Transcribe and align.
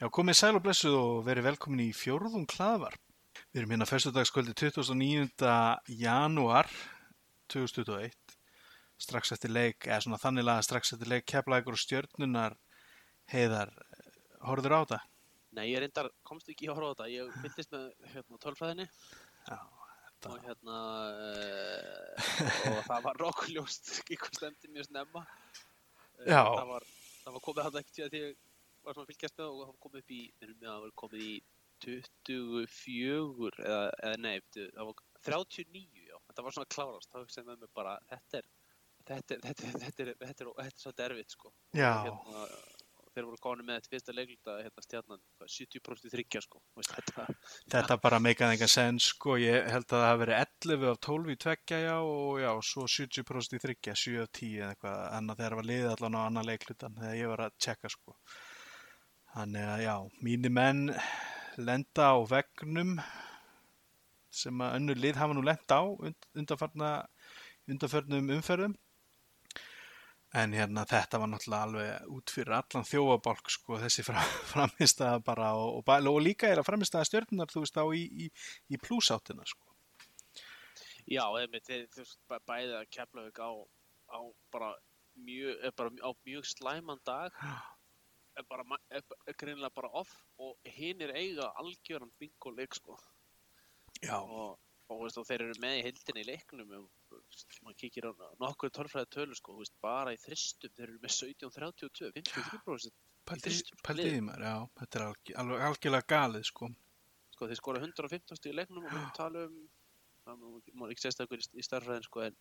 Já, 0.00 0.06
komið 0.08 0.36
sæl 0.38 0.56
og 0.56 0.62
blessuð 0.64 0.94
og 0.96 1.18
verið 1.26 1.44
velkomin 1.50 1.82
í 1.84 1.90
fjórðum 1.92 2.46
klaðvarp. 2.48 3.02
Við 3.52 3.58
erum 3.60 3.74
hérna 3.74 3.84
fyrstudagskvöldi 3.84 4.54
29. 4.56 5.50
janúar 5.92 6.70
2021, 7.52 8.16
strax 8.96 9.34
eftir 9.36 9.52
leik, 9.52 9.84
eða 9.84 10.00
svona 10.06 10.20
þannig 10.22 10.48
laga 10.48 10.64
strax 10.64 10.94
eftir 10.96 11.12
leik 11.12 11.28
keflagur 11.28 11.76
og 11.76 11.84
stjörnunar 11.84 12.56
heiðar. 13.28 13.76
Horður 14.48 14.72
á 14.72 14.80
þetta? 14.80 15.02
Nei, 15.60 15.66
ég 15.68 15.84
reyndar, 15.84 16.08
komst 16.24 16.48
ekki 16.48 16.70
í 16.70 16.72
að 16.72 16.80
horfa 16.80 16.96
á 16.96 16.96
þetta. 16.96 17.12
Ég 17.18 17.38
fyllist 17.44 17.76
með 17.76 18.10
hérna, 18.14 18.42
tölfræðinni 18.46 18.90
Já, 19.52 19.58
og 20.32 20.42
hérna 20.48 20.82
uh, 21.12 22.28
og 22.72 22.84
það 22.88 23.08
var 23.10 23.26
rokkuljóst 23.26 23.98
í 24.16 24.16
hvað 24.16 24.40
stemdi 24.46 24.72
mjög 24.72 24.94
snemma. 24.94 25.28
Eh, 26.22 26.30
Já. 26.32 26.46
Það 26.46 26.70
var, 26.78 26.94
það 27.26 27.36
var 27.36 27.50
komið 27.50 27.68
hann 27.68 27.84
ekkert 27.84 27.98
því 28.00 28.08
að 28.08 28.24
ég 28.24 28.38
var 28.86 28.96
svona 28.96 29.06
að 29.06 29.12
fylgjast 29.12 29.38
með 29.40 29.48
og 29.50 29.62
var 29.62 29.78
komið 29.86 30.02
upp 30.02 30.14
í, 30.16 30.20
minnum 30.40 30.60
mig 30.60 30.68
að 30.68 30.74
það 30.74 30.84
var 30.86 30.94
komið 31.02 31.26
í 31.26 31.34
24 31.80 33.50
eða, 33.64 33.84
eða 34.04 34.16
nei, 34.20 34.34
það 34.56 34.90
var 34.90 35.04
39, 35.28 36.04
já. 36.08 36.16
Þetta 36.30 36.46
var 36.46 36.56
svona 36.56 36.72
klárast. 36.74 37.12
Það 37.12 37.24
hugsaði 37.24 37.48
með 37.48 37.62
mig 37.64 37.72
bara, 37.76 37.94
þetta 38.10 38.40
er, 38.40 38.50
þetta 39.10 39.36
er, 39.36 39.40
þetta 39.46 39.48
er, 39.48 39.48
þetta 39.48 39.70
er, 39.70 39.80
þetta 39.86 40.04
er, 40.04 40.12
þetta 40.26 40.46
er, 40.66 40.76
svolítið 40.84 41.06
erfitt, 41.08 41.36
sko. 41.36 41.52
Já. 41.76 41.90
Hérna, 42.06 42.44
þeir 43.14 43.26
voru 43.26 43.40
gáni 43.42 43.64
með 43.66 43.78
þetta 43.78 43.92
fyrsta 43.94 44.14
leikluta 44.14 44.56
hérna 44.60 44.84
stjarnan, 44.84 45.22
hvað, 45.38 45.50
70% 45.54 46.12
þryggja 46.14 46.42
sko 46.44 46.60
Þú 46.60 46.80
veist, 46.80 46.92
þetta, 46.96 47.24
þetta 47.74 47.96
bara 48.04 48.20
meikaði 48.22 48.56
engan 48.56 48.70
sens 48.70 49.08
sko, 49.14 49.36
ég 49.40 49.66
held 49.72 49.86
að 49.88 49.96
það 49.96 50.06
hafi 50.06 50.22
verið 50.22 50.38
11 50.44 50.86
af 50.92 51.00
12 51.08 51.32
í 51.34 51.36
tveggja 51.44 51.80
já 51.82 51.96
og 51.96 52.38
já, 52.42 52.50
svo 52.70 52.86
70% 52.94 53.58
í 53.58 53.62
þryggja, 53.64 53.96
7 54.04 54.22
af 54.24 54.30
10 54.40 54.54
eða 54.60 54.70
eitthvað, 54.74 55.02
en 55.18 55.34
þegar 55.34 55.58
var 55.58 55.68
liðið 55.72 55.90
allan 55.94 56.18
á 56.18 56.20
annan 56.22 56.48
leiklutan 56.50 56.98
þegar 57.00 57.18
ég 57.20 57.34
var 57.34 57.44
að 57.46 57.58
tjekka 57.66 57.92
sko. 57.96 58.16
Þannig 59.30 59.66
að 59.70 59.82
já, 59.84 59.94
mínir 60.26 60.52
menn 60.54 60.86
lenda 61.60 62.10
á 62.10 62.16
vegnum 62.26 62.96
sem 64.30 64.62
að 64.62 64.76
önnur 64.78 64.98
lið 65.02 65.18
hafa 65.20 65.36
nú 65.36 65.42
lenda 65.46 65.78
á 65.78 65.82
und- 65.86 66.28
undanfarna, 66.38 66.90
undanfarnum 67.70 68.30
umferðum. 68.36 68.74
En 70.34 70.52
hérna 70.54 70.84
þetta 70.86 71.18
var 71.18 71.30
náttúrulega 71.32 71.66
alveg 71.66 72.10
út 72.14 72.30
fyrir 72.30 72.54
allan 72.54 72.86
þjófabálk 72.86 73.48
sko 73.50 73.80
þessi 73.82 74.04
framistæða 74.06 75.18
bara 75.30 75.48
og, 75.58 75.80
og, 75.80 76.06
og 76.12 76.20
líka 76.22 76.46
er 76.50 76.60
að 76.62 76.68
framistæða 76.68 77.08
stjörnunar 77.08 77.50
þú 77.50 77.64
veist 77.64 77.80
á 77.82 77.84
í, 77.90 78.04
í, 78.06 78.28
í 78.70 78.78
plúsáttina 78.78 79.42
sko. 79.46 79.66
já, 81.10 81.24
einmitt, 81.40 81.66
þú 81.66 82.04
veist, 82.04 82.20
bæ- 82.30 82.44
bæði 82.46 82.76
að 82.78 82.86
Keflavík 82.94 83.42
á, 83.42 83.50
á 84.14 84.18
bara 84.54 84.70
mjög, 85.18 85.66
bara 85.74 85.90
á 85.98 86.10
mjög 86.22 86.46
slæman 86.46 87.02
dag 87.02 87.34
er 88.40 88.48
bara, 88.50 88.78
er, 88.90 89.04
er 89.28 89.36
greinilega 89.38 89.72
bara 89.76 89.90
off 90.00 90.12
og 90.42 90.72
hinn 90.76 91.02
er 91.04 91.12
eiga 91.16 91.50
algjöran 91.60 92.12
bingo 92.20 92.52
leik 92.56 92.76
sko 92.78 92.96
Já. 94.02 94.16
og, 94.20 94.58
og, 94.88 95.02
veist, 95.04 95.20
þeir 95.28 95.46
eru 95.46 95.58
með 95.62 95.78
í 95.78 95.84
heildinni 95.88 96.24
í 96.24 96.28
leiknum 96.30 96.74
og 96.78 97.16
maður 97.64 97.78
kíkir 97.82 98.08
á 98.08 98.12
nokkur 98.42 98.72
tölfræði 98.76 99.10
tölu 99.16 99.38
sko, 99.38 99.58
veist, 99.60 99.76
bara 99.84 100.14
í 100.16 100.20
þristum 100.20 100.74
þeir 100.76 100.88
eru 100.88 101.02
með 101.02 101.16
17-32, 101.18 102.12
53% 102.18 102.98
Pældi, 103.30 103.44
þristum 103.44 103.82
pældi 103.86 104.06
liði. 104.06 104.20
í 104.22 104.22
maður, 104.26 104.46
já, 104.48 104.54
þetta 104.80 104.98
er 104.98 105.04
alg, 105.06 105.34
alveg 105.42 105.66
algjörlega 105.66 106.08
galið 106.14 106.46
sko. 106.48 106.70
sko 107.34 107.50
þeir 107.50 107.60
skora 107.60 107.82
115 107.84 108.50
í 108.50 108.56
leiknum 108.56 108.86
og 108.88 108.96
við 108.96 109.12
tala 109.18 109.44
um 109.50 109.60
má 110.30 110.88
ekki 110.90 111.04
segja 111.04 111.16
stakkur 111.18 111.40
í, 111.42 111.64
starfræðin 111.64 112.06
sko 112.06 112.24
en 112.26 112.36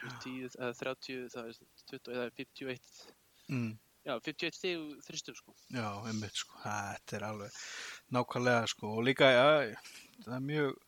þú 0.00 0.08
veist, 0.08 0.24
10 0.26 0.56
eða 0.58 0.76
30 0.80 1.28
það 1.34 1.50
er 1.50 1.58
20 1.92 2.14
eða 2.14 2.30
51 2.38 3.14
Mm, 3.52 3.74
já 4.04 4.14
51 4.20 4.58
stig 4.58 4.84
þristum 5.06 5.38
sko. 5.38 5.56
Já, 5.72 5.88
einmitt 6.08 6.38
sko, 6.38 6.60
þetta 6.64 7.18
er 7.18 7.26
alveg 7.30 7.58
nákvæmlega 8.14 8.70
sko. 8.74 8.92
Og 8.98 9.08
líka, 9.08 9.30
já, 9.32 9.74
það 10.26 10.36
er 10.38 10.46
mjög 10.50 10.78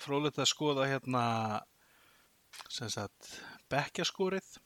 fróðlegt 0.00 0.40
að 0.40 0.50
skoða 0.54 0.88
hérna 0.90 1.24
sem 2.70 2.90
sagt 2.90 3.36
bekkjaskorið 3.70 4.56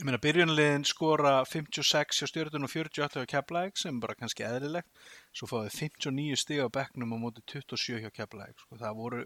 ég 0.00 0.06
meina 0.08 0.20
byrjunliðin 0.22 0.86
skora 0.88 1.32
56 1.44 2.22
hjá 2.22 2.28
stjórnun 2.30 2.64
og 2.64 2.72
48 2.72 3.20
hjá 3.20 3.28
Keflæk 3.28 3.76
sem 3.76 3.98
bara 4.00 4.16
kannski 4.16 4.46
eðlilegt. 4.48 4.88
Svo 5.36 5.48
fáið 5.50 5.74
59 5.76 6.40
stig 6.40 6.62
á 6.64 6.72
bekknum 6.72 7.12
á 7.12 7.16
móti 7.20 7.44
27 7.52 8.00
hjá 8.06 8.08
Keflæk 8.16 8.56
sko. 8.56 8.78
það 8.80 8.96
voru, 8.96 9.20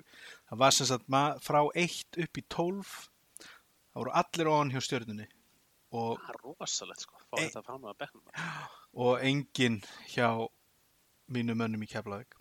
það 0.51 0.63
var 0.65 0.75
sem 0.75 0.91
sagt 0.91 1.07
frá 1.47 1.61
1 1.63 2.19
upp 2.27 2.43
í 2.43 2.45
12 2.57 2.91
það 3.45 4.03
voru 4.03 4.15
allir 4.23 4.51
ofan 4.51 4.75
hjá 4.75 4.83
stjórnunni 4.83 5.29
og, 5.95 6.21
það 6.21 6.33
er 6.33 6.41
rosalegt 6.45 7.05
sko 7.05 7.21
fá 7.23 7.39
Ei. 7.39 7.45
þetta 7.47 7.65
fram 7.67 7.87
að 7.91 8.01
bara. 8.03 8.33
og 9.07 9.27
enginn 9.31 9.81
hjá 10.13 10.29
mínu 11.35 11.57
mönnum 11.59 11.85
í 11.87 11.91
Keflæk 11.91 12.39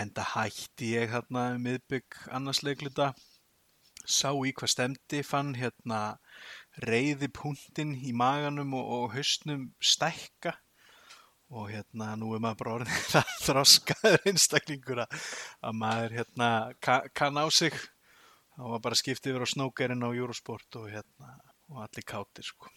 en 0.00 0.12
það 0.16 0.32
hætti 0.34 0.94
ég 0.94 1.12
hérna 1.14 1.44
miðbygg 1.60 2.22
annars 2.30 2.62
leikluta 2.66 3.12
sá 4.06 4.30
í 4.32 4.52
hvað 4.56 4.72
stemdi 4.74 5.22
fann 5.26 5.54
hérna 5.58 6.00
reyði 6.86 7.28
punktinn 7.34 7.94
í 7.98 8.14
maganum 8.16 8.74
og, 8.78 8.90
og 8.96 9.14
hausnum 9.14 9.70
stækka 9.82 10.54
og 11.50 11.70
hérna 11.72 12.14
nú 12.18 12.32
er 12.36 12.42
maður 12.42 12.60
bara 12.62 12.74
orðin 12.78 13.06
það 13.12 13.32
þroskaður 13.46 14.28
einstaklingur 14.30 15.04
að, 15.04 15.16
að 15.66 15.80
maður 15.82 16.18
hérna 16.20 16.50
ka, 16.82 17.00
kann 17.14 17.40
á 17.40 17.46
sig 17.50 17.74
það 17.74 18.74
var 18.74 18.84
bara 18.86 19.00
skiptið 19.00 19.34
yfir 19.34 19.46
á 19.46 19.52
snókerinn 19.54 20.06
á 20.06 20.10
Eurosport 20.10 20.80
og 20.80 20.90
hérna 20.92 21.34
og 21.70 21.82
allir 21.86 22.06
kátir 22.06 22.46
sko. 22.46 22.70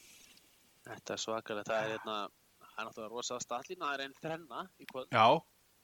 Þetta 0.83 1.15
er 1.15 1.21
svakalegt. 1.21 1.69
Það 1.69 1.83
er 1.83 1.93
hérna 1.95 2.17
það 2.73 2.81
er 2.81 2.87
náttúrulega 2.89 3.13
rosa 3.13 3.39
stallín 3.41 3.81
það 3.83 3.95
er 3.95 4.03
einn 4.05 4.19
þrenna 4.19 4.65
í 4.81 4.87
kvöld. 4.89 5.09
Já, 5.13 5.27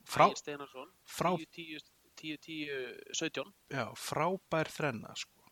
frá, 0.10 0.26
frá 1.18 1.30
10, 1.38 1.50
10, 1.56 1.90
10, 2.20 2.38
10, 2.46 2.86
17 3.22 3.52
já, 3.76 3.86
frábær 4.00 4.72
þrenna 4.74 5.16
sko, 5.18 5.52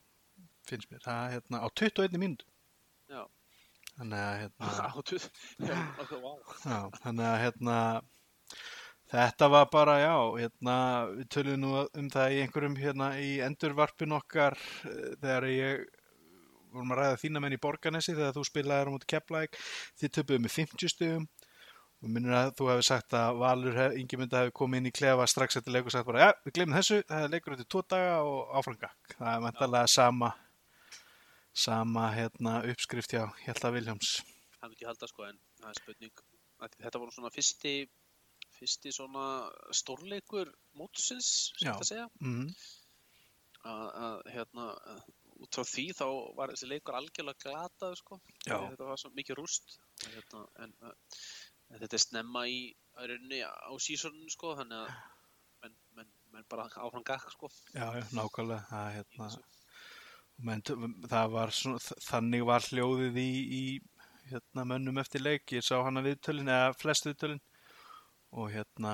finnst 0.68 0.92
mér. 0.92 1.04
Það 1.06 1.36
hérna 1.36 1.64
á 1.64 1.68
21 1.70 2.22
mínútu. 2.22 2.48
Já. 3.12 3.24
Þannig 3.98 4.24
að 4.24 4.40
hérna 4.44 4.72
Já, 6.68 6.80
þannig 7.02 7.28
að 7.28 7.40
hérna 7.42 7.78
þetta 9.08 9.48
var 9.54 9.70
bara, 9.72 9.96
já, 10.02 10.18
hérna 10.42 10.76
við 11.14 11.30
töluðum 11.34 11.64
nú 11.64 11.72
um 12.02 12.10
það 12.14 12.36
í 12.36 12.42
einhverjum 12.44 12.78
hérna 12.82 13.08
í 13.24 13.32
endurvarpin 13.46 14.18
okkar 14.18 14.58
eh, 14.90 15.16
þegar 15.22 15.48
ég 15.54 15.88
vorum 16.78 16.94
að 16.96 17.02
ræða 17.02 17.20
þína 17.24 17.42
menn 17.44 17.56
í 17.56 17.60
Borganesi 17.62 18.16
þegar 18.16 18.36
þú 18.38 18.46
spilaðir 18.48 18.90
á 18.90 18.94
móti 18.94 19.10
Keflæk, 19.14 19.60
þið 20.00 20.14
töpuðu 20.18 20.44
með 20.44 20.56
50 20.56 20.94
stugum 20.94 21.28
og 21.98 22.12
minnur 22.14 22.38
að 22.38 22.52
þú 22.60 22.70
hefði 22.72 22.86
sagt 22.86 23.16
að 23.18 23.40
Valur 23.42 23.80
Ingemynda 23.98 24.44
hefði 24.44 24.56
komið 24.60 24.82
inn 24.82 24.90
í 24.90 24.94
klefa 24.94 25.28
strax 25.32 25.60
eftir 25.60 25.74
leik 25.74 25.90
og 25.90 25.96
sagt 25.96 26.08
bara, 26.10 26.28
já, 26.28 26.30
við 26.46 26.58
glemum 26.60 26.78
þessu, 26.78 27.00
það 27.10 27.26
er 27.26 27.34
leikur 27.34 27.56
eftir 27.56 27.70
tvo 27.74 27.84
daga 27.90 28.16
og 28.22 28.56
áframgak. 28.60 29.14
Það 29.16 29.30
er 29.34 29.46
mæntalega 29.48 29.92
sama 29.92 30.32
sama 31.58 32.10
hérna 32.14 32.60
uppskrift 32.70 33.16
hjá 33.16 33.24
Hjalta 33.48 33.74
Viljáms. 33.74 34.20
það 34.60 34.70
myndi 34.70 34.86
ég 34.86 34.92
halda 34.92 35.10
sko 35.10 35.26
en 35.26 35.40
það 35.62 35.72
er 35.72 35.80
spurning. 35.82 36.26
Að 36.58 36.76
þetta 36.84 37.02
voru 37.02 37.16
svona 37.16 37.34
fyrsti 37.34 37.74
fyrsti 38.58 38.94
svona 38.94 39.24
stórleikur 39.74 40.54
mótsins, 40.78 41.32
sem 41.58 41.72
þetta 41.72 41.90
segja. 41.90 42.06
Mm 42.22 42.52
að, 43.68 43.88
að 44.08 44.18
hérna 44.34 44.68
út 45.44 45.60
frá 45.60 45.68
því 45.68 45.86
þá 45.98 46.06
var 46.38 46.54
þessi 46.54 46.72
leikur 46.72 46.98
algjörlega 46.98 47.44
glatað 47.44 47.98
sko 48.00 48.20
þetta 48.46 48.90
var 48.90 49.02
svo 49.02 49.12
mikið 49.18 49.40
rúst 49.40 49.78
hérna, 50.06 50.46
en, 50.64 50.74
en 50.88 51.82
þetta 51.82 52.00
er 52.00 52.04
snemma 52.04 52.48
í 52.50 52.60
að 52.98 53.12
rauninni 53.14 53.44
á 53.46 53.72
sísoninu 53.84 54.32
sko 54.34 54.56
þannig 54.58 54.84
að 54.84 54.96
menn, 55.64 55.76
menn, 55.98 56.12
menn 56.34 56.50
bara 56.50 56.68
áfram 56.82 57.06
gakk 57.06 57.30
sko 57.34 57.50
Já, 57.74 57.88
já, 58.00 58.04
nákvæmlega. 58.18 58.64
Það, 58.70 58.90
hérna, 58.96 59.28
menn, 60.48 60.64
það 61.12 61.36
var 61.36 61.54
svona, 61.60 61.84
þannig 62.08 62.48
var 62.48 62.66
hljóðið 62.72 63.22
í, 63.22 63.30
í 63.60 63.64
hérna, 64.32 64.66
mönnum 64.74 65.02
eftir 65.02 65.24
leik. 65.24 65.46
Ég 65.54 65.66
sá 65.66 65.78
hana 65.86 66.04
viðtölin, 66.06 66.52
eða 66.52 66.74
flest 66.78 67.08
viðtölin. 67.10 67.44
Og 68.38 68.52
hérna, 68.54 68.94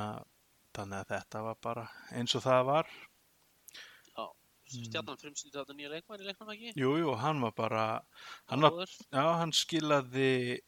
þannig 0.75 0.99
að 0.99 1.11
þetta 1.15 1.43
var 1.47 1.59
bara 1.63 1.87
eins 2.17 2.35
og 2.37 2.45
það 2.45 2.67
var. 2.69 2.93
Mm. 4.79 4.85
stjarnan 4.89 5.17
frumsýndi 5.21 5.57
þetta 5.59 5.75
nýja 5.77 5.89
leikmæri 5.93 6.23
í 6.25 6.27
leiknum 6.31 6.51
ekki? 6.55 6.73
Jú, 6.81 6.91
jú, 7.01 7.15
hann 7.21 7.41
var 7.41 7.51
bara, 7.57 7.85
hann 8.51 8.61
var, 8.65 8.71
já, 9.11 9.25
hann 9.41 9.51
skilaði 9.53 10.59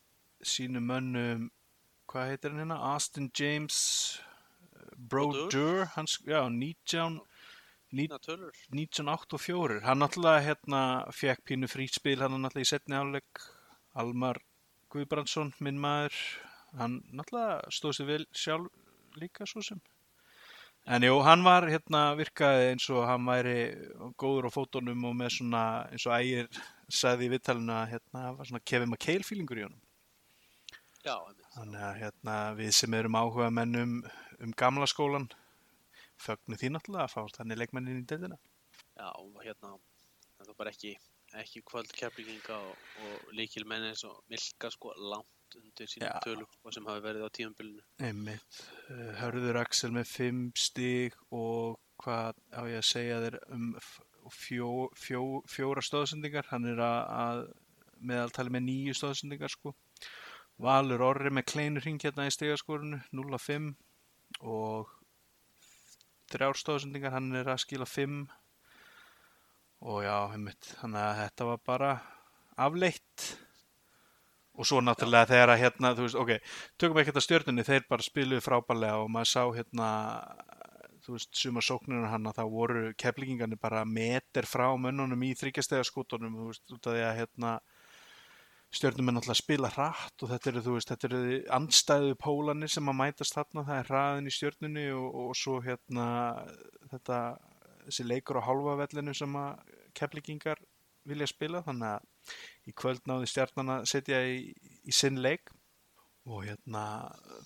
sínum 0.45 0.85
mönnum, 0.91 1.49
hvað 2.11 2.29
heitir 2.33 2.51
hann 2.53 2.59
hérna? 2.65 2.77
Austin 2.93 3.31
James. 3.39 3.79
Brodeur, 4.97 5.85
hann, 5.95 6.05
sk- 6.07 6.27
já, 6.29 6.47
19, 6.49 7.19
ní- 7.91 8.07
Fína 8.07 8.19
tölur. 8.19 8.51
1984 8.71 9.81
hann 9.83 9.99
náttúrulega 9.99 10.41
hérna 10.45 10.81
fekk 11.13 11.43
pínu 11.47 11.67
frítspil 11.67 12.19
hann 12.21 12.37
náttúrulega 12.41 12.65
í 12.65 12.71
setni 12.71 12.95
áleik 12.95 13.41
Almar 13.95 14.39
Guðbrandsson 14.91 15.53
minn 15.59 15.79
maður 15.79 16.15
hann 16.79 17.01
náttúrulega 17.11 17.61
stóð 17.71 17.95
sér 17.99 18.07
vel 18.09 18.25
sjálf 18.31 18.71
líka 19.19 19.45
svo 19.47 19.61
sem 19.63 19.79
en 20.85 21.07
jú, 21.07 21.15
hann 21.25 21.45
var 21.45 21.65
hérna 21.69 22.03
virkaði 22.19 22.69
eins 22.73 22.85
og 22.93 23.07
hann 23.09 23.25
væri 23.25 23.57
góður 24.21 24.49
á 24.49 24.55
fótunum 24.55 25.07
og 25.09 25.17
með 25.17 25.37
svona 25.39 25.63
eins 25.89 26.05
og 26.05 26.17
ægir 26.19 26.61
sagði 26.93 27.29
í 27.29 27.33
vittalina 27.33 27.81
hérna 27.89 28.31
var 28.37 28.45
svona 28.45 28.65
Kevin 28.65 28.93
McHale 28.93 29.25
feelingur 29.25 29.63
í 29.63 29.65
honum 29.65 29.81
Já. 31.05 31.19
Þannig 31.53 31.81
að 31.85 31.97
hérna, 32.01 32.35
við 32.57 32.71
sem 32.73 32.95
erum 32.97 33.17
áhuga 33.19 33.51
menn 33.53 33.77
um, 33.77 33.91
gamla 34.57 34.87
skólan 34.89 35.27
fögnu 36.17 36.57
því 36.57 36.71
náttúrulega 36.73 37.05
að 37.05 37.13
fá 37.13 37.35
þannig 37.37 37.59
leikmennin 37.61 37.99
í 38.01 38.05
deildina. 38.09 38.39
Já, 38.97 39.11
hérna, 39.43 39.75
það 40.39 40.49
er 40.49 40.57
bara 40.57 40.73
ekki, 40.73 40.95
ekki 41.41 41.61
kvöld 41.69 41.93
keflinga 41.93 42.57
og, 42.57 42.89
og 43.05 43.35
líkil 43.37 43.67
menn 43.69 43.85
eins 43.91 44.01
og 44.07 44.17
Milka 44.33 44.71
sko 44.73 44.95
langt 44.97 45.44
undir 45.59 45.89
sínum 45.91 46.09
Já. 46.09 46.19
tölum 46.25 46.57
og 46.63 46.73
sem 46.73 46.87
hafi 46.89 47.03
verið 47.05 47.27
á 47.27 47.29
tímabilinu. 47.37 47.83
Einmitt. 47.99 48.59
Eh, 48.89 49.11
Hörður 49.21 49.61
Axel 49.61 49.91
með 49.95 50.09
5 50.11 50.41
stíg 50.59 51.15
og 51.31 51.79
hvað 52.03 52.41
á 52.51 52.61
ég 52.67 52.81
að 52.81 52.89
segja 52.89 53.21
þér 53.23 53.39
um 53.55 53.69
fjó, 54.33 54.69
fjó, 54.97 55.21
fjóra 55.49 55.83
stóðsendingar. 55.85 56.49
Hann 56.51 56.67
er 56.71 56.81
að, 56.83 56.99
að 57.15 57.41
meðaltali 58.01 58.53
með 58.55 58.67
nýju 58.69 58.97
stóðsendingar 58.99 59.53
sko. 59.53 59.75
Valur 60.61 61.03
Orri 61.03 61.31
með 61.33 61.49
kleinur 61.51 61.83
hring 61.83 61.99
hérna 61.99 62.29
í 62.29 62.33
stigaskorunu, 62.33 63.01
0-5 63.11 63.73
og 64.47 64.91
þrjár 66.31 66.59
stóðsendingar, 66.59 67.13
hann 67.15 67.35
er 67.35 67.49
að 67.51 67.61
skila 67.65 67.87
5 67.87 68.23
og 69.85 69.99
já, 70.05 70.15
einmitt, 70.31 70.69
þannig 70.79 71.01
að 71.03 71.17
þetta 71.19 71.47
var 71.49 71.59
bara 71.67 71.89
afleitt 72.65 73.25
og 74.55 74.67
svo 74.67 74.81
náttúrulega 74.83 75.29
þegar 75.31 75.53
að 75.53 75.61
hérna, 75.63 75.93
þú 75.97 76.05
veist, 76.05 76.19
ok, 76.21 76.53
tökum 76.81 76.99
ekki 77.01 77.11
þetta 77.11 77.25
stjörnunni, 77.25 77.67
þeir 77.67 77.87
bara 77.89 78.05
spiluðu 78.05 78.43
frábælega 78.45 79.01
og 79.03 79.09
maður 79.11 79.31
sá 79.31 79.41
hérna, 79.55 79.89
þú 81.05 81.15
veist, 81.17 81.31
suma 81.37 81.63
sóknirna 81.63 82.11
hann 82.11 82.29
að 82.29 82.39
það 82.39 82.53
voru 82.55 82.83
keflingingarnir 83.01 83.61
bara 83.61 83.85
meter 83.85 84.47
frá 84.49 84.67
mönnunum 84.79 85.25
í 85.27 85.33
þryggjastega 85.37 85.87
skútonum, 85.87 86.37
þú 86.39 86.51
veist, 86.51 86.65
út 86.71 86.89
af 86.89 86.95
því 86.95 87.03
að 87.05 87.17
hérna 87.19 87.57
stjörnum 88.75 89.11
er 89.11 89.15
náttúrulega 89.15 89.37
að 89.37 89.43
spila 89.43 89.71
hratt 89.71 90.23
og 90.23 90.31
þetta 90.31 90.49
eru, 90.51 90.63
þú 90.65 90.75
veist, 90.75 90.91
þetta 90.91 91.09
eru 91.09 91.37
andstæðu 91.57 92.15
pólanir 92.19 92.71
sem 92.71 92.91
að 92.91 92.97
mætast 93.01 93.37
þarna, 93.37 93.65
það 93.67 93.81
er 93.81 93.91
hraðin 93.91 94.29
í 94.31 94.33
stjörnunni 94.35 94.85
og, 94.95 95.05
og 95.21 95.37
svo 95.39 95.59
hérna 95.63 96.07
þetta, 96.91 97.19
þessi 97.85 98.07
leikur 98.07 98.41
á 98.41 98.47
hálfavellinu 98.47 99.15
sem 99.15 99.37
að 99.39 99.77
keflingingar 99.95 100.63
vilja 101.07 101.29
spila, 101.29 101.61
þannig 101.65 101.93
að 101.93 102.11
í 102.65 102.73
kvöld 102.77 103.03
náði 103.09 103.29
stjarnan 103.31 103.73
að 103.79 103.87
setja 103.91 104.21
í, 104.25 104.39
í 104.85 104.93
sinn 104.95 105.21
leik 105.21 105.51
og 106.25 106.45
hérna 106.47 106.85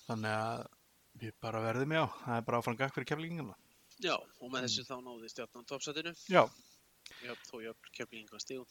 þannig 0.06 0.32
að 0.36 0.66
við 1.20 1.34
bara 1.42 1.60
verðum 1.66 1.92
já, 1.98 2.04
það 2.24 2.36
er 2.38 2.44
bara 2.48 2.60
áfram 2.62 2.78
gakk 2.78 2.94
fyrir 2.96 3.10
keflingina. 3.10 3.56
Já, 4.00 4.14
og 4.16 4.48
með 4.52 4.64
þessu 4.68 4.86
þá 4.88 4.94
náði 5.04 5.28
stjarnan 5.34 5.66
toppsætinu, 5.68 6.14
Já, 6.30 7.34
þó 7.50 7.56
jöfn 7.60 7.90
keflinga 7.96 8.38
stígum. 8.40 8.68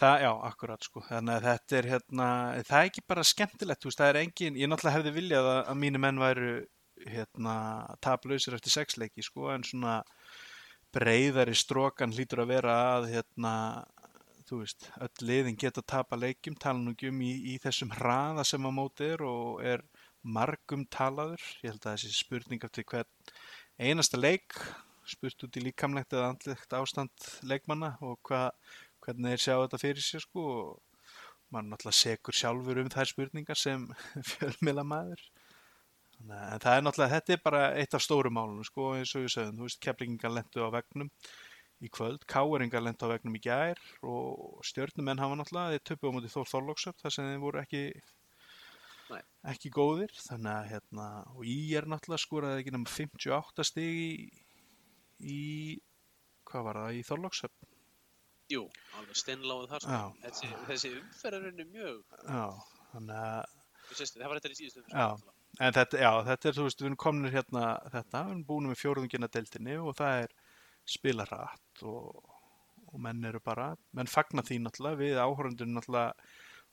það, 0.00 0.22
já, 0.24 0.30
akkurat 0.48 0.86
sko, 0.86 1.02
þannig 1.08 1.34
að 1.36 1.46
þetta 1.48 1.76
er 1.80 1.88
hérna, 1.90 2.28
það 2.64 2.78
er 2.78 2.90
ekki 2.90 3.02
bara 3.10 3.24
skemmtilegt, 3.26 3.82
þú 3.82 3.90
veist, 3.90 4.00
það 4.00 4.12
er 4.12 4.20
engin, 4.22 4.56
ég 4.56 4.70
náttúrulega 4.70 4.96
hefði 4.96 5.12
viljað 5.18 5.48
að, 5.50 5.60
að 5.72 5.80
mínu 5.82 6.00
menn 6.06 6.22
væru 6.22 6.52
hérna 7.10 7.54
taplausir 8.04 8.56
eftir 8.56 8.72
sexleiki 8.74 9.24
sko, 9.24 9.50
en 9.52 9.64
svona 9.66 9.98
breyðari 10.94 11.54
strókan 11.58 12.14
hlýtur 12.14 12.44
að 12.44 12.52
vera 12.54 12.76
að 12.96 13.10
hérna, 13.14 13.52
þú 14.50 14.60
veist, 14.64 14.88
öll 15.06 15.26
liðin 15.30 15.58
geta 15.60 15.82
tapa 15.86 16.18
leikjum, 16.18 16.56
tala 16.60 16.82
nú 16.82 16.94
ekki 16.96 17.10
um 17.12 17.20
í, 17.22 17.32
í 17.54 17.56
þessum 17.62 17.92
hraða 17.94 18.44
sem 18.48 18.66
að 18.66 18.76
móti 18.76 19.08
er 19.14 19.22
og 19.26 19.62
er 19.62 19.84
margum 20.20 20.82
talaður, 20.92 21.40
ég 21.62 21.70
held 21.72 21.86
að 21.86 21.96
þessi 21.96 22.16
spurning 22.18 22.66
eftir 22.66 22.84
hvern 22.90 23.08
einasta 23.80 24.20
leik 24.20 24.56
spurt 25.10 25.46
út 25.46 25.56
í 25.58 25.62
líkamlegt 25.64 26.12
eða 26.14 26.32
andlegt 26.34 26.74
ástand 26.76 27.28
leikmanna 27.48 27.94
og 28.04 28.18
hva, 28.28 28.50
hvernig 29.02 29.32
þeir 29.34 29.44
sjá 29.46 29.54
þetta 29.62 29.80
fyrir 29.82 30.04
sér 30.04 30.24
sko 30.26 30.44
og 30.50 31.06
maður 31.50 31.70
náttúrulega 31.72 31.98
sekur 31.98 32.36
sjálfur 32.36 32.82
um 32.82 32.90
þær 32.92 33.08
spurningar 33.10 33.58
sem 33.58 33.86
fjölmila 34.34 34.84
maður 34.86 35.22
að- 36.20 36.52
en 36.52 36.60
það 36.62 36.74
er 36.76 36.84
náttúrulega, 36.84 37.14
þetta 37.16 37.32
er 37.34 37.40
bara 37.44 37.62
eitt 37.80 37.96
af 37.96 38.04
stóru 38.04 38.30
málunum 38.34 38.66
sko 38.68 38.90
eins 38.98 39.14
og 39.16 39.24
við 39.24 39.32
sögum, 39.34 39.56
þú 39.56 39.68
veist, 39.70 39.80
keflingingar 39.86 40.34
lendu 40.36 40.66
á 40.66 40.68
vegnum 40.76 41.08
í 41.80 41.90
kvöld, 41.92 42.24
káeringar 42.28 42.84
lendu 42.84 43.08
á 43.08 43.12
vegnum 43.14 43.36
í 43.38 43.42
gær 43.44 43.80
og 44.04 44.60
stjörnumenn 44.68 45.20
hafa 45.22 45.38
náttúrulega, 45.40 45.76
þeir 45.76 45.86
töpu 45.90 46.12
á 46.12 46.14
móti 46.16 46.32
Þór 46.32 46.50
Þorlóksöp 46.50 47.00
þar 47.00 47.14
sem 47.16 47.28
þeir 47.30 47.42
voru 47.44 47.60
ekki 47.62 47.82
Nei. 49.10 49.22
ekki 49.52 49.72
góðir, 49.74 50.12
þannig 50.28 50.52
að 50.52 50.68
hérna, 50.74 51.06
og 51.34 51.48
í 51.48 51.58
er 51.78 51.88
náttúrulega 51.90 52.24
skoraði 52.26 52.62
ekki 52.62 52.74
nema 52.76 52.92
58 52.92 53.66
stig 53.70 54.00
í, 54.04 54.12
í 55.20 55.40
hvað 56.50 56.66
var 56.68 56.82
það, 56.84 57.00
í 57.00 57.06
Þorlóksöp 57.08 57.70
Jú, 58.50 58.64
alveg 58.98 59.18
steinláð 59.18 59.66
þar 59.70 59.84
sko. 59.84 59.96
Já. 59.96 60.22
Þessi, 60.24 60.48
þessi 60.66 60.88
umferðarinn 60.98 61.62
er 61.62 61.68
mjög, 61.70 61.98
Já, 62.26 62.46
þannig 62.90 63.20
að 63.20 63.58
sést, 63.94 64.16
það 64.16 64.26
var 64.26 64.40
þetta 64.40 64.50
í 64.50 64.58
síðustu 64.58 64.82
umferð. 64.82 65.02
Já. 65.04 65.36
En 65.60 65.74
þetta, 65.76 65.98
já, 66.00 66.10
þetta 66.26 66.48
er, 66.48 66.56
þú 66.56 66.64
veist, 66.66 66.80
við 66.80 66.88
erum 66.88 67.00
kominir 67.04 67.34
hérna 67.34 67.64
þetta, 67.90 68.22
við 68.24 68.32
erum 68.32 68.42
búin 68.48 68.68
með 68.70 68.80
fjórðungina 68.80 69.28
deildinni 69.34 69.76
og 69.82 69.96
það 69.98 70.24
er 70.24 70.34
spila 70.90 71.26
hratt 71.28 71.82
og, 71.86 72.36
og 72.90 73.02
menn 73.02 73.24
eru 73.28 73.40
bara, 73.44 73.72
menn 73.96 74.10
fagna 74.10 74.44
því 74.46 74.60
náttúrulega, 74.64 75.00
við 75.00 75.20
áhörundum 75.22 75.74
náttúrulega, 75.76 76.30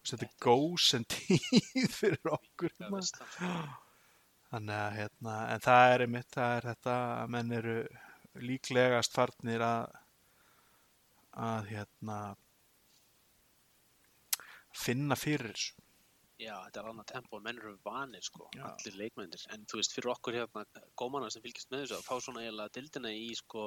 þetta 0.07 0.27
er 0.27 0.33
góðsend 0.43 1.09
tíð 1.13 1.91
fyrir 1.99 2.33
okkur. 2.37 2.73
Hérna. 2.79 3.03
sko. 3.05 3.29
Þannig 4.47 4.77
að, 4.79 4.91
hérna, 4.95 5.37
en 5.51 5.63
það 5.63 5.93
er 5.93 6.03
einmitt, 6.05 6.29
það 6.31 6.57
er 6.57 6.67
þetta 6.71 6.97
að 7.05 7.31
menn 7.35 7.55
eru 7.57 7.77
líklegast 8.47 9.15
farnir 9.17 9.63
að, 9.65 9.97
að, 11.47 11.71
hérna, 11.73 12.19
finna 14.77 15.17
fyrir 15.19 15.51
þessu. 15.51 15.86
Já, 16.37 16.53
þetta 16.67 16.79
er 16.83 16.87
annað 16.91 17.05
tempo 17.09 17.37
og 17.39 17.43
menn 17.47 17.57
eru 17.57 17.71
vanir 17.85 18.21
sko, 18.21 18.45
Já. 18.53 18.67
allir 18.69 18.93
leikmennir. 18.99 19.41
En 19.55 19.63
þú 19.65 19.79
veist, 19.79 19.93
fyrir 19.95 20.11
okkur 20.13 20.35
hérna, 20.37 20.61
gómana 21.01 21.31
sem 21.33 21.41
fylgist 21.41 21.71
með 21.73 21.85
þessu, 21.87 21.95
að 21.97 22.05
fá 22.05 22.19
svona 22.21 22.43
eiginlega 22.43 22.73
dildina 22.77 23.09
í 23.09 23.31
sko, 23.39 23.63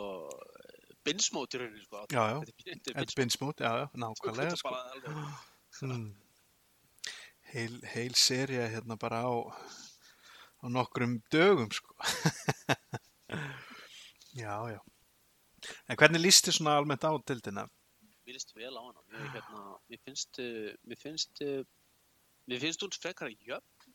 binsmót 1.05 1.57
í 1.57 1.61
rauninni 1.65 1.83
sko. 1.83 2.05
Já, 2.15 2.23
já. 2.31 2.39
Þetta 2.77 2.95
er- 3.03 3.17
binsmút, 3.19 3.59
já, 3.65 3.73
já, 3.81 3.87
binsmót. 3.91 4.05
nákvæmlega, 4.05 4.57
sko. 4.63 4.71
bara 4.71 4.91
alveg, 4.95 5.15
Mm. 5.83 6.15
Heil, 7.53 7.81
heil 7.95 8.15
seria 8.15 8.69
hérna 8.69 8.97
bara 8.99 9.23
á, 9.27 9.33
á 10.63 10.67
nokkrum 10.69 11.23
dögum 11.33 11.71
sko. 11.73 11.95
já, 14.35 14.55
já. 14.71 14.81
En 15.89 15.97
hvernig 15.97 16.23
líst 16.23 16.47
þið 16.47 16.57
svona 16.59 16.77
almennt 16.79 17.05
á 17.07 17.11
dildina? 17.27 17.67
mér 18.27 18.37
líst 18.37 18.53
vel 18.55 18.77
á 18.79 18.83
hana. 18.83 19.01
Mér, 19.11 19.27
hérna, 19.35 19.63
mér 19.91 20.01
finnst, 20.07 20.39
uh, 20.39 20.71
mér 20.87 20.99
finnst, 21.01 21.41
uh, 21.43 21.65
mér 22.51 22.61
finnst 22.65 22.83
hún 22.85 22.95
frekar 22.99 23.31
jöfn, 23.47 23.95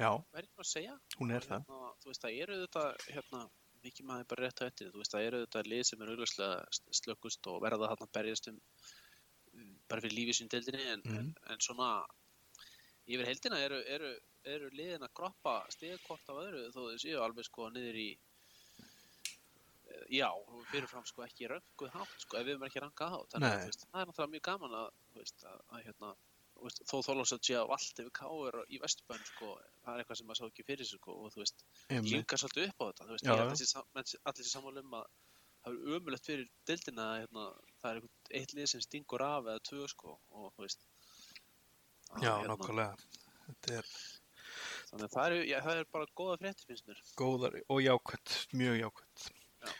Já, 0.00 0.08
verður 0.34 0.48
ég 0.48 0.62
að 0.64 0.68
segja. 0.72 0.94
hún 1.20 1.30
er 1.36 1.44
það. 1.46 1.60
Hérna, 1.68 1.90
þú 2.02 2.10
veist, 2.10 2.22
það 2.24 2.38
eru 2.42 2.56
þetta, 2.66 2.84
hérna, 3.14 3.42
mikið 3.82 4.06
maður 4.08 4.26
bara 4.32 4.46
rétt 4.46 4.62
á 4.62 4.64
eftir, 4.70 4.90
þú 4.94 5.00
veist, 5.02 5.12
það 5.14 5.26
eru 5.28 5.40
þetta 5.44 5.62
lið 5.68 5.82
sem 5.88 6.02
er 6.02 6.10
auðvitað 6.12 6.80
slökust 7.02 7.46
og 7.52 7.60
verða 7.64 7.88
þarna 7.92 8.06
að 8.08 8.12
berjast 8.18 8.48
um 8.52 8.58
bara 9.92 10.00
fyrir 10.00 10.16
lífið 10.16 10.36
sín 10.38 10.48
deildinni 10.52 10.86
en, 10.94 11.02
Mhm. 11.04 11.16
en, 11.18 11.34
en 11.52 11.60
svona 11.60 11.88
yfir 13.06 13.26
heldina 13.26 13.58
eru, 13.60 13.80
eru, 13.84 14.12
eru 14.44 14.70
liðin 14.70 15.02
að 15.04 15.12
kroppa 15.18 15.54
stegkort 15.74 16.28
af 16.32 16.38
öðru 16.46 16.62
þó 16.72 16.80
þau 16.88 16.98
séu 17.02 17.18
alveg 17.20 17.44
sko 17.44 17.68
niður 17.74 17.98
í 18.00 18.08
já, 20.12 20.28
fyrirfram 20.70 21.04
sko 21.08 21.24
ekki 21.26 21.48
rönguð 21.52 21.92
hátt 21.92 22.14
sko 22.24 22.38
ef 22.38 22.46
við 22.46 22.54
erum 22.54 22.64
ekki 22.68 22.80
rankað 22.82 23.12
hátt 23.16 23.34
þannig 23.34 23.52
að 23.52 23.76
það 23.82 24.00
er 24.00 24.08
náttúrulega 24.08 24.32
mjög 24.34 24.44
gaman 24.48 24.76
að, 24.78 24.88
veist, 25.18 25.44
að, 25.44 25.60
að 25.76 25.84
hérna 25.88 26.10
veist, 26.66 26.82
þó 26.88 26.96
þólasöld 27.06 27.44
sé 27.46 27.56
að 27.58 27.72
allt 27.76 28.00
yfir 28.02 28.14
káur 28.18 28.58
í 28.68 28.80
Vesturbæn 28.82 29.26
sko, 29.28 29.52
það 29.82 29.92
er 29.94 30.02
eitthvað 30.02 30.18
sem 30.20 30.28
maður 30.30 30.40
sá 30.40 30.46
ekki 30.48 30.66
fyrir 30.68 30.88
sig 30.88 31.00
sko, 31.00 31.18
og 31.24 31.34
þú 31.34 31.42
veist, 31.42 31.64
Einmitt. 31.88 32.12
líka 32.12 32.38
svolítið 32.40 32.68
upp 32.70 32.82
á 32.82 32.84
þetta 32.88 33.08
þú 33.08 33.16
veist, 33.16 33.26
Já, 33.26 33.32
að 33.32 33.92
menn- 33.96 34.16
allir 34.30 34.46
sér 34.46 34.52
sammála 34.52 34.84
um 34.84 34.96
að 35.00 35.06
það 35.62 35.76
er 35.76 35.96
ömulegt 35.96 36.26
fyrir 36.30 36.48
deildina 36.68 37.04
að 37.08 37.20
hérna, 37.22 37.44
það 37.82 37.90
er 37.90 38.00
einhvern, 38.00 38.14
eitt 38.40 38.54
lið 38.58 38.70
sem 38.72 38.82
stingur 38.84 39.24
af 39.26 39.50
eða 39.52 39.66
tvö 39.68 39.88
sko 39.92 40.16
og 40.30 40.52
veist 40.58 40.82
að, 42.10 42.24
Já, 42.24 42.32
hérna, 42.32 42.50
nokkulega. 42.52 42.96
Er 43.72 43.86
þannig 44.90 45.06
að 45.06 45.14
það 45.14 45.26
er, 45.26 45.36
já, 45.48 45.58
það 45.64 45.78
er 45.80 45.90
bara 45.92 46.10
góða 46.18 46.40
fréttir 46.42 46.68
finnst 46.68 46.88
mér 46.90 47.02
góðar 47.18 47.56
og 47.62 47.80
jákvæmt, 47.82 48.34
mjög 48.58 48.78
jákvæmt. 48.82 49.26
Já. 49.62 49.72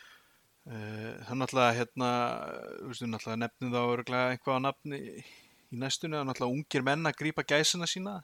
Uh, 0.62 1.11
er 1.27 1.39
náttúrulega, 1.41 1.77
hérna, 1.81 2.11
nefnum 3.43 3.75
þá 3.75 3.81
örgulega 3.83 4.35
eitthvað 4.37 4.61
á 4.62 4.65
nafni 4.69 5.01
í 5.73 5.81
næstunni, 5.81 6.19
er 6.19 6.29
náttúrulega 6.29 6.59
ungir 6.59 6.85
menn 6.87 7.09
að 7.09 7.19
grípa 7.23 7.45
gæsina 7.49 7.88
sína. 7.88 8.21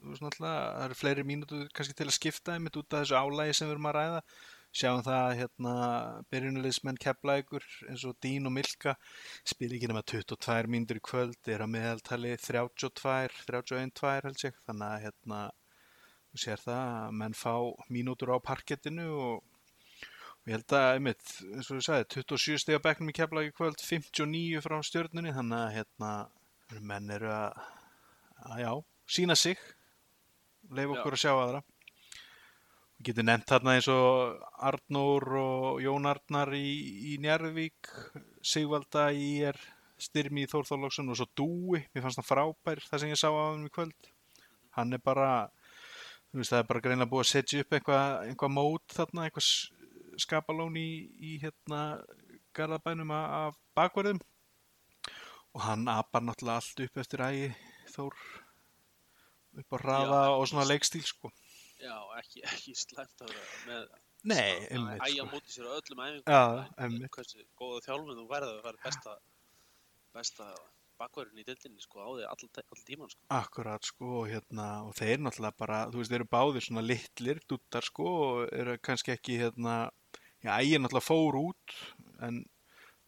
Það 0.00 0.46
eru 0.86 0.96
fleiri 0.96 1.26
mínútur 1.28 1.66
kannski 1.76 1.96
til 1.98 2.08
að 2.08 2.16
skipta 2.16 2.54
einmitt 2.56 2.78
út 2.80 2.94
af 2.94 3.02
þessu 3.02 3.18
álægi 3.20 3.58
sem 3.58 3.68
við 3.68 3.76
erum 3.76 3.90
að 3.90 3.96
ræða. 3.98 4.24
Sjáum 4.70 5.00
það, 5.02 5.20
að, 5.20 5.32
hérna, 5.40 5.70
byrjunulegismenn 6.30 6.98
kepla 7.02 7.40
ykkur 7.40 7.64
eins 7.90 8.04
og 8.06 8.14
Dín 8.22 8.46
og 8.46 8.54
Milka 8.54 8.94
spila 9.42 9.74
ekki 9.74 9.88
nema 9.90 10.04
22 10.06 10.70
mínútur 10.70 11.00
í 11.00 11.02
kvöld, 11.08 11.40
er 11.50 11.64
að 11.64 11.72
meðaltali 11.74 12.36
32, 12.38 13.16
31, 13.50 13.90
2 13.98 14.12
held 14.28 14.44
ég, 14.46 14.60
þannig 14.70 14.86
að, 14.86 15.02
hérna, 15.08 15.40
sér 16.38 16.62
það 16.62 16.84
að 16.84 17.16
menn 17.24 17.34
fá 17.34 17.54
mínútur 17.90 18.30
á 18.30 18.38
parkettinu 18.46 19.08
og 19.10 19.49
ég 20.48 20.54
held 20.56 20.72
að, 20.76 20.86
einmitt, 20.96 21.32
eins 21.54 21.68
og 21.70 21.78
ég 21.80 21.84
sagði, 21.86 22.06
27 22.16 22.60
steg 22.62 22.78
á 22.80 22.84
bekknum 22.86 23.10
í 23.12 23.16
Keflavík 23.16 23.52
í 23.52 23.56
kvöld, 23.58 23.82
59 23.84 24.62
frá 24.64 24.78
stjörnunni, 24.86 25.34
þannig 25.36 25.58
að 25.60 25.74
hérna, 25.76 26.12
menn 26.92 27.10
eru 27.16 27.28
að, 27.34 27.60
að 28.50 28.62
já, 28.64 28.70
sína 29.10 29.36
sig 29.36 29.58
leif 30.70 30.86
Já. 30.88 30.94
okkur 31.00 31.16
að 31.16 31.22
sjá 31.24 31.32
aðra. 31.34 31.60
Við 33.00 33.08
getum 33.10 33.26
nefnt 33.30 33.48
þarna 33.48 33.74
eins 33.78 33.88
og 33.90 34.42
Arnór 34.70 35.24
og 35.40 35.78
Jón 35.82 36.06
Arnar 36.10 36.50
í, 36.54 36.66
í 37.10 37.18
Njarðvík 37.24 37.88
Sigvalda 38.44 39.06
í 39.16 39.30
er 39.48 39.56
Styrmi 40.00 40.44
í 40.44 40.48
Þórþórlóksun 40.50 41.08
og 41.12 41.16
svo 41.18 41.26
Dúi. 41.36 41.80
Mér 41.94 42.04
fannst 42.04 42.20
það 42.20 42.28
frábær 42.28 42.82
það 42.86 43.02
sem 43.02 43.10
ég 43.12 43.20
sá 43.20 43.28
á 43.32 43.40
hann 43.40 43.64
í 43.66 43.72
kvöld. 43.72 44.10
Hann 44.76 44.92
er 44.96 45.00
bara 45.04 45.30
þú 46.30 46.40
veist 46.42 46.52
það 46.54 46.62
er 46.62 46.68
bara 46.70 46.84
greinlega 46.84 47.10
búið 47.10 47.24
að 47.24 47.30
setja 47.32 47.64
upp 47.64 47.74
eitthvað 47.78 48.28
eitthvað 48.28 48.54
mót 48.54 48.94
þarna 49.00 49.26
eitthvað 49.26 49.46
s- 49.48 49.72
skapalón 50.22 50.76
í, 50.78 50.88
í 51.18 51.38
hérna 51.42 51.80
garðabænum 52.56 53.12
af 53.16 53.58
bakverðum 53.78 54.20
og 55.54 55.64
hann 55.66 55.88
apar 55.90 56.22
náttúrulega 56.22 56.60
allt 56.62 56.84
upp 56.86 57.02
eftir 57.02 57.24
ægi 57.26 57.50
Þór 57.90 58.14
upp 59.60 59.74
á 59.74 59.78
hraða 59.82 60.20
Já, 60.22 60.34
og 60.38 60.44
svona 60.46 60.66
leikstíl 60.68 61.02
sko. 61.02 61.32
Já, 61.80 61.96
ekki, 62.20 62.44
ekki 62.46 62.76
slæmt 62.78 63.24
að 63.24 63.32
vera 63.34 63.62
með 63.66 63.88
Nei, 64.30 64.66
einmitt 64.68 65.00
æja 65.06 65.24
sko. 65.24 65.30
móti 65.32 65.54
sér 65.54 65.66
á 65.66 65.72
öllum 65.78 66.02
æfingum 66.04 67.14
hversu 67.16 67.46
góða 67.58 67.80
þjálfun 67.86 68.20
þú 68.20 68.26
verður 68.30 68.58
að 68.58 68.66
vera 68.68 68.84
besta 68.84 69.16
besta 70.14 70.50
bakverðin 71.00 71.40
í 71.40 71.46
dildinni 71.48 71.80
sko 71.80 72.02
á 72.04 72.08
því 72.12 72.26
all 72.28 72.82
tíman 72.84 73.10
sko. 73.10 73.22
Akkurat 73.32 73.86
sko 73.88 74.10
og 74.20 74.26
hérna 74.28 74.66
og 74.84 74.92
þeir 74.98 75.22
náttúrulega 75.24 75.56
bara, 75.62 75.78
þú 75.88 76.02
veist, 76.02 76.12
þeir 76.12 76.20
eru 76.20 76.28
báðir 76.34 76.66
svona 76.66 76.84
litlir 76.84 77.40
duttar 77.48 77.86
sko 77.86 78.10
og 78.26 78.42
eru 78.52 78.76
kannski 78.84 79.14
ekki 79.14 79.38
hérna, 79.40 79.76
já, 80.44 80.54
ægir 80.56 80.80
náttúrulega 80.80 81.06
fór 81.06 81.38
út 81.40 81.76
en 82.26 82.40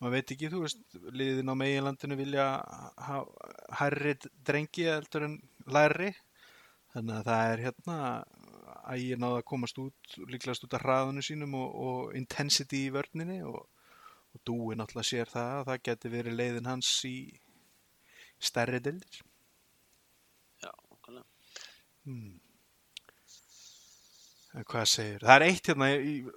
maður 0.03 0.15
veit 0.17 0.35
ekki, 0.35 0.51
þú 0.51 0.61
veist, 0.65 0.83
liðin 1.15 1.53
á 1.53 1.55
meginlandinu 1.55 2.19
vilja 2.19 2.47
hærri 3.79 4.17
drengi 4.43 4.89
heldur 4.89 5.29
en 5.29 5.37
læri. 5.71 6.11
Þannig 6.93 7.19
að 7.19 7.29
það 7.29 7.51
er 7.53 7.62
hérna 7.67 7.99
ægir 8.93 9.21
náða 9.23 9.39
að 9.41 9.49
komast 9.49 9.79
út 9.81 10.17
líklegast 10.29 10.67
út 10.67 10.75
af 10.77 10.83
hraðinu 10.83 11.23
sínum 11.25 11.55
og, 11.57 11.77
og 11.87 12.17
intensity 12.19 12.87
í 12.89 12.93
vörninni 12.93 13.39
og, 13.47 13.62
og 14.35 14.43
dúi 14.49 14.77
náttúrulega 14.77 15.09
sér 15.09 15.31
það 15.33 15.53
að 15.61 15.69
það 15.71 15.85
geti 15.89 16.12
verið 16.12 16.39
leiðin 16.41 16.71
hans 16.73 16.91
í 17.09 17.17
stærri 18.43 18.83
dildir 18.83 19.23
Já, 20.62 20.73
okkarlega 20.91 21.29
Hmm. 22.03 22.42
Hvað 24.53 24.85
segir? 24.91 25.23
Það 25.25 25.35
er 25.39 25.45
eitt 25.47 25.69
hérna 25.71 25.87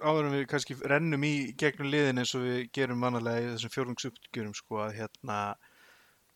áður 0.08 0.26
en 0.30 0.34
við 0.38 0.46
kannski 0.48 0.76
rennum 0.88 1.24
í 1.28 1.32
gegnum 1.60 1.90
liðin 1.92 2.22
eins 2.22 2.32
og 2.38 2.46
við 2.46 2.60
gerum 2.72 3.02
vanalega 3.04 3.42
í 3.44 3.50
þessum 3.52 3.72
fjórðungsuppgjörum 3.74 4.54
sko 4.56 4.78
að 4.86 4.94
hérna 5.02 5.36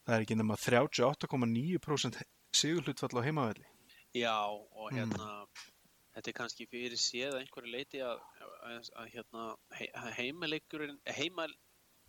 það 0.05 0.15
er 0.19 0.25
ekki 0.27 0.37
nema 0.37 0.59
38,9% 0.61 2.21
sigurhlutfall 2.61 3.17
á 3.17 3.27
heimavelli. 3.27 3.65
Já, 4.13 4.37
og 4.51 4.91
Mm. 4.93 4.99
hérna 4.99 5.47
þetta 6.15 6.29
er 6.29 6.37
kannski 6.37 6.67
fyrir 6.69 6.99
séð 7.01 7.33
að 7.33 7.41
einhverju 7.45 7.73
leiti 7.73 8.03
að, 8.05 8.21
að, 8.67 8.91
að 9.01 9.11
hérna 9.15 9.45
he, 9.79 9.89
heimaleikurinn, 10.19 10.99
heima 11.07 11.47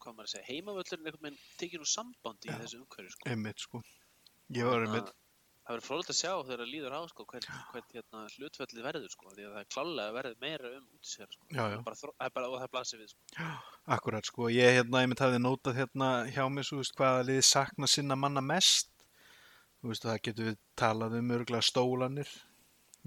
hvað 0.01 0.15
maður 0.17 0.27
að 0.27 0.31
segja, 0.33 0.47
heimavöllurinn 0.49 1.05
einhvern 1.05 1.27
veginn 1.29 1.41
tekið 1.61 1.83
nú 1.83 1.87
samband 1.87 2.47
í 2.47 2.49
þessu 2.49 2.79
umhverju 2.81 3.11
sko. 3.13 3.29
Einmitt 3.29 3.59
sko. 3.61 3.83
Ég 4.51 4.65
var 4.65 4.81
Hérna, 4.81 4.95
einmitt, 4.97 5.13
það 5.71 5.77
verður 5.77 5.87
frólægt 5.87 6.11
að 6.11 6.17
sjá 6.17 6.31
þegar 6.31 6.61
það 6.61 6.71
líður 6.71 6.95
á 6.95 7.01
sko, 7.07 7.25
hvern, 7.31 7.47
hvern 7.71 7.95
hérna, 7.95 8.21
hlutfallið 8.35 8.85
verður 8.87 9.13
sko, 9.13 9.31
því 9.31 9.45
að 9.45 9.51
það 9.53 9.61
er 9.61 9.69
klálega 9.71 10.15
verður 10.17 10.37
meira 10.43 10.71
um 10.75 10.85
útisera 10.97 11.27
sko. 11.31 11.45
Já, 11.47 11.61
já. 11.61 11.75
Er 11.77 11.83
bara, 11.87 11.99
það 12.01 12.25
er 12.27 12.33
bara, 12.35 12.49
og 12.51 12.61
það 12.61 12.71
blasir 12.75 13.01
við 13.01 13.11
sko. 13.13 13.47
akkurat 13.97 14.29
sko. 14.31 14.49
Ég 14.51 14.77
hérna 14.77 15.01
einmitt 15.01 15.23
hafði 15.23 15.41
nótað 15.41 15.79
hérna 15.79 16.09
hjá 16.31 16.43
mig 16.51 16.67
svo 16.67 16.81
veist 16.81 16.97
hvaða 16.99 17.27
liði 17.29 17.45
sakna 17.47 17.89
sinna 17.89 18.19
manna 18.19 18.43
mest. 18.43 18.91
Þú 19.81 19.93
veist 19.93 20.07
það 20.07 20.23
getur 20.27 20.49
við 20.51 20.57
talað 20.77 21.19
um 21.21 21.35
örgulega 21.37 21.65
stólanir. 21.65 22.33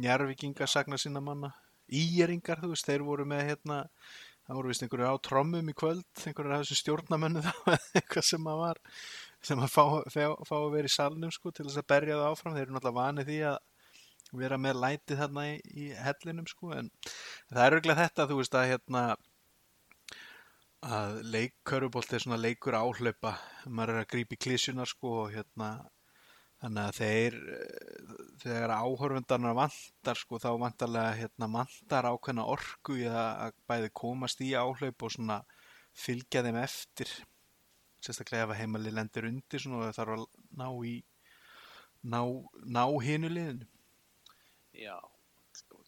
Njarvíkingar 0.01 0.71
sakna 0.71 0.99
sinna 0.99 1.23
manna. 1.23 1.53
Íjeringar, 1.93 2.65
þú 2.65 2.73
veist, 2.73 2.89
þeir 2.89 3.05
voru 3.05 3.29
með 3.29 3.45
hérna 3.51 3.83
það 4.45 4.59
voru 4.59 4.71
vist 4.71 4.85
einhverju 4.85 5.09
á 5.09 5.17
trommum 5.25 5.69
í 5.71 5.75
kvöld 5.77 6.25
einhverju 6.25 6.53
af 6.53 6.65
þessum 6.65 6.81
stjórnamennu 6.81 7.43
þá 7.47 7.53
eitthvað 7.97 8.27
sem 8.29 8.51
að 8.51 8.59
var 8.61 8.81
sem 9.45 9.61
að 9.61 9.71
fá, 9.73 9.85
fá, 10.11 10.57
að 10.57 10.73
vera 10.75 10.91
í 10.91 10.95
salnum 10.95 11.33
sko 11.35 11.53
til 11.53 11.67
þess 11.69 11.83
að 11.83 11.91
berja 11.93 12.19
það 12.19 12.31
áfram, 12.31 12.57
þeir 12.57 12.65
eru 12.67 12.77
náttúrulega 12.77 13.01
vanið 13.01 13.31
því 13.31 13.39
að 13.51 13.61
vera 14.41 14.59
með 14.59 14.81
lætið 14.83 15.21
þarna 15.21 15.45
í, 15.51 15.55
í 15.85 15.85
hellinum 16.01 16.49
sko 16.51 16.73
en 16.75 16.91
það 17.53 17.65
er 17.65 17.77
auðvitað 17.77 18.01
þetta 18.03 18.29
þú 18.31 18.41
veist 18.41 18.59
að 18.59 18.71
hérna 18.73 19.05
að 20.85 21.19
leikkörubólt 21.33 22.13
er 22.13 22.23
svona 22.25 22.41
leikur 22.41 22.77
áhlaupa. 22.77 23.35
Maður 23.65 23.95
er 23.95 24.01
að 24.03 24.11
grípa 24.13 24.37
í 24.37 24.41
klísjunar 24.45 24.91
sko 24.91 25.13
og 25.23 25.31
hérna 25.33 25.71
þannig 26.61 26.83
að 26.85 26.99
þeir 26.99 27.39
þegar 28.43 28.75
áhörfundarnar 28.79 29.57
vantar 29.59 30.21
sko 30.21 30.41
þá 30.41 30.51
vantarlega 30.61 31.17
hérna 31.19 31.49
vantar 31.53 32.09
ákveðna 32.09 32.47
orku 32.55 32.99
í 33.01 33.07
að 33.09 33.57
bæði 33.69 33.93
komast 33.97 34.41
í 34.45 34.55
áhlaup 34.57 35.07
og 35.07 35.13
svona 35.13 35.41
fylgja 35.95 36.45
þeim 36.47 36.61
eftir 36.63 37.13
sérstaklega 38.05 38.47
ef 38.47 38.55
að 38.55 38.61
heimali 38.63 38.93
lendir 38.95 39.29
undir 39.31 39.69
og 39.71 39.85
það 39.85 39.97
þarf 39.99 40.17
að 40.17 40.25
ná 40.61 40.69
í 40.91 40.95
ná, 42.15 42.21
ná 42.77 42.85
hinu 43.07 43.31
liðinu 43.33 43.71
Já, 44.75 44.99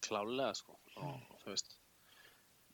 klálega 0.07 0.55
sko. 0.55 0.79
og, 1.03 1.21
þú 1.43 1.53
veist 1.53 1.77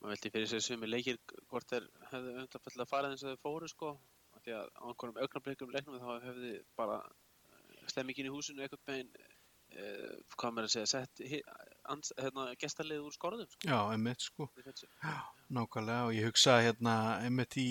maður 0.03 0.13
veldi 0.13 0.33
fyrir 0.35 0.49
sér 0.51 0.63
sumi 0.63 0.89
leikir 0.89 1.19
hvort 1.49 1.69
þeir 1.71 1.87
hefðu 2.11 2.33
undanfallega 2.43 2.89
farið 2.91 3.15
eins 3.15 3.23
og 3.23 3.31
þeir 3.31 3.43
fóru 3.43 3.69
sko 3.71 3.93
því 4.43 4.55
að 4.57 4.71
á 4.75 4.83
einhverjum 4.89 5.21
augnablikum 5.23 5.71
leiknum 5.73 6.01
þá 6.01 6.25
hefði 6.27 6.51
bara 6.79 6.97
eh, 6.99 7.85
stemmingin 7.91 8.27
í 8.27 8.33
húsinu 8.33 8.65
einhvern 8.65 8.83
veginn 8.89 9.13
uh, 9.15 10.17
hvað 10.35 10.55
maður 10.55 10.69
að 10.69 10.73
segja 10.75 10.91
sett 10.93 11.23
hérna, 11.89 12.47
gestalið 12.61 13.03
úr 13.07 13.15
skorðum 13.15 13.49
sko. 13.49 13.67
já, 13.67 13.77
einmitt 13.93 14.23
sko 14.23 14.49
þessu. 14.59 14.87
Nákvæmlega 15.53 16.07
og 16.07 16.15
ég 16.17 16.29
hugsa 16.29 16.59
hérna 16.63 16.95
einmitt 17.23 17.57
í 17.59 17.67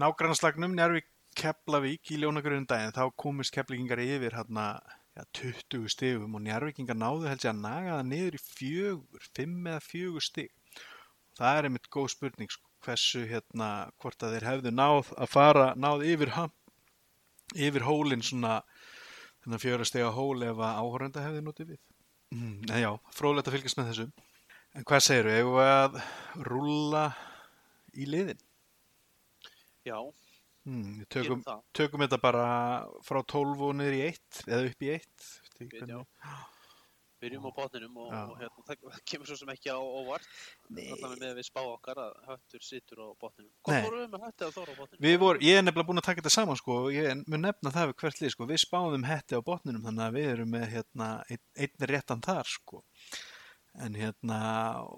nágrannslagnum 0.00 0.74
Njárvík 0.76 1.08
Keflavík 1.38 2.10
í 2.10 2.18
ljónagrunum 2.18 2.66
daginn 2.66 2.94
þá 2.96 3.04
komist 3.14 3.54
keflingar 3.54 4.00
yfir 4.02 4.34
hérna 4.34 4.70
ja, 5.14 5.24
20 5.38 5.90
stigum 5.92 6.34
og 6.34 6.42
Njárvíkingar 6.42 6.98
náðu 6.98 7.28
held 7.30 7.44
ég 7.44 7.52
að 7.52 7.60
naga 7.62 7.96
það 7.98 8.08
niður 8.12 8.38
í 8.38 8.40
fjögur, 8.42 9.28
fimm 9.36 9.68
eða 9.70 9.82
fjögur 9.84 10.24
stig. 10.24 10.50
Það 11.38 11.58
er 11.58 11.68
einmitt 11.68 11.90
góð 11.94 12.08
spurning 12.14 12.50
sko, 12.50 12.66
hversu 12.86 13.24
hérna 13.30 13.68
hvort 14.02 14.22
að 14.22 14.36
þeir 14.36 14.48
hefðu 14.48 14.74
náð 14.74 15.12
að 15.14 15.32
fara 15.34 15.68
náð 15.78 16.06
yfir 16.12 16.34
ham, 16.34 16.54
yfir 17.54 17.86
hólinn 17.86 18.24
svona 18.26 18.60
þennan 19.44 19.62
fjögur 19.62 19.88
stiga 19.88 20.10
hól 20.14 20.42
ef 20.46 20.58
að 20.58 20.82
áhórenda 20.82 21.26
hefði 21.26 21.44
notið 21.46 21.72
við. 21.74 21.82
Mm, 22.34 22.68
en 22.68 22.80
já, 22.82 22.90
fróðlegt 23.16 23.48
að 23.48 23.54
fylgjast 23.56 23.78
með 23.80 23.90
þessu. 23.92 24.06
En 24.76 24.84
hvað 24.88 25.04
eigum 25.38 25.54
við 25.56 25.70
að 25.72 25.98
rúlla 26.48 27.04
í 27.96 28.08
liðin? 28.08 28.42
Já, 29.88 29.96
við 31.00 31.06
gerum 31.14 31.40
tökum, 31.40 31.62
tökum 31.78 32.04
þetta 32.04 32.18
bara 32.20 32.44
frá 33.06 33.22
12 33.32 33.62
og 33.70 33.74
niður 33.78 33.96
í 33.96 34.02
1 34.10 34.42
eða 34.44 34.66
upp 34.68 34.84
í 34.84 34.90
1 34.98 35.28
Við- 35.62 35.88
já. 35.88 36.02
Byrjum 37.22 37.46
á 37.48 37.52
botninum 37.56 37.96
og, 37.98 38.10
og 38.14 38.34
hérna, 38.38 38.64
það 38.68 38.98
kemur 39.10 39.28
svo 39.30 39.36
sem 39.40 39.52
ekki 39.52 39.72
á 39.74 39.78
óvart 39.78 40.26
Þannig 40.68 41.22
með 41.22 41.32
við 41.38 41.46
spá 41.48 41.60
okkar 41.62 42.00
að 42.02 42.18
höttur 42.28 42.64
situr 42.64 43.02
á 43.02 43.08
botninum. 43.18 43.52
Hvað 43.66 43.86
voru 43.86 44.00
við 44.02 44.10
með 44.12 44.26
hötti 44.26 44.46
að 44.46 44.54
þóra 44.58 44.74
á 44.74 44.78
botninum? 44.78 45.02
Við 45.06 45.16
voru, 45.22 45.42
ég 45.44 45.58
er 45.58 45.64
nefnilega 45.64 45.88
búin 45.88 46.02
að 46.02 46.06
taka 46.08 46.22
þetta 46.22 46.34
saman 46.34 46.60
sko, 46.60 46.76
og 46.84 46.96
ég 46.96 47.22
mun 47.24 47.44
nefna 47.46 47.72
það 47.74 47.90
við 47.90 47.96
hvert 48.02 48.20
lið 48.22 48.34
sko, 48.34 48.48
við 48.50 48.62
spáðum 48.64 49.06
hetti 49.08 49.38
á 49.38 49.46
botninum 49.48 49.86
þannig 49.88 50.04
að 50.06 50.18
við 50.18 50.28
erum 50.34 50.52
með 50.54 50.66
hérna, 50.74 51.08
einn, 51.28 51.44
einn 51.64 51.88
réttan 51.92 52.24
þar 52.26 52.52
sko. 52.52 52.82
En 53.78 53.96
hérna, 53.98 54.42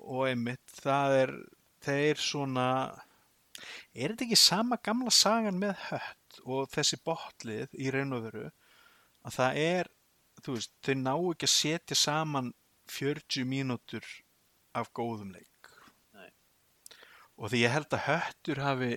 og 0.01 0.27
einmitt, 0.31 0.77
það 0.81 1.17
er, 1.21 1.35
þeir 1.85 2.21
svona, 2.25 2.67
er 3.95 4.13
þetta 4.15 4.27
ekki 4.27 4.41
sama 4.41 4.81
gamla 4.83 5.13
sagan 5.15 5.61
með 5.61 5.77
hött 5.91 6.43
og 6.47 6.69
þessi 6.73 7.01
botlið 7.05 7.77
í 7.77 7.91
veru, 7.93 8.49
að 9.27 9.37
það 9.37 9.63
er, 9.65 9.91
þú 10.45 10.57
veist, 10.57 10.73
þau 10.85 10.97
ná 11.01 11.15
ekki 11.15 11.49
að 11.49 11.55
setja 11.55 11.99
saman 11.99 12.51
40 12.91 13.47
mínútur 13.49 14.07
af 14.77 14.91
góðum 14.97 15.33
leik. 15.35 15.71
Nei. 16.17 16.31
Og 17.39 17.53
því 17.53 17.63
ég 17.65 17.75
held 17.75 17.95
að 17.97 18.07
höttur 18.09 18.63
hafi 18.65 18.91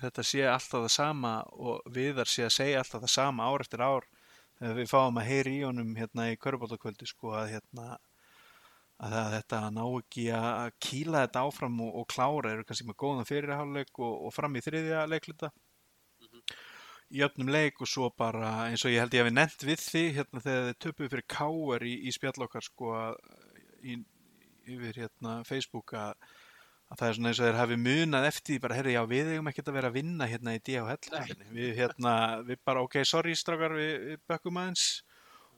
þetta 0.00 0.24
sé 0.24 0.46
alltaf 0.48 0.86
það 0.86 0.94
sama 0.94 1.32
og 1.52 1.92
viðar 1.92 2.30
sé 2.30 2.46
að 2.46 2.56
segja 2.56 2.80
alltaf 2.82 3.04
það 3.04 3.14
sama 3.14 3.48
ár 3.50 3.64
eftir 3.64 3.84
ár 3.84 4.06
þegar 4.58 4.78
við 4.78 4.88
fáum 4.92 5.20
að 5.20 5.28
heyri 5.28 5.58
í 5.58 5.66
honum 5.66 5.92
hérna 5.98 6.30
í 6.32 6.38
körbóltakvöldi 6.40 7.08
sko 7.10 7.34
að 7.36 7.52
hérna 7.56 7.98
að 9.02 9.34
þetta 9.34 9.60
ná 9.74 9.82
ekki 9.84 10.28
að 10.36 10.72
kýla 10.86 11.24
þetta 11.26 11.42
áfram 11.48 11.80
og, 11.82 11.94
og 12.00 12.08
klára 12.12 12.52
eru 12.54 12.66
kannski 12.66 12.86
með 12.86 12.98
góðan 13.02 13.28
fyrirháleik 13.28 13.98
og, 13.98 14.12
og 14.28 14.34
fram 14.34 14.56
í 14.56 14.62
þriðja 14.62 15.04
leikluta. 15.10 15.50
Í 17.12 17.24
öfnum 17.26 17.50
leik 17.52 17.82
og 17.84 17.90
svo 17.90 18.08
bara 18.16 18.52
eins 18.68 18.84
og 18.86 18.94
ég 18.94 19.02
held 19.04 19.14
ég 19.14 19.24
hafi 19.24 19.34
nefnt 19.34 19.66
við 19.68 19.82
því 19.84 20.04
hérna 20.18 20.44
þegar 20.44 20.68
þið 20.68 20.78
töpuð 20.84 21.12
fyrir 21.12 21.28
káar 21.34 21.84
í, 21.84 21.92
í 22.08 22.14
spjall 22.14 22.46
okkar 22.46 22.64
sko 22.64 22.94
í, 23.82 23.98
yfir 24.72 25.02
hérna 25.04 25.42
Facebook 25.48 25.94
að 25.98 26.16
að 26.92 27.00
það 27.00 27.08
er 27.08 27.16
svona 27.16 27.30
eins 27.30 27.40
og 27.40 27.46
þeir 27.46 27.58
hafi 27.58 27.78
munað 27.80 28.26
eftir 28.28 28.60
bara, 28.60 28.76
herri, 28.76 28.92
já, 28.96 29.02
við 29.08 29.30
eigum 29.32 29.48
ekkert 29.48 29.70
að 29.70 29.76
vera 29.78 29.88
að 29.88 29.96
vinna 29.96 30.28
hérna 30.28 30.56
í 30.56 30.60
DHL 30.66 31.30
við 31.54 31.70
hérna, 31.78 32.14
við 32.44 32.60
bara, 32.68 32.82
ok, 32.84 32.98
sorry 33.08 33.32
strákar, 33.38 33.76
við, 33.78 33.92
við 34.10 34.20
bökkum 34.28 34.60
aðeins. 34.60 34.84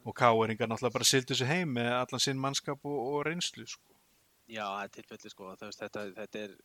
Og 0.04 0.12
káeringar 0.12 0.68
náttúrulega 0.68 0.98
bara 0.98 1.08
sildu 1.08 1.34
sig 1.34 1.48
heim 1.48 1.70
með 1.78 1.90
allan 1.96 2.20
sinn 2.20 2.40
mannskap 2.40 2.82
og, 2.84 2.98
og 3.08 3.22
reynslu 3.24 3.64
sko. 3.66 3.94
Já, 4.44 4.66
það 4.66 4.82
er 4.82 4.90
tilfelli 4.98 5.32
sko, 5.32 5.48
veist, 5.62 5.80
þetta, 5.80 6.02
þetta 6.18 6.42
er, 6.42 6.56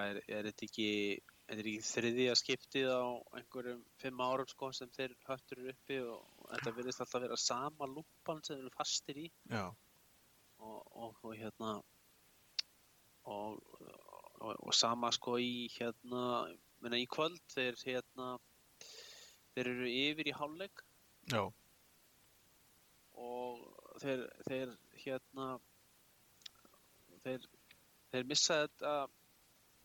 er, 0.00 0.18
er 0.26 0.48
þetta 0.50 0.66
ekki, 0.66 0.88
þetta 1.44 1.60
er 1.60 1.68
ekki 1.70 1.86
þriðja 1.88 2.36
skiptið 2.40 2.90
á 2.90 3.04
einhverjum 3.38 3.82
fimm 4.00 4.22
árum 4.24 4.48
sko 4.50 4.70
sem 4.76 4.92
þeir 4.94 5.16
höttur 5.28 5.64
uppi 5.72 5.98
og, 6.00 6.22
þetta 6.50 6.74
virðist 6.78 7.04
alltaf 7.04 7.24
vera 7.24 7.40
sama 7.40 7.88
lúpan 7.90 8.40
sem 8.44 8.56
þeir 8.56 8.64
eru 8.64 8.76
fastir 8.76 9.20
í. 9.24 9.26
Og, 9.54 10.80
og, 10.94 11.18
og 11.20 11.34
hérna 11.36 11.74
og, 13.28 13.60
og, 14.40 14.72
sama 14.76 15.10
sko 15.12 15.36
í 15.42 15.68
hérna, 15.76 16.24
menna 16.84 17.00
í 17.00 17.08
kvöld 17.10 17.40
þeir 17.52 17.76
hérna, 17.84 18.30
þeir 19.54 19.70
eru 19.74 19.90
yfir 19.90 20.32
í 20.32 20.36
hálfleik. 20.38 20.84
Já, 21.32 21.44
og 23.20 23.60
þeir, 24.02 24.24
þeir 24.48 24.72
hérna 25.04 25.48
þeir, 27.24 27.46
þeir 28.12 28.26
missa 28.30 28.58
þetta 28.64 28.94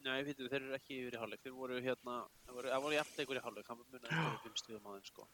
Nei, 0.05 0.23
fyrir, 0.23 0.47
þeir 0.51 0.61
eru 0.63 0.75
ekki 0.77 0.97
yfir 1.01 1.15
í 1.17 1.19
hálfleik, 1.19 1.41
þeir 1.43 1.55
voru 1.57 1.79
hérna, 1.83 2.15
þeir 2.45 2.55
voru, 2.55 2.69
það 2.71 2.83
voru 2.85 2.95
jafnleikur 2.95 3.39
í 3.39 3.41
hálfleik, 3.45 3.69
hann 3.71 3.79
munið 3.81 4.05
einhverju 4.07 4.41
fimm 4.45 4.59
stíðum 4.61 4.87
á 4.87 4.91
þeim 4.95 5.07
sko. 5.09 5.25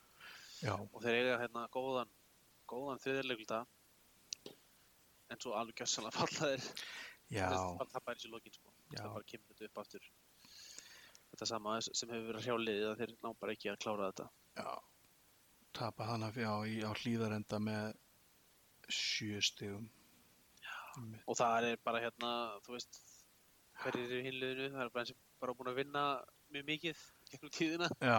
já, 0.63 0.74
Og 0.75 1.01
þeir 1.03 1.17
eiga 1.19 1.36
hérna 1.43 1.65
góðan, 1.75 2.13
góðan 2.72 3.01
þriðarleikluta, 3.03 3.60
en 5.29 5.41
svo 5.43 5.53
alveg 5.60 5.81
gjössalega 5.84 6.17
falla 6.17 6.50
þeir, 6.50 6.65
já, 7.38 7.50
það 7.51 7.93
tapar 7.93 8.15
eins 8.15 8.25
í 8.25 8.31
lokin 8.34 8.57
sko. 8.57 8.74
Já. 8.95 9.01
Það 9.03 9.13
bara 9.19 9.29
kemur 9.34 9.53
þetta 9.53 9.69
upp 9.69 9.84
aftur. 9.84 10.10
Þetta 11.36 11.48
sama 11.51 11.77
sem 11.86 12.12
hefur 12.13 12.27
verið 12.31 12.45
hrjáliðið 12.48 12.89
að 12.89 13.00
þeir 13.03 13.15
ná 13.25 13.29
bara 13.41 13.55
ekki 13.57 13.72
að 13.72 13.79
klára 13.86 14.10
þetta. 14.12 14.27
já. 14.62 14.74
Tapa 15.75 16.05
hana 16.07 16.29
já, 16.31 16.51
í, 16.72 16.75
á 16.88 16.91
hlýðarenda 16.95 17.57
með 17.60 17.98
sjö 18.88 19.41
stigum. 19.43 19.89
Einmitt. 20.95 21.25
Og 21.27 21.36
það 21.36 21.65
er 21.74 21.81
bara 21.84 22.00
hérna, 22.00 22.29
þú 22.63 22.77
veist, 22.77 23.01
hverjir 23.84 24.05
eru 24.05 24.20
í 24.20 24.25
hinliðinu, 24.29 24.67
það 24.74 24.84
er 24.86 24.91
bara 24.94 25.05
eins 25.05 25.13
og 25.15 25.41
bara 25.44 25.55
búin 25.58 25.72
að 25.72 25.79
vinna 25.82 26.03
mjög 26.55 26.67
mikið 26.70 27.01
gegnum 27.32 27.53
tíðina. 27.58 27.89
Já, 28.00 28.17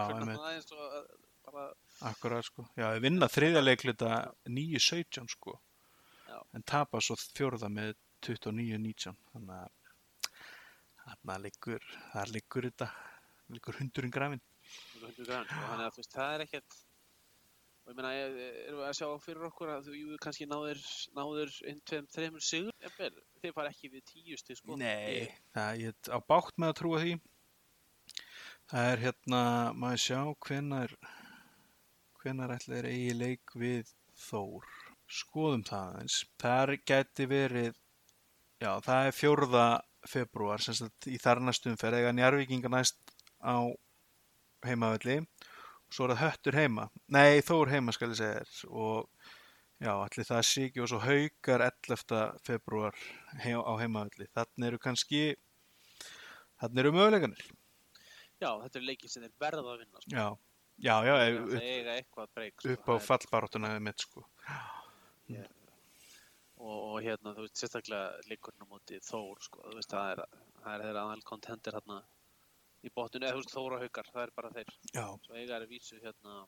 bara, 1.47 1.65
Akkurat 2.09 2.43
sko. 2.45 2.65
Já, 2.75 2.89
við 2.97 3.05
vinna 3.07 3.29
þriðja 3.31 3.63
leikluta 3.63 4.11
9-17 4.51 5.31
sko. 5.31 5.55
Já. 6.27 6.37
En 6.57 6.65
tapa 6.67 6.99
svo 7.01 7.15
fjórða 7.21 7.69
með 7.71 7.93
29-19. 8.27 9.15
Þannig 9.31 9.55
að 9.55 9.77
þarna 11.07 11.37
liggur, 11.45 11.87
þar 12.11 12.33
liggur 12.35 12.67
þetta, 12.67 12.89
liggur 13.55 13.79
hundurinn 13.79 14.13
grafin. 14.13 14.43
hundur 14.99 15.23
sko. 15.23 15.39
þannig 15.47 15.85
að 15.85 15.95
þú 15.95 16.01
veist, 16.03 16.15
það 16.17 16.33
er 16.35 16.45
ekkert 16.47 16.79
og 17.87 17.93
ég 17.93 17.97
meina, 18.01 18.09
er- 18.11 18.39
erum 18.67 18.81
við 18.81 18.87
að 18.89 18.97
sjá 18.99 19.07
fyrir 19.23 19.45
okkur 19.47 19.69
að 19.71 19.85
þú 19.87 20.17
kannski 20.19 20.47
náður 20.51 20.81
náður 21.15 21.53
einn, 21.71 21.79
tveim, 21.87 22.07
þreimur 22.11 22.43
sigur 22.43 22.73
jafnvel, 22.83 23.13
þeir 23.41 23.53
fara 23.55 23.69
ekki 23.71 23.91
við 23.93 24.03
tíu 24.11 24.37
stig 24.37 24.57
sko 24.59 24.75
Nei, 24.75 25.21
Ég- 25.23 25.37
það 25.55 25.69
er 25.71 25.79
ég 25.85 26.11
á 26.11 26.19
bátt 26.27 26.57
með 26.59 26.73
að 26.73 26.77
trúa 26.81 26.99
því. 27.05 27.13
Það 28.67 28.91
er 28.91 28.97
hérna, 29.05 29.41
maður 29.79 30.01
sjá 30.03 30.19
hvenar, 30.43 30.93
hvenar 32.19 32.51
ætla 32.57 32.75
þeir 32.75 32.89
eigi 32.91 33.13
leik 33.15 33.55
við 33.55 33.93
Þór. 34.17 34.65
Skoðum 35.07 35.63
það 35.63 35.93
aðeins. 35.93 36.15
Það 36.41 36.71
gæti 36.89 37.27
verið, 37.31 37.75
já, 38.59 38.71
það 38.83 39.05
er 39.07 39.15
fjórða 39.15 39.65
februar, 40.07 40.59
sem 40.59 40.73
sagt 40.73 41.07
í 41.07 41.17
þar 41.21 41.39
næstum 41.45 41.77
fer, 41.79 41.93
eða 41.93 42.11
Njarvíkinga 42.17 42.67
næst 42.73 42.97
á 43.39 43.71
heimavelli 44.65 45.19
og 45.21 45.36
svo 45.93 46.07
er 46.07 46.13
það 46.15 46.23
höttur 46.23 46.57
heima. 46.59 46.87
Nei, 47.13 47.41
Þór 47.45 47.71
heima 47.73 47.93
skal 47.95 48.11
ég 48.11 48.19
segja 48.19 48.41
þér 48.43 48.71
og 48.83 49.27
já, 49.83 49.91
allir 49.93 50.27
það 50.27 50.41
sé 50.49 50.65
ekki 50.67 50.83
og 50.83 50.89
svo 50.91 50.99
haukar 51.03 51.63
11. 51.67 52.23
februar 52.47 52.97
hei, 53.43 53.53
á 53.53 53.73
heimavelli. 53.81 54.27
Þannig 54.35 54.71
eru 54.71 54.81
kannski, 54.83 55.21
þannig 56.61 56.83
eru 56.83 56.95
möguleikanir. 56.97 57.45
já, 58.41 58.49
þetta 58.63 58.79
er 58.79 58.87
leikið 58.89 59.13
sem 59.13 59.23
þeir 59.25 59.35
verða 59.41 59.63
að 59.73 59.79
vinna 59.83 60.01
sko. 60.03 60.11
Já, 60.13 60.27
já, 60.77 60.95
já, 61.07 61.15
upp, 61.43 62.27
breyk 62.35 62.59
sko. 62.61 62.73
upp 62.75 62.89
á 62.89 62.93
Það 62.97 63.05
fallbaráttuna 63.07 63.71
við 63.75 63.85
mitt 63.87 64.03
sko. 64.05 64.25
og, 66.57 66.77
og 66.77 66.99
hérna, 67.05 67.33
þú 67.37 67.45
veist, 67.47 67.57
sérstaklega 67.61 68.27
leikurinn 68.29 68.65
á 68.65 68.67
móti 68.69 68.99
Þór 69.07 69.41
sko, 69.45 69.63
þú 69.69 69.79
veist, 69.79 69.93
það 69.93 70.11
er, 70.13 70.21
það 70.61 70.71
er 70.75 70.85
þeirra 70.87 71.03
aðal 71.07 71.25
kontentir 71.31 71.77
hérna 71.77 71.97
í 72.87 72.93
botninu, 72.95 73.27
eða 73.27 73.37
þú 73.37 73.43
veist, 73.43 73.53
Þór 73.55 73.75
og 73.77 73.83
Haukar, 73.85 74.09
það 74.13 74.23
er 74.23 74.33
bara 74.39 74.53
þeir 74.55 74.73
Já, 74.93 75.05
svo 75.25 75.37
eiga 75.37 75.59
er 75.59 75.67
vísu 75.71 75.99
hérna 76.01 76.41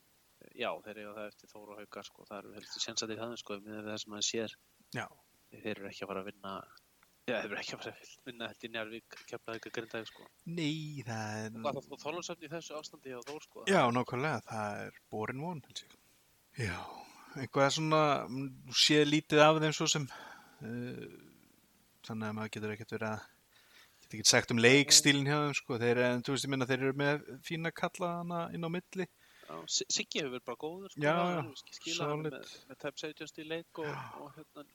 já, 0.56 0.70
þeir 0.84 1.00
eiga 1.00 1.16
það 1.16 1.26
eftir 1.30 1.50
Þór 1.52 1.72
og 1.72 1.80
Haukar 1.80 2.06
sko, 2.06 2.26
það 2.28 2.38
eru 2.40 2.54
helstu 2.56 2.82
sjensatir 2.84 3.20
það 3.20 3.34
sko, 3.40 3.58
með 3.64 3.82
það 3.88 3.98
sem 4.02 4.14
maður 4.14 4.28
sér 4.28 4.54
já, 4.96 5.06
þeir 5.50 5.72
eru 5.74 5.90
ekki 5.90 6.04
að 6.04 6.12
fara 6.12 6.22
að 6.22 6.30
vinna 6.30 6.54
já, 7.28 7.34
þeir 7.34 7.50
eru 7.50 7.60
ekki 7.60 7.76
að 7.76 7.82
fara 7.82 7.92
að 7.94 8.28
vinna 8.30 8.50
held 8.50 8.64
í 8.64 8.70
Njarvík 8.74 9.18
keflaði 9.30 9.60
ekki 9.60 9.70
að 9.70 9.76
grinda 9.78 10.02
sko. 10.10 10.28
nei, 10.46 11.02
það 11.06 11.40
er, 11.40 11.58
hvað 11.60 11.80
þá 11.86 12.04
þólansöfni 12.04 12.48
í 12.48 12.52
þessu 12.54 12.78
ástandi 12.80 13.14
hjá 13.14 13.20
Þór 13.28 13.46
sko. 13.46 13.66
já, 13.70 13.82
nákvæmlega, 13.96 14.44
það 14.48 14.84
er 14.86 15.00
borin 15.12 15.44
von. 15.44 15.64
Já, 16.58 16.78
eitthvað 17.38 17.74
svona, 17.76 18.04
sé 18.74 19.02
lítið 19.06 19.44
af 19.44 19.60
þeim 19.62 19.76
svo 19.76 19.90
sem, 19.90 20.08
uh, 20.64 21.04
þannig 22.08 22.30
að 22.30 22.38
maður 22.38 22.54
getur 22.56 22.74
ekkert 22.74 22.96
verið 22.96 23.12
að, 23.12 23.28
getur 24.10 24.20
ekkert 24.20 24.32
sagt 24.32 24.54
um 24.54 24.62
leikstílinn 24.62 25.28
hjá 25.30 25.36
þeim 25.38 25.56
sko, 25.58 25.78
þeir, 25.82 26.02
en 26.06 26.24
þú 26.26 26.34
veist, 26.34 26.46
ég 26.46 26.52
minna, 26.54 26.68
þeir 26.68 26.86
eru 26.86 26.96
með 27.00 27.26
fína 27.46 27.72
kalla 27.82 28.12
hana 28.18 28.40
inn 28.56 28.66
á 28.66 28.70
milli. 28.72 29.06
Siggi 29.66 30.20
hefur 30.20 30.36
verið 30.36 30.46
bara 30.46 30.60
góður 30.62 30.92
sko, 30.94 31.02
Já, 31.02 31.14
skilað 31.74 32.12
hann 32.12 32.24
með, 32.26 32.56
með 32.70 32.80
tæp 32.84 33.00
70 33.02 33.30
stíl 33.32 33.46
leik 33.50 33.82
og, 33.82 33.90
og 34.22 34.34
hérna 34.36 34.66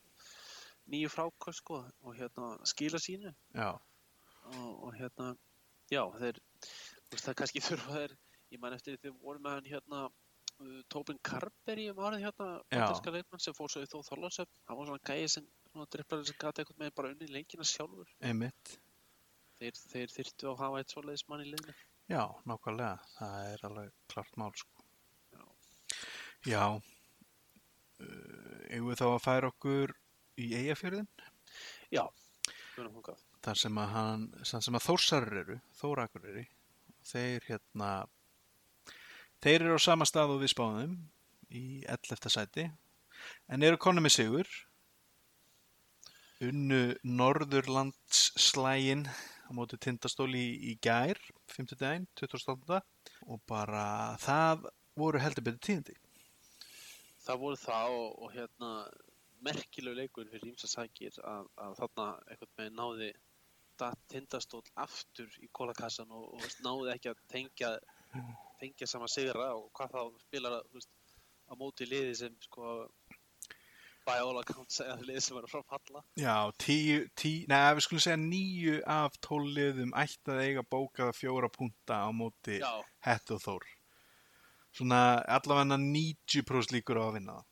nýju 0.91 1.11
frákvæð 1.13 1.57
sko 1.61 1.81
og 1.85 2.17
hérna 2.19 2.49
skila 2.67 2.99
sínu. 3.01 3.31
Já, 3.55 3.71
og, 4.51 4.71
og 4.87 4.95
hérna 4.99 5.31
já 5.91 6.03
þeir 6.19 6.39
það 7.15 7.37
kannski 7.39 7.63
þurfa 7.63 7.97
þeir 7.99 8.15
ég 8.53 8.61
man 8.61 8.75
eftir 8.75 8.99
þeir 9.01 9.17
voru 9.21 9.41
með 9.41 9.57
hann 9.57 9.69
hérna 9.69 10.01
uh, 10.07 10.79
Tobin 10.91 11.19
Carberry 11.25 11.89
um 11.91 12.01
árið 12.01 12.27
hérna 12.27 12.49
banderska 12.71 13.13
leikmann 13.13 13.43
sem 13.43 13.55
fór 13.57 13.71
svo 13.71 13.83
í 13.85 13.89
þó 13.89 13.99
Þorlásöf 14.07 14.49
hann 14.69 14.79
var 14.79 14.89
svona 14.89 15.05
gæði 15.05 15.29
sem 15.35 15.47
svona 15.69 15.91
dripplar 15.91 16.25
sem 16.25 16.39
gata 16.39 16.63
eitthvað 16.63 16.81
með 16.83 16.95
bara 16.97 17.13
unni 17.13 17.29
leikina 17.31 17.67
sjálfur. 17.67 18.11
Einmitt. 18.23 18.77
Þeir, 19.59 19.83
þeir 19.93 20.15
þyrftu 20.19 20.51
að 20.51 20.63
hafa 20.63 20.81
eitt 20.81 20.95
svoleiðis 20.95 21.27
mann 21.29 21.45
í 21.45 21.51
liðinu 21.51 21.75
Já, 22.05 22.21
nákvæmlega, 22.45 22.99
það 23.15 23.35
er 23.49 23.61
alveg 23.65 23.93
klart 24.13 24.35
mál 24.37 24.51
sko. 24.53 24.83
Já. 25.33 25.45
Já, 26.45 26.65
uh, 26.77 28.59
eigum 28.69 28.91
við 28.91 28.99
þá 28.99 29.07
að 29.07 29.23
færa 29.23 29.49
okkur 29.49 29.93
í 30.37 30.51
eigafjörðin? 30.59 31.09
já, 31.93 32.03
þar 33.45 33.61
sem 33.61 33.81
að 33.81 33.89
hann, 33.95 34.27
sem 34.45 34.77
að 34.77 34.85
Þórsarir 34.85 35.41
eru, 35.41 35.57
Þórakuriri, 35.79 36.45
þeir 37.05 37.49
hérna, 37.49 37.89
þeir 39.41 39.59
eru 39.61 39.81
á 39.81 39.87
sama 39.87 40.05
stað 40.09 40.35
og 40.35 40.43
við 40.43 40.53
spáðum 40.53 40.95
í 41.49 41.65
11. 41.89 42.29
sæti, 42.29 42.69
en 43.49 43.65
eru 43.65 43.81
konu 43.81 44.03
með 44.03 44.19
sigur, 44.19 44.49
unnu 46.45 46.83
Norðurlandsslægin 47.01 49.07
á 49.45 49.49
móti 49.55 49.79
tindastóli 49.81 50.41
í, 50.41 50.53
í 50.71 50.77
gær, 50.81 51.19
5. 51.53 51.75
daginn, 51.79 52.07
28. 52.19 52.81
og 53.29 53.43
bara 53.49 53.85
það 54.21 54.69
voru 54.97 55.21
heldur 55.21 55.45
betur 55.47 55.63
tíðindi. 55.67 55.97
það 57.25 57.41
voru 57.43 57.59
það 57.61 57.99
og, 57.99 58.09
og 58.23 58.33
hérna 58.33 58.71
merkilegu 59.45 59.99
leikur 59.99 60.29
fyrir 60.31 60.49
ímsa 60.51 60.69
sækir 60.71 61.17
að, 61.23 61.49
að 61.61 61.77
þarna 61.81 62.07
einhvern 62.31 62.57
veginn 62.57 62.79
náði 62.79 63.13
tindastól 64.09 64.63
aftur 64.79 65.31
í 65.43 65.49
kólakassan 65.51 66.11
og, 66.15 66.29
og 66.37 66.59
náði 66.63 66.93
ekki 66.93 67.11
að 67.11 67.23
tengja 67.33 67.71
tengja 68.59 68.87
sama 68.87 69.07
sigra 69.11 69.49
og 69.57 69.67
hvað 69.75 69.95
þá 69.95 70.21
spilar 70.23 70.57
að, 70.59 70.69
veist, 70.75 70.91
á 71.51 71.53
móti 71.59 71.87
liði 71.89 72.15
sem 72.21 72.37
sko 72.47 72.87
by 74.05 74.17
all 74.23 74.39
accounts 74.39 74.81
eða 74.83 74.97
liði 75.05 75.23
sem 75.23 75.37
fara 75.37 75.61
að 75.61 75.71
falla. 75.73 76.03
Já, 76.19 76.35
tíu, 76.61 76.99
tíu, 77.17 77.45
neða 77.51 77.77
við 77.77 77.85
skulum 77.87 78.03
segja 78.05 78.19
níu 78.21 78.75
af 78.95 79.17
tólliðum 79.25 79.95
ætti 80.01 80.33
að 80.33 80.43
eiga 80.43 80.65
bókaða 80.75 81.15
fjóra 81.17 81.49
punta 81.53 82.03
á 82.05 82.09
móti 82.15 82.59
Hett 83.05 83.33
og 83.35 83.41
Þór. 83.43 83.65
Svona 84.75 84.99
allavega 85.37 85.79
90% 85.79 86.75
líkur 86.75 86.99
á 86.99 87.03
að 87.07 87.17
vinna 87.17 87.37
það. 87.39 87.51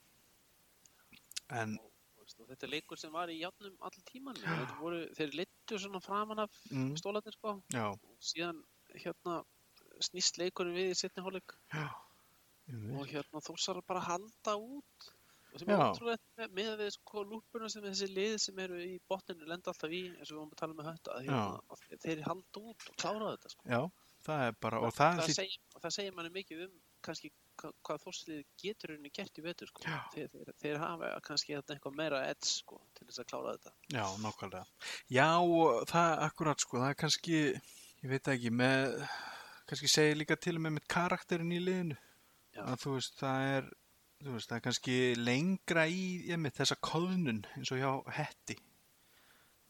En, 1.54 1.74
og, 1.80 2.36
þetta 2.50 2.68
er 2.68 2.74
leikur 2.74 3.00
sem 3.00 3.14
var 3.14 3.32
í 3.32 3.40
játnum 3.40 3.76
allir 3.88 4.06
tíman 4.10 4.40
voru, 4.80 5.04
þeir 5.18 5.36
leittu 5.42 5.80
svona 5.80 6.02
framan 6.04 6.46
af 6.46 6.62
mm, 6.72 6.94
stólarnir 7.00 7.36
sko. 7.38 7.58
Já, 7.74 7.90
og 7.94 8.32
síðan 8.32 8.62
hérna 8.94 9.42
snýst 10.04 10.40
leikurinn 10.42 10.76
við 10.76 10.94
í 10.94 10.98
setni 10.98 11.24
einmitt. 11.24 11.56
og 12.98 13.10
hérna 13.12 13.42
Þórsar 13.44 13.82
bara 13.88 14.04
halda 14.08 14.56
út 14.58 15.14
og 15.54 15.62
sem 15.62 15.74
er 15.74 15.84
ótrúlegt 15.86 16.24
með, 16.40 16.54
með 16.60 16.72
við 16.82 16.94
sko 16.98 17.26
lúpuna 17.30 17.70
sem 17.72 17.86
þessi 17.86 18.10
lið 18.12 18.38
sem 18.46 18.64
eru 18.66 18.80
í 18.84 18.96
botninu 19.12 19.50
lenda 19.50 19.74
alltaf 19.74 19.94
í 19.94 20.02
eins 20.14 20.32
og 20.32 20.34
við 20.34 20.40
vorum 20.40 20.56
að 20.56 20.64
tala 20.64 20.80
með 20.80 20.90
þetta 20.92 21.18
að, 21.18 21.28
hérna, 21.28 21.76
að 21.76 22.08
þeir 22.08 22.26
halda 22.30 22.64
út 22.64 22.90
og 22.90 22.98
klára 23.04 23.36
þetta 23.36 23.54
sko. 23.54 23.70
já, 23.76 23.82
það 24.28 24.48
er 24.48 24.58
bara, 24.66 24.82
og 24.82 24.98
það, 24.98 25.22
það, 25.22 25.22
það 25.22 25.38
segir, 25.40 25.62
og 25.74 25.86
það 25.86 25.96
segir 26.00 26.18
manni 26.18 26.36
mikið 26.40 26.66
um 26.68 26.82
kannski 27.04 27.32
hvað, 27.60 28.02
þórslið 28.04 28.40
getur 28.60 28.94
henni 28.96 29.12
gert 29.14 29.38
í 29.40 29.44
vetur 29.46 29.70
sko. 29.70 29.84
Þeir, 30.14 30.30
þeir, 30.34 30.52
þeir 30.64 30.80
hafa 30.82 31.12
kannski 31.28 31.58
eitthvað 31.60 31.98
meira 32.00 32.24
edds 32.30 32.58
sko, 32.62 32.80
til 32.98 33.08
þess 33.10 33.24
að 33.24 33.30
klára 33.32 33.54
þetta 33.58 33.74
Já, 33.98 34.06
nákvæmlega. 34.24 34.64
Já, 35.14 35.30
það 35.92 36.16
akkurat 36.28 36.66
sko, 36.66 36.82
það 36.82 36.90
er 36.90 37.00
kannski, 37.04 37.44
ég 38.02 38.14
veit 38.14 38.32
ekki, 38.34 38.54
með, 38.64 38.98
kannski 39.70 39.92
segir 39.92 40.20
líka 40.20 40.40
til 40.40 40.58
og 40.58 40.66
með 40.66 40.78
með 40.80 40.90
karakterin 40.96 41.54
í 41.54 41.62
liðinu. 41.64 42.00
Já. 42.54 42.64
Að 42.70 42.84
þú 42.84 42.98
veist, 42.98 43.16
það 43.22 43.48
er, 43.52 43.72
þú 44.24 44.36
veist, 44.38 44.50
það 44.50 44.58
er 44.58 44.64
kannski 44.68 44.98
lengra 45.20 45.84
í, 45.90 46.04
með 46.40 46.56
þessa 46.60 46.78
kóðnun 46.84 47.44
eins 47.58 47.74
og 47.74 47.82
hjá 47.82 47.92
hetti. 48.20 48.58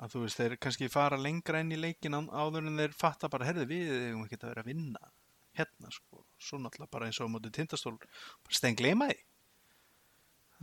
Að 0.03 0.15
þú 0.15 0.23
veist, 0.23 0.39
þeir 0.39 0.55
kannski 0.61 0.89
fara 0.91 1.19
lengra 1.19 1.61
inn 1.63 1.73
í 1.75 1.79
leikin 1.79 2.17
áður 2.17 2.67
en 2.69 2.81
þeir 2.81 2.95
fatta 2.97 3.29
bara, 3.31 3.47
herðu 3.49 3.67
við, 3.69 3.91
eigum 4.09 4.25
ekki 4.25 4.39
að 4.41 4.49
vera 4.49 4.65
að 4.65 4.71
vinna 4.71 5.11
hérna 5.57 5.91
sko. 5.93 6.23
Svo 6.41 6.59
náttúrulega 6.61 6.93
bara 6.93 7.07
eins 7.09 7.19
og 7.21 7.29
á 7.29 7.33
móti 7.33 7.53
tindastól, 7.53 7.95
bara 7.99 8.57
stein 8.57 8.77
gleyma 8.77 9.09
því. 9.11 9.19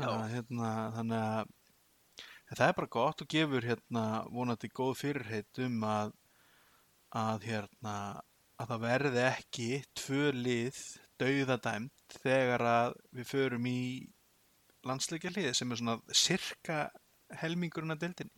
Já. 0.01 0.09
Að, 0.09 0.25
hérna, 0.35 0.71
þannig 0.97 1.27
að 1.29 2.57
það 2.57 2.67
er 2.67 2.79
bara 2.81 2.95
gott 2.97 3.23
og 3.23 3.31
gefur 3.31 3.69
hérna 3.69 4.05
vonandi 4.33 4.71
góð 4.75 4.97
fyrirheit 5.05 5.63
um 5.67 5.85
að, 5.87 6.17
að 7.21 7.47
hérna 7.51 7.95
að 8.61 8.73
það 8.73 8.83
verði 8.85 9.23
ekki 9.29 9.69
tvö 9.97 10.25
lið 10.37 10.81
dauðadæmt 11.21 12.17
þegar 12.23 12.65
að 12.67 12.97
við 13.17 13.29
förum 13.31 13.69
í 13.71 13.81
landsleikja 14.89 15.33
lið 15.35 15.53
sem 15.59 15.73
er 15.73 15.81
svona 15.81 16.17
sirka 16.17 16.81
helmingurinn 17.43 17.95
að 17.95 18.07
deildinni. 18.07 18.35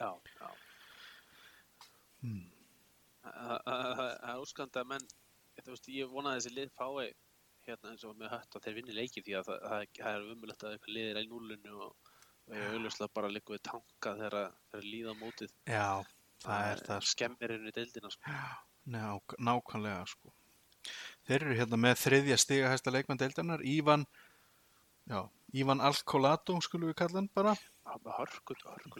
Já, 0.00 0.10
já. 0.36 0.50
Hmm. 2.20 2.46
Það 3.24 4.04
er 4.04 4.40
óskandi 4.42 4.80
að 4.80 4.88
menn, 4.92 5.10
þú 5.60 5.74
veist, 5.74 5.90
ég 5.92 6.12
vona 6.12 6.32
að 6.34 6.40
þessi 6.40 6.54
lið 6.56 6.72
fái 6.76 7.10
hérna 7.66 7.92
eins 7.92 8.06
og 8.08 8.16
með 8.18 8.32
hött 8.34 8.56
að 8.56 8.64
þeir 8.66 8.76
vinni 8.78 8.96
leiki 8.96 9.22
því 9.24 9.36
að 9.40 9.50
það, 9.50 9.84
er 10.12 10.30
umulegt 10.32 10.64
að 10.64 10.76
eitthvað 10.76 10.96
lið 10.96 11.10
er 11.10 11.20
í 11.20 11.28
núlinu 11.30 11.76
og, 11.86 12.10
auðvitað 12.50 13.12
bara 13.14 13.30
líka 13.30 13.54
við 13.54 13.62
tanka 13.68 14.14
þegar 14.18 14.86
líða 14.86 15.14
mótið. 15.20 15.52
Já, 15.70 16.02
það 16.42 16.70
er 16.72 16.84
það. 16.88 17.04
sko. 17.04 17.12
Skemmir 17.14 17.54
henni 17.54 17.74
deildina, 17.76 18.10
sko. 18.10 18.36
Ná, 18.90 19.04
nákvæmlega 19.38 20.06
sko. 20.10 20.32
Þeir 21.28 21.42
eru 21.46 21.56
hérna 21.60 21.76
með 21.80 21.98
þriðja 22.04 22.36
stiga 22.40 22.70
hæsta 22.72 22.90
leikmann 22.94 23.18
deildarinnar, 23.20 23.60
Ívan, 23.66 24.06
já, 25.10 25.20
Ívan 25.54 25.82
Alcolato 25.84 26.56
skulum 26.64 26.90
við 26.90 26.96
kalla 27.02 27.20
hann 27.20 27.28
bara, 27.34 27.52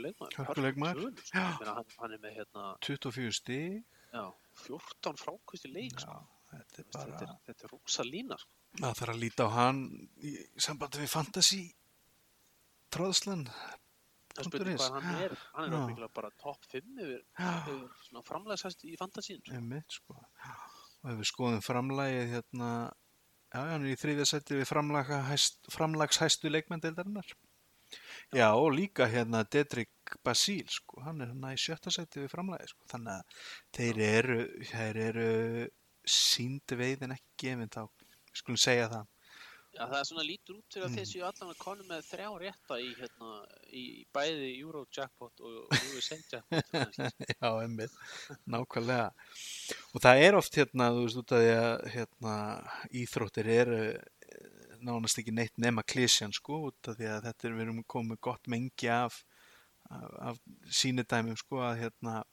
leikmaður. 0.04 0.37
Hörku 0.40 0.64
leikmaður. 0.66 1.00
sögunni, 1.00 1.24
sko. 1.24 1.38
Já. 1.38 1.46
Ég 1.46 1.66
Hann, 2.00 2.12
er 2.12 2.22
með 2.26 2.37
hérna, 2.40 2.66
24 2.87 3.33
stig, 3.40 3.80
já, 4.12 4.24
14 4.66 5.20
frákvist 5.24 5.66
í 5.66 5.72
leik, 5.74 5.98
sko. 6.02 6.14
já, 6.14 6.54
þetta 6.54 6.83
er 6.83 6.88
Þetta 6.90 7.04
bara... 7.11 7.20
er, 7.30 7.37
þetta 7.50 7.64
er 7.68 7.74
rosa 7.74 8.06
lína, 8.06 8.38
sko. 8.42 8.50
maður 8.80 9.00
þarf 9.02 9.14
að 9.16 9.20
líta 9.24 9.46
á 9.46 9.50
hann 9.56 9.85
í 10.22 10.35
sambandi 10.61 11.02
við 11.04 11.12
fantasy 11.14 11.62
tróðslan 12.94 13.46
Það 14.30 14.46
is. 14.70 14.80
hvað 14.80 14.92
hann 15.02 15.22
er. 15.24 15.33
Hann 15.56 15.64
er 15.66 15.72
Já. 15.74 15.80
ábyggilega 15.85 16.12
bara 16.14 16.28
topp 16.38 16.66
5 16.70 17.00
yfir, 17.02 17.22
Já. 17.35 17.48
yfir 17.66 17.80
svona 18.06 18.22
framlæðsæst 18.28 18.85
í 18.87 18.92
fantasín. 19.00 19.40
Sko. 19.42 19.56
einmitt 19.59 19.96
sko 19.96 20.14
og 21.03 21.13
ef 21.13 21.21
við 21.21 21.31
skoðum 21.31 21.63
framlagið 21.65 22.35
hérna 22.35 22.71
já, 22.89 23.61
hann 23.61 23.85
er 23.85 23.93
í 23.93 23.99
þriðja 24.01 24.27
seti 24.31 24.59
við 24.59 24.69
framlagshæst, 24.71 25.61
framlagshæstu 25.75 26.53
leikmenndeildarinnar 26.53 27.31
já. 28.37 28.49
Og 28.55 28.71
líka 28.77 29.09
hérna 29.11 29.43
Dedrick 29.45 30.17
Basíl 30.27 30.69
sko, 30.71 31.01
hann 31.07 31.21
er 31.21 31.33
hérna 31.33 31.55
í 31.57 31.61
sjötta 31.61 31.93
seti 31.95 32.25
við 32.25 32.33
framlagið 32.35 32.75
sko, 32.75 32.91
þannig 32.93 33.17
að 33.17 33.47
þeir 33.79 34.03
eru 34.09 34.41
þeir 34.73 35.01
eru 35.07 35.31
sínd 36.11 36.77
veiðin 36.81 37.17
ekki 37.17 37.45
gefin 37.45 37.73
þá, 37.73 37.83
við 38.01 38.43
skulum 38.43 38.61
segja 38.61 38.91
það 38.93 39.09
Já, 39.70 39.85
það 39.87 39.96
er 40.00 40.06
svona 40.09 40.24
lítur 40.26 40.56
út 40.59 40.74
fyrir 40.74 40.85
að 40.87 40.90
Mm. 40.90 40.96
þeir 40.98 41.09
séu 41.11 41.22
allan 41.28 41.50
að 41.52 41.59
konu 41.62 41.85
með 41.87 42.00
þrjá 42.11 42.28
rétta 42.42 42.76
í, 42.83 42.88
hérna, 42.98 43.28
í 43.70 43.85
bæði 44.12 44.48
Euro 44.61 44.80
jackpot 44.90 45.40
og 45.46 45.59
og 45.70 45.85
USA 45.94 46.16
jackpot. 46.33 46.70
kannski. 46.72 47.37
Já, 47.40 47.50
einmitt, 47.62 47.94
nákvæmlega. 48.50 49.12
Og 49.94 50.02
það 50.02 50.22
er 50.26 50.35
oft 50.40 50.59
hérna, 50.59 50.88
þú 50.96 51.04
veist, 51.06 51.20
út 51.22 51.35
af 51.37 51.44
því 51.44 51.52
að 51.61 51.87
hérna, 51.94 52.35
íþróttir 53.02 53.50
eru 53.54 53.78
eh, 53.94 54.74
nánast 54.83 55.20
ekki 55.22 55.35
neitt 55.37 55.54
nema 55.61 55.83
klísjan, 55.87 56.33
sko, 56.35 56.59
út 56.72 56.88
af 56.90 56.98
því 56.98 57.06
að 57.14 57.28
þetta 57.28 57.46
er, 57.48 57.54
við 57.54 57.66
erum 57.68 57.80
komið 57.85 58.20
gott 58.26 58.50
mengi 58.50 58.88
af, 58.90 59.22
af, 59.90 60.11
af 60.33 60.42
sínidæmum, 60.66 61.37
sko, 61.38 61.62
að 61.62 61.85
hérna, 61.85 62.24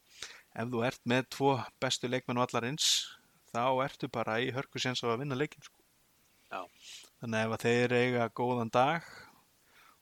ef 0.57 0.73
þú 0.73 0.83
ert 0.89 1.01
með 1.05 1.29
tvo 1.37 1.53
bestu 1.79 2.09
leikmenn 2.09 2.41
og 2.41 2.47
allar 2.49 2.65
eins, 2.71 2.89
þá 3.53 3.61
ertu 3.85 4.09
bara 4.09 4.39
í 4.41 4.49
hörku 4.55 4.81
séns 4.81 5.03
á 5.05 5.13
að 5.13 5.19
vinna 5.21 5.37
leikin, 5.37 5.61
sko. 5.61 5.77
Já. 6.47 6.63
Þannig 7.17 7.43
ef 7.47 7.61
þeir 7.63 7.93
eiga 7.97 8.29
góðan 8.37 8.69
dag 8.73 9.05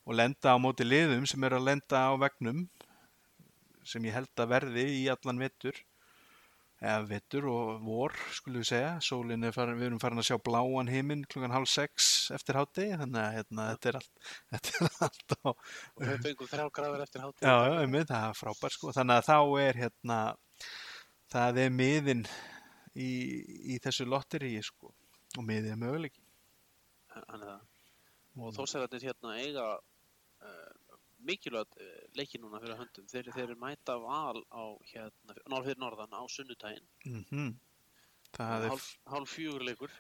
og 0.05 0.17
lenda 0.19 0.53
á 0.53 0.57
móti 0.59 0.85
liðum 0.85 1.25
sem 1.29 1.43
eru 1.47 1.61
að 1.61 1.67
lenda 1.69 2.01
á 2.07 2.13
vegnum 2.19 2.65
sem 3.87 4.03
ég 4.07 4.17
held 4.17 4.41
að 4.41 4.51
verði 4.51 4.85
í 4.97 5.03
allan 5.13 5.39
vettur 5.39 5.77
eða 6.83 7.05
vettur 7.07 7.47
og 7.49 7.69
vor 7.85 8.13
skulum 8.35 8.59
við 8.59 8.67
segja, 8.69 8.89
sólin 9.01 9.47
er 9.47 9.53
farin 9.55 9.79
við 9.79 9.87
erum 9.87 10.01
farin 10.01 10.19
að 10.19 10.27
sjá 10.27 10.37
bláan 10.43 10.91
heiminn 10.91 11.23
klukkan 11.31 11.55
hálf 11.55 11.71
sex 11.71 12.09
eftir 12.35 12.59
hátegi, 12.59 12.97
þannig 12.99 13.21
að 13.21 13.37
hérna, 13.37 13.69
þetta 13.71 13.89
er 13.91 13.99
allt 14.01 14.27
þetta 14.51 14.75
er 14.75 14.99
allt 15.07 15.37
á 15.39 15.47
Og 15.47 16.03
þau 16.03 16.17
fengum 16.27 16.51
þrjá 16.51 16.67
gráður 16.79 17.05
eftir 17.05 17.23
hátíð. 17.23 17.47
já, 17.47 17.55
já, 17.55 17.77
einmitt, 17.79 18.11
það 18.11 18.27
er 18.27 18.39
frábært 18.41 18.75
sko. 18.75 18.91
Þannig 18.99 19.21
að 19.21 19.29
þá 19.29 19.39
er 19.63 19.81
hérna 19.85 20.19
það 21.31 21.63
er 21.63 21.73
miðin 21.79 22.27
í, 22.91 23.09
í 23.71 23.79
þessu 23.83 24.09
lotteríi 24.11 24.61
sko 24.65 24.91
og 24.91 25.47
miðið 25.47 25.73
er 25.73 25.81
möguleiki 25.81 26.24
Er. 27.15 27.59
Og 28.35 28.51
þósæðarnir 28.57 29.05
hérna 29.07 29.35
eiga 29.39 29.65
uh, 29.79 30.97
mikilvægt 31.25 31.77
uh, 31.79 31.93
leiki 32.19 32.41
núna 32.41 32.59
fyrir 32.63 32.77
höndum. 32.81 33.05
Þeir, 33.11 33.29
þeir 33.35 33.45
eru 33.47 33.55
mæta 33.61 33.95
val 34.03 34.41
á 34.51 34.63
hérna, 34.91 35.37
fyrir 35.63 35.79
norðan 35.81 36.13
á 36.17 36.21
sunnudaginn. 36.29 36.87
mm 37.05 37.53
það 38.35 38.65
er 38.65 38.71
Hálf, 38.73 38.87
hálf 39.07 39.29
fjögur 39.31 39.63
leikur. 39.63 39.91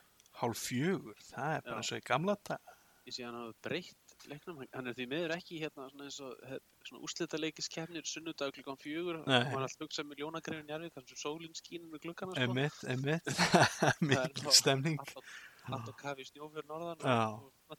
hálf 0.41 0.59
fjögur 0.67 1.15
það 1.29 1.53
er 1.55 1.61
bara 1.63 1.77
eins 1.79 1.91
og 1.95 2.01
í 2.01 2.03
gamla 2.09 2.33
dag 2.49 2.73
sé 3.07 3.23
hann 3.23 3.37
hafa 3.37 3.53
breytt 3.63 4.25
leiknum. 4.27 4.57
Hann- 4.73 4.87
er 4.89 4.95
því 4.97 5.05
miður 5.07 5.33
ekki 5.37 5.59
hérna 5.61 5.85
svona 5.93 6.07
og 6.25 6.41
he- 6.49 6.59
svona 6.89 7.03
úslita 7.07 7.37
leikiskefnir 7.39 8.03
sunnudag 8.09 8.51
klukkan 8.57 8.75
fjögur. 8.81 9.21
Nei. 9.27 9.37
Hann 9.45 9.53
var 9.53 9.67
alltaf 9.69 9.85
hugsa 9.85 10.03
með 10.03 10.19
ljónagrefin 10.23 10.67
jarfi 10.73 10.89
þar 10.95 11.07
sem 11.07 11.21
sólinn 11.23 11.55
skínur 11.55 11.91
með 11.93 12.01
glukkana 12.07 12.33
sko. 12.35 12.41
Það 13.79 13.91
er 13.93 14.01
mikil 14.09 14.51
stemning 14.59 14.99
allt 14.99 15.15
á- 15.15 15.23
Allt 15.73 15.89
á 15.89 15.93
kafi 16.01 16.25
snjó 16.27 16.49
fyrir 16.53 16.67
norðan 16.69 17.05
og, 17.05 17.51
og 17.69 17.77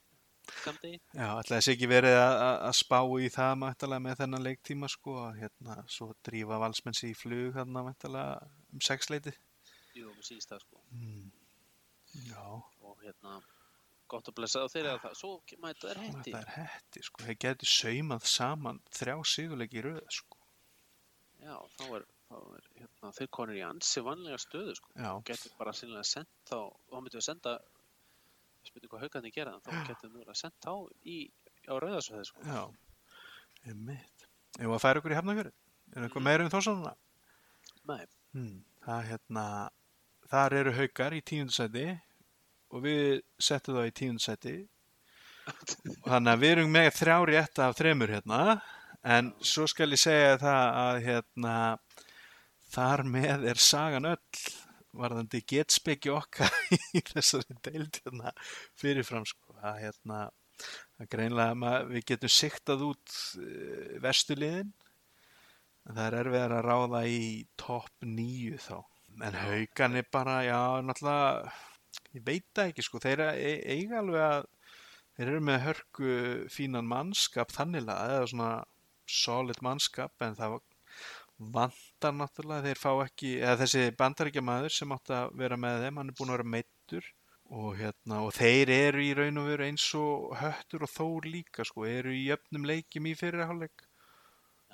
skamdegi. 0.62 1.00
Já, 1.14 1.26
ætlaði 1.40 1.56
þessi 1.60 1.72
ekki 1.76 1.88
verið 1.90 2.16
að, 2.20 2.34
að- 2.46 2.60
að 2.68 2.76
spá 2.80 2.98
í 3.22 3.28
það 3.34 3.52
mættalega 3.62 4.04
með 4.06 4.18
þennan 4.22 4.44
leiktíma 4.46 4.88
sko, 4.92 5.16
að 5.26 5.40
hérna, 5.42 5.76
svo 5.96 6.08
drífa 6.26 6.58
valsmenn 6.62 6.94
sig 6.98 7.10
í 7.14 7.18
flug 7.18 7.52
þarna 7.58 7.82
mættalega 7.88 8.48
um 8.72 8.80
sexleiti. 8.90 9.34
Jú, 9.96 10.10
mér 10.14 10.26
sýnst 10.28 10.50
það 10.52 10.64
sko. 10.66 10.82
Mm. 10.92 11.30
Já, 12.30 12.42
Og 12.86 13.00
hérna, 13.02 13.40
gott 14.08 14.28
að 14.30 14.36
blessa 14.38 14.62
á 14.62 14.68
þeirra 14.70 14.96
það. 15.02 15.14
Svo 15.18 15.30
mæta 15.62 15.88
þær 15.90 16.02
hetti. 16.04 16.30
þetta 16.32 16.42
er 16.42 16.52
hetti 16.56 17.02
sko, 17.08 17.22
þeir 17.26 17.38
getur 17.46 17.70
saumað 17.72 18.26
saman 18.30 18.78
þrjá 18.94 19.16
sigurleiki 19.34 19.82
röð 19.84 20.02
sko. 20.14 20.38
Já, 21.42 21.56
þá 21.76 21.82
er, 21.98 22.04
þá 22.30 22.36
er 22.56 22.68
hérna, 22.80 23.10
þeir 23.18 23.28
konur 23.36 23.58
í 23.58 23.64
ansi 23.66 24.00
vanlega 24.06 24.38
stöðu 24.40 24.76
sko. 24.78 24.92
Getur 25.28 25.52
bara 25.58 25.74
sinnilega 25.76 26.06
sendt 26.08 26.30
þá, 26.48 26.56
þá 26.88 26.94
myndum 27.00 27.18
við 27.20 27.26
senda, 27.26 27.56
spurning 28.70 28.90
hvað 28.92 29.04
haugarnir 29.06 29.32
gera, 29.34 29.54
en 29.56 29.60
þá 29.64 29.86
getum 29.88 30.12
við 30.16 30.28
að 30.32 30.38
senda 30.40 30.56
þá 30.66 30.74
í, 31.06 31.16
á 31.66 31.74
rauðarsvæði 31.82 32.26
sko. 32.28 32.44
já, 32.46 32.62
einmitt. 33.70 34.26
Ef 34.58 34.66
að 34.72 34.80
færa 34.84 35.00
okkur 35.02 35.12
í 35.14 35.18
hafnafjörð, 35.18 35.52
er 35.96 36.02
eitthvað 36.06 36.22
Mhm. 36.22 36.28
meira 36.30 36.44
um 36.44 36.50
þósaruna? 36.50 36.94
Nei, 37.88 38.06
Hmm. 38.36 38.64
Það 38.86 39.04
hérna, 39.10 39.70
þar 40.30 40.52
eru 40.52 40.72
haukar 40.72 41.12
í 41.16 41.22
tíundsæti 41.22 42.00
og 42.70 42.82
við 42.82 43.22
settum 43.38 43.74
þá 43.76 43.86
í 43.86 43.92
tíundsæti 44.00 44.68
þannig 46.06 46.32
að 46.32 46.40
við 46.42 46.50
erum 46.56 46.72
með 46.74 46.88
þrjá 46.98 47.16
rétt 47.30 47.58
af 47.62 47.76
þremur 47.78 48.08
hérna 48.10 48.60
en 49.04 49.32
svo 49.40 49.66
skal 49.70 49.88
ég 49.94 49.98
segja 50.02 50.36
það 50.42 50.78
að 50.82 51.00
hérna 51.06 51.78
þar 52.74 53.04
með 53.06 53.44
er 53.48 53.54
sagan 53.54 54.04
öll 54.10 54.18
varðandi 54.98 55.42
getspeki 55.52 56.10
okkar 56.14 56.52
í 56.96 57.02
þessari 57.12 57.56
deild 57.66 58.00
hérna 58.04 58.32
fyrirfram 58.80 59.26
sko. 59.28 59.56
Að 59.60 59.78
hérna 59.84 60.20
að 60.96 61.08
greinlega 61.12 61.54
ma- 61.58 61.84
við 61.88 62.06
getum 62.12 62.32
siktað 62.32 62.84
út 62.90 63.16
vestuliðin 64.04 64.72
en 65.86 65.94
það 65.94 66.04
er 66.08 66.18
erfiðar 66.22 66.54
að 66.58 66.66
ráða 66.66 67.00
í 67.12 67.22
topp 67.60 68.06
nýju 68.08 68.58
þá. 68.64 68.76
En 69.26 69.36
haugan 69.38 69.96
er 69.96 70.06
bara, 70.12 70.40
já, 70.44 70.60
náttúrulega 70.84 71.52
ég 72.16 72.24
veit 72.26 72.46
það 72.56 72.70
ekki 72.72 72.84
sko. 72.84 73.00
Þeir 73.04 73.22
e- 73.30 73.60
eiga 73.76 74.00
alveg 74.02 74.24
að 74.26 74.48
þeir 75.16 75.30
eru 75.30 75.44
með 75.48 75.62
hörku 75.64 76.08
fínan 76.52 76.88
mannskap 76.90 77.54
þanniglega, 77.54 78.16
eða 78.18 78.26
svona 78.32 78.50
solid 79.08 79.62
mannskap 79.64 80.26
en 80.26 80.34
það 80.36 80.56
vantar 81.96 82.12
náttúrulega 82.12 82.66
þeir 82.66 82.78
fá 82.78 82.90
ekki, 83.06 83.30
eða 83.40 83.60
þessi 83.62 83.84
bandaríkja 83.96 84.42
maður 84.44 84.72
sem 84.74 84.92
átt 84.92 85.10
að 85.16 85.30
vera 85.40 85.56
með 85.56 85.84
þeim, 85.84 85.96
hann 85.96 86.10
er 86.10 86.16
búin 86.18 86.30
að 86.30 86.36
vera 86.36 86.52
meittur 86.52 87.06
og 87.46 87.76
hérna, 87.78 88.18
og 88.26 88.32
þeir 88.34 88.70
eru 88.74 89.02
í 89.04 89.12
raun 89.16 89.40
og 89.40 89.46
veru 89.48 89.64
eins 89.64 89.86
og 89.96 90.34
höttur 90.36 90.84
og 90.84 90.92
þór 90.92 91.28
líka 91.30 91.64
sko, 91.64 91.86
eru 91.88 92.12
í 92.12 92.26
jöfnum 92.26 92.66
leikjum 92.66 93.06
í 93.06 93.14
fyrirháleik 93.16 93.86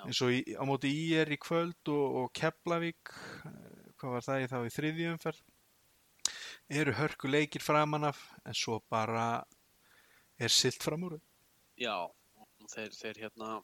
eins 0.03 0.23
og 0.25 0.33
í, 0.35 0.41
á 0.59 0.65
móti 0.67 0.91
í 0.91 1.13
er 1.15 1.31
í 1.31 1.39
kvöld 1.39 1.93
og, 1.93 2.17
og 2.23 2.33
Keflavík 2.35 3.13
eh, 3.47 3.91
hvað 4.01 4.17
var 4.17 4.27
það 4.27 4.43
í 4.43 4.49
þá 4.51 4.59
í 4.59 4.73
þriðjumferð 4.77 5.43
eru 6.83 6.97
hörku 6.97 7.31
leikir 7.31 7.63
framan 7.63 8.09
af 8.09 8.19
en 8.49 8.57
svo 8.57 8.81
bara 8.91 9.45
er 10.41 10.51
silt 10.51 10.83
fram 10.83 11.05
úr. 11.07 11.21
Já, 11.79 12.09
þeir, 12.73 12.97
þeir 12.97 13.23
hérna, 13.27 13.61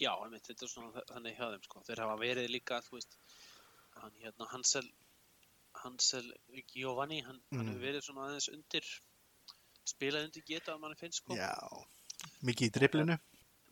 já, 0.00 0.10
einmitt, 0.24 0.46
þetta 0.48 0.66
er 0.66 0.70
svona 0.72 0.92
þa- 0.96 1.06
þannig 1.12 1.36
hjá 1.38 1.46
þeim, 1.52 1.64
sko. 1.68 1.82
Þeir 1.88 2.02
hafa 2.04 2.16
verið 2.20 2.48
líka, 2.50 2.80
þú 2.86 2.96
veist, 2.98 3.16
hann 4.00 4.14
hérna, 4.22 4.48
Hansel, 4.50 4.88
Hansel 5.82 6.32
Giovanni, 6.72 7.20
hann, 7.22 7.40
hann 7.52 7.60
Mm. 7.66 7.68
hefur 7.72 7.84
verið 7.86 8.02
svona 8.06 8.28
aðeins 8.28 8.48
undir, 8.52 8.84
spilað 9.86 10.24
undir 10.28 10.42
geta 10.46 10.74
að 10.74 10.80
manni 10.80 10.96
finnst, 10.96 11.22
sko. 11.22 11.36
Já, 11.36 11.54
mikið 12.42 12.68
í 12.70 12.74
driblinu 12.78 13.18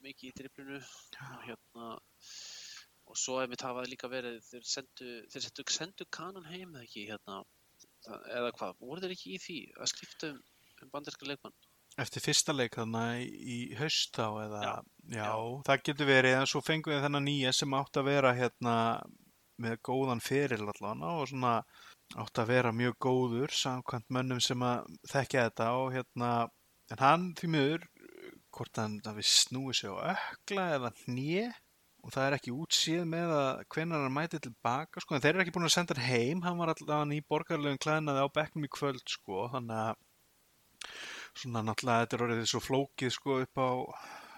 Mikið 0.03 0.31
í 0.31 0.33
driblinu, 0.35 0.79
og 0.83 1.43
hérna, 1.47 1.89
og 3.07 3.17
svo 3.17 3.37
einmitt 3.41 3.63
hafa 3.63 3.85
þeir 3.85 3.91
líka 3.93 4.09
verið, 4.11 4.41
þeir 4.49 4.65
sendu, 4.67 5.11
þeir 5.31 5.43
sendu, 5.45 5.65
sendu 5.71 6.05
kanan 6.11 6.45
heim 6.51 6.73
eða 6.75 6.83
ekki, 6.89 7.05
hérna, 7.11 7.45
það, 8.03 8.25
eða 8.39 8.53
hvað, 8.59 8.79
voru 8.81 9.01
þeir 9.05 9.15
ekki 9.15 9.35
í 9.37 9.39
því 9.45 9.59
að 9.79 9.93
skipta 9.93 10.31
um, 10.33 10.41
um 10.83 10.91
banderska 10.91 11.27
leikmann? 11.31 11.55
Eftir 12.00 12.24
fyrsta 12.24 12.55
leik 12.57 12.76
þarna 12.78 13.02
í 13.20 13.59
haust 13.76 14.14
þá 14.16 14.26
eða, 14.46 14.61
Já, 14.62 14.74
já, 15.12 15.16
já. 15.18 15.33
það 15.68 15.83
getur 15.88 16.09
verið 16.09 16.37
en 16.38 16.48
svo 16.48 16.62
fengum 16.64 16.94
við 16.94 17.02
þennan 17.05 17.26
nýja 17.28 17.52
sem 17.57 17.74
átt 17.76 18.00
að 18.00 18.09
vera 18.09 18.33
hérna 18.37 18.76
með 19.62 19.76
góðan 19.87 20.22
feril 20.24 20.64
allan 20.72 21.02
og 21.07 21.26
svona 21.31 21.57
átt 22.18 22.40
að 22.42 22.50
vera 22.52 22.72
mjög 22.76 22.96
góður 23.07 23.52
samkvæmt 23.57 24.09
mönnum 24.12 24.40
sem 24.42 24.62
að 24.66 24.88
þekkja 25.12 25.44
þetta 25.48 25.68
og 25.81 25.92
hérna, 25.94 26.31
en 26.92 27.00
hann 27.00 27.28
því 27.38 27.50
miður, 27.55 27.85
hvort 28.52 28.81
hann 28.81 28.98
hafi 29.07 29.24
snúið 29.24 29.78
sig 29.78 29.92
á 29.92 30.12
ökla 30.16 30.66
eða 30.78 30.90
hnje 31.05 31.44
og 32.02 32.11
það 32.12 32.26
er 32.26 32.37
ekki 32.37 32.52
útsýð 32.59 33.05
með 33.07 33.33
að 33.37 33.62
hvenær 33.72 34.02
hann 34.02 34.16
mæti 34.16 34.40
tilbaka 34.42 35.00
sko, 35.00 35.14
en 35.14 35.22
þeir 35.22 35.37
eru 35.37 35.44
ekki 35.44 35.55
búin 35.55 35.68
að 35.68 35.74
senda 35.76 35.96
hann 35.96 36.09
heim, 36.11 36.42
hann 36.42 36.59
var 36.59 36.72
allavega 36.74 37.16
í 37.16 37.24
borgarlegum 37.31 37.81
klæðnaði 37.85 38.24
á 38.26 38.35
bekknum 38.35 38.66
í 38.66 38.72
kvöld 38.74 39.05
sko, 39.09 39.46
þannig 39.55 39.85
að 39.85 40.90
svona 41.38 41.62
náttúrulega 41.66 42.05
þetta 42.05 42.18
er 42.18 42.25
orðið 42.27 42.49
svo 42.51 42.61
flókið 42.62 43.14
sko 43.14 43.38
upp 43.45 43.61
á 43.62 43.71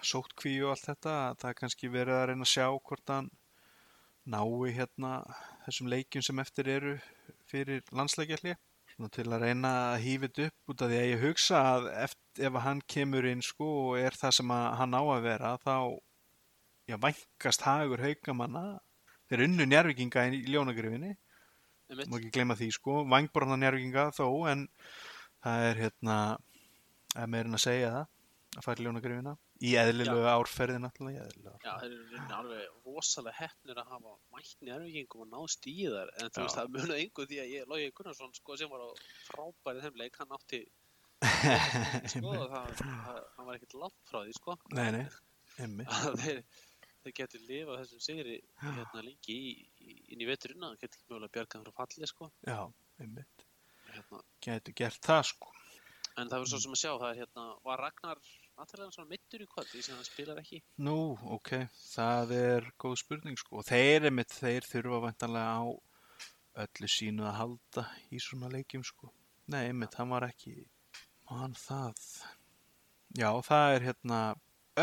sótkví 0.05 0.53
og 0.63 0.75
allt 0.75 0.87
þetta 0.89 1.15
að 1.23 1.41
það 1.41 1.49
er 1.49 1.59
kannski 1.59 1.89
verið 1.91 2.19
að 2.19 2.27
reyna 2.29 2.45
að 2.45 2.53
sjá 2.53 2.67
hvort 2.69 3.11
hann 3.11 3.29
nái 4.25 4.71
hérna 4.73 5.11
þessum 5.65 5.89
leikjum 5.91 6.25
sem 6.25 6.41
eftir 6.41 6.69
eru 6.75 6.95
fyrir 7.49 7.83
landsleikjalli. 7.93 8.55
Svona 8.95 9.11
til 9.11 9.25
að 9.27 9.43
reyna 9.43 9.71
að 9.91 9.99
hýfit 10.05 10.41
upp 10.45 10.71
út 10.71 10.83
af 10.85 10.91
því 10.91 10.97
að 11.01 11.09
ég 11.09 11.23
hugsa 11.25 11.61
að 11.73 11.87
eftir, 12.05 12.45
ef 12.47 12.57
hann 12.65 12.81
kemur 12.91 13.27
inn 13.27 13.43
sko 13.43 13.67
og 13.81 13.99
er 13.99 14.15
það 14.17 14.37
sem 14.39 14.53
að 14.55 14.65
hann 14.79 14.95
á 14.95 15.03
að 15.03 15.25
vera 15.25 15.51
þá 15.61 15.75
já, 16.89 16.95
vænkast 17.01 17.65
hagur 17.65 18.03
haugamanna. 18.05 18.65
Þeir 19.29 19.45
unnu 19.47 19.67
njárvikinga 19.67 20.25
í 20.29 20.41
ljónagrifinni. 20.53 21.15
Má 21.95 22.17
ekki 22.17 22.31
gleyma 22.33 22.57
því 22.57 22.71
sko, 22.73 23.03
vangborðna 23.09 23.59
njárvikinga 23.61 24.09
þó 24.15 24.27
en 24.49 24.65
það 25.43 25.67
er 25.69 25.81
hérna 25.83 26.17
að 27.15 27.31
meirinn 27.33 27.57
að 27.57 27.65
segja 27.65 27.91
það 27.95 28.05
að 28.55 28.63
fara 28.63 28.81
í 28.81 28.85
ljónagrifina 28.85 29.33
í 29.65 29.71
eðlilegu 29.79 30.27
árferði 30.29 30.79
náttúrulega 30.83 31.25
Já, 31.63 31.71
þeir 31.81 31.93
eru 31.95 32.21
alveg 32.37 32.77
rosalega 32.85 33.35
heppnir 33.39 33.79
að 33.81 33.91
hafa 33.93 34.13
mætt 34.35 34.63
njárvíkingum 34.67 35.25
og 35.25 35.31
náðst 35.31 35.67
í 35.71 35.75
þar. 35.91 36.11
En 36.19 36.31
þú 36.35 36.45
veist 36.45 36.59
það 36.59 36.71
munaði 36.75 37.05
engu 37.05 37.25
því 37.29 37.39
að 37.43 37.51
ég, 37.53 37.67
Lógi 37.71 37.89
Gunnarsson 37.97 38.35
sko, 38.35 38.57
sem 38.59 38.71
var 38.71 38.83
á 38.83 38.89
frábærið 39.29 39.87
þeim 39.87 39.99
leik 40.03 40.21
hann 40.21 40.37
átti 40.37 40.61
sko, 42.13 42.35
það, 42.51 42.83
hann 42.83 43.47
var 43.47 43.57
ekkert 43.57 43.77
langt 43.81 43.99
frá 44.11 44.21
því 44.21 44.37
sko. 44.37 44.57
Nei, 44.75 44.87
nei, 44.95 45.87
þeir, 46.21 46.41
þeir 47.03 47.17
getur 47.21 47.45
lifað 47.49 47.83
þessum 47.83 48.05
sigri 48.07 48.39
hérna 48.61 49.03
lengi 49.03 49.35
í, 49.35 49.53
í, 49.79 49.99
inn 50.13 50.23
í 50.23 50.29
veturinn 50.29 50.67
það 50.67 50.79
getur 50.83 50.99
ekki 50.99 51.11
mögulega 51.11 51.35
bjargað 51.39 51.67
frá 51.67 51.77
falli 51.81 52.11
sko. 52.11 52.31
Já, 52.47 52.59
emmi, 53.03 53.27
hérna. 53.91 54.25
getur 54.43 54.79
gert 54.83 55.03
það 55.07 55.29
sko 55.33 55.55
en 56.15 56.29
það 56.29 56.41
verður 56.41 56.51
svo 56.51 56.59
sem 56.63 56.75
að 56.75 56.81
sjá 56.81 56.91
það 56.91 57.09
er 57.09 57.21
hérna 57.21 57.45
var 57.65 57.81
Ragnar 57.83 58.21
Natalega 58.55 58.93
svona 58.95 59.11
mittur 59.11 59.41
í 59.43 59.47
kvöld 59.51 59.67
því 59.67 59.81
sem 59.83 59.97
hann 59.97 60.07
spilar 60.07 60.39
ekki? 60.39 60.61
Nú, 60.87 60.95
ok, 61.35 61.51
það 61.89 62.31
er 62.37 62.69
góð 62.79 62.95
spurning 63.01 63.39
sko, 63.39 63.59
og 63.59 63.67
þeir 63.67 64.07
emmi 64.07 64.23
þeir 64.31 64.67
þurfa 64.69 65.01
vantanlega 65.09 65.57
á 65.59 65.65
öllu 66.63 66.89
sínu 66.91 67.25
að 67.27 67.37
halda 67.41 67.83
í 68.15 68.21
svona 68.23 68.51
leikjum 68.53 68.85
sko, 68.87 69.11
nei, 69.51 69.65
emmi, 69.73 69.89
hann 69.97 70.13
var 70.13 70.27
ekki 70.29 70.55
mann 71.27 71.57
það? 71.59 71.99
Já, 73.19 73.29
það 73.43 73.73
er 73.73 73.87
hérna 73.89 74.21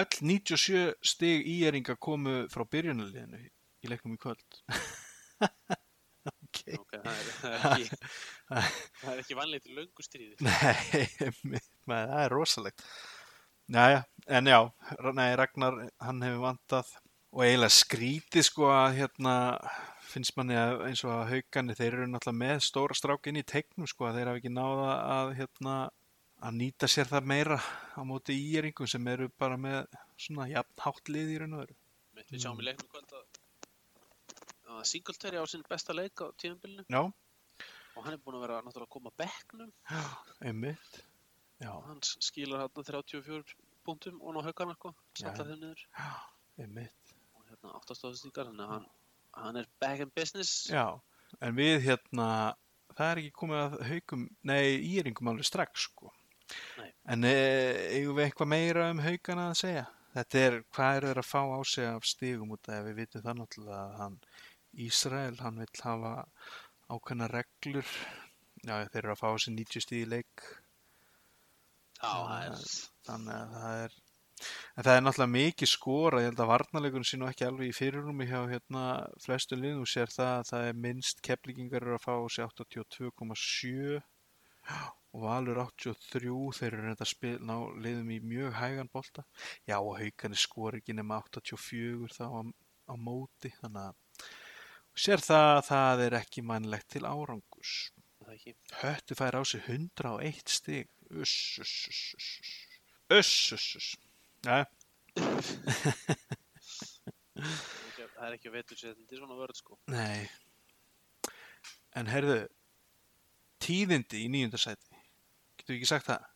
öll 0.03 0.21
97 0.21 0.85
stig 1.15 1.49
íeringa 1.49 1.97
komu 1.97 2.43
frá 2.53 2.67
byrjunarliðinu 2.69 3.41
í 3.47 3.91
leiknum 3.91 4.19
í 4.19 4.21
kvöld 4.21 4.61
ok 6.67 6.81
okay, 6.81 7.01
það, 7.05 7.15
er, 7.15 7.31
það, 7.39 7.55
er 7.55 7.65
ekki, 7.71 8.11
það 9.03 9.13
er 9.13 9.23
ekki 9.25 9.39
vanlegt 9.39 9.69
í 9.69 9.77
löngu 9.79 10.07
stríði 10.07 10.37
Nei, 11.51 11.63
það 11.89 12.19
er 12.21 12.33
rosalegt. 12.33 12.85
Jæja, 13.73 14.03
en 14.39 14.51
já, 14.51 14.59
nei, 15.17 15.31
Ragnar, 15.39 15.79
hann 16.03 16.23
hefur 16.27 16.45
vantað 16.45 16.93
og 17.33 17.47
eiginlega 17.47 17.73
skrítið 17.73 18.45
sko 18.45 18.69
að 18.75 18.99
hérna 19.01 19.35
finnst 20.13 20.37
manni 20.37 20.57
að 20.59 20.83
eins 20.91 21.03
og 21.07 21.15
að 21.15 21.31
haugani 21.31 21.77
þeir 21.79 21.95
eru 21.95 22.09
náttúrulega 22.11 22.41
með 22.43 22.65
stóra 22.67 22.97
strákin 22.97 23.41
í 23.41 23.45
tegnum 23.49 23.89
sko 23.89 24.09
að 24.09 24.19
þeir 24.19 24.31
hafa 24.31 24.41
ekki 24.43 24.53
náða 24.53 24.91
að 25.15 25.35
hérna 25.39 25.77
að 26.43 26.59
nýta 26.59 26.91
sér 26.91 27.09
það 27.09 27.31
meira 27.33 27.59
á 27.97 28.01
móti 28.05 28.37
íeringum 28.37 28.91
sem 28.91 29.07
eru 29.13 29.31
bara 29.41 29.57
með 29.61 29.87
svona 30.21 30.49
jafn 30.51 30.85
hátt 30.85 31.13
lið 31.15 31.33
í 31.33 31.39
raun 31.41 31.57
og 31.57 31.65
veru. 31.65 31.79
Við 32.33 32.43
sjáum 32.45 32.61
í 32.61 32.67
leiknum 32.67 32.89
í 32.89 32.93
kvöld 32.93 33.15
að, 33.17 33.25
að 34.81 34.89
Singletary 34.93 35.39
á 35.41 35.45
sinn 35.51 35.65
besta 35.69 35.95
leik 35.97 36.21
á 36.25 36.27
tíðanbylnu 36.41 36.85
og 37.97 38.05
hann 38.07 38.15
er 38.17 38.21
búinn 38.25 38.39
að 38.39 38.45
vera 38.47 38.61
náttúrulega 38.65 38.89
að 38.89 38.95
koma 38.97 39.13
á 39.13 39.19
bekknum 39.23 39.73
einmitt. 40.49 41.03
Hann 41.87 42.01
s- 42.03 42.17
skilar 42.21 42.65
hann 42.65 42.73
34 42.89 43.55
punktum 43.87 44.21
og 44.23 44.35
ná 44.35 44.41
niður 45.61 45.85
einmitt. 46.59 47.15
og 47.37 47.45
hérna 47.51 47.75
áttastóðstíkar, 47.79 48.49
þannig 48.51 48.65
að 48.67 48.73
hann, 48.75 48.87
hann 49.35 49.57
er 49.57 49.67
back 49.81 50.01
in 50.01 50.11
business 50.15 50.67
Já, 50.71 51.01
en 51.41 51.55
við 51.57 51.81
hérna, 51.87 52.27
það 52.97 53.11
er 53.13 53.21
ekki 53.23 53.33
komið 53.39 53.61
að 53.63 53.79
haugum, 53.91 54.27
nei, 54.43 54.79
íringum 54.81 55.29
alveg 55.33 55.45
strax, 55.49 55.87
sko. 55.89 56.13
Nei. 56.79 56.91
En 57.09 57.25
e, 57.25 57.35
eigum 57.97 58.17
við 58.19 58.27
eitthvað 58.29 58.51
meira 58.53 58.91
um 58.93 58.99
haugana 59.01 59.51
að 59.53 59.61
segja? 59.63 59.87
Þetta 60.13 60.39
er, 60.47 60.57
hvað 60.77 60.97
er 60.99 61.07
þeir 61.09 61.21
að 61.23 61.29
fá 61.31 61.41
á 61.41 61.61
sig 61.65 61.87
af 61.89 62.05
stigum 62.05 62.51
út 62.53 62.69
af, 62.69 62.83
við 62.85 62.99
vitum 63.01 63.23
það 63.25 63.39
náttúrulega 63.39 63.79
að 63.87 63.95
hann, 64.03 64.19
Ísrael, 64.73 65.37
hann 65.43 65.61
vill 65.61 65.83
hafa 65.85 66.13
ákveðna 66.93 67.29
reglur, 67.33 67.89
já, 68.63 68.77
þeir 68.93 69.03
eru 69.03 69.15
að 69.15 69.21
fá 69.21 69.29
á 69.33 69.37
sig 69.43 69.57
90 69.57 69.85
stig 69.85 70.07
í 70.07 70.09
leik, 70.09 70.47
Já, 72.03 72.15
það 72.27 72.47
er 72.47 72.63
þannig 73.07 73.35
að 73.37 73.53
það 73.55 73.81
er, 73.81 73.93
en 74.75 74.87
það 74.87 74.97
er 74.97 75.05
náttúrulega 75.05 75.33
mikið 75.37 75.71
skora, 75.71 76.23
ég 76.23 76.33
held 76.33 76.41
að 76.43 76.51
varnarleikurinn 76.51 77.07
sé 77.07 77.19
nú 77.21 77.29
ekki 77.29 77.47
alveg 77.47 77.69
í 77.69 77.77
fyrirrúmi 77.77 78.27
hjá 78.27 78.41
hérna 78.51 78.83
flestu 79.23 79.59
liðum, 79.59 79.85
þú 79.85 79.93
sér 79.93 80.11
það 80.15 80.33
að 80.39 80.49
það 80.49 80.67
er 80.71 80.81
minnst 80.87 81.23
keflingingar 81.29 81.87
eru 81.87 81.95
að 81.99 82.03
fá 82.03 82.15
á 82.19 82.27
sig 82.27 82.49
82,7 82.49 84.03
og 85.13 85.25
Valur 85.27 85.61
83, 85.61 86.35
þeir 86.59 86.69
eru 86.73 86.85
reynda 86.87 87.05
að 87.05 87.13
spila 87.13 87.47
ná 87.49 87.57
liðum 87.85 88.13
í 88.15 88.19
mjög 88.33 88.55
hægan 88.57 88.91
bolta. 88.93 89.25
Já 89.69 89.77
og 89.79 89.99
haugan 89.99 90.37
er 90.37 90.41
skor 90.41 90.79
ekki 90.79 90.97
nema 90.97 91.19
84 91.21 92.17
þá 92.17 92.25
á, 92.33 92.41
á 92.89 92.95
móti. 92.97 93.53
Þannig 93.61 93.83
að 93.91 93.99
sér 94.95 95.23
það 95.25 95.49
að 95.57 95.65
það 95.71 96.03
er 96.07 96.17
ekki 96.21 96.43
mannlegt 96.47 96.89
til 96.93 97.05
ekki? 98.37 98.55
Höttu 98.83 99.17
fær 99.19 99.37
á 99.39 99.43
sig 99.45 99.63
101 99.69 100.49
stig. 100.49 100.89
Uss, 101.13 101.59
uss, 101.61 101.75
uss, 101.91 102.03
uss, 102.17 102.31
uss. 102.41 102.53
Uss, 103.13 103.53
uss, 103.77 103.91
ja, 104.47 104.65
Það 108.13 108.27
er 108.29 108.35
ekki- 108.37 108.49
að 108.51 108.55
vetur 108.57 108.77
sér 108.79 108.95
þetta 108.95 109.13
er 109.17 109.19
svona 109.21 109.37
vörð 109.39 109.57
sko. 109.59 109.79
Nei. 109.91 110.29
En 111.99 112.07
herðu 112.07 112.37
tíðindi 113.63 114.23
í 114.25 114.29
nýjundarsæti 114.33 114.95
getur 115.59 115.75
við 115.75 115.81
ekki 115.83 115.89
sagt 115.91 116.07
það? 116.07 116.29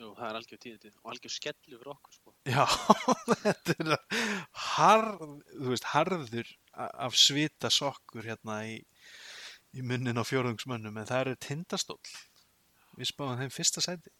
Jú, 0.00 0.14
það 0.16 0.28
er 0.30 0.38
algjör 0.38 0.60
tíðindi 0.62 0.92
og 1.02 1.10
algjör 1.12 1.34
skellu 1.34 1.78
fyrir 1.78 1.92
okkur 1.92 2.12
sko. 2.16 2.34
Já, 2.48 2.64
þetta 3.44 3.76
er 3.78 3.90
harð, 4.72 5.26
þú 5.52 5.68
veist, 5.74 5.88
harður 5.92 6.48
af 6.72 7.18
svita 7.18 7.70
sokkur 7.72 8.26
hérna 8.26 8.62
í, 8.68 8.78
í 9.76 9.84
munnin 9.84 10.20
á 10.20 10.24
fjórðungsmönnum 10.24 10.98
en 10.98 11.08
það 11.08 11.24
eru 11.26 11.38
tindastóll. 11.46 12.16
Við 12.96 13.12
spáðum 13.12 13.40
þeim 13.42 13.54
fyrsta 13.54 13.84
sæti. 13.84 14.12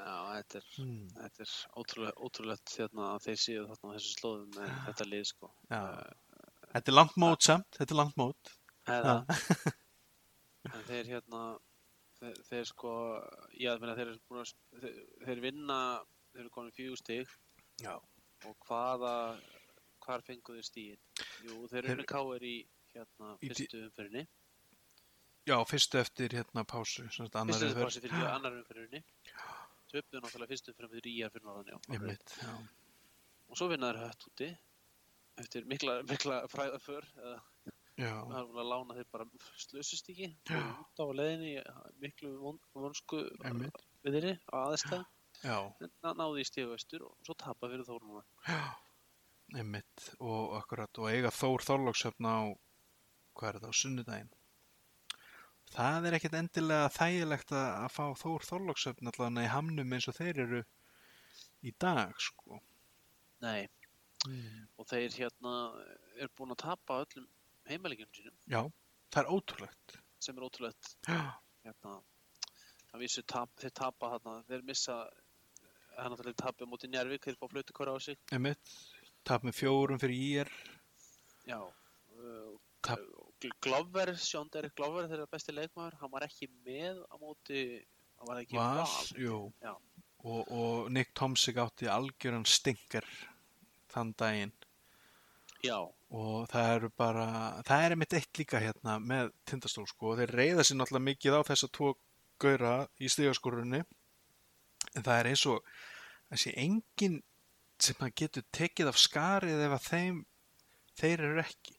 Já, 0.00 0.16
þetta 0.38 0.58
er, 0.60 0.66
hmm. 0.78 1.06
þetta 1.18 1.44
er 1.44 1.54
ótrúlega, 1.76 2.16
ótrúlegt 2.24 2.74
hérna 2.78 3.12
að 3.14 3.24
þeir 3.26 3.40
séu 3.42 3.64
þarna 3.68 3.92
á 3.92 3.94
þessu 3.96 4.12
slóðum 4.16 4.50
með 4.56 4.74
þetta 4.88 5.08
lið 5.10 5.24
sko. 5.34 5.52
Já. 5.68 5.80
Eh, 5.80 6.18
Þetta 6.70 6.92
er 6.92 6.94
langt 6.94 7.16
mót 7.18 7.42
samt, 7.42 7.66
þetta 7.74 7.94
er 7.94 7.98
langt 7.98 8.18
mót. 8.20 8.50
Eða, 8.90 9.14
en 10.70 10.84
þeir 10.86 11.08
hérna 11.16 11.40
þeir, 12.20 12.36
þeir 12.46 12.68
sko, 12.68 12.92
já, 13.58 13.72
þeir, 13.80 14.02
eru 14.04 14.14
búin 14.30 14.42
að, 14.44 14.52
þeir, 15.26 15.42
vinna, 15.42 15.78
þeir 16.30 16.44
eru 16.44 16.52
komin 16.54 16.96
stig. 17.00 17.34
Já. 17.80 17.96
og 18.46 18.66
hvaða, 18.68 19.14
hvar 20.04 20.22
fengu 20.26 20.56
þeir 20.58 20.66
stíin? 20.68 21.00
Jú, 21.46 21.62
þeir 21.72 21.90
eru 21.94 22.06
káir 22.10 22.44
í 22.46 22.54
hérna 22.94 23.34
fyrstu 23.42 23.84
umfyrinni, 23.86 24.26
Já, 25.48 25.56
fyrstu 25.66 25.98
eftir 25.98 26.34
hérna 26.36 26.62
pásu, 26.68 27.06
fyrstu 27.08 27.24
umferð. 27.26 27.62
umfyrinni 27.80 28.02
fyrir 28.04 28.16
því 28.18 28.26
annar 28.36 28.56
umfyrinni, 28.60 29.00
töpuðu 29.90 30.20
náttúrulega 30.24 30.50
fyrstu 30.52 30.74
umfyrinni 30.74 30.96
fyrir 31.00 31.12
íjar 31.14 31.32
fyrir 31.34 31.46
norðan, 31.48 31.70
já. 32.44 32.56
Og 33.50 33.58
svo 33.58 33.66
vinna 33.72 33.88
þeir 33.90 34.02
hött 34.04 34.26
úti 34.28 34.50
eftir 35.40 35.64
mikla, 35.70 36.00
mikla 36.10 36.42
fræðaför, 36.52 37.06
eða 37.18 37.38
Já, 38.00 38.14
það 38.30 38.46
búin 38.48 38.60
að 38.62 38.68
lána 38.70 38.94
þeir 38.96 39.08
bara 39.12 39.24
slösust 39.60 40.06
ekki, 40.08 40.28
Já. 40.48 40.60
út 40.80 41.00
á 41.02 41.06
leiðinni, 41.18 41.50
í 41.60 41.96
miklu 42.00 42.30
von, 42.40 42.60
vonsku 42.72 43.18
við 43.40 44.14
þeirri 44.14 44.30
á 44.48 44.56
aðstæð, 44.70 45.02
já, 45.44 45.56
en 45.84 46.14
náði 46.16 46.44
í 46.44 46.46
stíðu 46.48 46.70
vestur 46.72 47.04
og 47.08 47.18
svo 47.26 47.36
tapa 47.42 47.68
fyrir 47.68 47.84
þór 47.88 48.06
núna. 48.06 48.22
já, 48.46 48.62
einmitt 49.58 50.10
og 50.20 50.54
akkurat 50.60 50.98
og 51.02 51.08
eiga 51.10 51.30
Þór 51.34 51.64
Þorlóksöfn 51.66 52.26
á, 52.28 52.38
hvað 53.34 53.48
er 53.48 53.58
þetta, 53.58 53.70
á 53.72 53.80
sunnudaginn. 53.80 54.30
Það 55.70 56.06
er 56.08 56.16
ekkert 56.18 56.34
endilega 56.40 56.88
þægilegt 56.96 57.52
að 57.54 57.88
fá 57.94 58.04
Þór 58.22 58.46
Þorlóksöfn 58.48 59.10
allavega 59.10 59.44
í 59.46 59.52
hamnum 59.54 59.92
eins 59.96 60.08
og 60.10 60.16
þeir 60.18 60.40
eru 60.46 60.62
í 61.62 61.74
dag, 61.78 62.14
sko. 62.20 62.60
Nei, 63.44 63.68
Mm. 64.28 64.66
og 64.76 64.84
þeir 64.84 65.14
hérna 65.16 65.50
er 66.20 66.28
búin 66.36 66.50
að 66.52 66.58
tapa 66.60 66.98
öllum 67.06 67.24
heimælingjum 67.70 68.10
sínum 68.12 68.34
Já, 68.52 68.58
það 69.08 69.22
er 69.22 69.30
ótrúlegt. 69.32 69.94
sem 70.20 70.36
er 70.36 70.44
ótrúlegt 70.44 70.90
Já, 71.08 71.32
hérna 71.64 71.94
að 72.92 73.00
vísu 73.00 73.22
tap, 73.24 73.48
þeir 73.56 73.72
tapa 73.80 74.10
þarna 74.12 74.34
þeir 74.44 74.62
missa 74.68 74.98
það 75.06 76.04
er 76.04 76.10
náttúrulega 76.12 76.36
tapið 76.42 76.68
mútið 76.68 76.92
Njárvík 76.92 77.24
þeir 77.24 77.38
fá 77.40 77.48
flautukora 77.48 77.94
á 77.96 77.98
sig 78.04 78.18
einmitt, 78.36 78.74
tap 79.26 79.44
með 79.46 79.56
fjórum 79.60 80.00
fyrir 80.02 80.22
ír, 80.44 80.50
já 81.48 81.58
uh, 81.60 82.54
Tap- 82.84 83.04
Gl- 83.40 83.56
Glover, 83.64 84.14
Sjón 84.20 84.48
Derek 84.52 84.74
Glover 84.76 85.06
þeirra 85.08 85.26
besti 85.32 85.52
leikmaður, 85.56 85.98
hann 86.00 86.12
var 86.12 86.26
ekki 86.26 86.48
með 86.66 86.98
á 87.08 87.14
móti, 87.20 87.60
hann 88.20 88.28
var 88.30 88.40
ekki 88.42 88.56
var, 88.58 88.82
val. 88.84 89.76
og, 90.24 90.50
og 90.52 90.90
Nick 90.92 91.14
Tomsik 91.16 91.60
átti 91.62 91.88
algjöran 91.88 92.44
stinker 92.48 93.06
þann 93.92 94.12
daginn. 94.20 94.52
já, 95.64 95.76
og 96.10 96.46
það 96.52 96.74
eru 96.74 96.88
bara 96.96 97.24
það 97.68 97.84
er 97.86 97.94
einmitt 97.94 98.14
eitt 98.18 98.38
líka 98.40 98.60
hérna 98.60 98.98
með 99.00 99.32
tindastól 99.48 99.86
sko, 99.88 100.12
og 100.14 100.20
þeir 100.20 100.32
reyða 100.40 100.64
sér 100.64 100.78
náttúrulega 100.80 101.08
mikið 101.10 101.36
á 101.36 101.40
þessa 101.50 101.68
tvo 101.72 101.94
gaura 102.40 102.74
í 103.00 103.08
stigaskorunni. 103.12 103.82
En 104.96 105.04
það 105.04 105.18
er 105.20 105.28
eins 105.30 105.42
og 105.46 105.66
þessi 106.32 106.54
engin 106.58 107.18
sem 107.84 107.98
það 107.98 108.16
getur 108.22 108.46
tekið 108.56 108.90
af 108.90 108.98
skarið 109.00 109.62
ef 109.66 109.76
að 109.76 109.86
þeim 109.86 110.24
þeir 111.00 111.22
eru 111.28 111.44
ekki. 111.44 111.76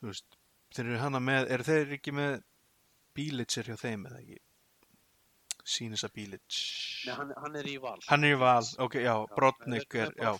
Þú 0.00 0.08
veist, 0.10 0.38
þeir 0.74 0.86
eru 0.86 1.02
hana 1.02 1.20
með 1.22 1.52
eru 1.56 1.68
þeir 1.68 1.94
ekki 1.98 2.14
með 2.16 2.40
bílitser 3.16 3.68
hjá 3.68 3.76
þeim 3.80 4.08
eða 4.08 4.22
ekki? 4.22 4.40
Sýnisa 5.62 6.08
bílits 6.10 6.56
Nei, 7.06 7.12
hann, 7.14 7.30
hann 7.38 7.58
er 7.60 7.68
í 7.70 7.76
val. 7.82 7.98
Hann 8.08 8.26
er 8.26 8.34
í 8.34 8.40
val, 8.40 8.64
ok, 8.82 8.96
já, 9.04 9.14
Brodnik 9.36 9.94
er, 9.94 10.10
já, 10.18 10.32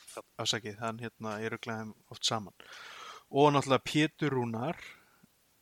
afsakið, 0.42 0.80
hann 0.82 0.98
hérna 1.02 1.36
er 1.42 1.54
glæðum 1.62 1.92
oft 2.10 2.26
saman. 2.26 2.56
Og 3.30 3.52
náttúrulega 3.54 3.86
Pétur 3.86 4.34
Rúnar 4.34 4.78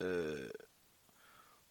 uh, 0.01 0.49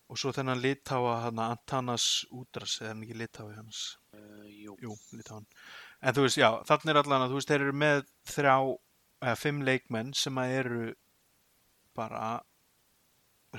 og 0.09 0.17
svo 0.21 0.33
þennan 0.33 0.61
litáa 0.61 1.17
hann 1.25 1.41
Antanas 1.43 2.27
Údras 2.33 2.79
eða 2.83 2.95
ekki 2.95 3.17
litái 3.17 3.49
hans? 3.57 3.83
Uh, 4.13 4.45
jú, 4.49 4.77
jú, 4.85 4.95
litáan 5.17 5.49
en 5.99 6.15
þú 6.15 6.25
veist, 6.25 6.39
já, 6.39 6.49
þannig 6.69 6.93
er 6.93 7.01
allan 7.01 7.25
að 7.25 7.33
þú 7.33 7.39
veist, 7.39 7.51
þeir 7.51 7.65
eru 7.65 7.77
með 7.83 8.03
þrjá, 8.31 8.55
eða 9.19 9.39
fimm 9.39 9.63
leikmenn 9.67 10.13
sem 10.15 10.39
að 10.39 10.55
eru 10.59 10.83
bara 11.97 12.27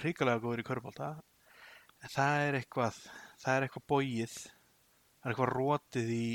hrikalega 0.00 0.40
góður 0.40 0.62
í 0.62 0.66
körbólta 0.68 1.10
en 2.00 2.12
það 2.12 2.44
er 2.46 2.58
eitthvað 2.60 3.00
það 3.40 3.56
er 3.56 3.66
eitthvað 3.66 3.86
bóið 3.90 4.36
það 4.38 5.26
er 5.26 5.32
eitthvað 5.32 5.52
rótið 5.56 6.12
í 6.14 6.28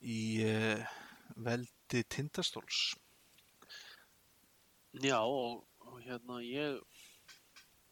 í 0.00 0.20
uh, 0.48 0.92
veldi 1.44 2.00
tindastóls. 2.08 2.94
Já 4.96 5.18
og, 5.20 5.66
og 5.84 5.98
hérna 6.06 6.40
ég 6.40 6.80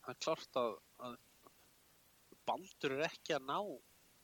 það 0.01 0.15
er 0.15 0.23
klart 0.25 0.61
að, 0.63 0.79
að 1.05 1.19
Baldur 2.49 2.97
er 2.97 3.05
ekki 3.11 3.37
að 3.37 3.45
ná 3.51 3.59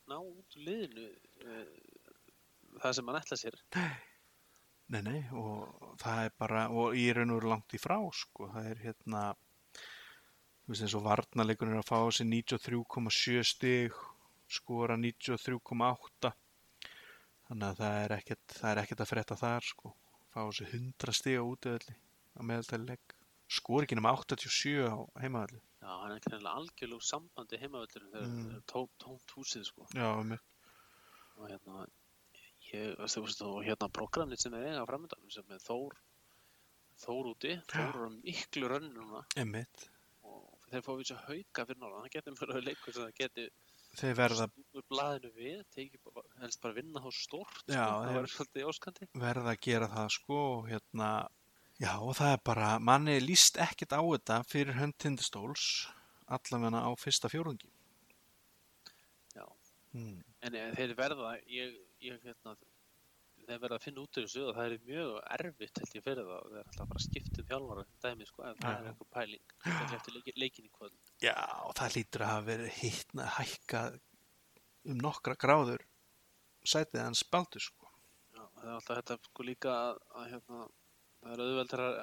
ná 0.09 0.17
út 0.21 0.57
liðinu 0.57 1.11
uh, 1.45 2.04
það 2.83 2.97
sem 2.99 3.09
hann 3.11 3.21
ætla 3.21 3.39
sér. 3.41 3.57
Nei, 4.93 5.01
nei, 5.01 5.21
og 5.33 5.97
það 6.03 6.27
er 6.27 6.33
bara, 6.39 6.67
og 6.69 6.93
raun 7.17 7.33
og 7.33 7.39
veru 7.41 7.51
langt 7.55 7.75
í 7.75 7.81
frá, 7.81 7.97
sko, 8.13 8.51
það 8.53 8.67
er 8.71 8.83
hérna, 8.85 9.23
þú 10.65 10.73
veist 10.75 10.85
eins 10.85 10.97
og 10.99 11.05
varnarleikunir 11.07 11.81
að 11.81 11.89
fá 11.89 11.97
þessi 12.05 12.27
93,7 12.29 13.47
stig, 13.49 13.97
skora 14.53 14.99
93,8, 15.01 16.33
þannig 17.49 17.69
að 17.71 17.81
það 17.81 17.99
er 18.03 18.17
ekkert, 18.19 18.47
það 18.61 18.71
er 18.71 18.83
ekkert 18.85 19.05
að 19.07 19.11
frétta 19.15 19.41
þar, 19.41 19.69
sko, 19.73 19.95
fá 20.35 20.41
þessi 20.45 20.69
100 20.69 21.17
stig 21.17 21.41
á 21.41 21.45
útöðli 21.49 21.97
á 22.37 22.41
meðaltæli 22.45 22.91
legg, 22.93 23.17
skor 23.49 23.87
ekki 23.89 23.97
nema 23.97 24.13
87 24.21 24.85
á 24.85 25.01
heimaðalli, 25.25 25.65
já, 25.81 25.89
hann 25.89 26.13
er 26.13 26.19
ekki 26.21 26.35
nefnilega 26.35 26.61
algjörlug 26.61 27.03
sambandi 27.09 27.61
heimavöllurinn 27.65 28.13
þegar 28.13 28.29
Mm. 28.29 28.47
mm. 28.53 28.63
tó, 28.69 28.85
tómt 29.01 29.35
húsið 29.39 29.65
sko. 29.73 29.89
Já, 29.97 30.11
um 30.21 30.37
og 31.35 31.49
hérna 31.51 31.87
ég, 32.75 32.97
veistu, 33.01 33.23
veistu, 33.25 33.49
og 33.51 33.65
hérna 33.67 33.91
programnið 34.01 34.45
sem 34.45 34.57
er 34.59 34.69
eiga 34.71 34.85
framöndan 34.89 35.33
sem 35.33 35.55
er 35.55 35.63
Þór 35.65 35.97
Þór 37.05 37.31
úti, 37.33 37.55
Þór 37.73 38.01
er 38.07 38.17
miklu 38.21 38.71
rönn 38.71 38.93
núna. 38.95 39.25
Einmitt, 39.41 39.89
og 40.23 40.69
þeir 40.71 40.85
fá 40.87 40.93
svo 40.95 41.21
hauka 41.27 41.67
fyrir 41.67 41.81
norðan, 41.81 42.05
það 42.07 42.13
getur 42.17 42.37
fyrir 42.41 42.67
leikur 42.69 42.95
sem 42.95 43.07
það 43.07 43.17
getur 43.23 43.49
þeir 43.99 44.17
verða, 44.19 44.49
snúið 44.51 44.85
blaðinu 44.91 45.31
við, 45.37 45.97
bara, 46.09 46.27
helst 46.43 46.61
bara 46.63 46.77
vinna 46.77 47.03
þá 47.03 47.09
stórt, 47.15 47.63
Já, 47.71 47.85
sko, 48.33 49.09
verða 49.23 49.55
að 49.55 49.61
gera 49.67 49.91
það 49.93 50.09
sko 50.17 50.39
og 50.57 50.69
hérna 50.71 51.11
já 51.83 51.93
og 51.99 52.15
það 52.19 52.33
er 52.33 52.43
bara, 52.51 52.71
manni 52.83 53.17
líst 53.23 53.59
ekkert 53.63 53.95
á 53.95 54.03
þetta 54.03 54.41
fyrir 54.51 54.79
hönd 54.79 54.97
tindastóls 55.03 55.67
allavega 56.35 56.83
á 56.83 56.91
fyrsta 56.99 57.31
fjórðungi. 57.31 57.71
Já. 59.35 59.47
hmm. 59.93 60.23
En 60.45 60.59
eh, 60.59 60.71
þeir 60.77 60.95
verða, 60.99 61.35
ég, 61.51 61.75
ég 62.05 62.25
hérna, 62.29 62.55
þeir 63.45 63.61
verða 63.61 63.77
að 63.79 63.85
finna 63.85 64.03
út 64.05 64.19
úr 64.21 64.25
þessu 64.27 64.43
og 64.49 64.55
það 64.57 64.67
er 64.75 64.85
mjög 64.89 65.11
erfitt 65.37 65.81
held 65.83 65.95
ég 65.99 66.05
fyrir 66.07 66.29
það, 66.31 66.45
þeir 66.51 66.61
er 66.61 66.69
alltaf 66.71 66.89
bara 66.93 67.01
að 67.01 67.05
skipta 67.07 67.43
um 67.43 67.49
þjálfara 67.51 67.85
um 67.85 67.97
dæmi, 68.05 68.29
sko, 68.31 68.45
ef 68.51 68.61
það 68.63 68.77
er 68.79 68.89
eitthvað 68.91 69.11
pæling, 69.19 69.55
það 69.65 69.83
er 69.85 69.97
eftir 69.99 70.17
leiki, 70.19 70.35
leikin 70.45 70.69
í 70.69 70.73
kvöld. 70.79 70.97
já 71.25 71.35
og 71.69 71.75
það 71.81 71.97
lítur 71.99 72.25
að 72.25 72.33
hafa 72.35 72.47
verið 72.49 72.79
hittna 72.81 73.27
hækkað 73.39 73.99
um 74.93 75.03
nokkra 75.05 75.37
gráður 75.45 75.85
sætið 76.65 77.03
hans 77.05 77.25
baldur 77.33 77.61
sko 77.65 77.91
Já, 78.35 78.43
það 78.57 78.65
er 78.65 78.73
alltaf 78.79 78.97
þetta 79.03 79.19
sko 79.29 79.45
líka 79.47 79.75
að, 79.91 79.99
að 80.19 80.31
hérna, 80.33 80.63
það 81.23 81.35
er 81.37 81.43
auðveldar 81.45 81.83
að, 81.85 81.99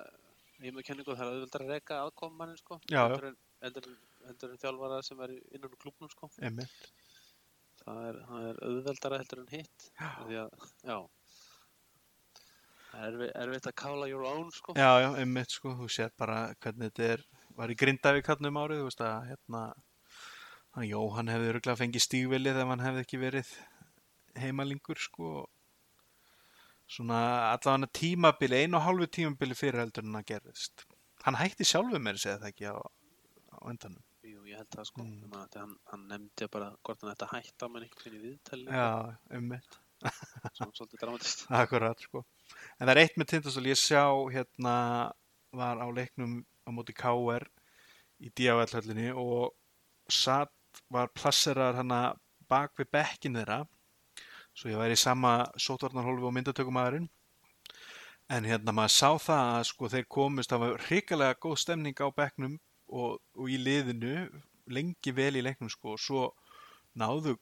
ég 0.61 0.75
með 0.77 0.85
kenningu, 0.87 1.15
það 1.17 1.25
er 1.25 1.33
auðveldar 1.35 1.65
að 1.65 1.73
reka 1.75 1.97
aðkomannin, 2.05 2.59
sko, 2.61 2.77
Já, 2.93 3.01
heldur 3.07 3.27
en, 3.31 3.37
en- 3.65 3.99
en 4.31 4.57
þjálfara 4.61 5.01
sem 5.03 5.19
er 5.25 5.31
innan 5.57 5.73
klubnum, 5.81 6.09
sko. 6.13 6.29
einmitt 6.45 6.91
það 7.86 8.06
er, 8.10 8.20
það 8.28 8.48
er 8.50 8.62
auðveldara 8.67 9.20
heldur 9.22 9.41
en 9.41 9.52
hitt 9.52 9.88
því 9.98 10.39
að, 10.41 10.65
já. 10.88 10.98
Það 12.91 13.06
er 13.08 13.22
erfitt, 13.39 13.70
að 13.70 13.78
kála 13.80 14.10
your 14.10 14.26
own 14.28 14.50
sko. 14.52 14.76
Já 14.76 14.89
já 15.00 15.08
einmitt 15.22 15.54
sko. 15.54 15.72
Þú 15.80 15.88
sér 15.96 16.12
bara 16.20 16.41
hvernig 16.60 16.91
þetta 16.91 17.08
er 17.15 17.24
var 17.56 17.72
í 17.72 17.78
Grindavík 17.80 18.28
hann 18.32 18.50
um 18.50 18.60
árið 18.60 18.82
þú 18.82 18.89
veist 18.89 19.04
að 19.06 19.30
hérna 19.30 19.63
hann 20.76 20.88
Jóhann 20.88 21.32
hefði 21.32 21.54
örgulega 21.54 21.80
fengið 21.80 22.06
stígvilið 22.06 22.60
ef 22.62 22.70
hann 22.72 22.84
hefði 22.84 23.06
ekki 23.06 23.22
verið 23.22 23.56
heimalingur 24.39 25.00
sko. 25.00 25.32
Svona 26.92 27.21
allavega 27.54 27.88
tímabili, 27.96 28.65
einu 28.65 28.79
og 28.79 28.86
hálfu 28.88 29.08
tímabili 29.19 29.56
fyrir 29.56 29.86
heldur 29.86 30.08
en 30.08 30.19
að 30.19 30.27
gerðist. 30.34 30.86
Hann 31.23 31.40
hætti 31.40 31.67
sjálfu 31.67 32.00
með 32.04 32.23
segja 32.23 32.40
það 32.42 32.52
ekki 32.52 32.71
á, 32.71 32.75
á 32.75 33.58
endanum 33.71 34.04
ég 34.52 34.60
held 34.60 34.69
það 34.75 34.89
sko. 34.89 35.06
Mm. 35.06 35.23
mm. 35.29 35.47
hann, 35.56 35.77
hann 35.93 36.04
nefndi 36.10 36.49
bara 36.52 36.69
hvort 36.81 37.02
hann 37.04 37.13
ætti 37.13 37.27
að 37.27 37.33
hætta 37.37 37.71
menn 37.71 37.87
einhvern 37.87 38.06
veginn 38.06 38.19
í 38.19 38.27
viðtali 38.27 38.67
já, 38.67 39.15
einmitt, 39.37 39.79
sem 40.58 40.75
svolítið 40.77 41.04
dramatist 41.04 41.45
akkurat 41.62 42.06
sko. 42.08 42.25
En 42.77 42.85
það 42.85 42.93
er 42.95 43.04
eitt 43.06 43.19
með 43.19 43.31
tindastól, 43.33 43.67
ég 43.69 43.79
sjá 43.79 44.04
hérna 44.33 44.75
var 45.56 45.81
á 45.83 45.87
leiknum 45.91 46.41
á 46.67 46.69
móti 46.71 46.95
KR 46.95 47.47
í 48.21 48.29
DFL-höllinni 48.37 49.12
og 49.17 49.52
satt 50.12 50.83
var 50.91 51.12
plasseraðar 51.15 51.81
hana 51.81 52.02
bak 52.52 52.75
við 52.79 52.91
bekkin 52.93 53.37
þeirra 53.39 53.63
svo 54.56 54.71
ég 54.71 54.79
væri 54.79 54.97
í 54.97 54.99
sama 54.99 55.33
sótvarnarhólfi 55.60 56.27
og 56.27 56.35
myndatökumæðurinn 56.35 57.08
en 58.31 58.47
hérna 58.47 58.75
maður 58.75 58.95
sá 58.95 59.10
það 59.25 59.54
að 59.56 59.63
sko 59.71 59.91
þeir 59.91 60.08
komist 60.17 60.52
það 60.52 60.63
var 60.65 60.85
hrikalega 60.87 61.39
góð 61.43 61.58
stemning 61.63 62.04
á 62.04 62.08
bekknum 62.15 62.58
og, 62.92 63.19
og 63.39 63.50
í 63.50 63.58
liðinu 63.62 64.15
lengi 64.71 65.13
vel 65.15 65.33
í 65.39 65.44
leiknum 65.46 65.71
sko 65.71 65.96
og 65.96 66.02
svo 66.02 66.25
náðu 67.00 67.37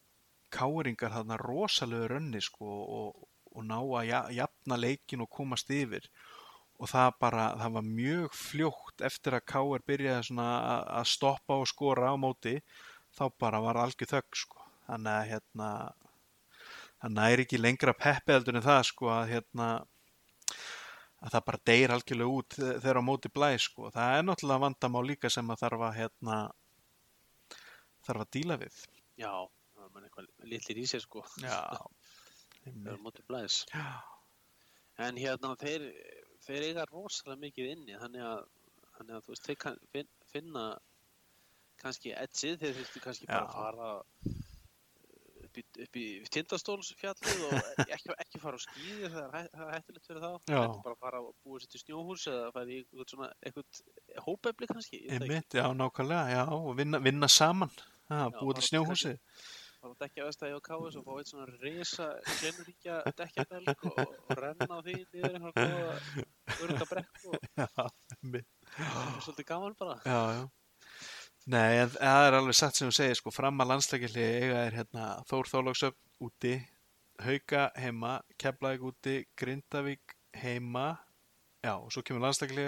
káringar 0.54 1.14
þarna 1.14 1.38
rosalegu 1.42 2.10
rönni 2.10 2.42
sko 2.42 2.70
og, 3.00 3.28
og 3.54 3.66
ná 3.66 3.78
að 3.82 4.06
ja- 4.10 4.30
jafna 4.42 4.78
leikin 4.80 5.26
og 5.26 5.30
komast 5.34 5.70
yfir. 5.74 6.06
Og 6.80 6.88
það 6.88 7.10
bara, 7.20 7.46
það 7.60 7.74
var 7.76 7.88
mjög 7.90 8.36
fljótt 8.40 9.04
eftir 9.04 9.36
að 9.36 9.48
Káir 9.52 9.84
byrjaði 9.90 10.30
svona 10.30 10.48
að- 10.60 10.86
að 11.02 11.10
stoppa 11.12 11.58
og 11.60 11.68
skora 11.68 12.14
á 12.14 12.16
móti 12.16 12.56
þá 13.18 13.26
bara 13.38 13.60
var 13.62 13.82
algjör 13.84 14.14
þögg 14.14 14.40
sko. 14.44 14.64
Þannig 14.88 15.14
að 15.18 15.30
hérna 15.34 15.70
það 17.00 17.16
næri 17.16 17.46
ekki 17.46 17.60
lengra 17.60 17.94
peppi 17.94 18.36
heldur 18.36 18.56
en 18.60 18.66
það 18.66 18.82
sko 18.90 19.12
að 19.12 19.30
hérna 19.34 19.68
að 21.20 21.34
það 21.36 21.46
bara 21.50 21.60
deyr 21.70 21.92
algjörlega 21.96 22.36
út 22.40 22.56
þegar 22.60 23.00
á 23.00 23.04
móti 23.10 23.32
blæ 23.36 23.50
sko 23.60 23.90
það 23.96 24.18
er 24.18 24.26
náttúrulega 24.28 24.64
vandamál 24.66 25.06
líka 25.10 25.32
sem 25.34 25.50
að 25.52 25.62
þarf 25.66 25.86
að 25.90 25.98
hérna 26.00 26.38
þarf 28.08 28.24
að 28.26 28.32
díla 28.38 28.58
við 28.62 28.78
Já, 29.20 29.32
það 29.76 29.82
var 29.84 29.90
mann 29.96 30.06
eitthvað 30.08 30.30
litlir 30.54 30.80
í 30.80 30.86
sér 30.88 31.04
sko. 31.04 31.24
já, 31.44 31.58
er 32.64 32.72
einmitt. 32.72 33.02
mótið 33.04 33.28
blæs. 33.32 33.58
já, 33.74 33.88
En 35.00 35.16
hérna, 35.20 35.54
þeir, 35.60 35.86
þeir 36.44 36.64
eiga 36.70 36.84
rosalega 36.90 37.40
mikið 37.40 37.68
inni, 37.74 37.94
þannig 38.02 38.24
að, 38.28 38.42
þannig 38.98 39.14
að 39.16 39.22
þú 39.28 39.32
veist, 39.34 39.46
þeir 39.48 39.58
kann, 39.64 39.78
finn, 39.94 40.10
finna 40.32 40.64
kannski 41.80 42.12
edgið, 42.20 42.58
þeir 42.60 42.74
þurftu 42.82 43.04
kannski 43.06 43.30
bara 43.30 43.40
Já. 43.40 43.46
að 43.46 43.54
fara 43.56 43.92
upp 45.50 45.60
í, 45.62 45.66
upp 45.86 46.00
í 46.00 46.06
tindastólsfjallið 46.36 47.46
og 47.50 47.54
ekki, 47.96 48.16
ekki 48.16 48.42
fara 48.44 48.60
á 48.60 48.62
skýði 48.66 49.12
það 49.14 49.38
er, 49.42 49.48
það 49.54 49.66
er 49.68 49.78
hættulegt 49.78 50.10
fyrir 50.10 50.26
þá. 50.26 50.32
Já. 50.54 50.60
Ekki 50.64 50.84
bara 50.88 51.00
fara 51.06 51.22
að 51.24 51.32
búa 51.46 51.64
sér 51.64 51.74
til 51.74 51.84
snjóhús 51.84 52.28
eða 52.32 52.52
fara 52.58 52.76
í 52.76 52.82
eitthvað 52.82 53.14
svona, 53.16 53.32
eitthvað 53.44 54.28
hópefli 54.28 54.70
kannski. 54.74 55.02
það 55.08 55.26
einmitt, 55.30 55.58
já, 55.62 55.66
nákvæmlega 55.82 56.36
já, 56.38 56.44
og 56.60 56.70
vinna, 56.80 57.02
vinna 57.04 57.32
saman 57.32 57.74
búið 58.10 58.38
bara 58.40 58.62
til 58.62 58.70
snjóhúsi 58.70 59.18
fara 59.80 59.94
að 59.94 60.02
dekja 60.04 60.26
vestæði 60.28 60.58
á 60.60 60.62
KS 60.68 60.98
og 61.00 61.06
fá 61.08 61.12
eitt 61.20 61.30
svona 61.30 61.46
risa 61.64 62.08
glenuríkja 62.28 62.96
dekkjabelg 63.20 63.86
og, 63.88 64.00
og 64.28 64.42
renna 64.42 64.68
á 64.76 64.80
því 64.84 64.96
niður 65.00 65.38
einhver 65.38 65.54
góða 65.56 66.66
örga 66.66 66.88
brekku 66.90 67.32
og 67.32 67.46
það 67.80 67.92
er 68.36 69.22
svolítið 69.24 69.48
gaman 69.54 69.78
bara. 69.80 70.00
Já, 70.04 70.20
já. 70.36 70.44
Nei, 71.50 71.80
það 71.96 72.24
er 72.28 72.36
alveg 72.38 72.54
satt 72.54 72.78
sem 72.78 72.86
þú 72.86 72.94
segir, 72.94 73.18
sko, 73.18 73.32
fram 73.34 73.58
að 73.64 73.72
landslækjali 73.72 74.22
eiga 74.22 74.58
er 74.68 74.76
hérna 74.78 75.06
Þór 75.26 75.48
Þólagsöfn 75.50 76.28
úti, 76.28 76.52
Hauka 77.26 77.64
heima, 77.74 78.12
Keflavík 78.38 78.84
úti, 78.86 79.14
Grindavík 79.40 80.14
heima, 80.38 80.84
já, 81.66 81.72
og 81.74 81.88
svo 81.90 82.04
kemur 82.06 82.22
landslækjali, 82.28 82.68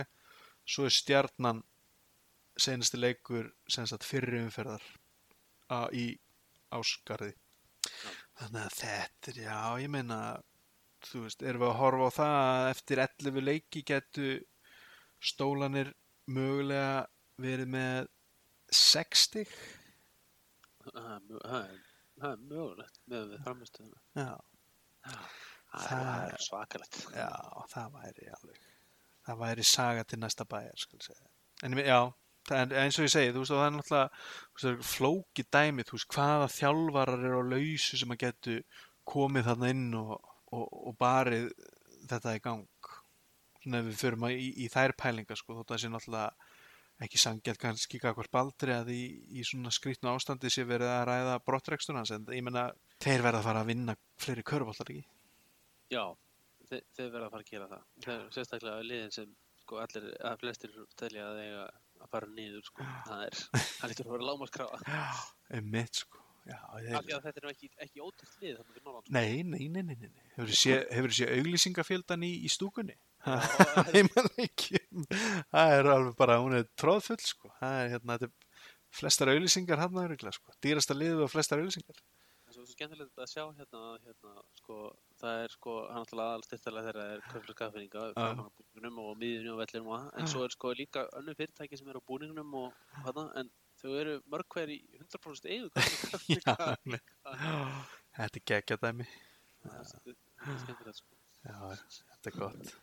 svo 0.66 0.88
er 0.88 0.96
stjarnan 0.96 1.60
senasti 2.58 2.98
leikur, 2.98 3.52
sem 3.70 3.86
sagt, 3.86 4.08
fyrri 4.08 4.40
umferðar 4.42 4.88
á, 5.70 5.86
í 5.94 6.08
Ásgarði. 6.74 7.36
Þannig 8.40 8.64
að 8.64 8.80
þetta 8.80 9.32
er, 9.34 9.38
já, 9.44 9.60
ég 9.84 9.92
meina, 9.94 10.18
þú 11.06 11.28
veist, 11.28 11.46
erum 11.46 11.68
við 11.68 11.70
að 11.70 11.78
horfa 11.84 12.10
á 12.10 12.18
það 12.18 12.40
að 12.40 12.72
eftir 12.72 13.04
11 13.06 13.46
leiki 13.46 13.86
getu 13.92 14.34
stólanir 15.22 15.94
mögulega 16.26 17.06
verið 17.46 17.72
með 17.78 18.10
60 18.72 19.46
Það 20.82 21.12
er 21.16 21.20
mjög- 21.28 21.46
það 21.46 22.32
er- 22.32 22.42
mögulegt 22.52 23.00
með 23.10 23.28
við 23.32 23.44
framistöðuna. 23.46 24.00
já, 24.16 24.32
Það 25.72 26.32
er- 26.32 26.38
svakalegt. 26.46 26.98
já, 27.16 27.30
það 27.74 27.92
væri 27.96 28.30
alveg 28.36 28.58
það 29.28 29.38
væri 29.38 29.64
saga 29.66 30.04
til 30.04 30.20
næsta 30.20 30.46
bæjar 30.46 30.74
en 31.64 31.72
já, 31.78 32.14
það 32.50 32.72
eins 32.74 32.98
og 33.00 33.06
ég 33.06 33.12
segi, 33.14 33.32
þú 33.34 33.44
veist, 33.44 33.52
það 33.52 33.68
er 33.68 33.76
náttúrulega 33.78 34.84
flóki 34.84 35.44
dæmi, 35.52 35.84
þú 35.86 35.92
veist, 35.98 36.10
hvaða 36.16 36.48
þjálfarar 36.50 37.26
eru 37.26 37.42
á 37.42 37.52
lausu 37.54 37.98
sem 37.98 38.10
að 38.10 38.18
getu 38.26 38.64
komið 39.06 39.44
þarna 39.46 39.70
inn 39.70 39.94
og, 39.94 40.18
og, 40.52 40.68
og 40.88 40.98
barið 40.98 41.52
þetta 42.08 42.36
í 42.36 42.42
gang 42.42 42.68
ef 43.62 43.86
við 43.86 43.96
förum 44.02 44.26
í, 44.32 44.50
í 44.58 44.68
þær 44.74 44.92
pælingar 44.98 45.38
sko, 45.38 45.54
þótt 45.54 45.70
að 45.70 45.78
það 45.78 45.82
sé 45.86 45.90
náttúrulega 45.94 46.32
ekki 47.02 47.22
sangjart 47.22 47.62
kannski 47.62 48.00
kakvar 48.02 48.30
baldri 48.32 48.76
að 48.76 48.92
í, 48.94 49.02
í 49.40 49.46
svona 49.48 49.72
skrýtnu 49.74 50.12
ástandi 50.12 50.52
sé 50.54 50.66
verið 50.70 50.92
að 50.94 51.06
ræða 51.10 51.38
brottrekstur 51.46 51.98
hans 51.98 52.14
en 52.16 52.28
ég 52.30 52.46
menna 52.46 52.70
þeir 53.02 53.26
verða 53.26 53.42
að 53.42 53.48
fara 53.50 53.64
að 53.64 53.72
vinna 53.74 53.98
fleiri 54.22 54.46
körfallar 54.46 54.94
ekki 54.94 55.06
Já, 55.92 56.04
þeir, 56.70 56.84
þeir 56.96 57.10
verða 57.10 57.26
að 57.26 57.34
fara 57.34 57.44
að 57.44 57.50
gera 57.52 57.70
það. 57.72 57.86
Þeir, 58.06 58.26
sérstaklega 58.38 58.88
liðin 58.88 59.16
sem 59.16 59.32
sko 59.60 59.80
allir, 59.82 60.06
að 60.30 60.38
flestir 60.46 60.78
telja 61.00 61.28
að 61.28 61.42
eiga 61.44 61.66
að 62.02 62.12
fara 62.14 62.30
niður 62.32 62.64
sko. 62.70 62.88
Það 63.10 63.24
er, 63.26 63.42
það 63.52 63.92
lítur 63.92 64.08
að 64.08 64.16
vera 64.16 64.28
lágmarskrafa. 64.30 64.80
Já, 64.88 65.02
einmitt 65.58 66.04
sko 66.06 66.22
Já, 66.42 66.58
þeir, 66.74 67.20
þetta 67.22 67.38
er 67.38 67.46
nú 67.46 67.52
ekki, 67.52 67.68
ekki 67.86 68.02
ótrútt 68.02 68.38
lið 68.42 68.62
Norrland. 68.82 69.10
nei, 69.14 69.44
nei, 69.46 69.68
nei, 69.70 69.84
nei, 69.86 69.94
nei, 69.94 70.08
nei. 70.10 70.24
Hefur 70.34 70.50
þið 70.50 70.58
séð 70.58 71.12
sé 71.20 71.28
auglýsingafjöldan 71.36 72.26
í, 72.26 72.32
í 72.48 72.50
stúkunni? 72.50 72.96
Heimaleikjum 73.26 75.06
Það 75.52 75.76
er 75.76 75.90
alveg 75.94 76.16
bara, 76.18 76.40
hún 76.42 76.58
er 76.58 76.66
tróðfull 76.80 77.20
sko. 77.22 77.52
Það 77.60 77.76
er 77.82 77.92
hérna, 77.96 78.18
þetta 78.18 78.30
er 78.32 78.72
flestar 79.02 79.32
auglýsingar 79.34 79.82
hann 79.82 80.02
að 80.02 80.34
sko. 80.38 80.56
Dýrasta 80.64 80.98
liðu 80.98 81.28
og 81.28 81.32
flestar 81.32 81.62
auglýsingar. 81.62 82.02
Það 82.42 82.52
er 82.52 82.58
svo 82.58 82.66
skemmtilegt 82.74 83.22
að 83.24 83.30
sjá 83.32 83.44
hérna, 83.46 83.82
hérna 84.04 84.32
sko, 84.58 84.78
það 85.22 85.44
er 85.46 85.54
sko, 85.54 85.76
hann 85.88 86.04
náttúrulega 86.04 86.34
aðalstyrtalega 86.34 86.88
þeirra 86.90 87.06
er 87.14 87.22
köfla 87.30 87.56
skaffinninga 87.56 88.02
framan 88.18 88.42
á 88.44 88.52
búningunum 88.58 88.98
og 89.06 89.14
miðjunum 89.22 89.54
og 89.54 89.62
vellinum 89.62 89.88
og 89.88 90.02
það, 90.02 90.10
en 90.20 90.32
svo 90.34 90.44
er 90.44 90.56
sko 90.58 90.74
líka 90.76 91.06
önnur 91.22 91.38
fyrirtæki 91.40 91.80
sem 91.80 91.94
eru 91.94 92.04
á 92.04 92.10
búningunum 92.12 92.58
og 92.60 93.00
hana, 93.06 93.24
en 93.40 93.54
þau 93.80 93.96
eru 94.02 94.18
mörg 94.34 94.58
hver 94.58 94.74
í 94.76 94.82
100% 95.00 95.48
eigu 95.48 95.72
Þetta 98.18 98.28
er 98.28 98.46
geggja 98.52 98.82
dæmi. 98.84 99.08
Það 99.64 99.80
er 99.80 100.64
skemmtilegt 100.66 101.00
sko. 101.00 101.22
Já, 101.48 101.56
þetta 102.22 102.32
er 102.32 102.40
gott 102.40 102.76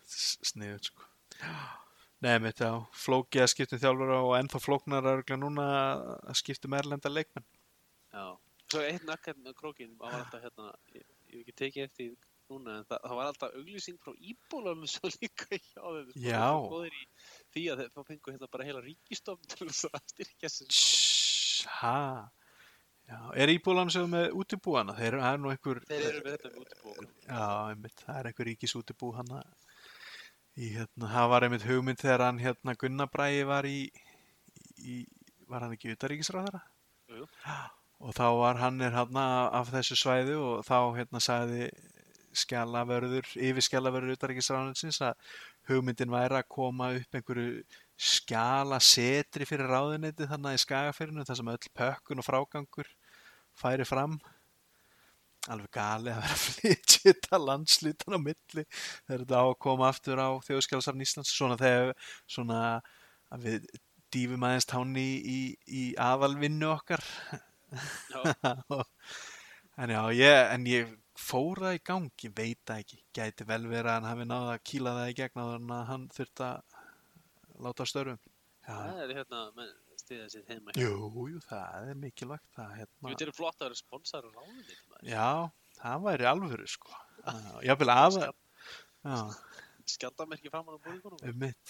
Sniðut 0.51 0.91
sko 0.91 1.07
Nei, 2.18 2.34
mitt 2.43 2.59
já, 2.59 2.72
flókið 2.99 3.45
að 3.45 3.53
skiptum 3.53 3.78
þjálfara 3.78 4.16
og 4.26 4.32
ennþá 4.41 4.59
flóknar 4.59 5.05
er 5.05 5.20
örugglega 5.20 5.39
núna 5.39 5.66
að 6.26 6.39
skiptum 6.41 6.74
erlenda 6.74 7.12
leikmenn 7.12 7.47
Já, 8.11 8.24
svo 8.72 8.82
eitt 8.82 9.05
nakkar 9.07 9.39
með 9.39 9.55
krókin, 9.61 9.95
það 10.01 10.11
var 10.11 10.24
alltaf 10.24 10.43
hérna, 10.43 10.72
ég, 10.97 11.07
hef 11.28 11.45
ekki 11.45 11.55
tekið 11.61 11.86
eftir 11.86 12.11
núna, 12.49 12.78
en 12.80 12.89
það, 12.89 13.03
það 13.05 13.18
var 13.20 13.30
alltaf 13.30 13.57
auglýsing 13.61 14.01
frá 14.03 14.14
íbúlanum 14.32 14.89
svo 14.91 15.11
líka 15.12 15.49
hjá 15.53 15.84
þeim. 15.84 16.11
sko, 16.64 16.82
í 16.89 17.05
því 17.55 17.64
að 17.74 17.84
fá 17.95 18.01
pengu 18.09 18.34
hérna 18.34 18.51
bara 18.51 18.66
heila 18.68 18.82
ríkistofn 18.84 19.53
til 19.53 19.68
þess 19.68 19.91
að 19.93 20.03
styrkja 20.14 20.53
sig. 20.57 20.72
sko. 20.72 21.70
Já, 23.09 23.20
er 23.40 23.52
íbúlan 23.54 23.88
sem 23.92 24.04
með 24.12 24.34
útibúana? 24.36 24.92
Þeir 24.98 25.14
eru, 25.14 25.22
er 25.24 25.38
nú 25.40 25.52
einhver 25.52 25.80
Þeir 25.88 26.02
eru 26.11 26.20
með 26.26 26.34
þetta 26.34 26.50
með 26.52 26.61
útibókum. 26.64 27.09
Já, 27.24 27.46
einmitt, 27.70 28.02
það 28.04 28.18
er 28.20 28.28
einhver 28.30 28.48
ríkis 28.50 28.76
útibú 28.76 29.12
hann 29.16 29.32
í 30.59 30.68
hérna, 30.74 31.09
það 31.14 31.30
var 31.32 31.46
einmitt 31.46 31.66
hugmynd 31.68 32.02
þegar 32.02 32.24
hann 32.26 32.42
hérna 32.42 32.74
Gunnar 32.78 33.11
Bræði 33.12 33.42
var 33.48 33.68
í, 33.68 33.78
í 34.82 34.98
var 35.48 35.64
hann 35.64 35.76
ekki 35.76 35.94
utaríkisráðara? 35.94 36.61
Jú, 37.14 37.24
og 38.04 38.16
þá 38.18 38.26
var 38.42 38.61
hann 38.61 38.82
er 38.84 38.96
hann 38.96 39.20
af 39.22 39.70
þessu 39.72 39.96
svæði 39.98 40.36
og 40.36 40.66
þá 40.66 40.78
hérna 40.98 41.22
sagði 41.24 41.70
skjalavörður, 42.38 43.30
yfir 43.40 43.64
skjalavörður 43.64 44.18
utaríkisráðansins 44.18 45.00
að 45.06 45.30
hugmyndin 45.70 46.12
væri 46.12 46.38
að 46.38 46.50
koma 46.52 46.92
upp 46.98 47.16
einhverju 47.16 47.62
skjalasetri 47.99 49.46
fyrir 49.49 49.70
ráðuneyti 49.72 50.28
þannig 50.30 50.59
í 50.59 50.62
skagafyrinu 50.62 51.24
þar 51.26 51.38
sem 51.40 51.53
öll 51.53 51.70
pökkun 51.80 52.22
og 52.22 52.26
frágangur 52.26 52.90
færi 53.59 53.86
fram. 53.88 54.18
Alveg 55.49 55.72
gali 55.74 56.12
að 56.12 56.22
vera 56.22 56.36
að 56.36 56.44
flytja 56.46 57.03
þetta 57.09 57.40
landslítan 57.42 58.18
á 58.18 58.20
milli 58.20 58.64
þegar 58.68 59.24
þetta 59.24 59.42
á 59.42 59.46
að 59.46 59.59
koma 59.64 59.88
aftur 59.88 60.22
á 60.22 60.28
þjóðskjálasafn 60.46 61.05
Íslands. 61.07 61.34
Svona 61.34 61.59
þegar 61.61 61.92
svona 62.28 62.61
að 63.34 63.49
við 63.49 63.68
dýfum 64.14 64.46
aðeins 64.46 64.68
tánni 64.68 65.05
í, 65.05 65.18
í, 65.18 65.40
í 65.66 65.82
aðalvinnu 66.01 66.70
okkar. 66.76 67.05
En 69.78 69.92
já, 69.94 70.01
ég, 70.11 70.36
en 70.51 70.64
ég 70.66 70.88
fór 71.14 71.61
það 71.62 71.76
í 71.76 71.80
gang, 71.86 72.22
ég 72.24 72.32
veit 72.34 72.70
ekki. 72.74 72.96
Gæti 73.14 73.44
vel 73.46 73.61
verið 73.70 73.92
að 73.92 73.94
hann 73.94 74.09
hafi 74.09 74.24
náða 74.26 74.57
að 74.57 74.64
kýla 74.66 74.94
það 74.96 75.11
í 75.12 75.14
gegn 75.20 75.42
að 75.44 75.84
hann 75.86 76.07
þurft 76.16 76.42
að 76.42 76.67
láta 77.64 77.86
störfum. 77.88 78.18
Já, 78.68 78.74
það 78.76 78.98
er 79.04 79.12
hérna, 79.16 79.66
stiða 79.96 80.26
sitt 80.32 80.48
heima. 80.52 80.74
jú, 80.76 81.28
jú, 81.32 81.38
það 81.48 81.86
er 81.92 82.00
mikilvægt 82.02 82.50
það, 82.56 82.74
hérna, 82.82 83.12
eru 83.24 83.32
flott 83.36 83.56
að 83.62 83.70
vera 83.70 83.78
sponsor 83.80 84.26
á 84.28 84.30
ráðunni. 84.34 84.76
já, 85.09 85.28
það 85.80 86.02
væri 86.09 86.28
alvöru 86.28 86.66
sko, 86.68 86.92
já, 87.64 87.74
vil 87.80 87.88
já, 87.94 89.14
Skjaldamerki 89.88 90.50
framan 90.52 90.76
á 90.76 90.80
búningunum. 90.84 91.16
um 91.24 91.38
mitt 91.40 91.68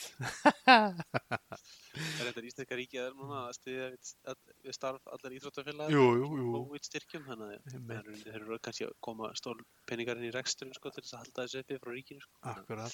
Er 2.19 2.25
þetta 2.27 2.43
Ísleika 2.49 2.75
ríkið 2.79 3.05
er 3.05 3.15
núna 3.15 3.45
að 3.47 3.53
stiðja 3.61 3.85
við, 3.93 4.11
að- 4.33 4.53
við 4.67 4.75
starf 4.75 5.07
allar 5.15 5.37
íþróttafélag 5.37 5.95
jú, 5.95 6.03
jú, 6.19 6.31
jú, 6.41 6.49
COVID 6.57 6.89
styrkjum, 6.89 7.25
þannig 7.29 7.55
að 7.55 8.25
þeir 8.25 8.41
eru 8.41 8.59
kannski 8.59 8.89
að 8.89 8.97
koma 9.07 9.31
stól 9.39 9.55
peningarinn 9.87 10.27
í 10.27 10.35
reksturinn 10.35 10.75
sko 10.75 10.91
til 10.91 11.05
þess 11.07 11.15
að 11.15 11.23
halda 11.23 11.47
þessu 11.47 11.63
uppi 11.63 11.79
frá 11.85 11.95
ríkinu 11.95 12.27
sko. 12.27 12.35
akkurat 12.57 12.93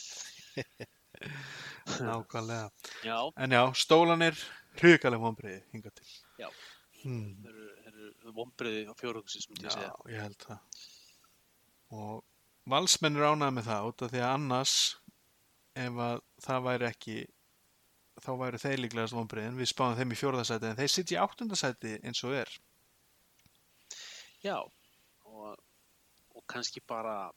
nákvæmlega 2.08 2.68
Já, 3.06 3.18
en 3.36 3.56
já, 3.56 3.62
stólanir 3.78 4.38
hrikalega 4.80 5.22
vonbreiði 5.22 5.62
hinga 5.74 5.92
til 5.94 6.10
Já. 6.40 6.48
hmm. 7.02 7.30
þeir 7.44 7.54
eru, 7.54 8.10
eru 8.16 8.36
vombriði 8.38 8.84
á 8.90 8.94
fjórugusins, 8.98 9.48
myndi 9.50 9.68
ég 9.68 9.72
Já, 9.72 9.76
segja. 9.78 9.92
ég 10.14 10.24
held 10.24 10.46
það. 10.48 10.84
Og 11.94 12.24
valsmenn 12.70 13.20
er 13.20 13.28
ánægð 13.30 13.56
með 13.58 13.68
það 13.70 13.88
út 13.90 14.04
af 14.06 14.12
því 14.14 14.22
að 14.24 14.34
annars 14.34 14.76
ef 15.74 16.02
að 16.08 16.20
það 16.44 16.66
væri 16.68 16.88
ekki 16.88 17.16
þá 18.24 18.30
væri 18.40 18.60
þeir 18.62 18.82
líklegast 18.84 19.16
vonbriðin 19.16 19.58
við 19.58 19.70
spáðum 19.72 19.98
þeim 19.98 20.14
í 20.14 20.18
fjórðasæti 20.18 20.68
en 20.70 20.78
þeir 20.78 20.92
sitja 20.92 21.16
í 21.16 21.22
áttundasæti 21.24 21.94
eins 22.06 22.22
og 22.26 22.36
er 22.38 22.52
Já, 24.44 24.58
og, 25.24 25.56
og 26.36 26.42
kannski 26.52 26.82
bara, 26.86 27.30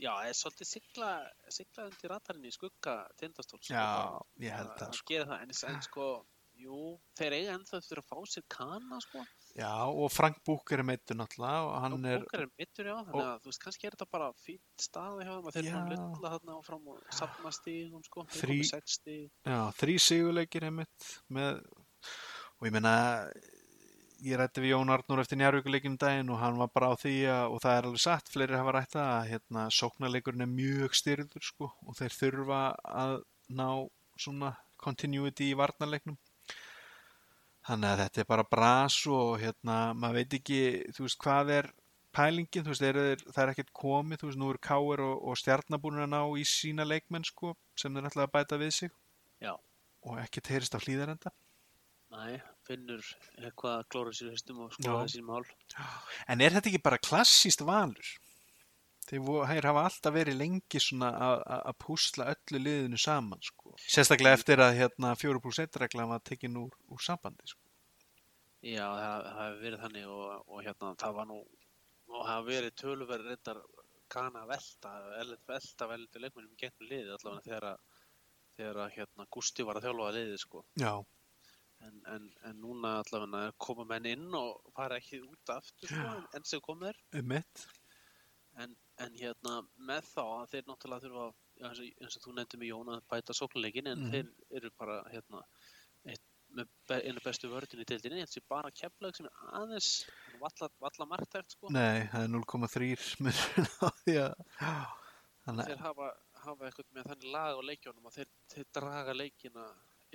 já, 0.00 0.10
það 0.12 0.28
er 0.30 0.38
svolítið 0.40 0.70
sigla, 0.72 1.10
sigla 1.54 1.88
undir 1.90 2.10
ratarinn 2.14 2.46
í 2.50 2.54
skugga 2.54 2.94
tindastóls. 3.20 3.70
Já, 3.70 3.86
ég 4.42 4.54
held 4.58 4.72
það, 4.78 4.94
sko. 4.94 5.02
sko. 5.02 5.26
Það, 5.30 5.42
en, 5.44 5.52
en 5.74 5.82
sko, 5.86 6.06
jú, 6.64 6.80
þeir 7.18 7.34
eiga 7.38 7.54
ennþá 7.58 7.78
eftir 7.80 8.00
að 8.02 8.06
fá 8.12 8.18
sér 8.30 8.44
kana, 8.54 9.00
sko. 9.02 9.24
Já, 9.54 9.70
og 9.86 10.08
Frank 10.10 10.40
Búker 10.46 10.80
er 10.82 10.86
meittur 10.88 11.14
náttúrulega 11.18 11.62
og 11.68 11.74
hann 11.84 11.94
og 11.94 12.06
er, 12.10 12.24
er 12.34 12.46
mittur, 12.58 12.88
já, 12.90 12.94
þannig 13.06 13.26
að 13.28 13.42
þú 13.44 13.50
veist, 13.52 13.62
kannski 13.62 13.86
er 13.86 13.94
þetta 13.94 14.08
bara 14.10 14.30
fínt 14.42 14.82
staði 14.82 15.26
hjá 15.28 15.32
þeim 15.36 15.46
að 15.50 15.54
þeir 15.58 15.68
eru 15.68 15.74
Já. 15.74 15.82
að 15.84 15.92
lulla 15.94 16.32
þarna 16.34 16.56
áfram 16.58 16.88
og 16.94 17.04
safna 17.14 17.52
stíðum, 17.54 18.02
sko. 18.08 18.24
Þeir 18.32 18.40
Þrí- 18.42 18.56
komið 18.58 18.70
sex 18.72 18.96
stíð. 18.98 19.28
já, 19.46 19.58
þrý 19.78 19.94
sigurleikir 20.08 20.66
einmitt 20.70 21.10
með, 21.38 21.60
og 22.58 22.66
ég 22.66 22.74
meina 22.74 22.94
ég 23.30 23.53
rætti 24.38 24.62
við 24.64 24.72
Jón 24.72 24.92
Arnur 24.94 25.20
eftir 25.22 25.38
njárvíkuleikinu 25.40 25.98
daginn 26.00 26.32
og 26.32 26.40
hann 26.40 26.58
var 26.60 26.70
bara 26.72 26.90
á 26.90 26.94
því 26.96 27.14
að, 27.28 27.44
og 27.52 27.62
það 27.64 27.76
er 27.76 27.88
alveg 27.88 28.02
satt, 28.04 28.30
fleiri 28.32 28.56
hafa 28.58 28.74
rætt 28.76 28.94
það 28.94 29.10
að 29.12 29.28
hérna, 29.32 29.64
sóknarleikurinn 29.78 30.44
er 30.46 30.52
mjög 30.52 30.96
styrður 31.00 31.44
sko, 31.44 31.70
og 31.84 31.98
þeir 31.98 32.16
þurfa 32.18 32.60
að 33.04 33.14
ná 33.60 33.68
svona 34.16 34.54
continuity 34.80 35.50
í 35.50 35.58
varnarleiknum. 35.58 36.18
Þannig 37.64 37.90
að 37.90 38.02
þetta 38.02 38.22
er 38.22 38.28
bara 38.28 38.48
bras 38.56 38.98
og 39.08 39.38
hérna, 39.40 39.78
maður 39.96 40.20
veit 40.20 40.38
ekki 40.40 40.60
þú 40.96 41.06
veist 41.06 41.20
hvað 41.24 41.54
er 41.58 41.70
pælingin 42.14 42.64
þú 42.66 42.74
veist, 42.74 42.84
er, 42.84 42.98
er, 43.12 43.22
það 43.30 43.44
er 43.44 43.54
ekkert 43.54 43.72
komið 43.76 44.20
þú 44.20 44.30
veist, 44.30 44.40
nú 44.40 44.50
eru 44.52 44.64
Káir 44.64 45.04
og, 45.04 45.14
og 45.30 45.40
Stjarnabúnir 45.40 46.04
að 46.04 46.12
ná 46.12 46.20
í 46.38 46.44
sína 46.48 46.86
leikmenn 46.88 47.26
sko, 47.26 47.54
sem 47.80 47.94
þeir 47.94 48.10
ætla 48.10 48.28
að 48.28 48.34
bæta 48.36 48.60
við 48.60 48.76
sig. 48.78 48.94
Já. 49.42 49.54
og 50.04 50.18
ekkert 50.22 50.50
heyrist 50.52 50.76
af 50.76 50.84
hlýðarenda 50.86 51.32
Næ, 52.14 52.38
finnur 52.68 53.06
eitthvað 53.38 53.78
að 53.78 53.88
klóra 53.92 54.12
sér 54.16 54.30
höstum 54.34 54.60
og 54.64 54.72
skoða 54.76 55.04
þessi 55.06 55.24
mál. 55.26 55.42
En 56.28 56.40
er 56.44 56.54
þetta 56.56 56.70
ekki 56.72 56.82
bara 56.84 56.98
klassíst 57.02 57.64
valur? 57.66 58.12
Þeir 59.04 59.66
hafa 59.68 59.82
alltaf 59.84 60.14
verið 60.14 60.38
lengi 60.40 60.80
svona 60.80 61.10
að- 61.12 61.74
púsla 61.84 62.30
öllu 62.32 62.60
liðinu 62.62 62.98
saman 62.98 63.42
sko. 63.44 63.74
Sérstaklega 63.76 64.38
eftir 64.38 64.62
að 64.64 64.78
hérna 64.78 65.12
4 65.14 65.40
pluss 65.44 65.58
1 65.60 65.76
regla 65.82 66.06
var 66.08 66.20
tekin 66.24 66.56
úr, 66.56 66.72
úr 66.88 67.02
sambandi 67.04 67.44
sko. 67.46 67.60
Já, 68.64 68.86
það, 68.96 69.26
hefur 69.36 69.60
verið 69.60 69.80
þannig 69.84 70.06
og, 70.08 70.44
og 70.48 70.62
hérna, 70.64 70.94
það 70.96 71.14
var 71.18 71.26
nú, 71.28 71.40
og 72.08 72.22
það 72.24 72.30
hefur 72.32 72.48
verið 72.48 72.76
töluverð 72.80 73.26
reyndar 73.28 73.60
kana 74.08 74.46
velta, 74.48 74.92
velta 75.48 75.88
veldi 75.90 76.22
leikmennum 76.22 76.56
gegnum 76.56 76.88
liðið 76.88 77.12
allavega 77.18 77.44
þegar 77.44 77.66
að, 77.74 77.82
þegar 78.56 78.80
að 78.86 78.94
hérna, 78.96 79.26
Gústi 79.36 79.66
var 79.68 79.76
að 79.80 79.84
þjálfa 79.88 80.08
að 80.08 80.16
liðið, 80.18 80.40
sko. 80.46 80.64
Já, 80.80 80.92
En, 81.84 81.96
en, 82.14 82.28
en 82.48 82.60
núna 82.62 82.94
allavega 83.02 83.52
koma 83.60 83.84
menn 83.84 84.06
inn 84.08 84.34
og 84.38 84.62
fara 84.76 84.96
ekki 85.00 85.18
út 85.26 85.50
aftur, 85.52 85.88
sko, 85.90 86.00
Já. 86.00 86.12
en, 86.16 86.26
en 86.38 86.44
sem 86.48 86.60
kom 86.64 86.80
mitt. 87.34 87.64
En, 88.62 88.76
en 89.02 89.16
hérna, 89.18 89.56
með 89.88 90.06
þá 90.14 90.22
að 90.24 90.52
þeir 90.54 90.68
náttúrulega 90.70 91.02
þurfa, 91.04 91.24
eins, 91.68 91.80
og, 91.82 91.88
eins 92.06 92.16
og 92.20 92.22
þú 92.24 92.34
nefndi 92.38 92.60
með 92.62 92.70
Jón 92.70 92.92
að 92.94 93.02
bæta 93.10 93.34
sóknuleikin, 93.36 93.90
en 93.90 94.04
Mhm. 94.04 94.12
þeir 94.14 94.60
eru 94.60 94.70
bara, 94.78 95.00
hérna, 95.12 95.42
eitt, 96.06 96.22
með 96.54 96.68
einu 97.02 97.20
bestu 97.24 97.48
vördin 97.50 97.82
í 97.82 97.86
deildinni, 97.90 98.20
eins 98.22 98.36
og 98.38 98.44
bara 98.48 98.70
keflaug 98.70 99.16
sem 99.18 99.26
er 99.26 99.32
aðeins 99.60 99.88
valla, 100.40 100.68
valla 100.80 101.06
margtækt, 101.10 101.56
sko. 101.56 101.72
Nei, 101.74 102.06
það 102.12 102.28
er 102.28 102.30
0,3 102.36 103.16
munurinn 103.18 103.68
á 103.82 103.88
því 104.04 104.14
að 104.22 104.34
þannig 105.44 105.66
þeir 105.72 105.82
hafa, 105.82 106.12
hafa 106.44 106.68
eitthvað 106.70 106.94
með 106.94 107.10
þannig 107.10 107.32
lag 107.34 107.58
á 107.58 107.62
leikjónum 107.68 108.06
að 108.08 108.16
þeir, 108.20 108.30
þeir 108.54 108.70
draga 108.78 109.16
leikina 109.18 109.66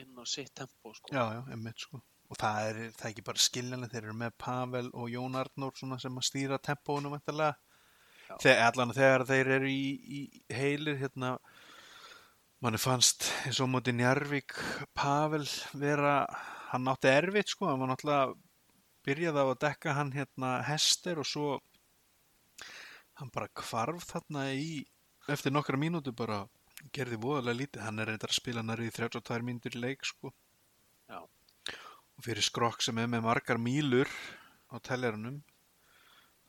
inn 0.02 0.20
á 0.20 0.26
sitt 0.28 0.54
tempo 0.56 0.94
sko. 0.96 1.12
Já, 1.14 1.24
já, 1.36 1.42
um 1.54 1.64
mitt 1.64 1.86
sko. 1.86 2.02
Og 2.30 2.38
það 2.38 2.68
er, 2.68 2.80
það 2.94 3.06
er 3.08 3.14
ekki 3.14 3.26
bara 3.26 3.42
skiljanlega, 3.42 3.92
þeir 3.94 4.04
eru 4.04 4.18
með 4.20 4.36
Pavel 4.44 4.90
og 4.94 5.10
Jón 5.10 5.38
Arnór 5.40 5.80
sem 5.80 6.20
að 6.22 6.28
stýra 6.28 6.60
tempóinu. 6.62 7.16
Þegar, 7.26 8.60
allan 8.68 8.94
þegar 8.94 9.26
þeir 9.26 9.50
eru 9.56 9.72
í, 9.74 9.86
í 10.20 10.20
heilir, 10.54 11.00
hérna, 11.00 11.32
manni 12.62 12.82
fannst 12.82 13.26
eins 13.48 13.62
og 13.64 13.72
móti 13.74 13.96
Njarvík 13.96 14.54
Pavel 14.98 15.48
vera, 15.82 16.22
hann 16.70 16.92
átti 16.92 17.10
erfitt 17.10 17.56
sko, 17.56 17.72
hann 17.72 17.82
var 17.82 17.94
náttúrulega 17.94 18.38
byrjaði 19.08 19.42
á 19.42 19.46
að 19.48 19.60
dekka 19.64 19.96
hann 19.98 20.14
hérna 20.14 20.54
hester 20.68 21.22
og 21.22 21.28
svo 21.28 21.50
hann 23.20 23.32
bara 23.34 23.50
hvarf 23.58 24.06
þarna 24.12 24.50
í, 24.54 24.84
eftir 25.32 25.56
nokkra 25.56 25.80
mínútu 25.80 26.14
bara 26.16 26.44
gerði 26.96 27.20
voðalega 27.22 27.60
lítið, 27.62 27.84
hann 27.86 28.02
er 28.02 28.12
reyndar 28.12 28.34
að 28.34 28.40
spila 28.40 28.64
nærið 28.66 28.90
í 28.90 28.96
32 28.98 29.46
mínútur 29.48 29.78
leik 29.80 30.06
sko. 30.08 30.34
Já. 31.10 31.20
og 32.20 32.22
fyrir 32.26 32.46
skrokk 32.46 32.84
sem 32.86 32.98
er 33.02 33.08
með 33.10 33.24
margar 33.26 33.58
mílur 33.58 34.10
á 34.70 34.78
teljarunum 34.86 35.40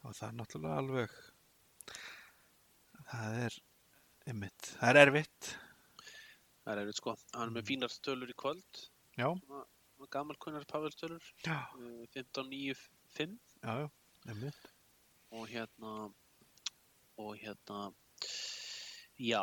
og 0.05 0.17
það 0.17 0.27
er 0.27 0.35
náttúrulega 0.37 0.81
alveg 0.83 1.15
það 3.11 3.37
er 3.47 3.57
einmitt, 4.31 4.73
það 4.77 4.91
er 4.91 5.01
erfitt. 5.05 5.51
Það 6.61 6.73
er 6.73 6.83
erfitt 6.83 7.01
sko. 7.01 7.15
Hann 7.35 7.49
er 7.49 7.55
með 7.57 7.69
fínar 7.71 7.95
tölur 8.05 8.33
í 8.33 8.37
kvöld. 8.39 8.83
Já, 9.19 9.29
gammalkunnar 10.13 10.67
Pavel 10.69 10.93
tölur. 10.97 11.33
Já, 11.45 11.59
15.9.5 12.17 13.37
já, 13.63 13.73
já, 13.83 13.89
einmitt. 14.29 14.61
Og 15.31 15.49
hérna 15.51 16.11
og 17.21 17.35
hérna 17.39 17.91
já, 19.21 19.43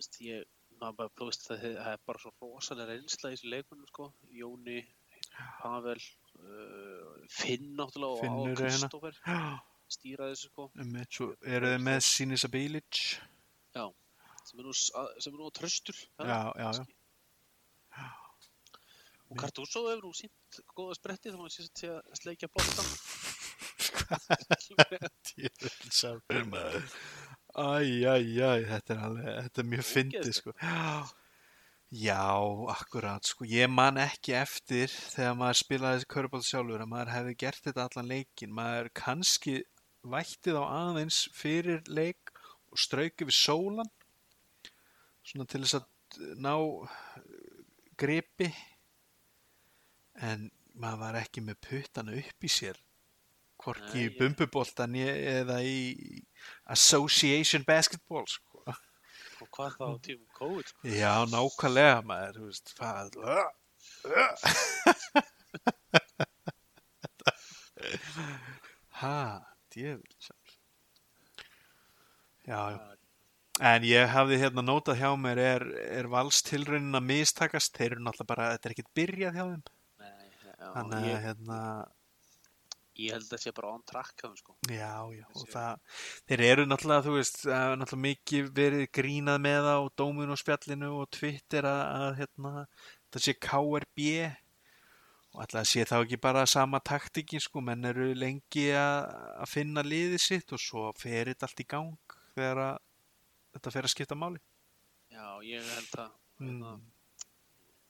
veist 0.00 0.18
ég 0.24 0.46
maður 0.80 0.96
bara, 0.98 1.12
þú 1.18 1.28
veist 1.28 1.46
það, 1.48 1.64
er 1.92 2.00
bara 2.08 2.22
svo 2.22 2.32
rosalega 2.40 2.88
reynsla 2.92 3.30
í 3.30 3.36
þessu 3.36 3.50
leikunum 3.52 3.88
sko. 3.90 4.08
Jóni, 4.34 4.78
Pavel 5.62 5.98
uh, 5.98 7.12
Finn 7.32 7.68
náttúrulega 7.78 8.24
Finnur 8.24 8.40
og 8.40 8.48
er 8.48 8.56
hérna. 8.56 8.72
Kristófer 8.72 9.14
já, 9.22 9.38
stýra 9.96 10.30
þessu 10.32 10.50
sko. 10.50 10.66
Svo 11.12 11.28
eru 11.44 11.70
þið 11.74 11.86
með 11.90 12.00
Sinisa 12.08 12.50
Bilic 12.52 13.02
sem 14.42 14.58
er 14.58 14.66
nú, 14.66 14.72
að- 14.74 15.12
sem 15.22 15.32
er 15.32 15.38
nú 15.38 15.50
tröstur 15.54 15.94
já, 16.18 16.40
já, 16.58 16.70
já. 16.76 18.08
Og 19.32 19.38
Cardoso 19.40 19.84
hefur 19.86 20.02
nú 20.04 20.10
sínt 20.18 20.58
góða 20.76 20.96
spretti 20.98 21.30
þá 21.32 21.38
maður 21.38 21.54
sé 21.54 21.68
sé 21.70 21.88
að 21.94 22.18
sleikja 22.20 22.48
boltan. 22.52 22.88
Djöfulsarfur 25.30 26.44
maður 26.50 26.90
Æj, 27.52 28.06
æj, 28.08 28.38
æj, 28.40 28.62
þetta 28.70 28.94
er 28.94 29.00
alveg, 29.06 29.26
þetta 29.44 29.60
er 29.60 29.66
mjög 29.68 29.84
fyndið 29.84 30.30
sko. 30.38 30.54
Já, 31.92 32.24
akkurat 32.72 33.28
sko, 33.28 33.44
ég 33.44 33.68
man 33.68 33.98
ekki 34.00 34.32
eftir 34.38 34.88
þegar 34.88 35.34
maður 35.36 35.58
spilaði 35.60 36.06
körbátt 36.14 36.46
sjálfur 36.48 36.80
að 36.80 36.88
maður 36.88 37.10
hefði 37.12 37.34
gert 37.42 37.66
þetta 37.66 37.84
allan 37.84 38.08
leikin 38.08 38.54
maður 38.56 38.88
kannski 38.96 39.58
vætti 40.14 40.54
þá 40.56 40.62
aðeins 40.64 41.18
fyrir 41.36 41.82
leik 41.92 42.32
og 42.72 42.80
strauki 42.80 43.28
við 43.28 43.36
sólan 43.36 43.90
svona 45.20 45.44
til 45.52 45.60
þess 45.66 45.82
að 45.82 46.32
ná 46.40 46.54
uh, 46.56 46.88
gripi 48.00 48.48
en 50.24 50.48
maður 50.72 51.02
var 51.04 51.20
ekki 51.20 51.44
með 51.44 51.60
puttana 51.68 52.16
upp 52.16 52.48
í 52.48 52.50
sér 52.56 52.80
hvorki 53.62 54.06
í 54.08 54.12
bumbuboltan 54.16 54.96
eða 54.98 55.60
í 55.62 56.22
association 56.74 57.62
basketball 57.68 58.26
sko. 58.28 58.40
Og 59.42 59.48
hvað 59.56 59.70
þá 59.74 59.86
tímum 60.06 60.30
COVID, 60.38 60.66
sko. 60.70 60.78
já, 60.86 61.12
nákvæmlega 61.32 61.98
maður 62.06 62.34
þú 62.38 62.44
veist, 62.46 62.66
hvað 62.78 63.10
ha, 69.02 69.18
djöful 69.74 70.14
sjálf 70.22 70.50
já, 72.46 72.60
já. 72.70 72.92
En 73.60 73.84
ég 73.84 74.08
hafði 74.08 74.38
hérna 74.40 74.62
nótað 74.64 75.02
hjá 75.02 75.10
mér 75.20 75.38
er, 75.38 75.62
er 75.92 76.06
valstilraunin 76.10 76.96
að 76.96 77.04
mistakast? 77.10 77.74
Þeir 77.76 77.98
eru 77.98 78.04
náttúrulega 78.06 78.30
bara, 78.30 78.46
þetta 78.54 78.68
er 78.68 78.74
ekkert 78.74 78.92
byrjað 78.96 79.36
hjá 79.36 79.44
þeim. 79.44 79.64
Nei, 80.00 80.30
já, 80.48 80.54
þannig 80.62 80.96
að 80.96 81.08
ég, 81.10 81.18
hérna 81.26 81.58
ég 83.00 83.12
held 83.14 83.24
að 83.24 83.30
það 83.32 83.42
sé 83.44 83.52
bara 83.56 83.72
on 83.72 83.82
track, 83.88 84.14
hann, 84.22 84.36
sko. 84.36 84.54
Já, 84.68 84.92
já, 85.16 85.24
og 85.32 85.48
það, 85.48 85.80
þeir 86.28 86.42
eru 86.50 86.66
náttúrulega, 86.68 87.04
þú 87.06 87.14
veist, 87.16 87.40
það 87.46 87.74
náttúrulega 87.80 88.06
mikið 88.08 88.50
verið 88.58 88.86
grínað 88.98 89.40
með 89.46 89.58
það 89.66 89.80
á 89.80 89.84
dóminu 90.02 90.34
og 90.36 90.40
spjallinu 90.42 90.90
og 91.00 91.10
Twitter 91.16 91.68
að, 91.70 91.82
að 92.02 92.16
hérna, 92.20 92.52
það 93.12 93.24
sé 93.26 93.34
KRB 93.48 94.08
og 95.32 95.40
alltaf 95.46 95.68
sé 95.70 95.84
þá 95.88 95.94
ekki 96.02 96.18
bara 96.20 96.44
sama 96.46 96.80
taktikin, 96.84 97.40
sko, 97.40 97.62
menn 97.64 97.84
eru 97.88 98.10
lengi 98.12 98.66
að, 98.76 99.06
að 99.40 99.48
finna 99.48 99.80
liðið 99.86 100.20
sitt 100.20 100.52
og 100.52 100.60
svo 100.60 100.90
fer 101.00 101.30
þetta 101.32 101.48
allt 101.48 101.62
í 101.64 101.68
gang 101.72 102.16
þegar 102.36 102.60
að 102.66 102.74
þetta 103.56 103.72
fer 103.72 103.88
að 103.88 103.92
skipta 103.94 104.16
máli. 104.20 104.40
Já, 105.12 105.26
ég 105.48 105.64
held 105.76 105.96
að, 106.04 106.18
Mm. 106.42 106.48
hérna, 106.48 106.70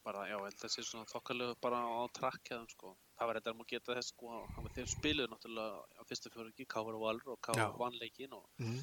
bara, 0.04 0.24
já, 0.28 0.34
held 0.36 0.54
að 0.54 0.62
það 0.62 0.72
sé 0.74 0.82
svona 0.84 1.06
þokkalegu 1.08 1.54
bara 1.62 1.78
á 1.82 2.02
trakkjaðum, 2.18 2.66
sko. 2.68 2.90
Að 3.22 3.54
maður 3.56 3.68
geta 3.70 3.94
þess, 3.96 4.10
sko, 4.12 4.40
að 4.58 4.68
þeir 4.76 4.88
spiluðu 4.90 5.30
náttúrulega 5.30 6.00
á 6.00 6.02
fyrsta 6.08 6.32
fjórugi, 6.32 6.66
Káur 6.74 6.96
og 6.98 7.04
Valur 7.04 7.34
og 7.34 7.78
vann 7.78 7.98
leikinn 8.00 8.34
og, 8.36 8.48
mm. 8.58 8.80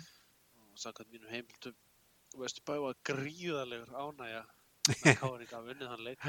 og 0.62 0.80
samkvæmt 0.80 1.12
mínum 1.14 1.34
heimildum, 1.34 1.76
veistu, 2.40 2.64
bæði 2.68 2.86
var 2.86 3.02
gríðalegur 3.10 3.92
ánægja 4.00 4.46
með 4.90 5.20
Káuringa 5.22 5.60
að 5.60 5.68
vunnið 5.70 5.92
hann 5.92 6.06
leik. 6.08 6.24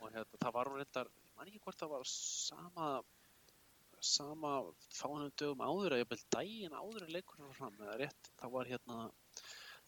Og 0.00 0.14
hérna, 0.14 0.40
það 0.40 0.56
var 0.56 0.70
hún 0.70 0.80
reyndar, 0.80 1.12
ég 1.26 1.36
man 1.36 1.50
ekki 1.50 1.62
hvort 1.66 1.82
það 1.82 1.92
var 1.92 2.06
sama, 2.12 2.90
sama 4.12 4.52
fánum 4.96 5.34
dögum 5.36 5.66
áður, 5.66 5.96
að 5.96 6.02
ég 6.04 6.10
bel 6.12 6.22
daginn 6.38 6.78
áður 6.78 7.06
en 7.06 7.12
leikurinn 7.18 7.50
var 7.50 7.58
fram, 7.60 7.76
eða 7.84 7.98
rétt, 8.04 8.32
það 8.40 8.56
var 8.56 8.72
hérna, 8.72 9.02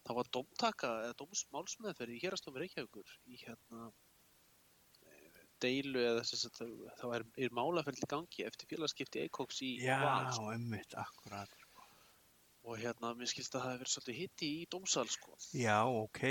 það 0.05 0.21
var 0.21 0.31
domtaka 0.37 0.93
eða 1.07 1.17
dómsmálsmeðferð 1.23 2.19
í 2.19 2.21
hérastómi 2.27 2.63
Reykjavíkur 2.63 3.17
í 3.33 3.41
hérna 3.47 3.89
deilu 5.63 6.03
eða 6.05 6.25
að 6.25 6.59
það 7.01 7.15
er, 7.19 7.25
er 7.45 7.57
málaferð 7.59 8.05
í 8.05 8.11
gangi 8.11 8.45
eftir 8.49 8.71
félagskipti 8.73 9.25
Eikóks 9.25 9.63
í 9.67 9.73
Já, 9.85 9.97
Val 10.03 10.29
sko. 10.35 10.51
einmitt, 10.55 10.95
akkurat. 10.99 11.57
og 12.69 12.77
hérna, 12.83 13.15
mér 13.17 13.31
skilst 13.31 13.55
að 13.57 13.65
það 13.65 13.73
hefur 13.73 13.83
verið 13.85 13.95
svolítið 13.95 14.21
hitti 14.21 14.53
í 14.59 14.69
dómsal 14.73 15.09
sko. 15.09 15.37
Já, 15.57 15.79
ok. 15.89 16.23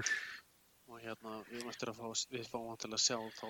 Uff, 0.00 0.12
og 0.86 1.02
hérna, 1.02 1.36
við 1.48 1.60
erum 1.60 1.70
eftir 1.72 1.90
að 1.90 2.00
fá, 2.00 2.26
við 2.32 2.48
fáum 2.50 2.68
vantilega 2.70 2.98
að 2.98 3.04
sjá 3.04 3.18
þá 3.40 3.48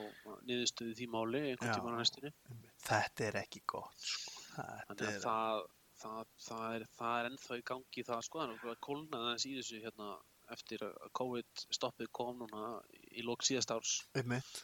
niðurstöðu 0.49 0.93
í 0.93 0.97
því 1.01 1.09
máli 1.13 1.43
einhvern 1.51 1.71
Já. 1.71 1.75
tímann 1.77 1.97
á 1.97 2.01
einmitt. 2.03 2.71
Þetta 2.87 3.27
er 3.27 3.41
ekki 3.43 3.63
gott, 3.69 4.07
sko. 4.11 4.47
Þannig 4.57 5.03
að 5.03 5.11
er, 5.11 5.21
það, 5.27 5.67
það, 6.01 6.23
það, 6.47 6.65
er, 6.71 6.87
það 6.97 7.19
er 7.19 7.29
ennþá 7.31 7.59
í 7.61 7.67
gangi 7.73 8.07
það 8.09 8.25
sko, 8.29 8.43
þannig 8.43 8.65
að 8.73 8.81
kólnaði 8.89 9.29
aðeins 9.29 9.47
í 9.47 9.55
þessu 9.59 9.83
hérna, 9.85 10.09
eftir 10.55 10.87
að 10.87 10.97
COVID 11.21 11.67
stoppið 11.75 12.11
kom 12.15 12.41
núna 12.41 12.73
í 13.13 13.25
lók 13.27 13.45
síðast 13.47 13.73
árs 13.75 13.95
einmitt. 14.17 14.63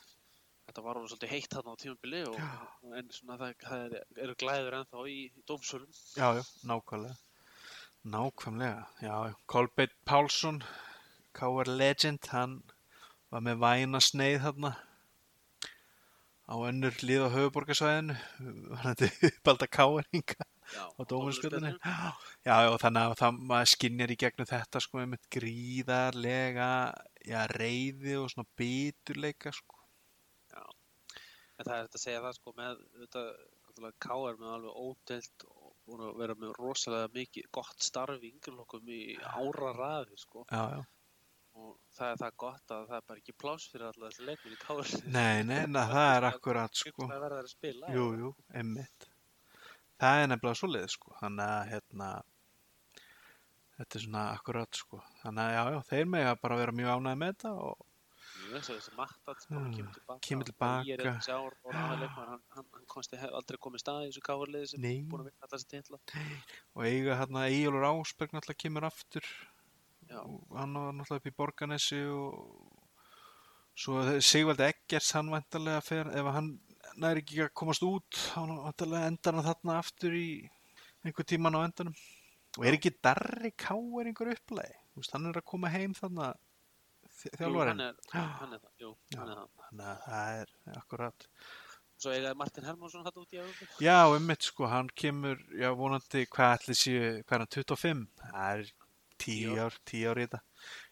Þetta 0.68 0.84
var 0.84 0.98
alveg 1.00 1.12
svolítið 1.12 1.34
heitt 1.34 1.56
þarna 1.56 1.74
á 1.74 1.80
tímabili 1.82 2.22
og, 2.30 2.38
en 3.00 3.10
svona 3.16 3.38
það, 3.40 3.56
það 3.64 3.84
er, 3.86 4.06
eru 4.26 4.38
glæður 4.42 4.78
ennþá 4.78 5.04
í, 5.10 5.18
í 5.32 5.44
dómsölum 5.48 5.98
Já, 6.16 6.28
já, 6.38 6.42
nákvæmlega. 6.70 7.18
Nákvæmlega, 8.12 8.86
já. 9.04 9.16
Kolbeitt 9.46 9.98
Pálsson, 10.08 10.62
K.R. 11.38 11.70
Legend, 11.70 12.30
hann 12.34 12.56
var 13.32 13.44
með 13.46 13.60
væna 13.62 14.00
sneið 14.02 14.40
þarna 14.46 14.72
á 16.52 16.54
önnur 16.68 16.96
lið 17.06 17.26
á 17.26 17.28
höfuborgarsvæðinu, 17.32 18.16
var 18.72 18.88
þetta 18.90 19.12
uppalda 19.30 19.68
Já, 20.72 20.84
á 20.88 21.00
dómsspjöllunni. 21.04 21.72
Já, 21.84 22.54
já, 22.64 22.74
þannig 22.80 23.02
að 23.02 23.14
það 23.20 23.38
maður 23.50 23.70
skinnjar 23.72 24.12
í 24.14 24.18
gegnum 24.20 24.48
þetta 24.48 24.82
sko 24.82 25.04
með 25.04 25.26
gríðarlega, 25.36 26.68
já, 27.28 27.38
reyði 27.52 28.16
og 28.20 28.30
svona 28.32 28.48
biturleika 28.58 29.52
sko. 29.54 29.81
En 31.62 31.68
það 31.68 31.76
er 31.78 31.84
þetta 31.86 31.98
að 32.00 32.02
segja 32.02 32.22
það 32.24 32.38
sko 32.38 32.52
með 32.58 32.80
náttúrulega 33.02 33.98
K.R. 34.02 34.38
með 34.40 34.54
alveg 34.56 34.80
ódelt 34.82 35.44
og 35.46 35.68
búin 35.86 36.02
að 36.06 36.18
vera 36.22 36.34
með 36.38 36.56
rosalega 36.58 37.10
mikið 37.14 37.46
gott 37.58 37.86
starf 37.86 38.22
í 38.22 38.32
yngjurlokkum 38.32 38.90
í 38.90 38.98
ára 39.22 39.70
raði 39.76 40.18
sko 40.18 40.42
Já, 40.50 40.62
já. 40.74 40.82
og 41.62 41.70
það 41.96 42.10
er 42.10 42.20
það 42.24 42.34
gott 42.44 42.74
að 42.76 42.84
það 42.90 42.98
er 42.98 43.06
bara 43.12 43.22
ekki 43.22 43.36
pláss 43.44 43.68
fyrir 43.70 43.86
alla 43.88 44.10
þessi 44.10 44.26
leikminn 44.28 44.56
í 44.56 44.60
K.R. 44.64 44.92
Nei, 45.14 45.46
nei, 45.46 45.60
na, 45.70 45.86
það 45.92 46.10
er 46.16 46.28
akkurat 46.32 46.82
sko. 46.82 47.06
Það 47.06 47.24
verða 47.26 47.38
þær 47.40 47.48
að 47.48 47.54
spila 47.54 47.94
Jú, 47.94 48.06
jú, 48.22 48.34
emmitt. 48.62 49.08
Það 50.02 50.20
er 50.24 50.30
nefnilega 50.32 50.58
svoleið 50.58 50.90
sko, 50.96 51.14
þannig 51.20 51.54
að 51.54 51.72
hérna, 51.72 52.10
þetta 53.78 53.98
er 54.00 54.04
svona 54.08 54.26
akkurat 54.34 54.82
sko, 54.82 55.02
þannig 55.22 55.44
að 55.46 55.54
já, 55.54 55.62
já, 55.76 55.80
þeir 55.92 56.12
mega 56.16 56.36
bara 56.42 56.58
vera 56.58 56.74
mjög 56.80 56.94
ánægði 56.96 57.20
með 57.22 57.34
þetta 57.36 57.52
og 57.68 57.86
eins 58.58 58.68
og 58.72 58.76
þessi 58.78 58.92
Já, 59.50 59.56
hann 60.08 60.20
kemur 60.26 60.46
tilbaka. 60.48 60.84
Ég 60.88 60.98
er 61.00 61.08
einn 61.12 61.20
sár 61.24 61.54
og 61.64 61.72
hann, 61.76 62.02
hann, 62.16 62.42
hann 62.56 62.86
konsti 62.90 63.16
hef 63.20 63.32
aldrei 63.38 63.58
komið 63.62 63.82
stað 63.84 64.04
í 64.04 64.10
þessu 64.10 64.24
K.R. 64.28 64.52
sem 64.72 64.84
er 64.84 64.98
búin 65.10 65.22
að 65.24 65.28
vinna 65.30 65.46
alltaf 65.46 65.58
þessi 65.58 65.70
titla 65.72 66.00
og 66.76 66.84
eiga 66.88 67.18
hérna 67.22 67.46
Egilur 67.48 67.86
Ásberg 67.90 68.34
náttúrulega 68.36 68.62
kemur 68.64 68.88
aftur 68.88 69.26
Já. 70.10 70.20
og 70.22 70.56
hann 70.58 70.74
var 70.78 70.92
náttúrulega 70.98 71.22
upp 71.22 71.30
í 71.30 71.36
Borganesi 71.42 72.02
og 72.12 72.78
svo 73.82 74.02
Sigvaldi 74.20 74.66
Eggers 74.68 75.12
hann 75.16 75.30
vantarlega 75.32 75.80
fer, 75.84 76.10
ef 76.12 76.26
hann 76.36 76.50
næri 77.00 77.22
ekki 77.24 77.44
að 77.46 77.54
komast 77.56 77.84
út 77.86 78.18
hann 78.34 78.52
vantarlega 78.66 79.08
endar 79.12 79.38
hann 79.38 79.46
þarna 79.48 79.78
aftur 79.80 80.12
í 80.18 80.26
einhver 81.06 81.24
tíman 81.26 81.56
á 81.56 81.64
endanum 81.64 81.94
og 82.58 82.66
er 82.68 82.76
ekki 82.76 82.92
Darri 83.00 83.54
Káer 83.56 84.10
einhver 84.10 84.34
Vist, 84.92 85.14
hann 85.14 85.24
er 85.30 85.38
að 85.40 85.46
koma 85.48 85.70
heim 85.72 85.94
þarna 85.96 86.34
þ- 86.34 86.51
Jú, 87.22 87.34
þjálfarinn? 87.38 87.72
hann 87.72 87.84
er, 87.86 87.98
er 87.98 88.08
það, 88.12 88.22
er 88.22 88.38
þannig 88.38 89.84
að 89.88 90.06
það 90.06 90.40
er 90.40 90.80
akkurat 90.82 91.28
Svo 92.02 92.10
eigaði 92.10 92.34
Martin 92.34 92.64
Hermansson 92.66 93.04
hætti 93.06 93.20
út 93.22 93.34
í 93.36 93.38
Európu 93.38 93.66
já, 93.84 93.98
einmitt 94.10 94.46
sko, 94.48 94.66
hann 94.66 94.88
kemur 94.98 95.42
já, 95.54 95.68
vonandi, 95.78 96.24
hvað 96.34 96.56
ætli 96.56 96.74
séu 96.74 97.02
hvað 97.22 97.36
er 97.36 97.44
hann, 97.44 97.52
25? 97.54 98.06
það 98.22 98.56
er 98.56 98.72
10 98.72 98.80
Tíu 99.22 99.58
ár, 99.60 99.76
10 99.86 100.08
ár 100.10 100.18
í 100.18 100.24
þetta. 100.26 100.40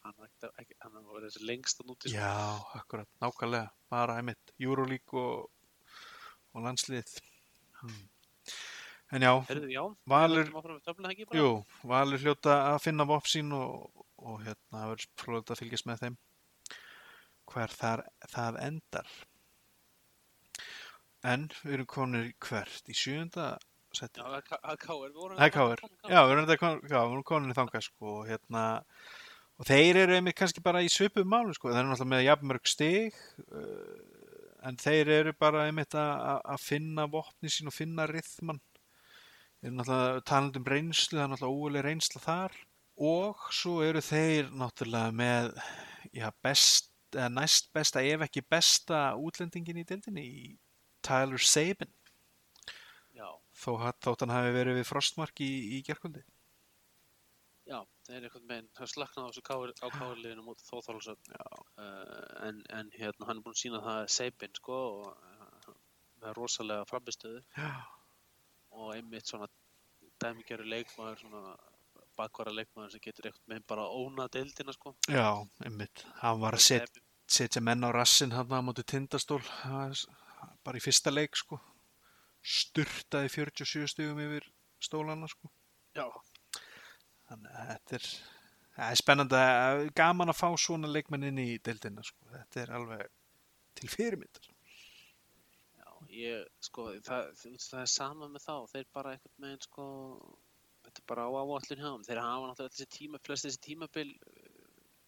Hann 0.05 0.15
var 0.19 0.29
ekki, 0.61 0.77
hann 0.85 0.93
var 0.95 1.17
verið 1.17 1.33
þessi 1.33 1.49
lengst 1.49 1.81
að 1.83 1.89
núti 1.91 2.13
Já, 2.13 2.31
akkurat, 2.79 3.09
nákvæmlega, 3.23 3.73
bara 3.91 4.19
einmitt, 4.21 4.53
Euroleague 4.63 5.19
og, 5.19 5.49
og 6.55 6.65
landslið. 6.67 7.11
Hmm. 7.81 8.05
En 9.11 9.27
já, 9.27 9.33
Herðu, 9.49 9.71
já, 9.73 9.83
Valur- 10.07 10.53
jú, 11.35 11.51
Valur 11.91 12.23
hljóta 12.23 12.61
að 12.71 12.79
finna 12.85 13.07
vopn 13.11 13.33
sín 13.33 13.51
og, 13.57 14.05
og 14.21 14.43
hérna, 14.45 14.77
það 14.77 14.91
verður 14.93 15.09
frólægt 15.23 15.53
að 15.55 15.61
fylgjast 15.63 15.89
með 15.89 16.05
þeim 16.05 16.19
hver 17.51 17.73
þar, 17.75 18.03
það 18.31 18.59
endar. 18.63 19.09
En 21.27 21.49
við 21.65 21.75
erum 21.77 21.89
konir 21.91 22.29
hvert, 22.47 22.85
í 22.89 22.95
sjönda 22.97 23.49
seti. 23.97 24.23
Það 25.35 25.49
er 25.49 25.53
káir. 25.57 25.83
Já, 26.15 26.21
við 26.23 26.33
erum 26.37 26.47
þetta 26.47 26.61
kon- 26.63 26.81
já, 26.87 26.99
við 27.01 27.17
erum 27.17 27.27
konin 27.33 27.51
í 27.53 27.59
þangað 27.59 27.85
sko 27.89 28.15
og 28.21 28.29
hérna 28.31 28.63
og 29.61 29.67
þeir 29.69 29.99
eru 30.05 30.15
einmitt 30.17 30.39
kannski 30.39 30.63
bara 30.65 30.81
í 30.81 30.89
svipuðum 30.89 31.29
málum 31.35 31.53
sko, 31.57 31.69
þeir 31.69 31.83
eru 31.83 31.91
náttúrulega 31.91 32.13
með 32.15 32.25
jafnmörg 32.29 32.71
stig 32.71 33.19
uh, 33.51 33.99
en 34.71 34.79
þeir 34.81 35.11
eru 35.19 35.35
bara 35.37 35.67
einmitt 35.69 35.97
að 35.99 36.63
finna 36.65 37.05
vopni 37.13 37.51
sín 37.53 37.69
og 37.69 37.77
finna 37.77 38.07
rithman 38.09 38.63
þeir 39.61 39.69
eru 39.69 39.77
náttúrulega 39.83 40.25
talandi 40.31 40.63
um 40.63 40.71
reynslu, 40.73 41.19
það 41.19 41.25
er 41.27 41.33
náttúrulega 41.35 41.59
óguleg 41.59 41.85
reynsla 41.91 42.23
þar 42.25 42.57
og 43.01 43.47
svo 43.55 43.81
eru 43.87 44.03
þeir 44.05 44.51
náttúrulega 44.53 45.15
með 45.17 45.53
já, 46.13 46.29
best, 46.45 46.93
næst 47.33 47.71
besta 47.75 48.03
ef 48.05 48.27
ekki 48.27 48.45
besta 48.45 49.15
útlendingin 49.19 49.81
í 49.81 49.87
deildinni 49.89 50.27
í 50.27 50.51
Tyler 51.05 51.41
Sabin. 51.41 51.91
Þó 53.61 53.75
hann 53.83 54.33
hafi 54.33 54.53
verið 54.55 54.79
við 54.79 54.87
frostmark 54.89 55.41
í, 55.45 55.51
í 55.77 55.81
gerkvöldi 55.85 56.23
já, 57.71 57.79
það 58.07 58.17
er 58.17 58.27
einhvern 58.27 58.49
veginn, 58.51 58.69
það 58.75 58.85
er 58.87 58.93
slaknað 58.93 59.27
á 59.27 59.29
þessu 59.31 59.43
K.R.liðinu 59.47 60.45
móti 60.45 60.67
þóþálusöfn 60.67 61.35
uh, 61.37 61.65
en, 62.49 62.61
en 62.75 62.93
hérna, 62.97 63.29
hann 63.29 63.41
er 63.41 63.45
búin 63.45 63.57
að 63.57 63.63
sína 63.63 63.83
það 63.85 64.01
seipinn, 64.17 64.57
sko 64.59 64.79
og 64.91 65.09
uh, 65.13 65.75
með 66.23 66.37
rosalega 66.39 66.89
frambistöðu 66.91 67.43
og 68.81 68.95
einmitt 68.95 69.31
svona 69.31 69.49
dæmigeru 70.23 70.67
leikmaður, 70.69 71.23
svona 71.23 71.45
bakvara 72.21 72.53
leikmaður 72.55 72.95
sem 72.95 73.03
getur 73.09 73.29
einhvern 73.31 73.55
veginn 73.55 73.67
bara 73.75 73.89
ónað 73.89 74.31
deildina, 74.39 74.77
sko. 74.77 74.95
Já, 75.09 75.27
einmitt. 75.67 76.05
Hann 76.23 76.41
var 76.45 76.57
að 76.59 76.65
set, 76.69 77.01
setja 77.31 77.63
menn 77.65 77.85
á 77.85 77.91
rassin 77.97 78.33
hann 78.37 78.53
á 78.55 78.61
móti 78.63 78.85
tindastól. 78.87 79.43
Bara 80.65 80.79
í 80.79 80.83
fyrsta 80.85 81.13
leik 81.13 81.37
sko. 81.41 81.59
Sturtaði 82.41 83.29
47 83.35 83.89
stugum 83.93 84.21
yfir 84.25 84.47
stólana 84.81 85.29
sko. 85.29 85.51
Já, 85.97 86.07
þannig 87.29 87.57
að 87.61 87.67
þetta 87.75 87.99
er 87.99 88.07
það 88.77 88.87
er 88.95 89.01
spennandi, 89.01 89.41
að- 89.41 89.91
gaman 89.99 90.33
að 90.33 90.39
fá 90.41 90.49
svona 90.57 90.89
leikmenn 90.89 91.27
inn 91.29 91.41
í 91.43 91.59
deildina 91.61 92.05
sko. 92.07 92.31
Þetta 92.33 92.63
er 92.63 92.73
alveg 92.79 93.03
til 93.77 93.91
fyrirmyndar. 93.93 94.49
Já, 95.81 95.91
ég, 96.17 96.47
sko, 96.65 96.87
það, 97.05 97.29
það 97.43 97.83
er 97.83 97.91
sama 97.93 98.29
með 98.33 98.47
þá, 98.47 98.55
þeir 98.73 98.87
bara 98.97 99.13
einhvern 99.17 99.45
veginn, 99.45 99.61
sko, 99.69 99.87
bara 101.11 101.27
á 101.27 101.31
áallin 101.31 101.83
hjá 101.83 101.89
þeim, 101.91 102.07
þeir 102.07 102.23
hafa 102.23 102.49
náttúrulega 102.49 102.77
þessi 102.77 102.89
tíma, 102.97 103.21
flest 103.27 103.47
þessi 103.49 103.63
tímabil 103.67 104.09
uh, 104.15 104.49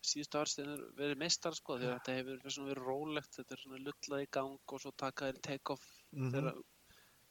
síðustu 0.02 0.40
árstegin 0.40 0.84
verið 0.98 1.20
meistar, 1.22 1.56
sko, 1.56 1.78
að 1.78 1.88
þetta 1.88 2.18
hefur 2.18 2.38
verið 2.42 2.56
svona 2.56 2.72
verið 2.72 2.88
rólegt, 2.90 3.34
þetta 3.38 3.56
er 3.56 3.62
svona 3.62 3.82
lullað 3.86 4.24
í 4.24 4.30
gang 4.38 4.74
og 4.76 4.82
svo 4.82 4.94
taka 5.04 5.30
þeir 5.30 5.42
take-off 5.48 5.88
mm 6.16 6.36
þegar 6.36 6.62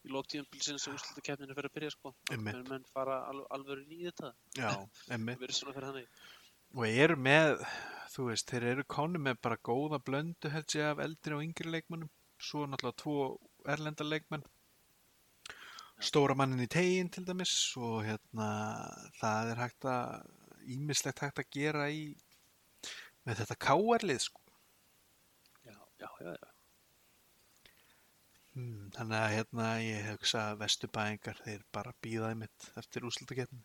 í 0.01 0.09
lóktíðanbilsins 0.09 0.87
og 0.89 0.95
úrslutakeppninu 0.97 1.53
fyrir 1.53 1.69
að 1.69 1.73
byrja, 1.75 1.89
sko, 1.93 2.11
Einmitt. 2.33 2.55
menn 2.55 2.69
menn 2.71 2.85
fara 2.89 3.19
al, 3.29 3.43
alveg 3.53 3.83
í 3.85 3.99
þetta, 4.07 4.31
já, 4.57 4.71
það 5.05 5.27
verið 5.43 5.57
svona 5.59 5.75
fyrir 5.75 5.91
þannig. 5.91 6.23
og 6.73 6.95
eru 7.03 7.17
með, 7.27 7.51
þú 8.15 8.25
veist, 8.31 8.49
þeir 8.49 8.65
eru 8.71 8.87
konu 8.95 9.21
með 9.21 9.37
bara 9.45 9.59
góða 9.69 9.99
blöndu 10.01 10.49
held 10.49 10.73
ég 10.79 10.89
af 10.89 11.03
eldri 11.05 11.37
og 11.37 11.43
yngri 11.45 11.75
leikmennum 11.75 12.09
svo 12.41 12.65
náttúrulega 12.65 13.01
tvo 13.03 13.15
erlenda 13.69 14.07
leikmenn 14.07 14.47
stóra 16.01 16.35
mannin 16.37 16.65
í 16.65 16.69
tegin 16.71 17.09
til 17.13 17.25
dæmis 17.27 17.53
og 17.77 18.01
hérna 18.07 18.49
það 19.19 19.51
er 19.53 19.61
hægt 19.65 19.89
að 19.89 20.71
ímislegt 20.75 21.21
hægt 21.23 21.41
að 21.43 21.51
gera 21.53 21.89
í 21.93 22.05
með 23.27 23.43
þetta 23.43 23.59
káarlið 23.67 24.23
sko 24.25 24.41
já, 25.67 25.77
já, 26.01 26.09
já. 26.25 26.51
Hmm, 28.51 28.89
þannig 28.91 29.15
að 29.15 29.33
hérna 29.35 29.67
ég 29.79 30.07
hugsa 30.11 30.41
að 30.49 30.57
vesturbæingar 30.65 31.37
þeir 31.45 31.61
bara 31.71 31.93
býðaði 32.03 32.39
mitt 32.41 32.65
eftir 32.81 33.05
úrslutakeppni. 33.07 33.61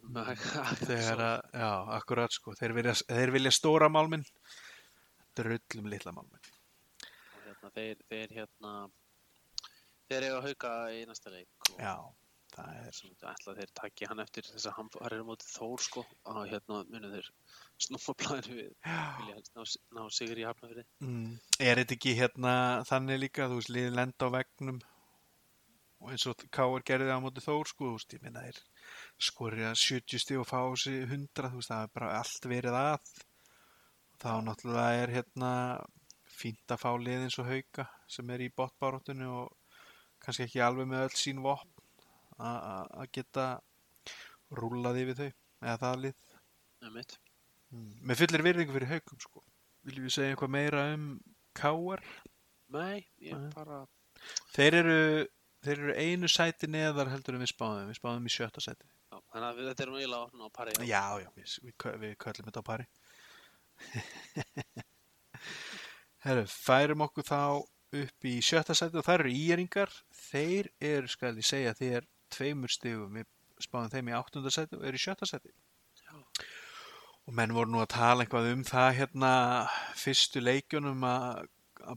Þegar 0.88 1.20
að, 1.20 1.42
já, 1.60 1.72
akkurat 1.98 2.32
sko, 2.32 2.54
þeir 2.56 2.72
vilja, 2.78 2.94
þeir 3.04 3.32
vilja 3.34 3.52
stóra 3.52 3.90
málminn, 3.92 4.24
drullum 5.36 5.90
litla 5.92 6.14
málminn. 6.16 6.48
og 7.36 7.42
hérna, 7.44 7.72
þeir, 7.74 8.00
þeir 8.08 8.32
hérna 8.38 8.72
þeir 10.10 10.26
eiga 10.26 10.40
að 10.40 10.48
hauka 10.48 10.72
í 10.94 11.04
næsta 11.08 11.32
leik 11.32 11.70
og 11.70 11.80
Já, 11.80 11.94
það 12.54 12.70
er, 12.80 13.00
ætla 13.32 13.56
þeir 13.58 13.72
taki 13.80 14.08
hann 14.10 14.22
eftir 14.24 14.48
þess 14.48 14.68
að 14.70 14.76
hann 14.78 14.90
er 15.08 15.26
mótið 15.26 15.52
Þór 15.54 15.84
sko 15.86 16.04
og 16.32 16.40
hérna 16.50 16.80
munu 16.90 17.12
þeir 17.14 17.28
snúma 17.80 18.16
blæðinu 18.20 18.56
við. 18.58 18.72
Vilja 19.20 19.36
helst 19.36 19.52
ná, 19.56 19.66
ná 19.96 20.02
sigur 20.14 20.40
í 20.40 20.46
hafnafyrir 20.48 20.88
mm, 21.06 21.36
er 21.58 21.82
þetta 21.82 21.96
ekki 21.98 22.16
hérna 22.18 22.54
þannig 22.88 23.22
líka, 23.24 23.50
þú 23.50 23.60
veist, 23.60 23.74
liðin 23.76 24.00
lenda 24.00 24.30
á 24.30 24.34
vegnum 24.34 24.80
og 26.00 26.12
eins 26.14 26.26
og 26.30 26.44
Káar 26.52 26.84
gerði 26.86 27.12
á 27.12 27.20
móti 27.22 27.44
Þór 27.44 27.70
sko, 27.70 27.90
þú 27.90 27.96
veist, 27.98 28.14
ég 28.16 28.24
minna 28.24 28.44
þeir 28.46 28.60
skorja 29.30 29.72
70 29.76 30.22
stíð 30.24 30.42
og 30.42 30.48
fá 30.48 30.60
sér 30.80 31.04
100, 31.06 31.50
þú 31.52 31.60
veist, 31.60 31.72
það 31.72 31.86
er 31.86 31.94
bara 31.94 32.12
allt 32.18 32.48
verið 32.50 32.78
að. 32.80 33.10
Þá 34.20 34.30
náttúrulega 34.44 35.02
er 35.02 35.12
hérna 35.14 35.52
fínt 36.40 36.72
að 36.72 36.82
fá 36.82 36.90
lið 36.96 37.26
eins 37.26 37.38
og 37.40 37.48
hauka 37.50 37.86
sem 38.08 38.32
er 38.32 38.44
í 38.44 38.52
botbaróttunni 38.56 39.28
og 39.28 39.59
kannski 40.30 40.46
ekki 40.46 40.62
alveg 40.64 40.88
með 40.88 41.06
öll 41.08 41.18
sín 41.18 41.42
vopn 41.44 41.68
að 42.40 43.06
geta 43.12 43.46
rúlað 44.56 45.02
yfir 45.02 45.18
þau 45.18 45.28
eða 45.28 45.76
það 45.82 46.04
lið. 46.06 46.26
Mm. 47.70 47.90
með 48.08 48.18
fullir 48.22 48.42
virðingu 48.42 48.74
fyrir 48.74 48.92
haukum 48.94 49.20
sko. 49.22 49.42
Viljum 49.86 50.06
við 50.08 50.14
segja 50.14 50.32
eitthvað 50.32 50.54
meira 50.56 50.86
um 50.94 51.04
Káar 51.56 52.00
Nei, 52.70 53.04
ég 53.22 53.34
Nei. 53.34 53.50
bara 53.54 53.82
þeir 54.54 54.76
eru 54.80 54.98
þeir 55.64 55.76
eru 55.76 55.94
einu 55.98 56.30
sæti 56.30 56.68
neðar 56.70 57.10
heldur 57.12 57.36
en 57.36 57.44
við 57.44 57.52
spáðum. 57.52 57.90
Við 57.90 57.98
spáðum 57.98 58.28
í 58.28 58.32
sjötta 58.32 58.62
sæti. 58.64 58.88
Já, 59.10 59.18
þannig 59.32 59.48
að 59.48 59.58
við, 59.58 59.68
þetta 59.70 59.84
er 59.84 59.92
eiginlega 59.96 60.26
opna 60.28 60.46
á 60.46 60.50
pari 60.54 60.74
já, 60.88 61.04
já, 61.20 61.28
við, 61.36 61.56
við, 61.66 61.74
við 62.04 62.14
köllum 62.24 62.48
þetta 62.48 62.62
á 62.62 62.70
pari. 62.70 62.86
Herru, 66.24 66.46
færum 66.52 67.04
okkur 67.06 67.26
þá 67.26 67.42
upp 67.90 68.26
í 68.28 68.36
sjötta 68.44 68.74
sæti 68.76 69.00
og 69.00 69.06
það 69.06 69.18
eru 69.18 69.34
íringar 69.34 69.92
þeir 70.14 70.70
eru, 70.78 71.10
skal 71.10 71.34
ég 71.38 71.46
segja, 71.46 71.74
þeir 71.74 72.06
tveimur 72.30 72.72
stigum, 72.72 73.18
við 73.18 73.28
spáðum 73.60 73.92
þeim 73.92 74.10
í 74.10 74.16
áttunda 74.16 74.52
sæti 74.54 74.78
og 74.78 74.86
eru 74.86 75.00
í 75.00 75.02
sjötta 75.02 75.28
sæti. 75.28 75.52
Já. 76.00 76.12
og 77.26 77.34
menn 77.36 77.54
voru 77.54 77.70
nú 77.70 77.80
að 77.82 77.92
tala 77.94 78.24
eitthvað 78.24 78.50
um 78.54 78.62
það 78.66 78.90
hérna 78.98 79.32
fyrstu 79.98 80.42
leikjunum 80.42 81.04
að 81.06 81.48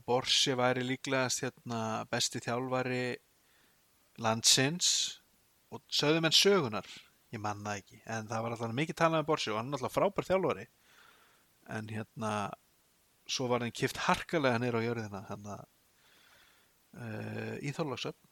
Borsi 0.07 0.53
væri 0.55 0.83
líklegast 0.87 1.43
hérna 1.43 1.79
besti 2.11 2.39
þjálfari 2.43 3.17
landsins. 4.23 5.19
Og 5.73 5.81
sögðu 5.91 6.21
menn 6.23 6.35
sögunar 6.37 6.87
ég 7.33 7.41
man 7.41 7.63
það 7.65 7.79
ekki, 7.81 7.99
en 8.05 8.29
það 8.29 8.45
var 8.45 8.55
alltaf 8.55 8.75
mikið 8.77 8.99
talað 8.99 9.23
um 9.23 9.29
Borsi 9.29 9.51
og 9.51 9.59
hann 9.59 9.71
er 9.73 9.79
alltaf 9.79 9.95
frábær 9.97 10.27
þjálfari. 10.29 10.67
En 11.73 11.89
hérna 11.89 12.33
svo 13.29 13.47
var 13.49 13.63
hann 13.63 13.73
kift 13.75 14.03
harkalega 14.05 14.59
nýr 14.61 14.77
á 14.77 14.81
jörðina 14.85 15.23
hann 15.29 15.47
að 15.55 15.63
uh, 16.97 17.55
í 17.61 17.73
Þorlóksöfn 17.75 18.29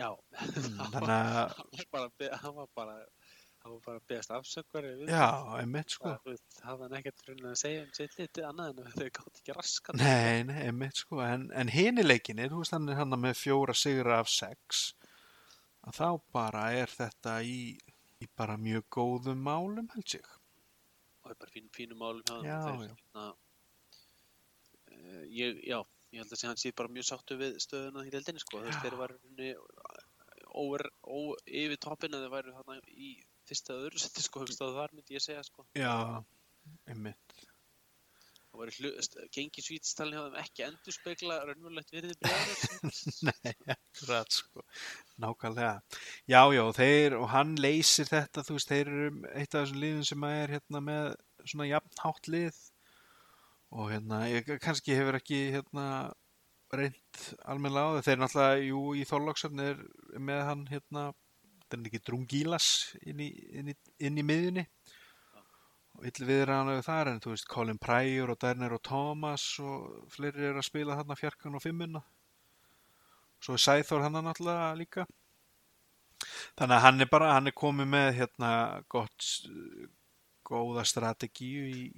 Já, 0.00 0.08
þannig 0.40 1.10
að, 1.12 1.52
hann 1.52 1.68
var 1.76 1.86
bara, 1.92 2.06
að 2.08 2.12
be- 2.22 2.36
hann 2.42 2.54
var 2.56 2.68
bara 2.74 2.94
hann 3.62 3.74
var 3.76 3.82
bara 3.84 3.98
að 4.00 4.06
beðast 4.10 4.32
afsökvar 4.34 4.86
já, 5.06 5.26
einmitt 5.60 5.92
sko. 5.94 6.14
Það 6.24 6.64
hafði 6.66 6.86
hann 6.88 6.96
ekkert 6.98 7.20
raunin 7.28 7.50
að 7.52 7.58
segja 7.60 7.82
um 7.84 7.92
sitt 7.94 8.16
liti 8.18 8.42
annað 8.48 8.80
en 8.82 8.88
þau 8.96 9.04
gátt 9.18 9.36
ekki 9.42 9.54
raskat 9.54 10.00
Nei, 10.00 10.40
nei, 10.48 10.56
einmitt 10.66 10.98
sko, 10.98 11.20
en, 11.22 11.44
en 11.54 11.70
hini 11.70 12.02
leikinni, 12.02 12.48
þú 12.50 12.62
veist 12.64 12.74
hann 12.74 12.88
er 12.90 12.98
hann 12.98 13.14
með 13.22 13.36
fjóra 13.38 13.76
sigra 13.78 14.16
af 14.24 14.32
sex, 14.32 14.80
að 15.86 16.00
þá 16.00 16.08
bara 16.34 16.64
er 16.80 16.90
þetta 16.90 17.36
í, 17.46 17.60
í 18.24 18.30
bara 18.34 18.56
mjög 18.58 18.88
góðum 18.98 19.44
málum 19.46 19.92
held 19.94 20.16
ég. 20.18 20.26
og 21.22 21.28
það 21.28 21.36
er 21.36 21.40
bara 21.44 21.54
fín, 21.54 21.70
fínum 21.78 22.02
málum 22.02 22.46
Já, 22.48 22.58
þeim 22.66 22.82
já. 22.82 22.90
hérna, 22.96 23.28
uh, 24.90 25.24
ég, 25.38 25.62
já, 25.70 25.78
ég 26.12 26.20
held 26.22 26.32
að 26.34 26.40
sé 26.42 26.48
hann 26.50 26.60
sé 26.60 26.72
bara 26.76 26.92
mjög 26.92 27.06
sáttu 27.08 27.38
við 27.40 27.54
stöðuna 27.64 28.04
í 28.08 28.12
deildinni 28.12 28.42
sko, 28.42 28.60
veist, 28.64 28.78
Já. 28.78 28.82
þeir 28.84 28.98
var 29.00 29.14
rauninni 29.14 29.54
óver, 30.62 30.84
ó, 31.08 31.32
yfir 31.48 31.78
toppin 31.80 32.12
að 32.16 32.26
þeir 32.26 32.34
væru 32.34 32.56
þarna 32.58 32.80
í 32.92 33.14
fyrsta 33.48 33.78
öðru 33.78 34.02
seti 34.02 34.24
sko, 34.26 34.42
hugst 34.44 34.60
að 34.64 34.76
þar 34.76 34.92
myndi 34.98 35.16
ég 35.16 35.24
segja 35.24 35.44
sko 35.46 35.64
Já, 35.78 35.94
einmitt. 36.92 37.38
það 38.52 38.60
var 38.60 38.72
gengi 39.32 39.64
svítistalni 39.64 40.18
hjá 40.18 40.26
þeim 40.26 40.36
ekki 40.42 40.66
endur 40.66 40.96
spekla 40.98 41.38
raunverulegt 41.48 41.94
virði 41.96 42.18
breyður 42.20 42.92
Nei, 43.30 43.54
akkurat 43.72 44.36
sko, 44.36 44.66
nákvæmlega. 45.24 45.72
Já, 46.28 46.42
já, 46.52 46.62
þeir, 46.76 47.16
og 47.22 47.30
hann 47.32 47.56
leysir 47.56 48.12
þetta, 48.12 48.44
þú 48.44 48.58
veist, 48.58 48.74
þeir 48.74 48.92
eru 48.92 49.08
eitt 49.32 49.56
af 49.56 49.64
þessum 49.64 49.80
liðum 49.86 50.06
sem 50.12 50.28
er 50.28 50.56
hérna 50.58 50.84
með 50.84 51.10
svona 51.46 51.70
jafnhátt 51.72 52.28
lið 52.36 52.60
og 53.72 53.88
hérna, 53.92 54.24
ég 54.28 54.48
kannski 54.60 54.96
hefur 54.96 55.16
ekki 55.16 55.38
hérna 55.54 55.86
reynd 56.72 57.20
almennilega 57.48 57.88
á 57.88 57.92
það, 57.96 58.06
þeir 58.06 58.20
náttúrulega, 58.22 58.64
jú, 58.68 58.80
í 58.96 59.04
Þorlóksöfn 59.08 59.62
er 59.64 59.84
með 60.20 60.42
hann 60.48 60.64
hérna, 60.70 61.04
þetta 61.60 61.78
er 61.78 61.88
ekki 61.90 62.02
Drungílas 62.08 62.68
inn 63.08 63.22
í, 63.24 63.28
inn 63.60 63.72
í, 63.72 63.76
inn 64.08 64.20
í 64.20 64.24
miðjunni. 64.28 64.66
Og 65.92 66.06
ill 66.08 66.28
viðræðanlega 66.28 66.84
þar 66.86 67.10
en 67.10 67.20
þú 67.20 67.34
veist, 67.34 67.48
Colin 67.52 67.80
Pryor 67.80 68.32
og 68.32 68.40
Derner 68.40 68.72
og 68.76 68.80
Thomas 68.88 69.44
og 69.60 70.08
fleiri 70.12 70.48
eru 70.48 70.62
að 70.62 70.68
spila 70.70 70.96
þarna 70.96 71.18
fjarkan 71.20 71.58
og 71.58 71.64
fimmuna. 71.64 72.00
Svo 73.42 73.58
er 73.58 73.64
Sæþór 73.66 74.06
hann 74.06 74.16
náttúrulega 74.16 74.72
líka. 74.78 75.06
Þannig 76.56 76.76
að 76.76 76.84
hann 76.86 77.04
er 77.04 77.12
bara, 77.12 77.32
hann 77.36 77.50
er 77.50 77.56
komið 77.58 77.88
með 77.92 78.10
hérna 78.20 78.52
gott 78.92 79.28
góða 80.46 80.84
strategíu 80.88 81.68
í, 81.68 81.88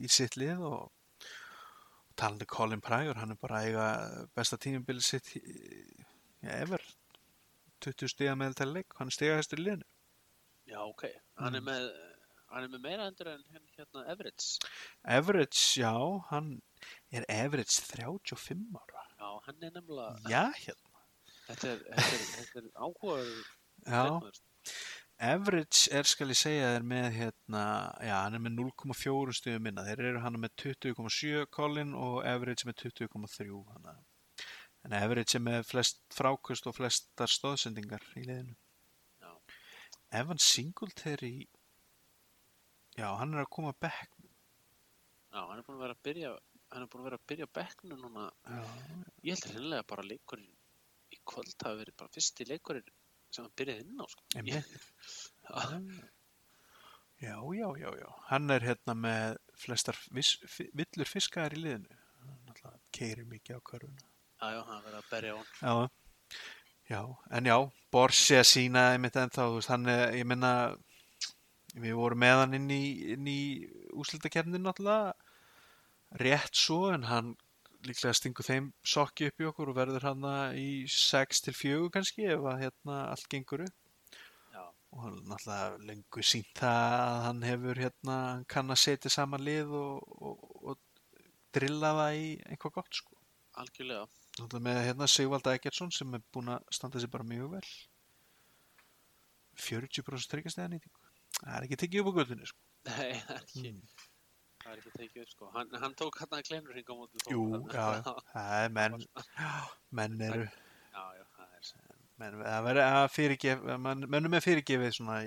í 0.00 0.08
sitt 0.10 0.36
lið 0.40 0.64
og 0.68 0.88
talandi 2.20 2.46
Colin 2.50 2.82
Pryor, 2.84 3.16
hann 3.20 3.32
er 3.34 3.38
bara 3.40 3.60
að 3.62 3.68
eiga 3.70 3.86
besta 4.36 4.58
tímubili 4.60 5.02
sitt 5.04 5.30
ja, 5.36 6.52
ever. 6.60 6.82
20 7.80 8.10
stiga 8.12 8.34
með 8.36 8.58
til 8.60 8.68
leik, 8.76 8.92
hann 8.98 9.08
er 9.08 9.16
stigahæstur 9.16 9.60
í 9.62 9.64
liðinu. 9.64 9.86
Já, 10.68 10.80
ok, 10.84 11.06
hann 11.40 11.56
er 11.56 11.62
Mm. 11.64 11.70
með 11.70 11.86
hann 12.50 12.64
er 12.66 12.68
með 12.72 12.80
meira 12.82 13.06
endur 13.08 13.28
en 13.30 13.42
hérna 13.78 14.02
Everett. 14.10 14.44
Average, 15.06 15.60
já, 15.80 15.92
hann 16.30 16.60
er 17.12 17.24
average 17.30 17.80
35 17.88 18.66
ára. 18.74 19.04
Já, 19.20 19.28
hann 19.46 19.62
er 19.62 19.70
nefnilega 19.76 20.18
já, 20.28 20.42
hérna. 20.64 21.04
Þetta 21.46 21.68
er, 21.72 21.78
þetta 21.78 22.16
er, 22.16 22.26
þetta 22.36 22.58
er 22.60 22.70
áhugaður 22.84 23.30
já. 23.86 24.32
Average 25.20 25.90
er 25.92 26.06
skal 26.08 26.30
ég 26.32 26.38
segja 26.40 26.68
er 26.78 26.84
með 26.86 27.10
hérna, 27.18 27.62
já 28.00 28.14
hann 28.22 28.38
er 28.38 28.40
með 28.40 28.54
0,4 28.56 29.34
stöðum 29.36 29.66
minna, 29.66 29.82
þeir 29.84 30.00
eru 30.10 30.22
hann 30.24 30.38
með 30.40 30.54
20,7 30.62 31.42
Colin 31.52 31.90
og 31.92 32.22
Average 32.24 32.64
með 32.68 32.78
20,3 32.86 33.58
hana. 33.74 33.92
en 34.88 34.94
Average 34.96 35.36
er 35.36 35.42
með 35.44 35.66
flest 35.68 35.98
frákust 36.16 36.64
og 36.70 36.78
flestar 36.78 37.28
stóðsendingar 37.28 38.00
í 38.16 38.22
liðinu 38.24 38.54
Já. 39.20 39.32
Evan 40.22 40.40
Singletary 40.40 41.34
já 42.96 43.10
hann 43.20 43.34
er 43.36 43.42
að 43.44 43.50
koma 43.58 43.74
back 43.76 44.08
já, 44.16 45.42
hann 45.44 45.58
er 45.60 45.66
búin 45.66 45.76
að 45.76 45.84
vera 45.84 45.98
að 45.98 46.02
byrja 46.08 46.32
hann 46.72 46.86
er 46.86 46.88
búin 46.94 47.02
að 47.04 47.10
vera 47.10 47.20
að 47.20 47.28
byrja 47.34 47.50
á 47.52 47.56
bekknu 47.60 48.00
núna 48.00 48.24
já, 48.48 48.64
ég 49.28 49.36
held 49.36 49.44
að 49.50 49.52
hreinlega 49.52 49.88
bara 49.92 50.08
leikurinn 50.08 50.48
í 51.12 51.20
kvöld 51.28 51.54
hafi 51.68 51.82
verið 51.84 51.98
bara 52.00 52.14
fyrsti 52.16 52.48
leikurinn 52.48 52.88
sem 53.30 53.46
hann 53.46 53.56
byrjaði 53.60 53.86
inn 53.86 54.02
á 54.02 54.06
sko. 54.10 54.26
einmitt. 54.36 54.72
Já, 57.20 57.36
já, 57.52 57.66
já, 57.76 57.90
já, 58.00 58.06
hann 58.30 58.48
er 58.48 58.64
hérna 58.64 58.94
með 58.96 59.34
flestar 59.60 59.96
villur 60.08 61.08
fiskaðar 61.08 61.52
í 61.52 61.58
liðinu. 61.60 61.98
Hann 62.24 62.78
keirir 62.96 63.26
mikið 63.28 63.58
á 63.58 63.68
körfuna. 63.68 64.06
Já, 64.40 64.46
já, 64.54 64.60
hann 64.70 64.86
verið 64.86 64.96
að 65.02 65.10
berja 65.10 65.34
á 65.34 65.36
hann 65.36 65.50
Já, 65.60 65.74
já, 66.88 67.02
en 67.36 67.50
já, 67.50 67.56
Borsi 67.92 68.38
að 68.40 68.46
sína 68.48 68.86
einmitt 68.94 69.18
ennþá, 69.20 69.50
veist, 69.52 69.68
hann 69.68 69.84
er, 69.92 70.14
ég 70.16 70.30
menna, 70.32 70.52
við 71.76 71.98
vorum 72.00 72.24
með 72.24 72.40
hann 72.40 72.56
inn 72.56 72.72
í, 72.72 72.80
í 73.20 73.38
úslitakernin 74.00 74.64
náttúrulega, 74.64 75.12
rétt 76.24 76.56
svo, 76.56 76.86
en 76.94 77.04
hann 77.10 77.34
líklega 77.86 78.14
stingur 78.16 78.46
þeim 78.46 78.70
sokki 78.94 79.30
upp 79.30 79.42
í 79.42 79.48
okkur 79.50 79.72
og 79.72 79.78
verður 79.78 80.06
hann 80.10 80.26
í 80.58 80.84
6 80.90 81.44
til 81.46 81.54
4 81.56 81.90
kannski 81.94 82.28
ef 82.34 82.46
að 82.52 82.64
hérna 82.64 82.98
allt 83.12 83.28
gengur 83.32 83.64
upp. 83.66 83.76
já, 84.52 84.62
Og 84.92 85.02
hann 85.04 85.18
náttúrulega 85.30 85.80
lengur 85.88 86.26
sínt 86.26 86.62
að 86.66 87.16
hann 87.26 87.42
hefur 87.46 87.82
hérna, 87.84 88.16
hann 88.34 88.44
kann 88.44 88.70
að 88.70 88.82
setja 88.84 89.12
saman 89.12 89.44
lið 89.46 89.74
og, 89.80 90.16
og, 90.20 90.48
og 90.62 90.78
drilla 91.54 91.94
það 91.98 92.22
í 92.22 92.26
eitthvað 92.46 92.76
gott 92.80 93.02
sko. 93.02 93.20
algjörlega 93.60 94.08
Náttúrulega 94.38 94.66
með 94.68 94.82
hérna 94.86 95.08
Sigvald 95.10 95.48
Eggertsson 95.50 95.90
sem 95.92 96.14
er 96.14 96.22
búin 96.32 96.52
að 96.54 96.68
standa 96.72 97.00
sér 97.02 97.12
bara 97.12 97.26
mjög 97.26 97.56
vel 97.56 97.68
40% 99.60 100.30
tryggastæða 100.32 100.70
nýtingu 100.72 101.00
það 101.40 101.56
er 101.56 101.66
ekki 101.66 101.78
tekið 101.82 102.02
upp 102.02 102.12
á 102.12 102.16
göttunni 102.20 102.48
sko. 102.48 102.62
nei, 102.88 103.10
það 103.26 103.34
er 103.34 103.42
ekki 103.42 103.72
mm. 103.72 103.99
Það 104.60 104.72
er 104.72 104.80
ekki 104.82 104.92
tekið 104.98 105.22
upp 105.24 105.30
sko. 105.34 105.48
Hann, 105.54 105.70
hann 105.82 105.94
tók 105.98 106.18
hann 106.20 106.36
að 106.38 106.44
kleinur 106.48 106.74
hringa 106.76 106.92
á 106.92 106.96
móti 107.00 107.22
Þór, 107.24 107.32
Jú, 107.34 107.44
já, 107.72 107.84
að- 107.86 108.10
já, 108.10 108.14
það 108.34 108.64
er 108.64 108.74
menn, 108.78 108.98
menn 110.00 110.24
eru, 110.28 110.44
já, 110.94 111.04
já, 111.18 111.24
það 111.36 111.56
er 111.60 111.70
menn, 112.20 112.36
það 112.44 112.66
verður 112.68 112.84
að 113.00 113.06
fyrirgef, 113.16 113.64
menn, 113.86 114.06
mennum 114.16 114.36
er 114.38 114.44
fyrirgefið 114.44 114.92
svona 114.98 115.18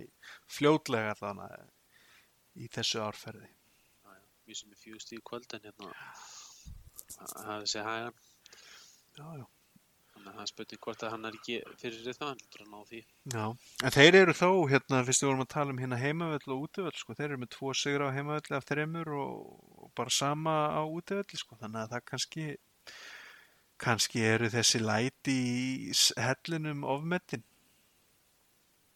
fljótlega 0.58 1.16
allavega 1.16 1.66
í 2.54 2.70
þessu 2.76 3.02
árferði. 3.08 3.50
já, 3.50 4.14
já, 4.20 4.24
við 4.52 4.60
sem 4.62 4.76
er 4.78 4.82
fjögust 4.84 5.14
í 5.18 5.22
kvöld 5.26 5.58
en 5.58 5.66
hérna 5.70 5.92
það 7.14 7.50
hafði 7.50 7.72
sér 7.74 7.88
hægan. 7.90 8.22
Já, 9.18 9.26
já. 9.42 9.46
Þannig 10.24 10.34
að 10.34 10.38
það 10.40 10.44
er 10.46 10.52
spurning 10.54 10.80
hvort 10.86 11.04
að 11.04 11.12
hann 11.14 11.26
er 11.30 11.36
ekki 11.38 11.56
fyrir 11.82 12.20
hann 12.24 12.40
heldur 12.40 12.64
að 12.64 12.70
ná 12.74 12.80
því. 12.90 13.02
Já, 13.34 13.46
en 13.84 13.94
þeir 13.98 14.18
eru 14.22 14.36
þó, 14.40 14.50
hérna, 14.72 15.02
fyrst 15.08 15.24
við 15.24 15.30
vorum 15.30 15.44
að 15.44 15.52
tala 15.54 15.74
um 15.76 15.82
hérna 15.84 16.00
heimavöll 16.00 16.54
og 16.56 16.64
útivöll, 16.68 16.96
sko, 17.02 17.16
þeir 17.20 17.28
eru 17.34 17.42
með 17.44 17.52
tvo 17.58 17.74
sigra 17.76 18.08
á 18.08 18.16
heimavölli 18.16 18.56
af 18.58 18.68
þreymur 18.70 19.12
og, 19.20 19.34
og 19.84 19.92
bara 20.00 20.16
sama 20.16 20.56
á 20.72 20.82
útivölli, 20.88 21.40
sko, 21.44 21.60
þannig 21.60 21.84
að 21.84 21.96
það 21.98 22.06
kannski, 22.14 22.48
kannski 23.84 24.24
eru 24.32 24.52
þessi 24.54 24.80
læti 24.84 25.38
í 25.44 25.96
hellinum 26.24 26.86
ofmettin. 26.88 27.44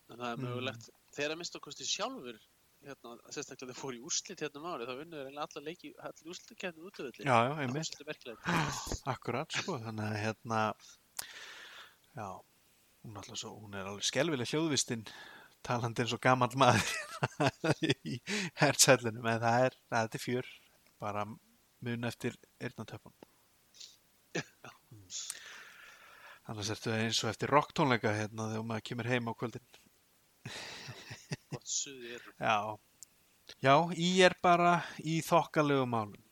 en 0.10 0.18
það 0.22 0.30
er 0.32 0.38
Mm. 0.38 0.46
mögulegt. 0.48 0.90
Þegar 1.18 1.32
að 1.34 1.40
mista 1.42 1.60
kosti 1.60 1.84
sjálfur 1.84 2.38
hérna, 2.86 3.16
sérstaklega 3.34 3.74
þeir 3.74 3.80
fóru 3.82 3.98
í 3.98 4.04
úrslit 4.08 4.40
hérna 4.40 4.62
um 4.62 4.68
árið 4.72 4.88
þá 4.88 4.94
vinnur 5.00 5.18
þeir 5.18 5.28
eiginlega 5.28 5.48
alla 5.48 5.64
leiki 5.66 5.90
allir 6.08 6.30
úrslitkefni 6.32 6.86
útvöldi 6.88 7.26
Já, 7.26 7.38
já, 7.48 7.52
það 7.58 7.64
er 7.66 7.88
svolítið 7.90 8.08
merkilegt. 8.12 9.04
Akkurat, 9.14 9.52
sko, 9.58 9.78
þannig 9.84 10.06
að 10.08 10.20
hérna, 10.24 10.62
já, 12.18 12.30
hún 13.06 13.36
svo, 13.36 13.54
hún 13.62 13.76
er 13.78 13.88
alveg 13.88 14.06
skelvileg 14.08 14.50
hljóðvistinn, 14.52 15.06
talandi 15.66 16.04
eins 16.04 16.16
og 16.16 16.22
gamall 16.24 16.58
maður 16.60 16.90
í 18.14 18.18
hersællinum, 18.60 19.26
en 19.26 19.44
það 19.44 19.68
er, 19.68 19.78
það 19.94 20.18
er 20.18 20.24
fjör, 20.24 20.50
bara 21.04 21.26
mun 21.28 22.10
eftir 22.10 22.38
eyrnatöpun. 22.64 23.14
Annars 26.48 26.72
ertu 26.72 26.94
eins 26.96 27.20
og 27.24 27.32
eftir 27.34 27.52
rocktónleika 27.52 28.14
hérna 28.16 28.52
þegar 28.54 28.68
maður 28.70 28.86
kemur 28.90 29.10
heim 29.12 29.28
á 29.28 29.34
kvöldin. 29.36 29.66
gott 31.52 31.68
suði 31.68 32.14
eru 32.16 32.34
Já. 32.40 32.78
Já, 33.64 33.76
ég 33.96 34.22
er 34.28 34.36
bara 34.44 34.80
í 35.00 35.20
þokkalegu 35.24 35.86
málum. 35.88 36.24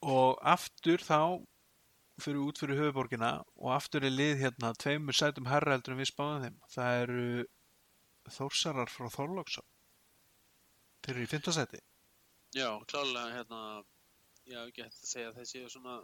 Og 0.00 0.38
aftur 0.40 1.02
þá 1.04 1.40
fyrir 2.24 2.42
út 2.44 2.60
fyrir 2.60 2.78
höfuborgina 2.80 3.30
og 3.56 3.72
aftur 3.74 4.04
er 4.06 4.14
lið 4.14 4.40
hérna 4.44 4.72
tveimur 4.78 5.16
sætum 5.16 5.48
herra 5.50 5.76
heldur 5.76 5.94
en 5.96 6.00
við 6.02 6.10
spáðum 6.12 6.44
þeim. 6.44 6.58
Það 6.74 7.00
eru 7.04 7.24
þórsarar 8.36 8.92
frá 8.92 9.08
Þorlóksson. 9.14 9.66
Þeir 11.04 11.14
eru 11.16 11.24
í 11.26 11.30
fimmtasæti. 11.30 11.80
já, 12.54 12.68
klálega 12.90 13.34
hérna 13.36 13.60
já, 14.44 14.60
ekki 14.66 14.82
hægt 14.82 14.98
að 15.04 15.10
segja 15.12 15.28
að 15.30 15.36
þeir 15.38 15.48
séu 15.50 15.68
svona 15.70 16.00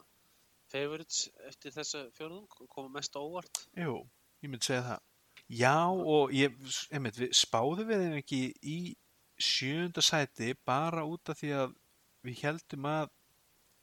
favorites 0.71 1.25
eftir 1.49 1.75
þessa 1.75 2.05
fjörðung 2.15 2.61
og 2.61 2.69
koma 2.71 2.93
mest 2.99 3.17
á 3.19 3.21
óvart 3.23 3.61
Jú, 3.79 3.97
ég 4.43 4.51
myndi 4.51 4.67
segja 4.67 4.85
það. 4.87 5.03
Já, 5.47 5.77
og 6.15 6.33
ég, 6.35 6.55
einmitt, 6.91 7.19
við 7.19 7.35
spáðum 7.39 7.91
við 7.91 8.05
þeim 8.05 8.17
ekki 8.21 8.41
í 8.63 8.79
sjönda 9.39 10.03
sæti 10.03 10.55
bara 10.67 11.05
út 11.07 11.29
af 11.31 11.39
því 11.43 11.53
að 11.61 11.75
við 12.27 12.41
heldum 12.47 12.89
að 12.91 13.11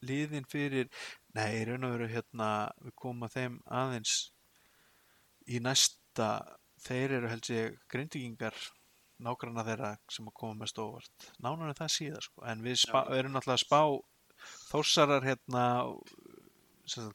liðin 0.04 0.48
fyrir, 0.50 0.90
nei, 1.38 1.50
í 1.62 1.66
raun 1.70 1.88
og 1.88 1.96
veru 1.96 2.10
hérna, 2.12 2.50
við 2.84 2.96
komum 3.00 3.28
að 3.28 3.36
þeim 3.38 3.58
aðeins 3.82 4.16
í 5.50 5.60
næsta, 5.64 6.30
þeir 6.84 7.18
eru 7.20 7.32
held 7.32 7.52
ég 7.52 7.78
grindvíkingar 7.92 8.58
nágranna 9.24 9.64
þeirra 9.68 9.92
sem 10.12 10.28
að 10.28 10.38
koma 10.40 10.64
mest 10.64 10.80
óvart. 10.82 11.30
Nánar 11.44 11.72
en 11.72 11.80
það 11.80 11.94
síðar, 11.96 12.28
sko, 12.28 12.46
en 12.50 12.64
við 12.66 12.80
Já. 12.82 13.04
erum 13.18 13.36
náttúrulega 13.36 13.60
að 13.60 13.66
spá 13.66 13.82
þórsarar 14.70 15.28
hérna 15.28 15.66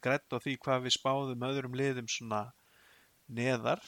grætt 0.03 0.32
á 0.32 0.39
því 0.41 0.57
hvað 0.64 0.84
við 0.86 0.97
spáðum 0.97 1.49
öðrum 1.49 1.76
liðum 1.76 2.09
svona 2.09 2.47
neðar 3.28 3.82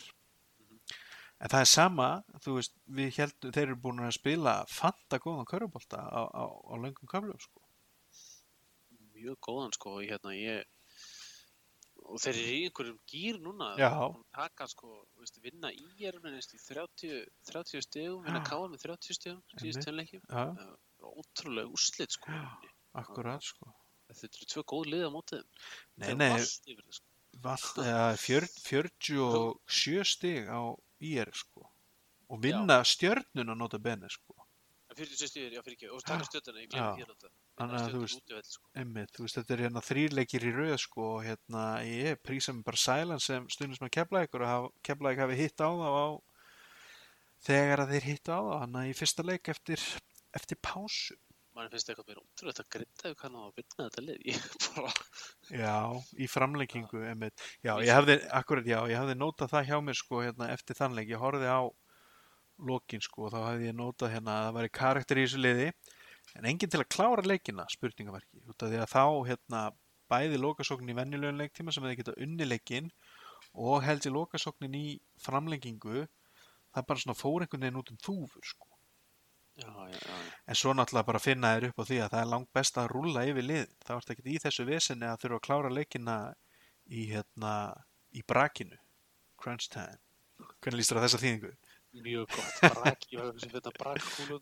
en 1.41 1.49
það 1.49 1.63
er 1.63 1.71
sama, 1.71 2.09
þú 2.45 2.57
veist 2.59 2.75
við 2.99 3.17
heldum, 3.17 3.55
þeir 3.57 3.67
eru 3.67 3.79
búin 3.81 4.05
að 4.05 4.17
spila 4.19 4.55
fanta 4.69 5.21
góðan 5.23 5.49
körfubolta 5.49 6.03
á, 6.05 6.23
á, 6.29 6.45
á 6.45 6.75
löngum 6.77 7.09
köflum 7.09 7.41
sko. 7.41 7.60
Mjög 9.21 9.41
góðan 9.47 9.75
sko 9.77 9.97
og 9.99 10.05
hérna 10.09 10.35
ég 10.37 10.64
og 12.11 12.18
þeir 12.23 12.39
eru 12.41 12.53
í 12.57 12.61
einhverjum 12.66 12.99
gýr 13.12 13.39
núna 13.45 13.71
Já. 13.79 13.91
Að 13.93 14.23
taka 14.35 14.66
sko, 14.71 14.89
þú 15.12 15.23
veist, 15.23 15.39
vinna 15.45 15.71
í 15.73 16.07
er 16.09 16.16
minnst 16.25 16.55
í 16.57 16.61
30, 16.64 17.27
30 17.51 17.85
stegum 17.87 18.25
vinna 18.25 18.41
Já. 18.41 18.47
káa 18.49 18.71
með 18.73 18.87
30 18.87 19.18
stegum 19.18 19.43
síðust 19.61 19.85
tönleikjum 19.87 20.25
Já, 20.25 20.45
ótrúlega 21.05 21.71
úrslit 21.71 22.16
sko 22.16 22.33
Já. 22.35 22.49
akkurat 23.03 23.45
sko. 23.45 23.71
þetta 24.11 24.27
eru 24.41 24.51
tvö 24.51 24.62
góð 24.73 24.89
lið 24.91 25.07
á 25.07 25.11
mótið. 25.14 25.43
Nei, 26.03 26.14
nei, 26.18 26.31
valt 26.35 26.64
yfir 26.66 26.83
það, 26.83 26.97
sko. 26.97 27.07
vald, 27.45 27.83
eða, 27.85 28.07
fjör, 28.18 28.47
47 28.64 30.09
stig 30.11 30.49
á 30.51 30.61
IR 30.99 31.31
sko. 31.37 31.68
og 32.31 32.43
vinna 32.43 32.81
stjörnuna 32.87 33.55
nota 33.55 33.79
bene 33.79 34.11
sko. 34.11 34.35
En 34.91 34.97
46 34.99 35.31
stegir, 35.31 35.55
já 35.55 35.62
fyrir 35.62 35.77
ekki 35.79 35.93
og 35.95 36.03
taka 36.03 36.27
stjötuna, 36.27 36.64
ég 36.64 36.73
Já. 36.75 36.91
glemir 36.91 37.07
þér 37.07 37.14
þetta 37.14 37.31
Þannig 37.61 37.81
að 37.81 37.93
þú 37.95 38.01
veist- 38.05 38.51
sko 38.55 38.69
Einmitt, 38.81 39.11
þú 39.17 39.25
veist, 39.27 39.37
þetta 39.39 39.55
er 39.57 39.63
hérna 39.67 39.83
þrýrleikir 39.85 40.47
í 40.49 40.53
rauð 40.57 40.77
sko 40.81 41.07
og 41.19 41.25
hérna 41.27 41.65
ég 41.85 42.21
prísa 42.25 42.55
mig 42.57 42.65
bara 42.65 42.81
sælan 42.81 43.21
sem 43.21 43.47
að 43.91 43.91
kepla 43.99 44.25
ykkur 44.27 44.45
og 44.47 44.53
ykkur 45.15 45.27
hafi 45.27 45.37
hitt 45.43 45.61
á 45.61 45.69
þá 45.69 45.89
á 45.93 46.07
þegar 47.47 47.83
að 47.85 47.93
þeir 47.95 48.07
hitt 48.11 48.31
á 48.33 48.39
þá 48.41 48.55
hann 48.63 48.79
í 48.85 48.95
fyrsta 48.97 49.25
leik 49.27 49.49
eftir, 49.53 49.83
eftir 50.37 50.59
pásu. 50.65 51.17
mann 51.57 51.69
finnst 51.73 51.89
eitthvað 51.91 52.07
meira 52.09 52.23
útrúlega 52.23 52.63
að 52.63 52.69
grinda 52.73 53.09
ef 53.11 53.17
kann 53.21 53.35
á 53.37 53.41
að 53.43 53.55
vinna 53.59 53.87
þetta 53.89 54.03
lið 54.07 54.21
ég 54.31 54.45
bara, 54.65 54.93
Já, 55.51 55.77
í 56.17 56.29
framleikingu 56.31 57.01
einmitt. 57.11 57.43
Já, 57.67 57.73
ég 57.83 57.91
hefði, 57.91 58.17
akkurat 58.39 58.69
já, 58.71 58.79
ég 58.89 59.01
hefði 59.01 59.17
notað 59.19 59.51
það 59.57 59.67
hjá 59.71 59.79
mér 59.85 59.99
sko 59.99 60.21
hérna 60.23 60.49
eftir 60.55 60.79
þannleik. 60.79 61.11
Ég 61.11 61.21
horfði 61.21 61.51
á 61.51 61.61
lokin 62.71 63.03
sko 63.03 63.27
og 63.27 63.35
þá 63.35 63.41
hefði 63.49 63.67
ég 63.71 63.77
notað 63.81 64.15
hérna 64.15 64.37
að 64.37 64.47
það 64.47 64.57
væri 64.61 64.73
karakter 64.79 65.19
í 65.21 65.27
þessu 65.27 65.41
liði 65.43 65.69
en 66.39 66.49
enginn 66.49 66.70
til 66.70 66.81
að 66.83 66.91
klára 66.95 67.24
leikina, 67.26 67.66
spurningamarki. 67.72 68.43
Út 68.47 68.62
af 68.62 68.70
því 68.70 68.81
að 68.83 68.93
þá 68.93 69.05
hérna 69.31 69.62
bæði 70.11 70.41
lokasóknin 70.43 70.95
í 70.95 70.99
venjulegum 70.99 71.41
leiktíma 71.41 71.74
sem 71.74 71.87
hefði 71.87 72.01
getað 72.03 72.22
unni 72.24 72.47
leikin 72.47 72.91
og 73.55 73.85
held 73.85 74.07
ég 74.07 74.14
lokasóknin 74.14 74.74
í 74.78 74.87
framlengingu 75.22 76.07
það 76.74 76.87
bara 76.89 77.03
svona 77.05 77.18
fór 77.18 77.45
einhvern 77.45 77.64
veginn 77.66 77.81
út 77.81 77.93
um 77.95 78.03
þúfur 78.05 78.47
sko. 78.47 78.66
já, 79.61 79.70
já, 79.93 79.99
já. 79.99 80.18
En 80.47 80.55
svo 80.55 80.72
náttúrulega 80.74 81.07
bara 81.07 81.22
finna 81.22 81.55
þér 81.55 81.68
upp 81.70 81.83
á 81.83 81.85
því 81.89 81.99
að 82.01 82.12
það 82.12 82.20
er 82.20 82.31
langt 82.33 82.53
best 82.55 82.78
að 82.78 82.91
rúlla 82.95 83.24
yfir 83.28 83.47
lið. 83.47 83.74
Það 83.85 83.99
vart 83.99 84.12
ekkert 84.14 84.31
í 84.31 84.39
þessu 84.45 84.66
vesenni 84.68 85.09
að 85.09 85.18
þurfa 85.24 85.41
að 85.41 85.47
klára 85.47 85.72
leikina 85.74 86.16
í, 86.87 87.03
hérna, 87.11 87.55
í 88.14 88.22
brakinu. 88.26 88.78
Crunch 89.41 89.68
time. 89.72 89.99
Hvernig 90.61 90.81
líst 90.81 90.93
þér 90.93 91.03
á 91.03 91.05
þessa 91.05 91.20
þýðingu? 91.20 91.53
Mjög 91.93 92.26
gott 92.30 92.61
brak, 92.74 93.07
ég 93.12 93.20
var 93.20 93.38
sem 93.43 93.51
þetta 93.51 93.70
kúlu 94.14 94.38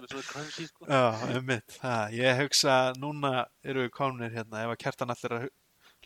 þetta 0.00 0.02
er 0.02 0.08
svona 0.10 0.24
crunchy 0.30 0.66
sko 0.68 0.88
Já, 0.88 1.02
um 1.36 1.46
mitt. 1.46 1.76
Það, 1.76 2.14
ég 2.18 2.40
hugsa 2.42 2.76
núna 2.98 3.32
eru 3.62 3.84
við 3.84 3.92
komnir 3.94 4.34
hérna, 4.34 4.64
ef 4.64 4.74
að 4.74 4.80
kjartan 4.84 5.14
allir 5.14 5.36
að 5.36 5.46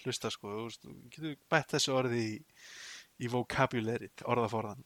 hlusta 0.05 0.30
sko, 0.35 0.53
þú 0.74 0.95
getur 1.14 1.37
bætt 1.53 1.76
þessu 1.76 1.95
orði 1.97 2.22
í, 2.24 2.32
í 3.24 3.30
vokabulerið, 3.32 4.24
orðaforðan, 4.28 4.82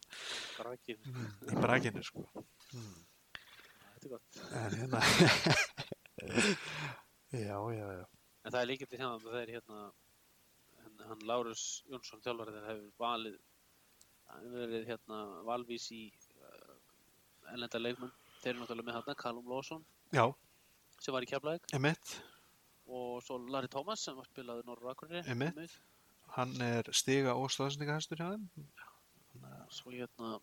brakin, 0.58 1.00
í 1.48 1.58
brakinu 1.58 2.04
sko. 2.06 2.26
Mm. 2.76 2.98
þetta 3.94 4.04
er 4.04 4.12
gott 4.14 4.32
En 4.62 4.78
hérna, 4.82 5.00
já, 7.48 7.56
já, 7.74 7.86
já. 7.98 8.04
en 8.44 8.52
það 8.52 8.60
er 8.60 8.70
líka 8.70 8.86
til 8.86 9.00
hérna 9.00 9.18
það 9.24 9.40
er 9.42 9.54
hérna 9.56 9.80
hann, 11.08 11.22
Lárus 11.28 11.64
Jónsson 11.88 12.22
þegar 12.24 12.52
hefur 12.68 12.90
valið 13.00 13.38
verið 14.52 14.88
hérna 14.88 15.20
valvís 15.46 15.88
í 15.94 16.02
uh, 16.42 16.74
ellenda 17.54 17.80
leikmenn 17.80 18.12
þeir 18.40 18.52
eru 18.52 18.62
náttúrulega 18.62 18.88
með 18.88 18.98
hérna 18.98 19.16
Callum 19.22 19.48
Lawson 19.50 19.84
Já, 20.14 20.24
sem 21.00 21.14
var 21.14 21.26
í 21.26 21.30
um 21.76 21.82
mitt. 21.82 22.14
og 22.86 23.22
svo 23.24 23.38
Larry 23.38 23.68
Thomas 23.68 24.04
sem 24.04 24.16
var 24.16 24.28
spilaði 24.28 24.64
Norra 24.66 24.94
Akureyri. 24.94 25.68
Hann 26.36 26.54
er 26.60 26.88
stiga 26.92 27.34
og 27.34 27.50
stóðsendingahæstur 27.52 28.20
hjá 28.20 28.30
þeim. 28.36 28.48
svo 29.72 29.92
hérna 29.92 30.38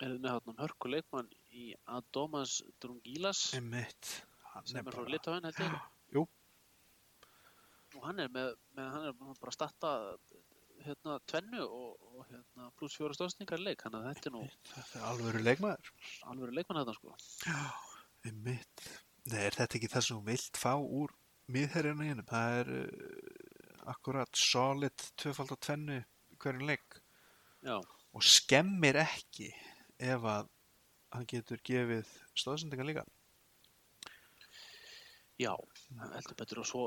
er 0.00 0.12
þið 0.12 0.22
með 0.22 0.32
hérna 0.32 0.56
hörku 0.60 0.92
leikmann 0.92 1.28
í 1.52 1.74
Adomas 1.88 2.62
Drungilas 2.80 3.50
sem 3.52 3.72
er 3.74 4.90
frá. 4.92 5.04
Litáin 5.08 5.44
held 5.44 5.60
ég 5.60 5.76
og 7.96 8.04
hann 8.04 8.20
er 8.20 8.32
með, 8.32 8.54
með 8.76 8.90
hann 8.92 9.08
er 9.08 9.14
bara 9.18 9.50
að 9.50 9.56
starta 9.56 9.92
hérna 10.84 11.16
tvennu 11.30 11.62
og, 11.64 12.04
og 12.16 12.26
hérna 12.30 12.68
pluss 12.78 12.96
fjóra 12.98 13.16
stóðsningar 13.16 13.62
leik 13.62 13.82
þannig 13.84 14.02
að 14.02 14.08
þetta 14.12 14.30
er 14.30 14.34
nú 14.36 14.42
Þetta 14.72 14.98
er 15.00 15.06
alvöru 15.10 15.42
leikmaður. 15.42 15.92
alveg 16.30 16.54
leikmann 16.58 16.82
þetta 16.82 16.96
sko 16.98 17.16
Einmitt. 18.26 18.86
Nei, 19.30 19.40
er 19.46 19.54
þetta 19.54 19.78
ekki 19.78 19.90
það 19.92 20.04
sem 20.06 20.16
þú 20.18 20.26
vilt 20.30 20.58
fá 20.60 20.72
úr 20.78 21.12
miðherjana 21.54 22.06
hennum? 22.08 22.26
Það 22.26 22.56
er 22.60 22.70
uh, 22.80 23.90
akkurat 23.92 24.38
solid 24.38 25.06
tvöfald 25.18 25.54
á 25.54 25.56
tvennu 25.62 25.98
hverjum 26.42 26.66
leik 26.68 26.98
já, 27.66 27.76
og 27.78 28.26
skemmir 28.26 28.98
ekki 29.04 29.52
ef 30.02 30.26
að 30.26 30.50
hann 31.14 31.28
getur 31.30 31.62
gefið 31.64 32.10
stóðsendingar 32.36 32.88
líka 32.90 33.04
Já, 35.36 35.52
heldur 36.14 36.36
betur 36.38 36.62
og 36.62 36.68
svo, 36.68 36.82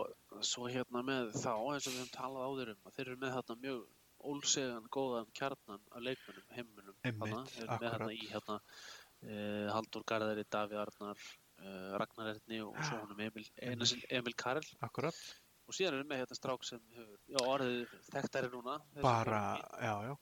svo 0.45 0.69
hérna 0.71 1.03
með 1.05 1.35
þá 1.37 1.51
eins 1.53 1.85
og 1.85 1.93
við 1.93 1.99
höfum 1.99 2.13
talað 2.15 2.45
áður 2.47 2.71
um 2.73 2.87
að 2.89 2.95
þeir 2.95 3.05
eru 3.05 3.19
með 3.21 3.35
þarna 3.35 3.57
mjög 3.65 3.83
ólsegan 4.29 4.87
góðan 4.91 5.27
kjarnan 5.37 5.83
af 5.93 6.01
leikmönnum, 6.03 6.47
heimunum 6.55 6.95
Einmitt, 7.05 7.51
þeir 7.53 7.67
eru 7.67 7.77
með 7.83 7.93
þarna 7.93 8.15
í 8.15 8.23
hérna 8.31 8.55
uh, 8.63 9.67
Haldur 9.75 10.07
Garðari, 10.09 10.45
Daví 10.49 10.79
Arnar 10.81 11.21
uh, 11.21 11.91
Ragnar 12.01 12.31
Erni 12.33 12.63
og 12.65 12.79
svo 12.81 13.03
honum 13.03 13.21
Emil, 13.27 13.45
Emil, 13.61 14.35
Karel 14.39 14.65
akkurat, 14.85 15.19
og 15.69 15.77
síðan 15.77 15.99
erum 15.99 16.09
við 16.09 16.23
hérna 16.23 16.39
strák 16.39 16.65
sem 16.67 16.81
hefur, 16.97 17.21
já, 17.29 17.39
orðið 17.45 17.93
þekktari 18.09 18.51
núna. 18.55 18.79
Þessi 18.95 19.05
bara, 19.05 19.43
já, 19.77 19.93
já. 20.09 20.15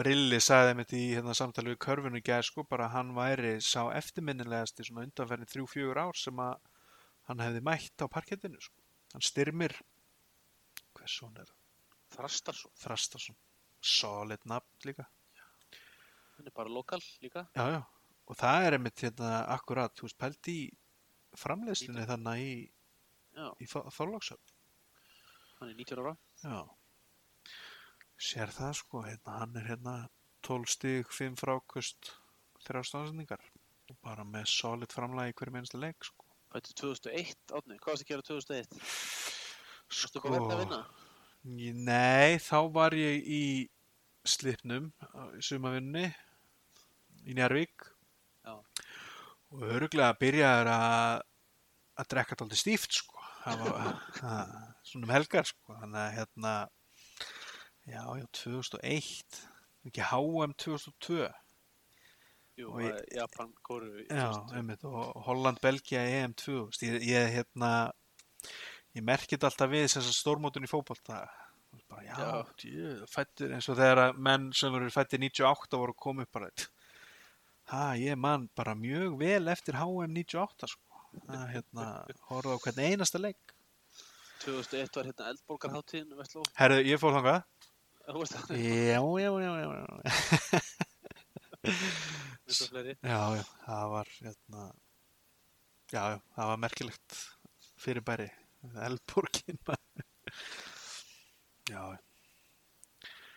Brilli 0.00 0.38
sagði 0.40 0.76
mitt 0.78 0.92
í 0.96 1.00
hérna, 1.10 1.32
samtali 1.36 1.74
við 1.74 1.80
körfinu 1.84 2.20
gæð 2.24 2.46
sko, 2.48 2.64
bara 2.68 2.92
hann 2.92 3.14
væri 3.16 3.56
sá 3.64 3.82
eftirminnilegasti 3.96 4.86
svona 4.86 5.04
undanferðin 5.08 5.50
þrjú, 5.50 5.66
fjögur 5.74 6.00
ár 6.04 6.20
sem 6.20 6.40
að 6.40 6.69
hann 7.30 7.42
hefði 7.44 7.62
mætt 7.66 8.04
á 8.04 8.06
parkettinu 8.10 8.60
sko. 8.62 8.76
hann 9.14 9.24
styrmir. 9.26 9.74
Hvers 10.98 11.16
son 11.22 11.38
er 11.38 11.48
það? 11.48 11.56
Þrastarsson, 12.16 12.74
Þrastarsson. 12.82 13.38
Solid 13.80 14.44
nafn 14.50 14.86
líka. 14.86 15.06
Hann 16.36 16.50
er 16.50 16.54
bara 16.56 16.72
lokal 16.72 17.00
líka. 17.22 17.46
Já, 17.56 17.64
já. 17.78 17.82
og 18.26 18.38
það 18.38 18.66
er 18.66 18.76
einmitt 18.76 19.02
hérna 19.02 19.32
akkurat, 19.54 19.94
þú 19.96 20.06
veist, 20.06 20.18
pælt 20.20 20.50
í 20.50 20.58
framleiðslunni 21.38 22.06
þannig 22.10 22.44
í, 22.44 22.54
já, 23.38 23.46
í 23.62 23.66
Þorláksöf 23.70 24.56
hann 25.60 25.68
er 25.68 25.76
19 25.76 26.00
ára. 26.00 26.16
Já. 26.42 26.60
Sér 28.20 28.52
það 28.52 28.72
sko, 28.80 29.02
hérna, 29.04 29.36
hann 29.42 29.56
er 29.60 29.66
hérna 29.68 29.94
12 30.46 30.72
stig, 30.74 31.12
5 31.12 31.36
frákust 31.40 32.12
þrjá 32.64 32.82
stafsendingar 32.88 33.44
og 33.90 33.98
bara 34.04 34.24
með 34.24 34.48
solid 34.52 34.92
framlega 34.92 35.32
í 35.32 35.36
hverjum 35.36 35.58
einasta 35.60 35.80
leik 35.80 36.04
sko, 36.08 36.29
Fættu 36.50 36.74
2001, 36.80 37.36
Átni, 37.54 37.76
hvað 37.78 37.92
varst 37.92 38.04
að 38.04 38.10
gera 38.10 38.24
2001? 38.26 38.80
Varstu 39.90 40.08
sko 40.08 40.18
eitthvað 40.18 40.34
verið 40.34 40.54
að 40.54 40.62
vinna? 40.64 40.80
Ég- 41.60 41.78
Nei, 41.86 42.38
þá 42.42 42.58
var 42.74 42.96
ég 42.98 43.22
í 43.24 43.44
slipnum 44.28 44.90
í 45.38 45.42
sumavinni 45.46 46.08
í 47.24 47.36
Njarvík 47.38 47.86
Já. 48.44 48.56
og 48.56 49.62
öruglega 49.64 50.16
byrjaður 50.20 50.68
að 50.74 51.22
að 52.00 52.08
drekka 52.12 52.34
þetta 52.34 52.44
aldrei 52.46 52.60
stíft 52.60 52.92
sko 52.98 53.22
það 53.44 53.62
var 53.64 53.78
að, 54.34 54.52
svona 54.90 55.06
um 55.08 55.14
helgar 55.14 55.48
sko 55.48 55.76
þannig 55.80 56.00
að 56.02 56.14
hérna 56.18 56.52
já, 57.88 58.02
já, 58.20 58.26
2001 58.42 59.40
ekki 59.88 60.04
HM 60.10 60.54
2002 60.60 61.30
Jú, 62.60 62.70
Og 62.74 62.80
ég- 62.84 63.14
Japan, 63.16 63.52
Kóru 63.66 63.90
já, 64.06 64.26
einmitt, 64.58 64.84
og 64.84 65.14
Holland, 65.26 65.60
Belgia 65.62 66.02
EM 66.04 66.34
2 66.34 66.44
þú 66.52 66.66
veist, 66.70 66.82
ég, 66.86 67.06
ég 67.08 67.30
hérna 67.38 67.70
ég 68.96 69.04
merkit 69.06 69.44
alltaf 69.46 69.70
við 69.70 69.86
þessar 69.88 70.12
stórmótun 70.16 70.66
í 70.66 70.70
veist, 71.78 71.86
bara, 71.88 72.02
já, 72.04 72.16
Já. 72.18 72.44
djö, 72.64 72.92
fættir 73.08 73.54
eins 73.54 73.68
og 73.70 73.78
þegar 73.78 74.02
að 74.08 74.18
menn 74.28 74.50
sem 74.52 74.72
voru 74.74 74.90
fættir 74.90 75.18
98 75.22 75.78
voru 75.78 75.94
að 75.94 76.02
koma 76.04 76.22
upp 76.26 76.32
bara 76.32 76.50
ha, 77.70 77.82
ég 77.94 78.16
man 78.18 78.48
bara 78.58 78.74
mjög 78.74 79.16
vel 79.20 79.46
eftir 79.52 79.74
HM 79.78 80.10
98 80.12 80.66
sko. 80.66 81.04
Það 81.28 81.46
hérna, 81.54 81.84
horfðu 82.28 82.56
á 82.58 82.62
hvern 82.64 82.80
einasta 82.90 83.18
leik. 83.22 83.54
2001 84.44 84.90
var 84.96 85.04
hérna 85.06 85.28
eldborgarháttíðin 85.30 86.16
Vestló, 86.18 86.42
herðu, 86.58 86.82
ég 86.88 86.98
fór 87.02 87.12
þangað. 87.14 87.42
Já, 88.58 89.00
já, 89.22 89.30
já, 89.38 89.52
já, 89.60 89.68
já 93.02 93.20
já, 93.36 93.44
það 93.66 93.84
var 93.94 94.10
hérna 94.18 94.62
já, 95.90 96.02
já, 96.14 96.18
það 96.36 96.50
var 96.52 96.62
merkilegt 96.66 97.18
fyrirbæri 97.80 98.28
Elborgin 98.86 99.58
maður. 99.66 100.06
já, 101.70 101.82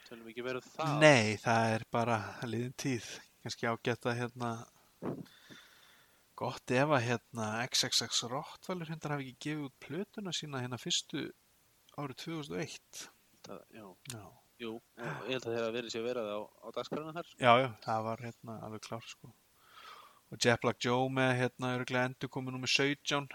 Tölum 0.10 0.28
ekki 0.34 0.44
verið 0.46 0.68
það 0.76 0.98
Nei, 1.02 1.38
það 1.42 1.70
er 1.78 1.86
bara 1.96 2.18
liðin 2.46 2.74
tíð. 2.84 3.06
Kannski 3.44 3.70
ágætt 3.72 4.06
að 4.12 4.20
hérna 4.20 4.50
gott 6.40 6.74
ef 6.76 6.92
að 6.98 7.06
hérna 7.08 7.48
XXX 7.70 8.24
Rottvalur 8.32 8.90
hundar 8.92 9.16
hafi 9.16 9.30
ekki 9.32 9.40
gefið 9.48 9.66
út 9.68 9.76
plötuna 9.88 10.34
sína 10.36 10.62
hérna 10.64 10.80
fyrstu 10.82 11.26
árið 11.98 12.20
2001. 12.26 13.04
það, 13.48 13.60
Já, 13.78 13.86
Já, 14.14 14.24
jú, 14.64 14.74
ég 14.98 15.34
held 15.36 15.46
að 15.48 15.54
þeir 15.56 15.66
að 15.68 15.76
verið 15.78 15.94
sér 15.94 16.06
verið 16.08 16.30
á, 16.34 16.40
á 16.44 16.68
dagskrana 16.78 17.14
þar 17.18 17.30
já, 17.44 17.52
já 17.64 17.70
það 17.86 18.04
var 18.10 18.24
hérna 18.28 18.58
alveg 18.68 18.84
klár 18.88 19.06
sko. 19.12 19.32
Og 20.34 20.40
Jet 20.42 20.62
Black 20.64 20.80
Joe 20.82 21.10
með 21.14 21.32
hérna 21.42 21.74
öruglega 21.78 22.08
endur 22.10 22.32
komið 22.34 22.56
númer 22.56 22.72
17 22.72 23.28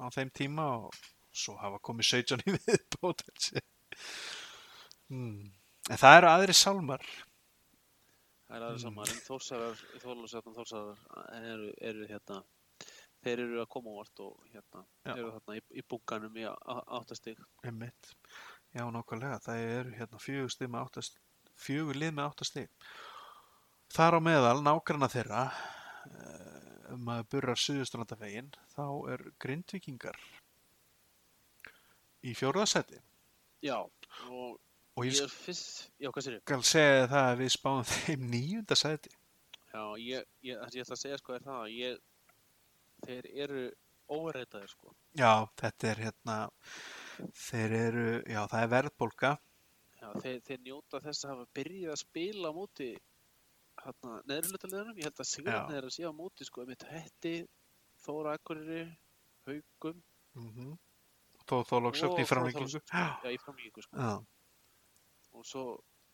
á 0.00 0.04
þeim 0.16 0.30
tíma 0.34 0.64
og 0.80 0.96
svo 1.30 1.54
hafa 1.60 1.78
komið 1.86 2.08
17 2.10 2.42
í 2.48 2.54
viðbót. 2.66 3.22
Hmm. 5.10 5.50
En 5.90 5.98
það 5.98 6.16
eru 6.20 6.30
aðri 6.30 6.54
sálmar. 6.56 7.04
Það 8.50 8.56
er 8.56 8.64
aðeins 8.66 8.82
Mm. 8.82 8.88
saman, 8.88 9.10
en 9.14 9.20
þórsarar, 9.26 9.82
þórlusatn 10.02 10.54
þórsarar 10.56 10.96
eru, 11.52 11.68
eru 11.86 12.06
hérna 12.10 12.40
þeir 13.22 13.42
eru 13.44 13.60
að 13.62 13.68
koma 13.70 13.92
á 13.94 13.98
vart 14.00 14.22
og 14.24 14.40
hérna 14.50 14.80
Já. 15.06 15.12
eru 15.14 15.30
þarna 15.36 15.56
í, 15.58 15.62
í 15.78 15.82
bunkanum 15.86 16.38
í 16.40 16.46
á- 16.50 16.86
áttastig 16.98 17.38
Einmitt. 17.62 18.10
Já, 18.76 18.84
nákvæmlega. 18.94 19.40
Það 19.44 19.64
eru 19.66 19.94
hérna 19.98 20.22
fjögur 20.22 20.76
áttast, 20.80 21.20
fjögur 21.58 21.98
lið 21.98 22.14
með 22.16 22.30
áttastig. 22.30 22.88
Þar 23.90 24.16
á 24.16 24.20
meðal 24.22 24.58
nágranna 24.62 25.08
þeirra 25.10 25.44
eh, 25.50 26.94
um 26.94 27.08
að 27.10 27.24
burrar 27.32 27.58
suðustrandavegin 27.58 28.52
þá 28.74 28.84
er 29.14 29.24
grindvikingar 29.42 30.18
í 32.22 32.34
fjórðasæti 32.36 33.00
Já, 33.64 33.76
og 34.30 34.58
og 34.96 35.06
ég 35.06 35.16
ég 35.16 35.24
er 35.24 35.32
fyrst, 35.32 35.90
já 36.00 36.10
hvað 36.10 36.24
sér 36.26 36.36
ég? 36.36 36.42
skal 36.44 36.64
segja 36.66 37.08
það 37.10 37.26
að 37.26 37.40
við 37.40 37.52
spáum 37.54 37.84
þeim 37.90 38.24
níunda 38.32 38.76
sæti. 38.78 39.12
Já, 39.70 39.82
ég, 40.02 40.24
ég, 40.44 40.56
ég 40.74 40.82
ætla 40.82 40.96
að 40.96 41.02
segja 41.02 41.18
sko 41.20 41.36
er 41.36 41.44
það 41.46 41.60
að 41.60 41.74
ég, 41.76 42.00
þeir 43.06 43.28
eru 43.44 43.62
óreitaðir 44.10 44.72
sko. 44.72 44.94
Já, 45.16 45.32
þetta 45.60 45.90
er 45.92 46.02
hérna 46.06 46.36
þeir 47.36 47.76
eru, 47.78 48.08
já 48.28 48.40
það 48.50 48.64
er 48.64 48.74
verðbólka 48.74 49.30
Já, 50.00 50.08
þeir, 50.24 50.38
þeir 50.46 50.60
njóta 50.64 51.00
þess 51.04 51.24
að 51.26 51.32
hafa 51.34 51.46
byrjað 51.58 51.94
að 51.94 52.00
spila 52.00 52.50
á 52.50 52.52
móti 52.56 52.90
hérna 53.80 54.14
neðrulutaliðunum. 54.30 55.00
Ég 55.00 55.08
held 55.08 55.20
að 55.20 55.28
sigurinn 55.28 55.74
er 55.76 55.88
að 55.88 55.94
sé 55.96 56.06
á 56.08 56.12
móti 56.16 56.46
sko 56.48 56.64
með 56.68 56.86
Hetti, 56.88 57.34
Þóra 58.00 58.36
Akureyri, 58.38 58.86
Haugum, 59.48 60.00
mm 60.38 60.78
Þó 61.50 61.56
þólagsöfn 61.66 62.20
í 62.22 62.26
framlengingu. 62.28 62.80
Já, 62.86 63.26
í 63.26 63.38
framlíkingu 63.42 63.82
sko. 63.82 63.96
já. 63.98 64.10
Og 65.34 65.46
svo 65.46 65.64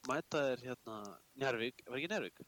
mæta 0.08 0.40
þeir 0.46 0.62
hérna 0.70 0.96
Njarvík, 1.36 1.82
var 1.88 1.98
ekki 1.98 2.08
Njarvík? 2.12 2.40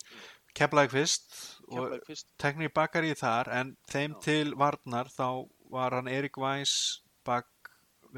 Keflaði 0.57 0.93
fyrst 0.95 1.37
og 1.69 1.97
tekník 2.41 2.73
bakari 2.75 3.13
þar 3.19 3.51
en 3.59 3.75
þeim 3.91 4.17
Já. 4.17 4.21
til 4.25 4.55
varnar 4.57 5.11
þá 5.13 5.49
var 5.75 5.99
hann 5.99 6.09
Erik 6.09 6.39
Weiss 6.41 7.03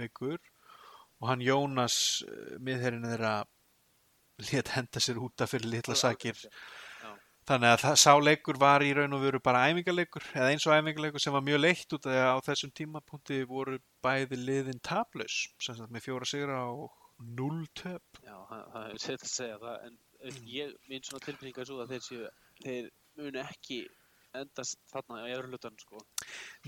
bakveikur 0.01 0.39
og 1.21 1.29
hann 1.29 1.45
Jónas 1.45 1.97
uh, 2.25 2.59
miðherrin 2.61 3.07
þeirra 3.09 3.35
lét 4.51 4.73
henda 4.75 5.01
sér 5.01 5.21
úta 5.21 5.49
fyrir 5.51 5.69
litla 5.69 5.97
sakir 5.99 6.39
þannig 7.49 7.73
að 7.75 7.83
það, 7.83 7.97
sá 7.99 8.13
leikur 8.21 8.59
var 8.61 8.85
í 8.85 8.93
raun 8.95 9.17
og 9.17 9.25
veru 9.25 9.41
bara 9.43 9.67
æfingarleikur 9.69 10.25
eða 10.33 10.51
eins 10.53 10.67
og 10.69 10.77
æfingarleikur 10.77 11.23
sem 11.23 11.35
var 11.35 11.45
mjög 11.45 11.61
leitt 11.61 11.95
út 11.97 12.09
að 12.09 12.21
á 12.31 12.39
þessum 12.47 12.73
tímapunkti 12.77 13.43
voru 13.49 13.79
bæði 14.05 14.39
liðin 14.39 14.81
sagt 14.85 15.87
með 15.91 16.05
fjóra 16.05 16.29
sigra 16.29 16.65
og 16.71 16.91
null 17.37 17.67
töp 17.77 18.21
já, 18.25 18.37
það 18.49 18.85
er 18.85 19.01
sett 19.03 19.25
að 19.25 19.33
segja 19.33 19.59
það, 19.61 19.89
en 19.89 19.97
mm. 20.33 20.45
ég, 20.55 20.77
minn 20.89 21.05
svona 21.05 21.25
tilbygginga 21.27 21.67
svo 21.69 21.81
að 21.83 21.97
þeir 21.97 22.07
séu, 22.07 22.29
þeir 22.63 22.93
munu 23.19 23.43
ekki 23.43 23.83
endast 24.37 24.79
þarna 24.93 25.25
í 25.27 25.35
öðru 25.35 25.51
hlutan 25.51 25.79
sko. 25.81 26.01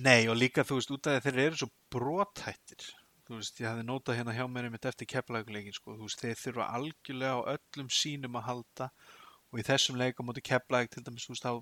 Nei 0.03 0.27
og 0.29 0.37
líka 0.39 0.65
þú 0.67 0.81
veist 0.81 0.93
út 0.97 1.09
að 1.09 1.21
þeir 1.27 1.41
eru 1.47 1.61
svo 1.63 1.69
brothættir 1.95 2.89
þú 3.33 3.41
veist 3.41 3.61
ég 3.63 3.69
hafði 3.69 3.85
notað 3.89 4.19
hérna 4.19 4.35
hjá 4.37 4.45
mér 4.51 4.69
einmitt 4.69 4.89
eftir 4.91 5.09
keflaugleikin 5.11 5.77
sko. 5.77 5.97
Þú 5.97 6.09
veist 6.09 6.23
þeir 6.23 6.41
þurfa 6.41 6.69
algjörlega 6.79 7.35
á 7.39 7.41
öllum 7.55 7.91
sínum 7.93 8.39
að 8.39 8.49
halda 8.49 8.89
og 9.53 9.61
í 9.61 9.67
þessum 9.69 10.01
leik 10.01 10.21
á 10.21 10.27
móti 10.27 10.45
keflaug 10.45 10.91
til 10.93 11.05
dæmis 11.07 11.29
þú 11.29 11.37
veist 11.37 11.49
á 11.49 11.55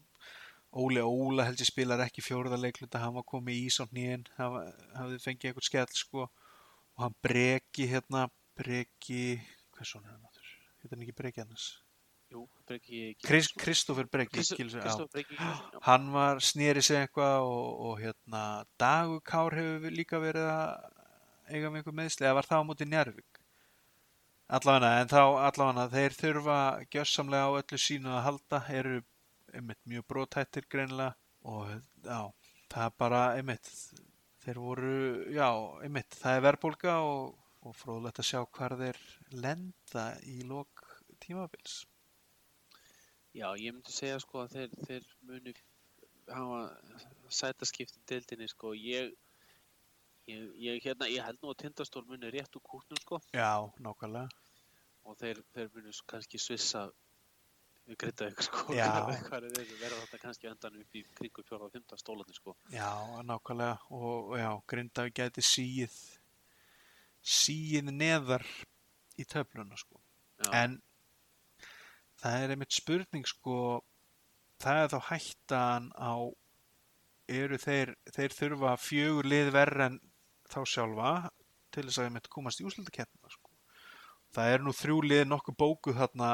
Óli 0.70 1.02
Óla 1.02 1.48
held 1.48 1.58
ég 1.58 1.66
spilar 1.66 2.02
ekki 2.04 2.22
fjórða 2.22 2.58
leikluta 2.60 3.00
hann 3.02 3.16
var 3.16 3.26
komið 3.26 3.56
í 3.56 3.62
ís 3.66 3.80
á 3.82 3.90
hnýin 3.90 4.26
hafði 4.36 5.18
fengið 5.24 5.50
eitthvað 5.50 5.66
skell 5.66 5.94
sko. 5.98 6.26
Og 6.94 7.04
hann 7.06 7.16
breki 7.24 7.88
hérna 7.90 8.28
breki 8.58 9.40
hvað 9.74 9.88
svona 9.92 10.10
er 10.10 10.18
hann 10.18 10.28
áttur 10.28 10.50
hérna 10.82 10.96
hann 10.96 11.06
ekki 11.06 11.16
breki 11.22 11.42
annars? 11.42 11.70
Jú, 12.30 12.44
Breki 12.68 13.16
Krist, 13.26 13.56
Kristoffer 13.58 14.06
breki 14.06 14.36
Kristof 14.36 15.10
Breki 15.10 15.34
Gilsson, 15.34 15.66
já. 15.66 15.80
hann 15.82 16.12
var 16.14 16.38
snýri 16.38 16.82
sig 16.82 17.00
eitthvað 17.00 17.42
og, 17.42 17.80
og 17.88 17.96
hérna 17.98 18.42
Dagur 18.78 19.22
Kár 19.26 19.56
hefur 19.58 19.90
líka 19.90 20.20
verið 20.22 20.46
að 20.46 20.99
eiga 21.50 21.70
með 21.70 21.82
einhver 21.82 21.98
meðsli 22.00 22.26
eða 22.26 22.38
var 22.40 22.50
það 22.50 22.62
á 22.62 22.68
móti 22.70 22.88
Njarvík 22.88 23.40
allavega 24.50 25.00
en 25.00 25.10
þá 25.10 25.22
allavega 25.46 25.86
þeir 25.92 26.16
þurfa 26.18 26.58
gjössamlega 26.90 27.50
á 27.50 27.58
öllu 27.60 27.78
sínu 27.78 28.14
að 28.16 28.24
halda 28.26 28.60
eru, 28.80 29.02
einmitt 29.54 29.80
mjög 29.92 30.06
brotættir 30.10 30.66
greinilega 30.70 31.14
og 31.50 31.70
já, 32.04 32.20
það 32.72 32.86
er 32.86 32.96
bara 33.02 33.20
einmitt, 33.36 33.70
þeir 34.44 34.60
voru, 34.64 34.96
já, 35.34 35.48
einmitt, 35.84 36.18
það 36.18 36.38
er 36.38 36.44
verðbólga 36.48 36.96
og, 37.06 37.38
og 37.62 37.78
fróðlegt 37.78 38.20
að 38.22 38.28
sjá 38.32 38.40
hvar 38.58 38.76
þeir 38.80 39.00
lenda 39.46 40.06
í 40.26 40.40
lok 40.48 40.84
tímabils. 41.22 41.84
Já, 43.30 43.46
ég 43.54 43.70
myndi 43.70 43.94
segja 43.94 44.18
sko 44.22 44.42
að 44.42 44.56
þeir, 44.56 44.78
þeir 44.88 45.10
muni 45.28 45.54
hafa 46.30 46.62
sætaskiptin 47.30 48.02
deildinni 48.10 48.48
sko. 48.50 48.74
Ég, 48.74 49.14
ég, 50.30 50.48
ég, 50.68 50.80
hérna, 50.86 51.08
ég 51.10 51.22
held 51.26 51.38
nú 51.42 51.50
að 51.52 51.58
tindastól 51.64 52.04
muni 52.08 52.30
rétt 52.34 52.56
úr 52.58 52.62
kútnum 52.70 53.00
sko 53.02 53.20
Já, 53.34 53.50
nákvæmlega. 53.82 54.28
og 55.04 55.16
þeir, 55.20 55.40
þeir 55.54 55.70
muni 55.74 55.92
s- 55.92 56.02
kannski 56.06 56.38
svissa 56.38 56.86
við 57.88 57.96
ykkur 58.06 58.42
sko. 58.46 58.74
Já. 58.76 58.88
Hvað 59.26 59.46
er 59.48 59.54
þessu? 59.56 59.76
Verða 59.80 60.00
þetta 60.04 60.18
kannski 60.22 60.46
á 60.46 60.52
endanum 60.52 60.82
upp 60.84 60.94
í 60.94 61.04
kringu 61.18 61.42
fjóra 61.48 61.66
og 61.66 61.72
fymta 61.74 61.96
stólarnir 61.98 62.36
sko. 62.38 62.54
Já, 62.70 62.90
nákvæmlega 63.26 63.78
og, 63.90 64.34
já, 64.38 64.50
Grindavík 64.70 65.14
gæti 65.18 65.42
síið 65.42 65.96
síið 67.20 67.90
neðar 67.92 68.44
í 69.20 69.24
töfluna 69.28 69.76
sko. 69.80 69.98
Já, 70.40 70.52
En 70.62 70.78
það 72.20 72.44
er 72.44 72.54
einmitt 72.54 72.72
spurning 72.76 73.26
sko, 73.28 73.56
það 74.60 74.84
er 74.84 74.92
þá 74.94 75.00
hættan 75.10 75.90
á 75.96 76.12
eru 77.30 77.58
þeir, 77.62 77.92
þeir 78.12 78.34
þurfa 78.36 78.72
fjögur 78.80 79.28
lið 79.28 79.50
verð 79.54 79.84
en 79.86 79.98
þá 80.52 80.60
sjálfa 80.68 81.12
til 81.74 81.86
þess 81.86 82.00
að 82.00 82.08
einmitt 82.08 82.28
komast 82.32 82.60
í 82.62 82.66
úslutakettina 82.68 83.32
sko. 83.32 83.50
Það 84.34 84.54
er 84.54 84.64
nú 84.64 84.74
þrjú 84.76 84.98
lið 85.06 85.24
nokkuð 85.28 85.58
bókuð 85.62 85.98
þarna 86.00 86.30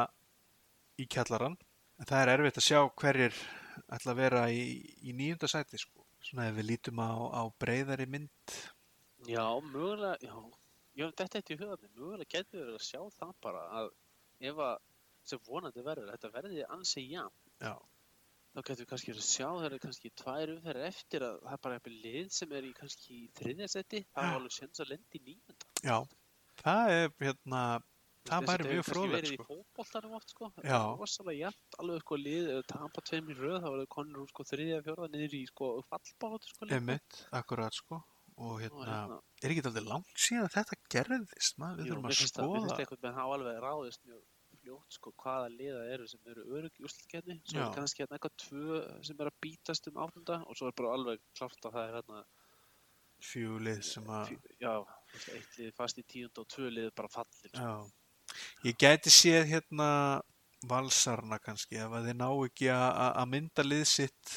í 1.00 1.06
kjallaran 1.12 1.56
en 2.00 2.08
það 2.08 2.22
er 2.22 2.32
erfitt 2.34 2.60
að 2.60 2.66
sjá 2.68 2.80
hverjir 3.02 3.38
ætla 3.92 4.12
að 4.12 4.20
vera 4.20 4.42
í, 4.52 4.64
í 5.04 5.14
nýjunda 5.16 5.50
sæti 5.50 5.80
sko. 5.80 6.04
Svona 6.26 6.48
ef 6.50 6.56
við 6.56 6.70
lítum 6.72 7.00
á, 7.00 7.12
á 7.38 7.42
breyðari 7.60 8.08
mynd. 8.10 8.56
Já 9.28 9.44
mögulega, 9.62 10.16
já, 10.24 10.34
já 10.98 11.06
þetta 11.20 11.38
er 11.38 11.54
í 11.54 11.58
hugaðni, 11.60 11.92
mögulega 11.94 12.32
getur 12.32 12.64
við 12.64 12.76
að 12.78 12.86
sjá 12.88 13.00
það 13.18 13.32
bara 13.46 13.62
að 13.80 13.90
ef 14.50 14.60
að 14.66 14.76
sem 15.26 15.42
vonandi 15.46 15.82
verður, 15.82 16.12
þetta 16.14 16.32
verði 16.34 16.64
ansi 16.70 17.04
jafn 17.10 17.46
Já, 17.62 17.74
þá 18.56 18.60
getum 18.64 18.78
við 18.82 18.88
kannski 18.92 19.10
verið 19.12 19.22
að 19.22 19.28
sjá 19.28 19.48
þeirra 19.60 19.78
kannski 19.82 20.10
tvær 20.16 20.52
umferðir 20.56 20.86
eftir 20.88 21.24
að 21.26 21.34
það 21.42 21.52
er 21.56 21.60
bara 21.66 21.76
eitthvað 21.76 21.98
lið 22.06 22.30
sem 22.36 22.54
er 22.56 22.64
í 22.64 22.72
kannski 22.78 23.18
í 23.18 23.26
þriðja 23.36 23.68
seti. 23.68 24.00
Það 24.16 24.30
er 24.30 24.38
alveg 24.40 24.54
sens 24.56 24.80
að 24.80 24.90
lendi 24.94 25.20
nýjönda 25.26 25.90
já, 25.90 25.98
það 26.62 26.92
er 26.96 27.10
hérna, 27.20 27.62
það 28.26 28.48
væri 28.50 28.68
mjög 28.72 28.86
fróðlegt 28.88 29.16
verið 29.28 29.34
sko. 29.36 29.44
í 29.44 29.46
fótboltanum 29.52 30.16
oft 30.18 30.32
sko. 30.34 30.50
Já. 30.64 30.80
rosalega 31.02 31.38
jæmt, 31.44 31.78
alveg 31.84 32.00
sko 32.06 32.18
lið 32.24 32.50
ef 32.56 32.66
tapa 32.72 33.04
tveim 33.10 33.28
í 33.30 33.36
röð, 33.38 33.58
þá 33.60 33.68
verður 33.68 33.90
konur 33.98 34.24
úr 34.24 34.32
sko 34.32 34.48
þriðja 34.50 34.80
fjórða 34.88 35.10
niður 35.12 35.36
í 35.36 35.42
sko 35.52 35.70
fallbátu 35.92 36.50
sko. 36.54 36.70
Einmitt, 36.72 37.20
akkurat 37.36 37.76
sko. 37.76 38.00
Og 38.36 38.58
hérna, 38.60 38.84
hérna, 38.84 39.20
er 39.40 39.52
ekki 39.54 39.62
aldrei 39.64 39.84
langt 39.86 40.18
síðan 40.20 40.48
að 40.48 40.56
þetta 40.58 40.76
gerðist 40.92 41.54
maður, 41.60 41.78
við 41.78 41.86
jú, 41.86 41.92
þurfum 41.94 42.08
að 42.10 42.16
finnst 42.18 42.34
það- 42.36 42.42
mér 42.42 42.50
skoða. 42.50 42.64
finnst 42.66 42.80
eitthvað 42.82 43.04
með 43.06 43.14
hafa 43.20 43.36
alveg 43.38 43.60
ráðist 43.64 44.02
mjög 44.04 44.24
fljótt 44.66 44.96
sko 44.98 45.12
hvaða 45.22 45.48
liða 45.54 45.82
eru 45.94 46.06
sem 46.10 46.20
eru 46.32 46.42
örug 46.58 46.74
í 46.80 46.84
úrslutkefni 46.86 47.38
svo 47.46 47.60
Já. 47.60 47.66
er 47.68 47.74
kannski 47.78 48.02
hérna 48.02 48.18
eitthvað 48.18 48.36
tvö 48.42 48.80
sem 49.06 49.20
er 49.22 49.30
að 49.30 49.38
bítast 49.46 49.86
um 49.92 50.00
áttunda 50.02 50.40
og 50.44 50.58
svo 50.58 50.66
er 50.72 50.76
bara 50.80 50.94
alveg 50.98 51.22
klart 51.38 51.68
að 51.70 51.76
það 51.78 51.84
er 51.86 51.94
hérna 52.00 52.24
fjúlið 53.26 53.82
sem 53.86 54.10
að 54.12 54.32
Fí- 54.32 54.56
Já, 54.60 54.72
eitt 55.36 55.54
lið 55.60 55.70
fast 55.78 55.98
í 56.02 56.04
tíund 56.04 56.38
og 56.42 56.48
tvö 56.52 56.68
lið 56.74 56.90
bara 56.98 57.08
fallir. 57.08 57.52
sko. 57.54 57.90
ég 58.66 58.76
gæti 58.76 59.10
séð 59.14 59.46
hérna 59.54 60.20
valsarna 60.66 61.38
kannski 61.38 61.78
ef 61.78 61.92
að 61.94 62.08
þeir 62.10 62.18
ná 62.18 62.28
ekki 62.44 62.68
að 62.74 63.26
mynda 63.32 63.62
lið 63.64 63.84
sitt 63.86 64.36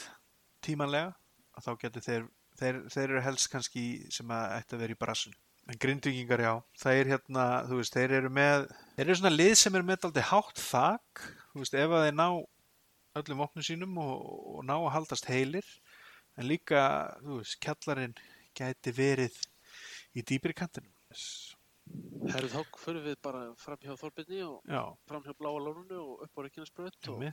tímanlega 0.62 1.16
þá 1.60 1.72
getur 1.82 2.02
þeir, 2.06 2.28
þeir 2.60 2.82
þeir 2.94 3.10
eru 3.10 3.22
helst 3.26 3.50
kannski 3.52 3.84
sem 4.12 4.28
að 4.32 4.60
ætti 4.60 4.76
að 4.78 4.84
vera 4.86 4.96
í 4.96 5.00
brassun 5.00 5.34
en 5.70 5.78
grindvíkingar 5.78 6.42
já, 6.42 6.54
er 6.90 7.06
hérna 7.12 7.44
þú 7.70 7.78
veist, 7.82 7.94
þeir 7.94 8.12
eru 8.20 8.30
með 8.34 8.70
þeir 9.00 9.08
eru 9.08 9.16
svona 9.16 9.32
lið 9.32 9.54
sem 9.56 9.76
eru 9.80 9.88
með 9.88 10.06
aldrei 10.10 10.26
hátt 10.28 10.58
þak 10.60 11.22
þú 11.54 11.62
veist, 11.62 11.76
ef 11.80 11.94
að 11.96 12.02
þeir 12.04 12.16
ná 12.20 12.26
öllum 13.20 13.44
vopnum 13.46 13.64
sínum 13.64 13.94
og, 14.04 14.16
og 14.58 14.66
ná 14.68 14.74
að 14.76 14.90
haldast 14.92 15.28
heilir 15.32 15.70
en 16.36 16.48
líka, 16.50 16.82
þú 17.24 17.38
veist, 17.38 17.56
kjallarinn 17.64 18.16
gæti 18.60 18.92
verið 18.96 19.38
í 20.20 20.24
dýpri 20.28 20.52
kantinum. 20.58 20.92
Herru, 22.28 22.50
þá 22.52 22.60
fyrir 22.82 23.06
við 23.06 23.16
bara 23.24 23.46
fram 23.62 23.80
hjá 23.86 23.96
Þorbirni 24.02 24.42
og 24.50 24.68
já, 24.68 24.82
fram 25.08 25.24
hjá 25.24 25.32
Bláa 25.40 25.64
Lórunu 25.64 26.02
og 26.04 26.26
upp 26.28 26.36
á 26.36 26.40
Reykjanesbröð 26.44 27.10
og 27.16 27.24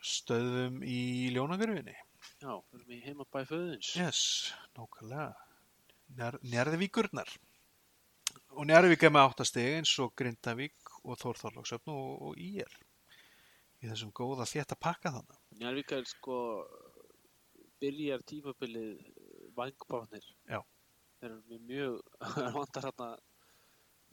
stöðum 0.00 0.80
í 0.80 1.28
ljónagarfinni 1.36 1.92
já, 2.40 2.54
við 2.88 3.04
heima 3.04 3.28
bæ 3.28 3.42
föðins. 3.52 3.92
yes, 4.00 4.22
Njar, 6.16 6.40
Njarðvíkurnar 6.40 7.36
og 8.58 8.66
Njarðvík 8.66 9.06
er 9.06 9.14
með 9.14 9.28
áttastegi 9.30 9.78
eins 9.78 9.94
og 10.02 10.14
Grindavík 10.18 10.94
og 11.04 11.18
Þórþorlóksöfn 11.22 11.94
og, 11.94 12.08
og 12.28 12.40
Ír 12.42 12.78
í 13.78 13.86
þessum 13.86 14.10
góða 14.10 14.48
þétta 14.50 14.78
pakka 14.82 15.14
þannig 15.14 15.60
Njarvík 15.60 15.94
er 15.94 16.08
sko 16.10 16.38
byrjar 17.78 18.24
tímabilið 18.26 18.98
vangbáðnir. 19.58 20.26
Já. 20.50 20.60
Þeir 21.18 21.30
eru 21.30 21.60
mjög, 21.68 22.02
það 22.34 22.50
vantar 22.56 22.88
hérna, 22.88 23.08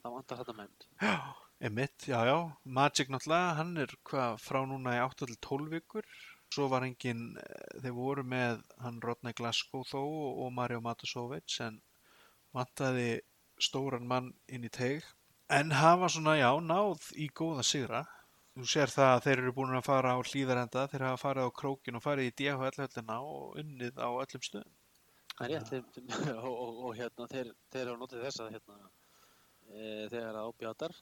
það 0.02 0.16
vantar 0.16 0.40
hérna 0.40 0.56
menn. 0.60 0.78
já, 1.02 1.18
emitt, 1.68 2.08
já 2.10 2.18
já 2.26 2.36
Magic 2.78 3.12
náttúrulega, 3.12 3.52
hann 3.60 3.76
er 3.82 3.94
hvað 4.10 4.40
frá 4.42 4.62
núna 4.66 4.96
í 4.98 5.04
8 5.04 5.26
til 5.26 5.38
12 5.48 5.70
vikur 5.76 6.10
svo 6.54 6.68
var 6.70 6.86
engin, 6.86 7.32
eh, 7.42 7.78
þeir 7.82 7.94
voru 7.96 8.22
með 8.26 8.62
hann 8.82 9.00
Rodney 9.02 9.34
Glasgow 9.36 9.86
þó 9.86 10.02
og, 10.02 10.42
og 10.46 10.52
Mario 10.54 10.82
Matusovic 10.82 11.58
en 11.64 11.80
vantaði 12.54 13.20
stóran 13.62 14.06
mann 14.08 14.32
inn 14.48 14.66
í 14.66 14.72
teig 14.72 15.04
en 15.52 15.72
hafa 15.74 16.10
svona, 16.12 16.36
já, 16.40 16.50
náð 16.60 17.10
í 17.16 17.28
góða 17.28 17.64
sigra 17.66 18.02
þú 18.56 18.66
sér 18.72 18.92
það 18.92 19.12
að 19.12 19.22
þeir 19.26 19.42
eru 19.42 19.54
búin 19.56 19.76
að 19.76 19.86
fara 19.86 20.16
á 20.16 20.18
hlýðarenda 20.20 20.86
þeir 20.92 21.06
hafa 21.08 21.22
farið 21.22 21.48
á 21.48 21.56
krókin 21.60 21.98
og 21.98 22.04
farið 22.04 22.30
í 22.30 22.34
DHL-höllina 22.40 23.18
og 23.22 23.58
unnið 23.62 24.00
á 24.00 24.08
öllum 24.08 24.46
stöðum 24.48 24.74
Það 25.36 25.46
er 25.46 25.52
rétt, 25.52 25.68
þeim, 25.68 26.06
og, 26.46 26.52
og, 26.54 26.78
og 26.88 26.94
hérna, 26.96 27.26
þeir, 27.28 27.52
þeir 27.72 27.90
hafa 27.90 28.00
notið 28.00 28.22
þess 28.24 28.40
að 28.40 28.54
hérna, 28.54 28.76
e, 29.68 29.80
þegar 30.08 30.38
að 30.40 30.46
ábjátar 30.48 30.94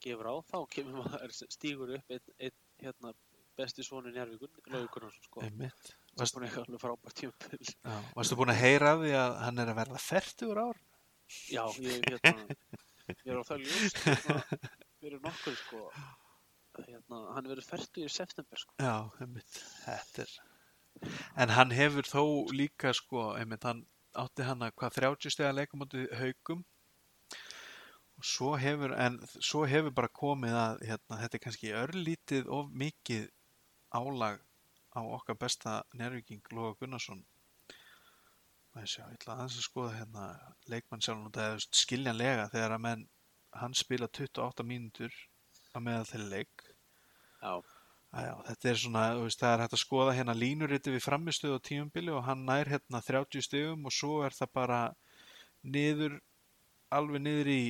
gefur 0.00 0.30
á, 0.32 0.34
þá 0.48 0.58
kemur 0.72 1.02
maður 1.02 1.34
stígur 1.36 1.92
upp 1.98 2.14
einn, 2.14 2.30
einn 2.38 2.56
hérna, 2.80 3.12
besti 3.58 3.84
svonu 3.84 4.12
Njarvíkun, 4.14 4.60
Laugur 4.72 4.88
Gunnarsson, 4.94 5.26
sko. 5.26 5.42
einmitt 5.44 5.92
Það 6.18 6.24
er 6.24 6.32
búin 6.34 6.46
eitthvað 6.48 6.80
frábært 6.82 7.20
tjömpil. 7.20 7.58
Já, 7.68 7.98
varstu 8.16 8.38
búin 8.38 8.50
að 8.50 8.62
heyra 8.62 8.94
af 8.94 9.02
því 9.04 9.10
að 9.20 9.34
hann 9.44 9.62
er 9.62 9.68
að 9.70 9.76
verða 9.78 10.00
færtugur 10.02 10.60
ár? 10.64 10.80
Já, 11.52 11.64
ég, 11.84 12.04
hérna, 12.08 12.56
ég 13.12 13.32
er 13.32 13.40
á 13.40 13.44
það 13.48 13.66
ljóst, 13.66 14.02
hérna, 14.04 14.38
fyrir 14.98 15.20
nokkuð, 15.24 15.58
sko, 15.64 15.82
hérna, 16.78 17.24
hann 17.36 17.50
verður 17.50 17.68
færtu 17.68 18.06
í 18.06 18.12
september, 18.12 18.60
sko. 18.60 18.78
Já, 18.80 18.94
einmitt, 19.20 19.60
þetta 19.84 20.24
er 20.24 20.38
en 21.42 21.52
hann 21.54 21.74
hefur 21.74 22.08
þó 22.08 22.22
líka 22.54 22.92
sko, 22.96 23.30
einmitt, 23.38 23.66
hann 23.68 23.84
átti 24.18 24.46
hann 24.46 24.64
að 24.66 24.74
hvað 24.80 24.98
30 24.98 25.34
steg 25.34 25.48
að 25.48 25.58
leika 25.60 25.78
mútið 25.78 26.10
haugum 26.18 26.64
og 28.18 28.26
svo 28.26 28.54
hefur 28.58 28.94
en 28.98 29.18
svo 29.36 29.64
hefur 29.70 29.94
bara 29.94 30.10
komið 30.20 30.56
að 30.58 30.84
hérna, 30.88 31.20
þetta 31.22 31.38
er 31.38 31.44
kannski 31.44 31.74
örlítið 31.82 32.50
of 32.58 32.72
mikið 32.82 33.28
álag 33.94 34.40
á 34.98 35.00
okkar 35.04 35.38
besta 35.38 35.82
nærvíking 35.94 36.42
Lóga 36.52 36.74
Gunnarsson 36.80 37.22
maður 38.74 38.92
sjá, 38.92 39.02
ég 39.06 39.16
ætla 39.18 39.34
aðeins 39.36 39.58
að 39.58 39.66
skoða 39.66 39.96
hérna 39.96 40.26
leikmann 40.70 41.04
sjálf 41.04 41.26
og 41.28 41.34
það 41.36 41.54
er 41.54 41.66
skiljanlega 41.82 42.46
þegar 42.52 42.76
að 42.76 42.84
menn 42.86 43.08
hann 43.58 43.74
spila 43.76 44.08
28 44.08 44.66
mínútur 44.68 45.14
að 45.74 45.84
meðal 45.86 46.08
til 46.08 46.24
leik. 46.28 46.64
Já, 47.42 47.52
Æjá, 48.08 48.38
þetta 48.46 48.68
er 48.70 48.78
svona, 48.80 49.02
veist, 49.20 49.40
það 49.42 49.50
er 49.52 49.62
hægt 49.62 49.74
að 49.76 49.80
skoða 49.82 50.12
hérna 50.16 50.34
línuriti 50.36 50.92
við 50.94 51.02
framistöðu 51.04 51.58
á 51.60 51.66
tímumbili 51.68 52.14
og 52.16 52.22
hann 52.24 52.46
nær 52.48 52.70
hérna 52.72 53.02
30 53.04 53.44
stegum 53.44 53.84
og 53.84 53.92
svo 53.92 54.22
er 54.24 54.32
það 54.32 54.54
bara 54.56 54.78
niður, 55.60 56.14
alveg 56.88 57.20
niður 57.20 57.50
í 57.52 57.62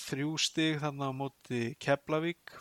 þrjú 0.00 0.30
steg 0.40 0.80
þannig 0.80 1.12
á 1.12 1.18
móti 1.20 1.60
Keflavík. 1.84 2.56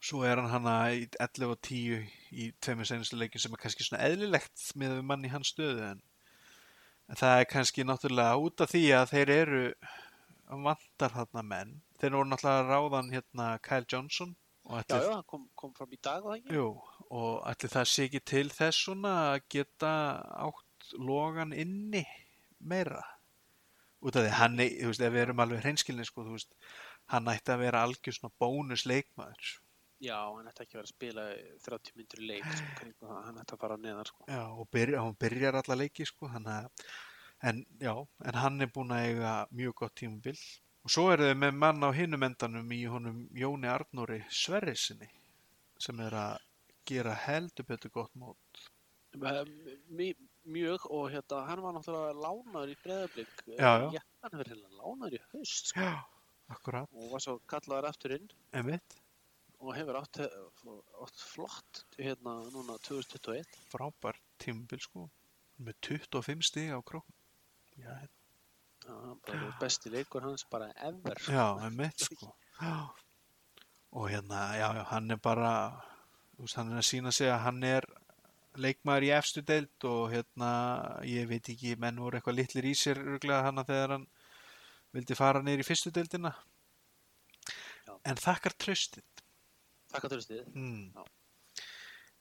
Svo 0.00 0.22
er 0.24 0.40
hann 0.40 0.48
hana 0.48 0.78
í 0.94 1.04
11 1.20 1.52
og 1.52 1.60
10 1.68 2.08
í 2.32 2.48
tveimur 2.64 2.88
senastu 2.88 3.18
leikin 3.20 3.44
sem 3.44 3.52
er 3.52 3.60
kannski 3.60 3.84
svona 3.84 4.08
eðlilegt 4.08 4.70
með 4.78 4.96
við 4.96 5.06
mann 5.10 5.28
í 5.28 5.32
hans 5.34 5.52
stöðu 5.52 5.84
en, 5.90 6.02
en 7.08 7.18
það 7.18 7.40
er 7.40 7.48
kannski 7.50 7.86
náttúrulega 7.86 8.38
út 8.44 8.64
af 8.64 8.72
því 8.72 8.84
að 8.98 9.12
þeir 9.14 9.32
eru 9.34 9.62
vantar 10.66 11.14
þarna 11.14 11.44
menn. 11.44 11.74
Þeir 12.00 12.16
voru 12.16 12.30
náttúrulega 12.30 12.68
ráðan 12.68 13.12
hérna 13.12 13.48
Kyle 13.64 13.88
Johnson 13.88 14.34
og 14.68 14.82
já, 14.84 14.98
hann 15.00 15.24
kom, 15.28 15.46
kom 15.56 15.72
fram 15.76 15.92
í 15.96 16.00
dag. 16.04 16.26
Jú, 16.52 16.72
og 17.08 17.36
ætli 17.48 17.70
það 17.72 17.86
sé 17.88 18.08
ekki 18.08 18.20
til 18.32 18.48
þess 18.52 18.82
svona 18.84 19.14
að 19.30 19.38
geta 19.54 19.92
átt 20.44 20.90
logan 21.00 21.54
inni 21.56 22.04
meira. 22.60 23.00
Út 24.04 24.18
af 24.18 24.26
því 24.26 24.34
hann, 24.36 24.60
þú 24.60 24.90
veist, 24.92 25.02
ef 25.02 25.14
við 25.14 25.24
erum 25.24 25.40
alveg 25.42 25.64
hreinskilni, 25.64 26.04
sko, 26.06 26.26
þú 26.26 26.36
veist 26.36 26.52
hann 27.12 27.30
ætti 27.32 27.54
að 27.54 27.64
vera 27.64 27.82
algjör 27.86 28.14
svona 28.14 28.36
bónus 28.40 28.84
leikmaður 28.86 29.56
Já, 29.98 30.18
hann 30.30 30.46
ætti 30.46 30.62
ekki 30.62 30.76
að 30.76 30.78
vera 30.78 30.86
að 30.86 30.92
spila 30.92 31.22
í 31.34 31.44
30 31.64 31.96
myndur 31.98 32.20
leik, 32.30 32.48
sko, 32.54 32.88
það, 33.02 33.14
hann 33.26 33.40
ætti 33.42 33.54
að 33.56 33.62
fara 33.64 33.78
neðar, 33.82 34.10
sko. 34.12 34.26
Já, 34.30 34.42
og 34.54 34.68
byrja, 34.74 35.02
hann 35.02 35.16
byrjar 35.24 35.58
alla 35.58 35.76
leiki 35.80 36.06
sko, 36.06 36.28
að 36.30 36.50
en, 37.48 37.64
já, 37.82 37.94
en 38.30 38.38
hann 38.38 38.62
er 38.62 38.70
búinn 38.74 38.94
að 38.94 39.06
eiga 39.08 39.32
mjög 39.58 39.74
gott 39.82 39.96
tímabil. 39.98 40.36
Og 40.86 40.92
svo 40.94 41.08
eru 41.12 41.26
þau 41.28 41.40
með 41.42 41.58
mann 41.64 41.82
á 41.82 41.90
hinum 41.94 42.26
endanum 42.28 42.70
í 42.74 42.78
honum 42.88 43.24
Jóni 43.36 43.68
Arnóri 43.70 44.20
Sverrisinni 44.32 45.08
sem 45.82 45.98
er 46.02 46.14
að 46.18 46.46
gera 46.88 47.16
heldur 47.26 47.66
betur 47.66 47.92
gott 47.94 48.14
mót. 48.18 48.62
Eh, 49.18 49.42
My, 49.98 50.08
mjög, 50.46 50.86
og 50.94 51.10
hérna, 51.10 51.42
hann 51.50 51.64
var 51.64 51.74
náttúrulega 51.74 52.14
lánaður 52.22 52.70
í 52.72 52.78
breðablík. 52.84 53.44
Hann 53.58 54.30
er 54.30 54.38
verið 54.44 54.62
lánaður 54.78 55.18
í 55.18 55.22
haust, 55.32 55.74
sko, 55.74 55.90
Já, 55.90 55.92
akkurat, 56.54 56.94
og 56.94 57.12
var 57.16 57.26
svo 57.26 57.38
kallaður 57.50 57.90
aftur 57.90 58.18
inn. 58.20 58.30
Emitt 58.62 59.02
og 59.58 59.72
hefur 59.74 59.96
átt, 59.98 60.20
átt 61.02 61.22
flott, 61.32 61.82
hérna, 61.98 62.36
núna 62.54 62.76
2021. 62.86 63.58
frábær 63.72 64.18
tímabil 64.38 64.80
sko. 64.84 65.08
Með 65.58 65.74
25 65.88 66.44
stig 66.46 66.70
á 66.70 66.78
krókn 66.86 67.14
Já, 67.78 67.94
Já, 68.86 68.94
bara 69.26 69.48
besti 69.60 69.90
leikur 69.90 70.22
hans 70.22 70.44
bara 70.50 70.68
ever. 70.76 71.18
já 71.26 71.46
emitt 71.66 71.98
sko. 72.06 72.30
Já. 72.60 72.88
og 73.90 74.08
hérna, 74.10 74.54
já, 74.58 74.68
já, 74.78 74.84
hann 74.92 75.10
er 75.10 75.16
bara 75.22 75.50
þú 76.36 76.44
veist, 76.46 76.56
hann 76.56 76.70
er 76.72 76.78
að 76.78 76.86
sína 76.86 77.12
sig 77.12 77.28
að 77.30 77.42
hann 77.46 77.62
er 77.66 77.86
leikmaður 78.58 79.06
í 79.08 79.10
efstu 79.18 79.42
deild 79.42 79.84
og 79.84 80.10
hérna, 80.12 80.50
ég 81.06 81.26
veit 81.30 81.48
ekki 81.50 81.74
menn 81.78 81.98
voru 81.98 82.18
eitthvað 82.18 82.38
litlir 82.38 82.66
í 82.70 82.74
sér 82.78 82.98
örglega 83.02 83.42
hann 83.48 83.62
þegar 83.64 83.96
hann 83.96 84.06
vildi 84.94 85.14
fara 85.18 85.42
niður 85.42 85.62
í 85.62 85.68
fyrstu 85.68 85.90
deildina. 85.94 86.32
En 88.06 88.16
þakkar 88.18 88.54
tröstið 88.58 89.04
Takk 89.92 90.04
að 90.08 90.14
þurfið. 90.16 90.48
hmm. 90.54 90.82
Já. 90.94 91.04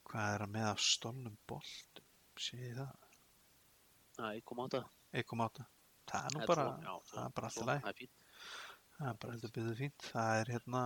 hvað 0.07 0.35
er 0.35 0.45
að 0.45 0.53
með 0.55 0.67
af 0.71 0.83
stolnum 0.87 1.37
boltum? 1.49 2.05
Séð 2.37 2.77
það, 2.77 2.93
Já, 4.17 4.25
ég 4.37 4.43
kom 4.45 4.61
á 4.61 4.65
það. 4.71 4.85
eitthvað 5.13 5.39
máta 5.41 5.65
það 6.07 6.27
er 6.27 6.35
nú 6.37 6.45
bara, 6.47 6.65
það 7.09 7.23
er 7.25 7.33
bara 7.35 7.47
allt 7.49 7.57
í 7.57 7.59
svona, 7.59 7.77
lagi. 7.83 7.83
Það 7.87 7.89
er 7.89 8.11
það 8.97 9.09
er 9.11 9.17
bara 9.21 9.33
heldur 9.35 9.53
byggðið 9.57 9.79
fínt. 9.81 10.05
Það 10.13 10.41
er 10.41 10.51
hérna 10.55 10.83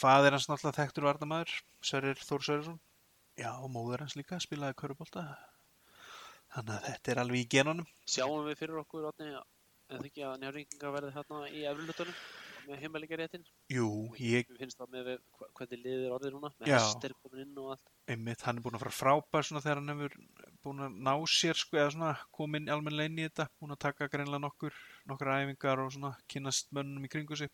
fadir 0.00 0.36
hans 0.36 0.46
náttúrulega 0.48 0.78
þekktur 0.78 1.06
varnamæður 1.08 1.54
Sverrir 1.90 2.20
Þór 2.22 2.44
Sverrisson. 2.46 2.78
Já, 3.40 3.50
og 3.56 3.70
móður 3.72 4.04
hans 4.04 4.16
líka 4.18 4.38
spilaði 4.40 4.76
körubólta 4.78 5.24
þannig 6.54 6.76
að 6.76 6.86
þetta 6.86 7.12
er 7.12 7.20
alveg 7.24 7.42
í 7.42 7.48
genunum. 7.56 7.88
Sjáum 8.10 8.46
við 8.46 8.58
fyrir 8.60 8.80
okkur, 8.82 9.08
Átni, 9.10 9.32
en 9.90 10.06
ekki 10.06 10.24
að 10.26 10.38
njárvíkinga 10.44 10.94
verði 10.94 11.12
hérna 11.16 11.42
í 11.50 11.64
efrilutunum 11.70 12.16
með 12.68 12.80
heimalega 12.84 13.18
réttin. 13.20 13.44
jú, 13.72 13.86
ég, 14.20 14.48
Við 14.50 14.58
finnst 14.64 14.78
það 14.80 14.92
með 14.94 15.10
hvernig 15.58 15.82
liðið 15.84 16.04
er 16.06 16.14
orðið 16.16 16.34
núna, 16.36 16.50
með 16.60 16.70
Já. 16.72 16.76
hestir 16.78 17.14
komin 17.22 17.42
inn 17.44 17.60
og 17.62 17.70
allt. 17.74 17.86
einmitt, 18.10 18.42
hann 18.46 18.58
er 18.60 18.64
búin 18.66 18.78
að 18.78 18.84
fara 18.84 18.96
frábær 18.98 19.46
svona 19.48 19.62
þegar 19.64 19.80
hann 19.82 19.92
hefur 19.94 20.16
búin 20.64 20.84
að 20.86 20.98
ná 21.08 21.14
sér 21.30 21.60
sko, 21.60 21.76
eða 21.80 21.94
svona 21.96 22.12
komin 22.36 22.68
almennilega 22.72 23.12
inn 23.12 23.18
í 23.22 23.28
þetta 23.28 23.48
búin 23.60 23.76
að 23.76 23.82
taka 23.86 24.08
greinlega 24.12 24.44
nokkur 24.46 24.76
nokkur 25.10 25.32
æfingar 25.36 25.84
og 25.86 25.92
svona 25.94 26.12
kynast 26.28 26.70
mönnum 26.76 27.04
í 27.06 27.12
kringu 27.12 27.36
sig 27.36 27.50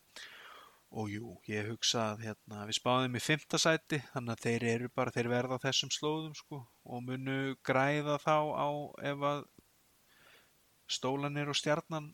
og 0.97 1.09
jú, 1.11 1.33
ég 1.51 1.67
hugsa 1.67 2.13
að 2.15 2.21
hérna, 2.29 2.61
við 2.69 2.77
spáðum 2.79 3.17
í 3.19 3.21
fymta 3.21 3.59
sæti 3.59 3.99
þannig 4.13 4.33
að 4.37 4.43
þeir 4.47 4.65
eru 4.71 4.89
bara, 4.95 5.11
þeir 5.11 5.29
verða 5.33 5.59
þessum 5.65 5.91
slóðum 5.91 6.35
sko 6.39 6.61
og 6.87 7.03
munu 7.03 7.57
græða 7.67 8.19
þá 8.23 8.37
á 8.55 8.69
ef 9.11 9.25
að 9.33 9.41
stólanir 10.87 11.51
og 11.51 11.59
stjarnan 11.59 12.13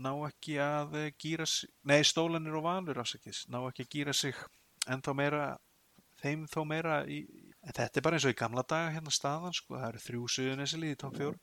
ná 0.00 0.12
ekki 0.28 0.56
að 0.62 0.96
eh, 1.00 1.10
gýra 1.20 1.46
sig, 1.48 1.70
nei 1.88 2.00
stólanir 2.06 2.56
og 2.58 2.66
valur 2.66 3.02
afsakis, 3.02 3.44
ná 3.52 3.60
ekki 3.62 3.86
að 3.86 3.92
gýra 3.94 4.14
sig 4.16 4.38
ennþá 4.90 5.14
meira 5.16 5.48
þeim 6.20 6.46
þó 6.50 6.60
meira 6.68 7.00
í, 7.08 7.22
en 7.64 7.74
þetta 7.76 8.00
er 8.00 8.06
bara 8.06 8.18
eins 8.18 8.28
og 8.28 8.34
í 8.34 8.38
gamla 8.40 8.64
daga 8.68 8.92
hérna 8.94 9.12
staðan 9.14 9.56
sko, 9.56 9.76
það 9.76 9.88
eru 9.90 10.04
þrjú 10.06 10.30
suðunesilið 10.36 10.94
í 10.94 11.00
topp 11.00 11.20
fjór 11.20 11.36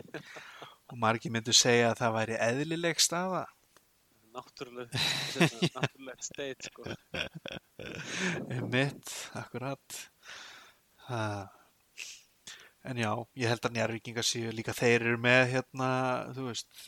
og 0.90 1.00
margir 1.00 1.32
myndu 1.32 1.54
segja 1.56 1.92
að 1.92 2.00
það 2.02 2.14
væri 2.18 2.38
eðlileg 2.48 3.02
staða. 3.02 3.46
Náttúrulega, 4.30 4.98
hérna, 5.34 5.68
náttúrulega 5.74 6.22
state, 6.22 6.68
sko. 6.68 6.84
mitt, 8.74 9.14
akkurat. 9.38 9.96
Það 11.08 11.48
en 12.90 13.00
já, 13.00 13.10
ég 13.36 13.50
held 13.50 13.66
að 13.66 13.74
njárvíkingar 13.76 14.26
séu 14.26 14.52
líka 14.54 14.72
þeir 14.76 15.02
eru 15.02 15.18
með 15.20 15.42
hérna, 15.54 15.90
þú 16.36 16.46
veist 16.48 16.86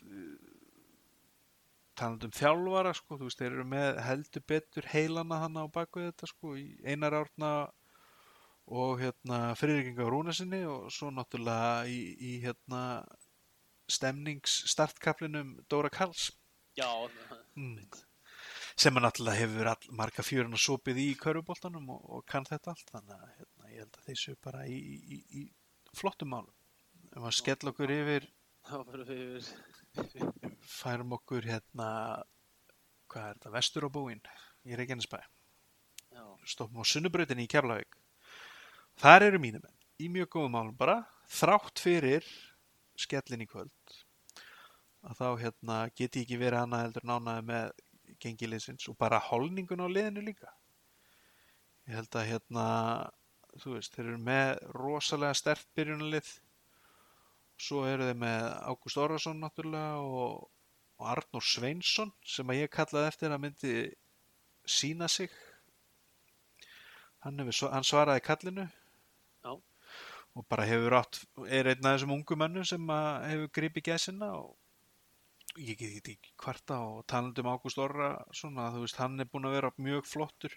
talandi 1.98 2.28
um 2.28 2.34
þjálfara 2.36 2.92
sko, 2.96 3.18
þú 3.18 3.28
veist, 3.28 3.40
þeir 3.40 3.52
eru 3.52 3.66
með 3.68 4.00
heldur 4.06 4.44
betur 4.48 4.88
heilana 4.92 5.40
hann 5.44 5.60
á 5.60 5.64
baku 5.72 6.04
þetta 6.06 6.28
sko, 6.30 6.56
í 6.56 6.66
einar 6.84 7.16
árna 7.20 7.52
og 8.72 9.02
hérna 9.02 9.40
fyrirreikinga 9.58 10.06
á 10.06 10.12
rúnesinni 10.12 10.62
og 10.68 10.86
svo 10.94 11.10
náttúrulega 11.12 11.84
í, 11.90 11.98
í 12.16 12.32
hérna 12.44 13.02
stemnings 13.90 14.62
startkaplinum 14.72 15.56
Dóra 15.68 15.90
Karls. 15.92 16.30
Já, 16.78 16.88
mm. 17.58 17.82
sem 18.80 18.96
að 18.96 19.06
náttúrulega 19.06 19.42
hefur 19.42 19.72
all, 19.74 19.88
marga 19.98 20.24
fjörun 20.24 20.56
og 20.56 20.62
sopið 20.62 21.02
í 21.02 21.08
köruboltanum 21.20 21.90
og, 21.92 22.06
og 22.16 22.24
kann 22.28 22.48
þetta 22.48 22.72
allt 22.72 22.94
þannig 22.94 23.18
að 23.18 23.34
hérna, 23.36 23.72
ég 23.72 23.82
held 23.84 23.98
að 23.98 24.06
þeir 24.06 24.22
séu 24.22 24.38
bara 24.46 24.64
í, 24.70 24.78
í, 24.78 25.20
í, 25.42 25.44
flottum 25.98 26.32
málum. 26.32 26.54
Ef 27.12 27.26
að 27.28 27.36
skella 27.36 27.74
okkur 27.74 27.92
yfir 27.92 28.30
þá 28.64 28.76
fyrir 28.88 29.08
við 29.10 29.26
yfir, 29.36 30.41
færum 30.66 31.14
okkur 31.18 31.46
hérna 31.48 31.88
hvað 33.12 33.28
er 33.28 33.36
þetta, 33.36 33.52
vestur 33.56 33.86
á 33.86 33.90
búin 33.92 34.22
í 34.64 34.76
Reykjanesbæ, 34.78 35.18
stoppum 36.48 36.82
á 36.82 36.84
Sunnubrautinni 36.88 37.46
í 37.46 37.50
Keflavík. 37.50 37.98
Þar 39.00 39.28
eru 39.28 39.40
mínum 39.42 39.64
menn 39.64 39.78
í 40.02 40.08
mjög 40.12 40.32
góðum 40.36 40.56
málum 40.56 40.76
bara 40.78 41.02
þrátt 41.30 41.82
fyrir 41.82 42.26
skellin 42.98 43.44
í 43.44 43.48
kvöld 43.48 43.96
að 45.02 45.18
þá 45.18 45.28
hérna 45.40 45.78
geti 45.98 46.22
ekki 46.22 46.38
verið 46.40 46.62
annað 46.62 46.84
heldur 46.86 47.08
nánaði 47.08 47.46
með 47.48 47.72
gengiliðsins 48.22 48.88
og 48.90 48.98
bara 49.00 49.20
holningun 49.30 49.82
á 49.82 49.88
liðinu 49.90 50.22
líka. 50.22 50.52
Ég 51.88 51.98
held 51.98 52.18
að 52.18 52.28
hérna 52.30 52.66
þú 53.60 53.76
veist, 53.76 53.94
þeir 53.94 54.06
eru 54.06 54.20
með 54.22 54.50
rosalega 54.76 55.36
stert 55.36 55.66
byrjunalið 55.76 56.30
svo 57.62 57.84
eru 57.86 58.08
þeir 58.08 58.18
með 58.18 58.46
Ágúst 58.66 59.00
Orvarsson 59.00 59.40
náttúrulega 59.42 60.00
og, 60.02 60.46
og 60.98 61.10
Arnór 61.14 61.46
Sveinsson 61.46 62.12
sem 62.26 62.50
að 62.50 62.64
ég 62.64 62.72
kallaði 62.74 63.10
eftir 63.12 63.34
að 63.34 63.42
myndi 63.44 63.74
sína 64.66 65.08
sig. 65.10 65.30
Hann, 67.22 67.38
hefur, 67.38 67.70
hann 67.70 67.86
svaraði 67.86 68.24
kallinu. 68.26 68.66
Já. 69.42 69.52
og 70.32 70.44
bara 70.48 70.64
hefur 70.64 70.94
átt 70.96 71.18
er 71.50 71.68
einn 71.68 71.86
af 71.86 71.96
þessum 71.96 72.14
ungu 72.14 72.36
mönnum 72.40 72.64
sem 72.64 72.90
að 72.94 73.08
hefur 73.28 73.50
gripið 73.58 73.88
gæsina 73.90 74.30
og 74.38 74.54
ég 75.60 75.76
get 75.76 76.08
ekki 76.14 76.32
kvarta 76.40 76.78
og 76.80 77.02
talandi 77.10 77.42
um 77.42 77.50
Ágúst 77.52 77.80
Orra 77.82 78.14
svona, 78.32 78.70
veist, 78.78 78.96
hann 78.96 79.20
er 79.20 79.28
búin 79.28 79.48
að 79.48 79.58
vera 79.58 79.72
mjög 79.76 80.08
flottur. 80.08 80.54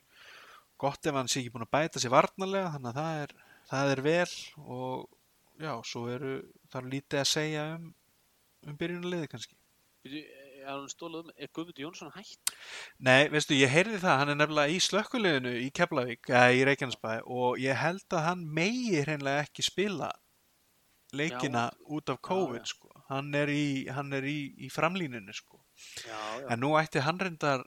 Gott 0.79 1.05
ef 1.07 1.17
hann 1.17 1.27
sé 1.31 1.41
ekki 1.41 1.51
búin 1.55 1.65
að 1.67 1.73
bæta 1.75 2.01
sér 2.01 2.13
varnarlega 2.13 2.71
þannig 2.75 2.91
að 2.91 3.01
það 3.01 3.21
er, 3.25 3.35
það 3.71 3.91
er 3.91 4.03
vel 4.05 4.33
og 4.77 5.14
já, 5.61 5.73
svo 5.87 6.07
eru 6.11 6.39
það 6.71 6.81
er 6.81 6.89
lítið 6.95 7.21
að 7.21 7.31
segja 7.31 7.67
um 7.75 7.93
um 8.65 8.77
byrjunarliði 8.79 9.29
kannski 9.31 9.57
Byrju, 10.05 10.21
er 10.65 10.67
hann 10.69 10.89
stólað 10.89 11.25
um, 11.25 11.31
er 11.37 11.49
Guðmund 11.53 11.79
Jónsson 11.81 12.11
hætt? 12.13 12.51
Nei, 13.05 13.27
veistu, 13.33 13.55
ég 13.57 13.71
heyrði 13.73 14.01
það, 14.03 14.19
hann 14.21 14.33
er 14.33 14.37
nefnilega 14.39 14.73
í 14.73 14.81
slökkuleginu 14.85 15.53
í 15.61 15.71
Keflavík, 15.75 16.29
eða 16.29 16.51
í 16.53 16.61
Reykjanesbæ 16.69 17.13
og 17.25 17.61
ég 17.61 17.79
held 17.81 18.17
að 18.17 18.25
hann 18.27 18.45
megi 18.57 19.01
hreinlega 19.01 19.45
ekki 19.45 19.65
spila 19.65 20.11
leikina 21.15 21.69
út 21.95 22.11
af 22.13 22.19
COVID, 22.25 22.61
já. 22.61 22.69
sko. 22.73 22.91
Hann 23.09 23.33
er 23.37 23.49
í, 23.53 23.65
hann 23.93 24.13
er 24.17 24.25
í, 24.27 24.37
í 24.65 24.69
framlínunni, 24.73 25.33
sko. 25.37 25.61
Já, 26.01 26.17
já, 26.41 26.47
En 26.53 26.61
nú 26.61 26.73
ætti 26.79 27.03
hann 27.05 27.21
reyndar, 27.21 27.63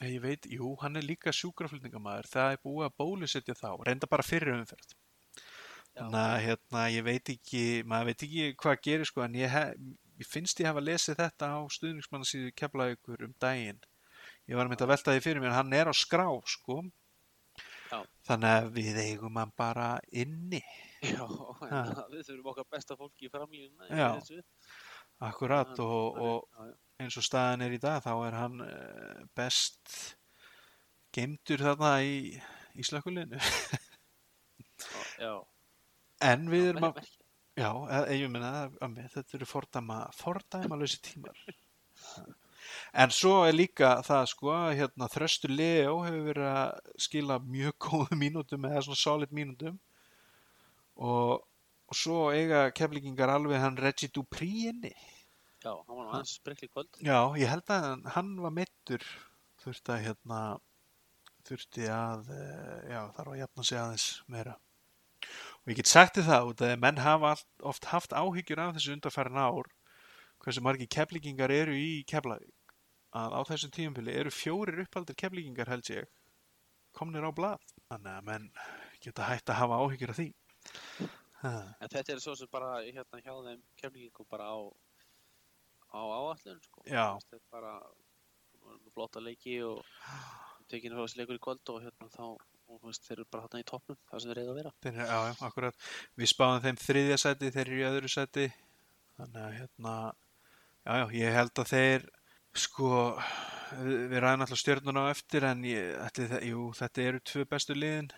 eh, 0.00 0.12
ég 0.12 0.20
veit, 0.24 0.48
jú, 0.52 0.74
hann 0.82 1.00
er 1.00 1.06
líka 1.06 1.32
sjúkraflutningamæður, 1.34 2.28
það 2.32 2.56
er 2.56 2.62
búið 2.64 2.88
að 2.88 2.96
bólusetja 3.00 3.56
þá, 3.58 3.70
reynda 3.88 4.10
bara 4.10 4.26
fyrir 4.26 4.56
umferð. 4.56 4.96
Þannig 5.94 6.20
að, 6.20 6.36
hérna, 6.42 6.84
ég 6.90 7.04
veit 7.06 7.30
ekki, 7.30 7.64
maður 7.86 8.08
veit 8.10 8.24
ekki 8.26 8.46
hvað 8.58 8.80
gerir, 8.82 9.08
sko, 9.08 9.22
en 9.22 9.36
ég, 9.38 9.52
hef, 9.52 9.74
ég 10.18 10.30
finnst 10.30 10.62
ég 10.62 10.66
hafa 10.70 10.82
lesið 10.82 11.20
þetta 11.20 11.50
á 11.54 11.60
stuðningsmannasíðu 11.76 12.54
Keflavíkur 12.58 13.22
um 13.28 13.34
daginn. 13.42 13.78
Ég 14.50 14.58
var 14.58 14.66
að 14.66 14.74
mynda 14.74 14.88
að 14.88 14.92
velta 14.94 15.14
því 15.14 15.24
fyrir 15.24 15.44
mér, 15.44 15.54
hann 15.54 15.76
er 15.76 15.90
á 15.90 15.94
skrá, 15.94 16.26
sko. 16.50 16.80
Já. 17.92 18.00
Þannig 18.26 18.56
að 18.56 18.68
við 18.74 18.98
eigum 19.04 19.38
hann 19.38 19.54
bara 19.56 19.88
inni. 20.10 20.62
já, 21.04 21.24
en 21.68 22.02
við 22.10 22.26
þurfum 22.26 22.50
okkar 22.54 22.68
besta 22.74 22.98
fólki 22.98 23.28
í 23.28 23.32
framlínuna 23.32 23.86
í 23.86 24.02
Já. 24.02 24.42
Akkurat 25.24 25.78
og, 25.78 26.18
og 26.18 26.74
eins 26.98 27.16
og 27.20 27.24
staðan 27.26 27.62
er 27.68 27.76
í 27.76 27.80
dag, 27.82 28.02
þá 28.02 28.12
er 28.26 28.36
hann 28.40 28.60
eh, 28.66 29.24
best 29.38 29.94
geimdur 31.14 31.62
þarna 31.62 31.96
í, 32.02 32.34
í 32.74 32.86
slökkulinu. 32.86 33.38
Já, 35.22 35.38
En 36.30 36.46
við 36.52 36.70
erum 36.72 36.86
að, 36.88 37.00
já, 37.60 37.68
ég 38.16 38.30
meina, 38.32 38.50
að 38.84 38.98
þetta 39.14 39.36
eru 39.38 39.48
fordæma, 39.50 39.98
fordæma 40.16 40.80
lausi 40.80 41.00
tímar. 41.04 41.38
En 42.96 43.10
svo 43.12 43.42
er 43.44 43.52
líka 43.52 43.90
það 44.06 44.22
sko 44.30 44.52
hérna, 44.72 45.06
Þröstur 45.12 45.52
Leo 45.52 45.98
hefur 46.06 46.22
verið 46.30 46.46
að 46.48 46.94
skila 47.06 47.36
mjög 47.44 47.74
góðum 47.84 48.22
mínútum 48.22 48.64
eða 48.64 48.80
svona 48.86 48.96
solid 49.00 49.34
mínútum 49.36 49.76
og, 50.96 51.42
og 51.90 51.98
svo 51.98 52.30
eiga 52.32 52.62
keflingingar 52.72 53.34
alveg 53.34 53.60
hann 53.60 53.76
Reggie 53.76 54.08
Dupree 54.16 54.70
inni. 54.72 54.94
Já, 55.60 55.74
hann 55.76 55.98
var 55.98 56.08
aðeins 56.14 56.32
sprikli 56.38 56.70
kvöld. 56.72 56.88
Já, 57.04 57.18
ég 57.40 57.52
held 57.52 57.68
að 57.76 57.84
hann- 57.90 58.06
hann 58.16 58.32
var 58.46 58.56
meittur 58.62 59.04
þurfti 59.64 59.94
að 59.98 60.02
hérna 60.08 60.40
þurfti 61.44 61.88
að 61.92 62.32
eh, 62.32 62.80
já, 62.94 63.00
þarf 63.18 63.34
að 63.34 63.40
jafna 63.42 63.64
sig 63.68 63.82
aðeins 63.82 64.08
meira. 64.32 64.56
Og 65.64 65.72
ég 65.72 65.78
get 65.80 65.88
sagt 65.88 66.18
þið 66.18 66.26
það 66.28 66.50
út 66.50 66.62
að 66.66 66.74
menn 66.82 67.00
hafa 67.00 67.30
oft 67.64 67.88
haft 67.88 68.12
áhyggjur 68.12 68.60
af 68.60 68.74
þessu 68.76 68.92
undarfærin 68.98 69.40
ár 69.40 69.70
hversu 70.44 70.60
margir 70.60 70.90
keflingingar 70.92 71.52
eru 71.54 71.72
í 71.72 72.04
Keflavík. 72.10 72.74
Að 73.16 73.36
á 73.38 73.40
þessum 73.48 73.72
tíumfili 73.72 74.12
eru 74.12 74.32
fjórir 74.34 74.82
uppaldir 74.84 75.16
keflingingar 75.16 75.70
held 75.72 75.88
ég 75.88 76.10
komnir 76.92 77.24
á 77.24 77.32
blað. 77.32 77.64
Þannig 77.88 78.12
að 78.12 78.26
menn 78.28 78.48
geta 79.00 79.28
hægt 79.30 79.48
að 79.48 79.60
hafa 79.62 79.80
áhyggjur 79.80 80.12
af 80.12 80.20
því. 80.20 80.28
En 81.44 81.92
þetta 81.92 82.12
er 82.12 82.20
svo 82.20 82.34
sem 82.36 82.50
bara 82.52 82.74
hérna 82.82 83.20
hjá 83.24 83.32
þeim 83.32 83.62
kemningum 83.80 84.28
bara 84.28 84.50
á 84.52 84.58
á 85.94 86.00
áallun 86.00 86.60
sko. 86.64 86.84
Þetta 86.84 87.38
er 87.38 87.44
bara 87.52 87.74
flotta 88.92 89.22
leiki 89.22 89.62
og 89.64 89.80
tekinu 90.68 91.00
þessi 91.00 91.20
leikur 91.20 91.38
í 91.38 91.44
kvöld 91.46 91.72
og 91.72 91.82
hérna 91.84 92.10
þá 92.12 92.26
og 92.68 92.80
þú 92.80 92.90
veist, 92.90 93.06
þeir 93.06 93.16
eru 93.18 93.30
bara 93.30 93.46
hérna 93.46 93.62
í 93.62 93.66
toppnum 93.68 93.98
það 94.10 94.22
sem 94.22 94.30
þeir 94.30 94.38
reyða 94.40 94.52
að 94.52 94.60
vera. 94.60 94.74
þeir, 94.84 95.00
já, 95.00 95.16
já, 95.28 95.32
akkurat. 95.48 95.88
Við 96.20 96.30
spáðum 96.32 96.64
þeim 96.64 96.82
þriðja 96.84 97.18
sæti, 97.22 97.54
þeir 97.54 97.64
eru 97.66 97.80
í 97.80 97.88
öðru 97.90 98.12
sæti. 98.12 98.46
Þannig 99.18 99.42
að 99.44 99.56
hérna 99.60 99.94
já, 100.84 100.92
já, 101.00 101.04
ég 101.20 101.38
held 101.38 101.62
að 101.62 101.70
þeir 101.70 102.06
sko 102.64 102.90
við, 103.74 104.18
ræðum 104.22 104.44
alltaf 104.46 104.60
stjörnuna 104.60 105.06
á 105.08 105.12
eftir 105.12 105.46
en 105.48 105.64
ég, 105.66 105.94
ætli, 106.04 106.28
jú, 106.50 106.68
þetta 106.78 107.08
eru 107.08 107.22
tvö 107.30 107.46
bestu 107.50 107.76
liðin 107.76 108.10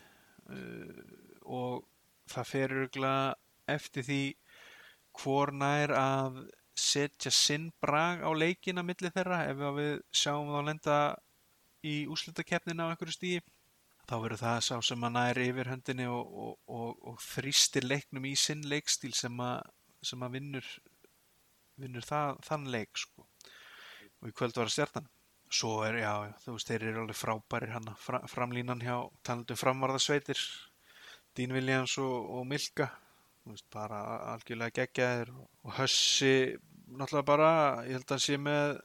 uh, 0.53 1.05
og 1.47 1.87
það 2.33 2.51
fer 2.51 2.77
örgulega 2.83 3.35
eftir 3.77 4.07
því 4.07 4.23
hvor 5.17 5.53
nær 5.57 5.95
að 5.97 6.41
setja 6.77 7.33
sinn 7.33 7.71
brag 7.81 8.21
á 8.21 8.31
leikina 8.37 8.85
milli 8.85 9.11
þeirra 9.15 9.47
ef 9.49 9.63
við 9.79 9.95
sjáum 10.13 10.53
þá 10.53 10.59
lenda 10.67 10.99
í 11.87 11.97
úslitakeppnina 12.13 12.85
á 12.85 12.91
einhverju 12.93 13.17
stíi 13.17 13.39
þá 14.07 14.15
verður 14.23 14.43
það 14.43 14.61
sá 14.69 14.75
sem 14.89 15.07
að 15.09 15.15
nær 15.17 15.41
yfir 15.43 15.71
höndinni 15.73 16.07
og, 16.11 16.37
og, 16.45 16.55
og, 16.71 16.93
og 17.11 17.19
þrýstir 17.25 17.87
leiknum 17.87 18.29
í 18.29 18.35
sinn 18.39 18.63
leikstíl 18.71 19.13
sem 19.17 19.41
að, 19.43 19.67
sem 20.07 20.23
að 20.23 20.39
vinnur, 20.39 20.71
vinnur 21.81 22.07
það, 22.07 22.41
þann 22.47 22.71
leik 22.75 23.03
sko. 23.03 23.27
og 24.23 24.31
í 24.31 24.35
kvöld 24.37 24.57
var 24.57 24.71
að 24.71 24.77
stjartan 24.77 25.11
svo 25.53 25.81
er, 25.87 26.01
já, 26.03 26.13
þú 26.43 26.57
veist, 26.57 26.71
þeir 26.71 26.87
eru 26.91 27.03
alveg 27.05 27.19
frábærir 27.19 27.75
hann 27.77 27.91
fra, 28.03 28.21
framlínan 28.31 28.83
hjá 28.83 28.97
talandum 29.27 29.59
framvarðasveitir 29.61 30.41
Dín 31.37 31.53
Williams 31.53 31.99
og, 32.01 32.47
Milka. 32.49 32.89
Veist, 33.47 33.67
bara 33.71 34.01
algjörlega 34.33 34.81
geggjaðir 34.81 35.31
og 35.37 35.75
Hössi 35.77 36.57
náttúrulega 36.87 37.27
bara, 37.29 37.51
ég 37.87 37.99
held 37.99 38.07
að 38.07 38.15
hann 38.17 38.25
sé 38.25 38.39
með 38.41 38.79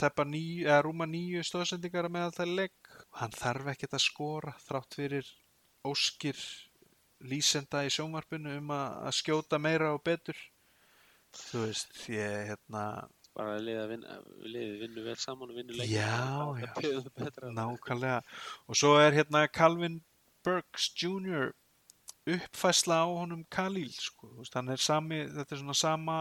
teppa 0.00 0.24
níu, 0.26 0.64
eða 0.64 0.82
rúma 0.86 1.06
níu 1.08 1.42
stóðsendingar 1.44 2.08
með 2.12 2.32
það 2.38 2.54
leik 2.60 2.83
hann 3.20 3.34
þarf 3.34 3.72
ekkert 3.74 3.96
að 3.96 4.04
skora 4.04 4.54
þrátt 4.64 4.96
fyrir 4.98 5.28
óskir 5.86 6.38
lýsenda 7.24 7.84
í 7.86 7.92
sjónvarpinu 7.92 8.56
um 8.58 8.72
að, 8.74 8.96
að 9.08 9.18
skjóta 9.20 9.60
meira 9.62 9.92
og 9.94 10.02
betur 10.06 10.38
þú 11.34 11.66
veist, 11.66 11.94
ég 12.12 12.48
hérna 12.50 12.84
Bara 13.34 13.56
að 13.56 13.64
liða 13.66 13.84
liðið 14.46 14.74
vinnu 14.84 15.04
vel 15.08 15.16
saman 15.18 15.50
og 15.50 15.56
vinnu 15.58 15.74
leik. 15.74 15.88
Já, 15.90 16.54
já. 16.62 16.68
Nákvæmlega 17.50 18.20
og 18.70 18.78
svo 18.78 18.92
er 19.02 19.16
hérna 19.16 19.48
Calvin 19.50 19.96
Burks 20.46 20.92
Jr. 20.94 21.50
uppfæsla 22.30 23.00
á 23.02 23.06
honum 23.10 23.42
Khalil 23.50 23.90
sko, 23.90 24.30
veist, 24.38 24.54
hann 24.54 24.70
er 24.70 24.80
sami, 24.80 25.24
þetta 25.26 25.56
er 25.56 25.60
svona 25.60 25.74
sama 25.76 26.18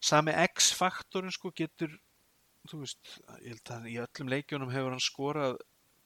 sami 0.00 0.32
X-faktorin 0.54 1.34
sko, 1.34 1.50
getur 1.50 1.90
þú 2.70 2.84
veist, 2.84 3.02
ég 3.42 3.56
held 3.56 3.72
að 3.74 3.90
í 3.90 3.98
öllum 4.04 4.30
leikjunum 4.36 4.72
hefur 4.72 4.94
hann 4.94 5.02
skorað 5.02 5.58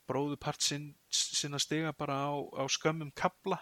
bróðupart 0.08 0.64
sinn, 0.64 0.92
sinna 1.10 1.60
stiga 1.62 1.92
bara 1.96 2.16
á, 2.28 2.32
á 2.34 2.64
skömmum 2.70 3.10
kabla 3.16 3.58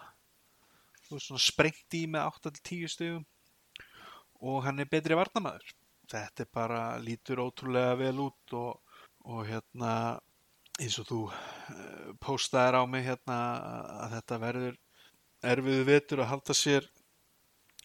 veist, 1.09 1.27
svona 1.27 1.41
sprengt 1.43 1.97
í 1.97 2.05
með 2.11 2.29
8-10 2.51 2.93
stigum 2.93 3.25
og 4.47 4.63
hann 4.65 4.83
er 4.83 4.89
betri 4.91 5.17
varnamaður 5.17 5.73
þetta 6.07 6.45
er 6.45 6.51
bara, 6.53 6.81
lítur 7.03 7.43
ótrúlega 7.43 7.97
vel 7.99 8.15
út 8.27 8.55
og, 8.55 8.99
og 9.27 9.43
hérna 9.49 9.93
eins 10.77 10.97
og 11.01 11.07
þú 11.09 11.21
uh, 11.27 12.11
postaðir 12.21 12.77
á 12.79 12.83
mig 12.89 13.07
hérna 13.07 13.37
að 14.05 14.17
þetta 14.17 14.39
verður 14.43 14.77
erfiðu 15.51 15.87
vetur 15.87 16.23
að 16.23 16.31
halda 16.33 16.55
sér 16.57 16.87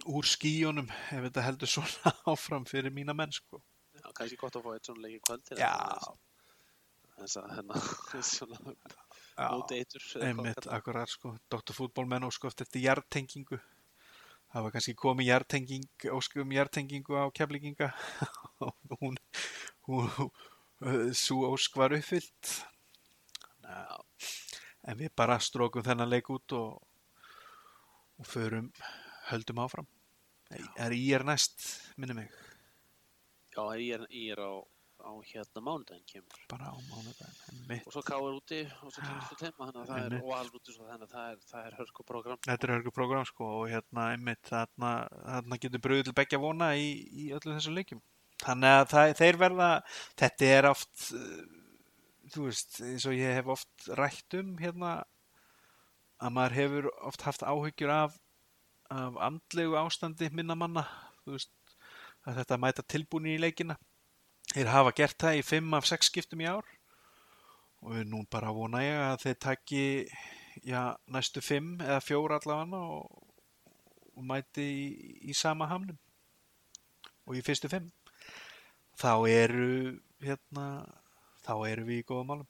úr 0.08 0.26
skíjónum 0.26 0.88
ef 0.90 1.26
þetta 1.28 1.46
heldur 1.46 1.70
svona 1.70 2.12
áfram 2.32 2.66
fyrir 2.68 2.94
mína 2.94 3.14
menn 3.16 3.32
sko. 3.34 3.62
Já, 3.96 4.08
kannski 4.16 4.38
gott 4.40 4.56
að 4.58 4.66
fá 4.66 4.74
eitt 4.74 4.88
svona 4.88 5.04
leik 5.04 5.18
í 5.18 5.22
kvöld. 5.26 5.52
Já, 5.58 5.72
Þess 7.22 7.38
að 7.38 7.52
hérna, 7.56 7.82
svona 8.34 8.58
já, 8.62 9.46
móteitur. 9.46 10.08
einmitt, 10.26 10.66
akkurat 10.66 11.10
sko, 11.10 11.36
Dr. 11.52 11.76
Fútbolmenn 11.76 12.26
ósku 12.26 12.50
eftir 12.50 12.66
þetta 12.66 12.82
jartengingu 12.88 13.60
það 14.52 14.66
var 14.66 14.74
kannski 14.74 14.94
komið 14.98 15.28
jartenging, 15.30 15.86
ósku 16.12 16.42
um 16.42 16.52
jartengingu 16.52 17.16
á 17.16 17.24
keflinginga 17.32 17.88
og 18.60 18.74
hún, 19.00 19.16
hún, 19.88 20.10
hún 20.82 21.14
svo 21.16 21.48
ósk 21.54 21.78
var 21.80 21.94
uppfyllt. 21.96 22.52
Já, 23.62 23.96
en 24.90 24.98
við 25.00 25.12
bara 25.16 25.38
strókum 25.40 25.84
þennan 25.86 26.10
leik 26.10 26.28
út 26.34 26.56
og, 26.58 26.82
og 28.20 28.28
förum 28.28 28.68
höldum 29.30 29.62
áfram. 29.64 29.88
Er 30.76 30.92
í 30.92 31.06
er 31.16 31.24
næst, 31.24 31.64
minni 31.96 32.18
mig? 32.18 32.32
Já 33.56 33.64
ég 33.80 33.94
er, 33.96 34.04
ég 34.10 34.34
er 34.34 34.42
á, 34.44 34.52
á 35.02 35.12
hérna 35.26 35.62
mánudaginn 35.66 36.06
kemur. 36.08 36.40
bara 36.50 36.70
á 36.70 36.76
mánudaginn. 36.88 37.82
Og 37.86 37.92
svo 37.94 38.02
káir 38.06 38.36
úti 38.38 38.60
og 38.82 38.92
svo 38.94 39.02
kemur 39.02 39.26
svo 39.28 39.38
teima, 39.40 39.66
þannig 39.68 39.82
að 39.82 39.90
það 39.90 39.98
er, 39.98 40.06
Einmitt. 40.06 40.24
og 40.24 40.34
alveg 40.38 40.58
úti 40.60 40.76
svo 40.76 40.86
þannig 40.88 41.08
að 41.08 41.14
það 41.16 41.32
er, 41.32 41.38
það 41.50 41.66
er 41.66 41.76
hörku 41.80 42.06
program. 42.06 42.40
þetta 42.46 42.66
er 42.68 42.74
hörgu 42.76 42.94
program 42.94 43.26
sko 43.28 43.50
og 43.60 43.68
hérna 43.72 44.08
einmitt 44.14 44.48
þarna, 44.48 44.92
þarna 45.26 45.60
getur 45.64 45.84
bröðið 45.86 46.08
til 46.08 46.16
begja 46.22 46.42
vona 46.42 46.72
í, 46.78 46.88
í 47.10 47.28
öllu 47.36 47.56
þessu 47.56 47.74
leikjum 47.74 48.02
þannig 48.42 48.76
að 48.78 48.86
það, 48.92 49.14
þeir 49.20 49.40
verða 49.42 49.70
þetta 50.22 50.50
er 50.56 50.68
oft 50.70 51.06
uh, 51.16 51.42
þú 52.32 52.48
veist, 52.48 52.80
eins 52.82 53.06
og 53.08 53.16
ég 53.18 53.38
hef 53.38 53.50
oft 53.56 53.88
rætt 53.98 54.38
um 54.38 54.56
hérna 54.62 54.92
að 56.22 56.36
maður 56.36 56.58
hefur 56.58 56.90
oft 57.08 57.24
haft 57.26 57.42
áhyggjur 57.42 57.92
af, 57.92 58.18
af 58.94 59.18
andlegu 59.28 59.76
ástandi 59.80 60.30
minna 60.32 60.56
manna 60.58 60.86
þú 61.24 61.36
veist, 61.36 61.52
að 62.26 62.42
þetta 62.42 62.60
mæta 62.62 62.84
tilbúni 62.86 63.36
í 63.36 63.40
leikina 63.42 63.76
þeir 64.52 64.70
hafa 64.72 64.92
gert 64.96 65.18
það 65.20 65.40
í 65.40 65.42
5 65.48 65.76
af 65.78 65.88
6 65.90 66.10
skiptum 66.10 66.44
í 66.44 66.48
ár. 66.50 66.68
Og 67.82 67.98
nú 68.06 68.22
bara 68.30 68.52
vona 68.54 68.82
ég 68.84 69.00
að 69.08 69.24
þeir 69.24 69.38
taki 69.42 69.84
já, 70.62 70.94
næstu 71.10 71.42
5 71.42 71.74
eða 71.82 72.00
4 72.04 72.38
allavega 72.38 72.82
og, 72.96 73.24
og 74.14 74.26
mæti 74.28 74.66
í, 74.68 74.84
í 75.30 75.36
sama 75.36 75.66
hamnum. 75.70 75.98
Og 77.26 77.38
í 77.38 77.42
fyrstu 77.44 77.70
5 77.72 77.88
þá 79.02 79.12
eru 79.30 79.98
hérna 80.22 80.66
þá 81.42 81.54
eru 81.70 81.88
við 81.88 82.02
í 82.02 82.06
góða 82.06 82.28
málum. 82.28 82.48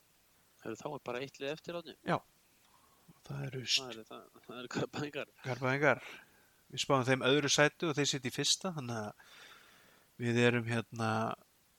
Þá 0.63 0.69
er 0.93 1.01
bara 1.03 1.23
eitt 1.23 1.39
lið 1.41 1.55
eftir 1.55 1.79
átni. 1.79 1.95
það 3.27 3.47
eru 3.47 3.63
Það 3.65 3.89
er 3.89 4.05
það, 4.07 4.21
það 4.45 4.59
er 4.59 4.69
karpæðingar. 4.75 5.33
skarpaðingar 5.41 6.05
við 6.73 6.81
spáum 6.81 7.05
þeim 7.07 7.25
öðru 7.27 7.51
sætu 7.51 7.89
og 7.89 7.97
þeir 7.97 8.09
sitt 8.09 8.25
í 8.25 8.33
fyrsta 8.33 8.71
þannig 8.75 8.99
að 8.99 9.33
við 10.23 10.39
erum 10.41 10.69
hérna 10.69 11.09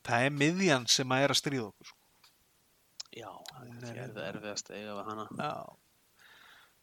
það 0.05 0.26
er 0.28 0.35
miðjan 0.43 0.86
sem 0.90 1.14
að 1.16 1.24
er 1.26 1.35
að 1.35 1.40
stríða 1.40 1.68
okkur 1.70 1.90
sko. 1.90 1.98
Já, 3.14 3.31
það 3.51 3.64
er 3.64 3.89
er- 3.90 3.98
erfið, 4.05 4.22
erfiðast 4.28 4.70
eiga 4.74 4.94
við 4.98 5.05
hana. 5.10 5.26
Já. 5.39 5.52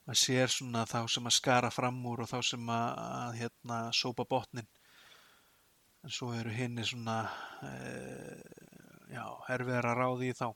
maður 0.07 0.19
sér 0.23 0.49
svona 0.49 0.85
þá 0.89 0.99
sem 1.14 1.27
að 1.30 1.35
skara 1.38 1.69
fram 1.72 1.99
úr 2.10 2.23
og 2.23 2.30
þá 2.31 2.38
sem 2.43 2.69
að, 2.73 3.02
að 3.22 3.35
hérna 3.41 3.80
sópa 3.93 4.26
botnin 4.26 4.68
en 6.03 6.10
svo 6.10 6.31
eru 6.34 6.49
hinni 6.56 6.81
svona 6.88 7.19
e, 7.61 7.72
já, 9.14 9.26
erfiðar 9.53 9.85
að 9.91 9.99
ráði 10.02 10.31
í 10.31 10.38
þá 10.39 10.48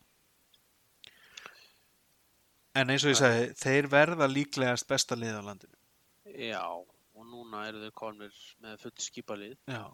en 2.81 2.89
eins 2.91 3.05
og 3.05 3.13
ég 3.13 3.19
segi 3.21 3.45
þeir 3.61 3.87
verða 3.93 4.27
líklegast 4.31 4.87
besta 4.89 5.15
lið 5.19 5.37
á 5.39 5.43
landinu 5.51 5.77
Já, 6.49 6.63
og 6.65 7.27
núna 7.29 7.67
eru 7.69 7.83
þeir 7.85 7.93
konur 7.95 8.39
með 8.65 8.79
full 8.81 8.95
skipalið. 9.05 9.53
já 9.69 9.85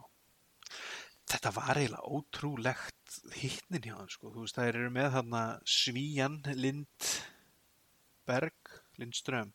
þetta 1.31 1.51
var 1.55 1.75
eiginlega 1.79 2.09
ótrúlegt 2.17 3.07
hittnin 3.39 3.85
hjá 3.87 3.95
þeim 3.99 4.11
sko, 4.13 4.25
þú 4.33 4.39
veist 4.45 4.57
það 4.59 4.69
eru 4.73 4.89
með 4.97 5.09
þarna 5.17 5.41
Svíjan 5.77 6.35
Lindberg 6.59 8.59
Lindström 9.01 9.49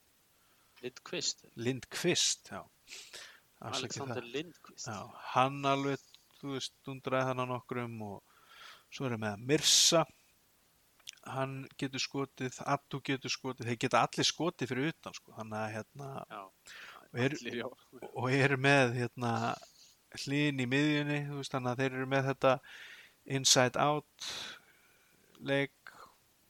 Lindqvist, 0.84 1.38
Lindqvist, 1.56 2.42
já. 2.52 2.60
Alexander 3.64 4.20
það. 4.20 4.26
Lindqvist. 4.34 4.84
Já, 4.92 4.98
hann 5.32 5.56
alveg, 5.66 6.02
þú 6.36 6.46
veist, 6.52 6.74
dundraði 6.84 7.30
þannig 7.30 7.48
nokkrum 7.54 7.94
og 8.04 8.18
svo 8.92 9.06
erum 9.08 9.24
við 9.24 9.24
með 9.24 9.40
Mirsa 9.50 10.02
hann 11.32 11.54
getur 11.80 12.02
skotið 12.04 12.60
Attu 12.68 13.00
getur 13.08 13.32
skotið, 13.32 13.66
þeir 13.70 13.80
geta 13.86 14.02
allir 14.04 14.28
skotið 14.28 14.68
fyrir 14.70 14.90
utan 14.92 15.16
sko, 15.16 15.28
þannig 15.40 15.58
að 15.62 15.72
hérna 15.78 16.08
Já, 16.30 16.42
Og 17.06 17.16
er- 17.24 17.36
allir, 17.40 17.56
og 18.12 18.26
eru 18.36 18.58
með 18.60 18.86
hérna 19.00 19.32
hlýn 20.22 20.62
í 20.62 20.66
miðjunni 20.70 21.18
veist, 21.32 21.52
þannig 21.54 21.72
að 21.72 21.82
þeir 21.82 21.96
eru 21.96 22.06
með 22.12 22.28
þetta 22.30 22.52
inside 23.36 23.82
out 23.82 24.28
leik 25.46 25.92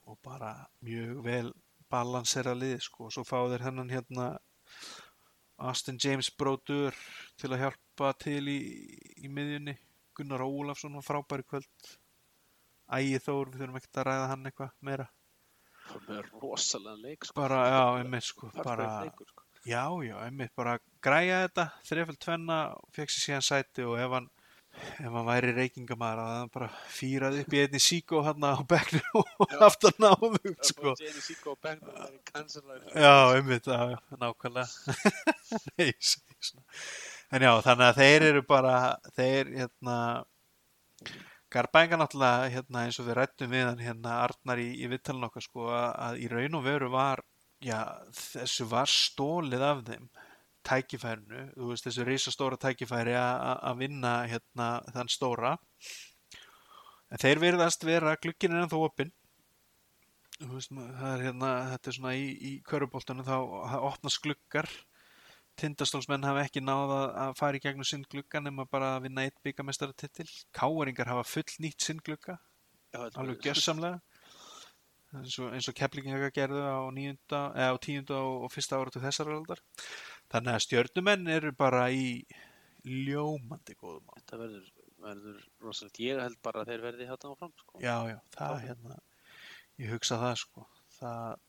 og 0.07 0.19
bara 0.23 0.53
mjög 0.87 1.23
vel 1.25 1.49
balansera 1.91 2.55
lið 2.55 2.79
sko 2.87 3.09
og 3.09 3.15
svo 3.15 3.25
fá 3.27 3.39
þeir 3.51 3.67
hennan 3.69 3.91
hérna 3.91 4.29
Austin 5.57 5.99
James 6.03 6.29
bróður 6.37 6.97
til 7.41 7.53
að 7.53 7.63
hjálpa 7.65 8.13
til 8.21 8.43
í, 8.53 8.59
í 9.25 9.31
miðjunni 9.33 9.77
Gunnar 10.17 10.45
Ólafsson 10.45 10.97
var 10.99 11.07
frábæri 11.07 11.47
kvöld 11.49 11.95
Ægi 12.97 13.19
Þór, 13.19 13.51
við 13.51 13.63
þurfum 13.63 13.79
ekkert 13.81 14.01
að 14.01 14.07
ræða 14.09 14.27
hann 14.31 14.49
eitthvað 14.51 14.75
meira 14.87 15.09
Það 15.87 16.13
er 16.19 16.29
rosalega 16.43 16.99
leik, 16.99 17.25
sko. 17.25 17.35
bara, 17.39 17.59
já, 17.71 17.83
einmitt 18.01 18.27
sko 18.27 18.51
bara, 18.57 18.89
sko. 19.15 19.46
Já, 19.67 19.91
já, 20.07 20.15
einmitt 20.23 20.53
bara 20.55 20.77
græja 21.03 21.41
þetta, 21.43 21.63
þrefald 21.89 22.19
tvenna, 22.23 22.57
fekk 22.95 23.11
sér 23.11 23.23
síðan 23.25 23.47
sæti 23.47 23.83
og 23.83 23.97
ef 23.99 24.13
hann, 24.15 24.29
ef 25.03 25.09
hann 25.17 25.27
væri 25.27 25.51
reykingamæður 25.57 26.23
að 26.23 26.31
hann 26.37 26.53
bara 26.55 26.69
fýraði 26.95 27.43
upp 27.43 27.57
í 27.57 27.63
einni 27.65 27.81
síkó 27.83 28.23
hann 28.23 28.47
á 28.47 28.55
bekknu 28.71 29.03
og 29.25 29.57
aftan 29.67 30.07
á 30.07 30.15
þau, 30.15 30.55
sko. 30.71 30.95
Er. 32.79 33.03
Já, 33.03 33.17
einmitt, 33.35 33.67
já, 33.67 33.99
nákvæmlega. 34.23 34.97
Nei. 35.75 35.91
En 37.35 37.43
já, 37.49 37.53
þannig 37.67 37.87
að 37.91 38.03
þeir 38.05 38.31
eru 38.31 38.47
bara, 38.47 38.75
þeir, 39.19 39.55
hérna, 39.65 40.01
Garbænga 41.57 41.99
náttúrulega, 41.99 42.53
hérna, 42.55 42.87
eins 42.87 43.03
og 43.03 43.11
við 43.11 43.19
rættum 43.19 43.51
við 43.51 43.67
hann, 43.73 43.83
hérna, 43.83 44.21
Arnar 44.29 44.63
í, 44.63 44.77
í 44.79 44.87
vittalinn 44.95 45.27
okkar, 45.27 45.43
sko, 45.43 45.73
að, 45.75 45.89
að 46.07 46.23
í 46.23 46.31
raun 46.31 46.59
og 46.59 46.71
veru 46.71 46.95
var, 46.95 47.27
já, 47.65 47.81
þessu 48.13 48.67
var 48.71 48.91
stólið 48.91 49.63
af 49.65 49.85
þeim 49.87 50.09
tækifærinu, 50.67 51.45
þú 51.55 51.69
veist, 51.71 51.87
þessu 51.87 52.07
risastóra 52.07 52.59
tækifæri 52.59 53.15
að- 53.15 53.63
vinna, 53.79 54.15
hérna, 54.27 54.69
þann 54.93 55.09
stóra. 55.13 55.57
En 57.11 57.19
þeir 57.23 57.39
virðast 57.39 57.85
vera, 57.87 58.17
glukkin 58.17 58.53
er 58.53 58.65
ennþá 58.65 58.81
opinn, 58.83 59.13
það 60.41 61.13
er 61.13 61.25
hérna, 61.29 61.51
þetta 61.73 61.89
er 61.89 61.97
svona 61.97 62.15
í, 62.19 62.27
í 62.35 62.53
köruboltunum 62.67 63.25
þá 63.25 63.37
það 63.71 63.87
opnast 63.93 64.23
gluggar. 64.23 64.69
Tindastólsmenn 65.57 66.27
hafa 66.27 66.43
ekki 66.45 66.61
náð 66.61 66.91
að, 66.93 67.05
fara 67.39 67.57
í 67.57 67.63
gegnum 67.65 67.87
sinn 67.89 68.05
glugga 68.11 68.43
nema 68.43 68.67
bara 68.69 68.97
að 68.97 69.07
vinna 69.07 69.23
eitt 69.25 69.39
byggamestaratitil 69.47 70.29
káeringar 70.53 71.09
hafa 71.09 71.25
full 71.25 71.49
nýtt 71.65 71.81
sinn 71.81 72.03
þetta 72.93 73.23
alveg 73.23 73.41
gjössamlega 73.41 74.01
eins 75.21 75.39
og, 75.43 75.53
eins 75.57 75.69
og 75.71 75.77
keplinginga 75.79 76.31
gerðu 76.35 76.63
á, 76.63 76.79
níunda, 76.95 77.41
eða 77.55 77.75
á 77.75 77.77
tíunda 77.87 78.21
og, 78.21 78.47
og 78.47 78.55
fyrsta 78.55 78.81
ára 78.81 78.95
til 78.95 79.05
þessar 79.05 79.33
aldar 79.35 79.63
þannig 80.33 80.53
að 80.55 80.65
stjörnumenn 80.67 81.33
eru 81.37 81.53
bara 81.57 81.87
í 81.95 82.07
ljómandi 82.87 83.77
góðum 83.79 84.13
á 84.13 84.19
Þetta 84.21 84.41
verður, 84.43 84.71
verður 85.03 85.43
rosalegt. 85.65 86.01
Ég 86.03 86.23
held 86.23 86.39
bara 86.45 86.63
að 86.63 86.73
þeir 86.73 86.87
verði 86.87 87.11
hérna 87.11 87.33
áfram, 87.35 87.57
sko. 87.63 87.83
já, 87.83 87.97
já, 88.13 88.19
það 88.37 88.63
hérna 88.69 89.01
ég 89.83 89.93
hugsa 89.93 90.21
það 90.23 90.41
sko 90.45 90.69
það 91.01 91.43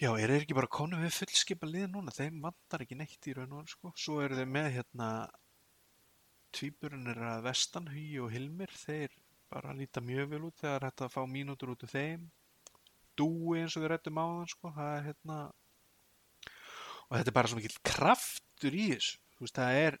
Já, 0.00 0.14
er 0.16 0.30
ekki 0.32 0.54
bara 0.56 0.68
konum 0.72 1.02
við 1.04 1.10
fullskipa 1.12 1.68
lið 1.68 1.90
núna? 1.92 2.12
Þeim 2.16 2.38
vantar 2.40 2.80
ekki 2.80 2.96
neitt 2.96 3.26
í 3.28 3.34
raun 3.36 3.50
og 3.58 3.66
sko. 3.68 3.90
Svo 4.00 4.22
eru 4.24 4.38
þeir 4.38 4.46
með 4.48 4.68
hérna 4.78 5.08
tvíburinn 6.56 7.10
er 7.12 7.20
að 7.34 7.42
vestan, 7.44 7.90
Hugi 7.92 8.16
og 8.24 8.30
Hilmir, 8.32 8.72
þeir 8.80 9.12
bara 9.52 9.74
líta 9.76 10.00
mjög 10.00 10.30
vel 10.32 10.40
út 10.48 10.62
þegar 10.62 10.86
að 10.88 11.12
fá 11.12 11.20
mínútur 11.28 11.74
út 11.74 11.84
úr 11.84 11.92
þeim. 11.92 12.24
Dúi 13.20 13.60
eins 13.60 13.76
og 13.76 13.84
við 13.84 13.92
rættum 13.92 14.20
á 14.20 14.24
þann 14.24 14.52
sko, 14.54 14.72
það 14.76 14.92
er 14.96 15.08
hérna 15.10 15.40
og 17.10 17.18
þetta 17.18 17.32
er 17.32 17.36
bara 17.36 17.50
svo 17.50 17.58
mikill 17.58 17.82
kraftur 17.86 18.76
í 18.76 18.86
þessu. 18.92 19.18
Þú 19.34 19.46
veist, 19.46 19.58
það 19.58 19.78
er 19.80 19.98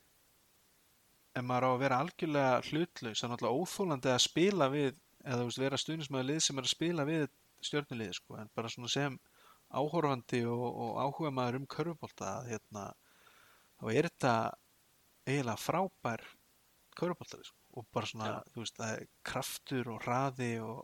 ef 1.36 1.46
maður 1.46 1.66
á 1.66 1.70
að 1.70 1.82
vera 1.84 2.00
algjörlega 2.04 2.54
hlutlaus, 2.68 3.20
það 3.20 3.26
er 3.26 3.32
náttúrulega 3.32 3.60
óþólandi 3.64 4.10
að 4.12 4.24
spila 4.24 4.68
við, 4.72 4.96
eða 5.24 5.38
þú 5.40 5.48
veist, 5.48 5.62
vera 5.62 5.80
stuðnismæður 5.80 6.28
lið 6.30 6.40
sem 6.46 6.60
er 6.60 6.66
að 6.66 6.74
spila 6.74 7.06
við 7.08 7.26
stjörnuliði 7.66 8.16
sko, 8.16 8.38
en 8.40 8.50
bara 8.56 8.72
svona 8.72 8.90
sem 8.90 9.18
áhorfandi 9.70 10.42
og, 10.50 10.66
og 10.66 10.98
áhuga 11.04 11.32
maður 11.34 11.60
um 11.60 11.68
körfubólta 11.70 12.30
að 12.40 12.50
hérna, 12.54 12.84
þá 13.78 13.84
er 13.92 14.08
þetta 14.10 14.34
eiginlega 15.28 15.62
frábær 15.62 16.24
körfubóltari 16.98 17.46
sko. 17.46 17.58
og 17.78 17.86
bara 17.94 18.10
svona, 18.10 18.30
Já. 18.32 18.50
þú 18.54 18.64
veist, 18.64 18.78
það 18.80 18.94
er 18.96 19.04
kraftur 19.30 19.92
og 19.92 20.00
hraði 20.02 20.52
og, 20.66 20.80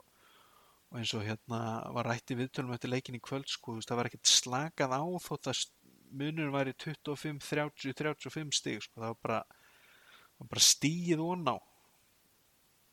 og 0.93 1.01
eins 1.01 1.13
og 1.19 1.25
hérna 1.27 1.61
var 1.97 2.11
rætti 2.11 2.37
viðtölum 2.39 2.75
eftir 2.77 2.93
leikin 2.93 3.19
í 3.19 3.23
kvöld 3.23 3.49
sko, 3.51 3.79
það 3.83 4.01
var 4.01 4.11
ekkert 4.11 4.31
slakað 4.31 4.97
á 4.97 5.03
þótt 5.27 5.51
að 5.53 5.63
munur 6.17 6.53
væri 6.55 6.75
25, 6.79 7.41
30, 7.43 7.97
35 7.99 8.55
stig 8.55 8.85
sko, 8.85 9.01
það 9.01 9.15
var 9.15 9.23
bara, 9.27 9.41
var 10.39 10.53
bara 10.53 10.69
stíð 10.69 11.25
og 11.25 11.41
ná 11.43 11.57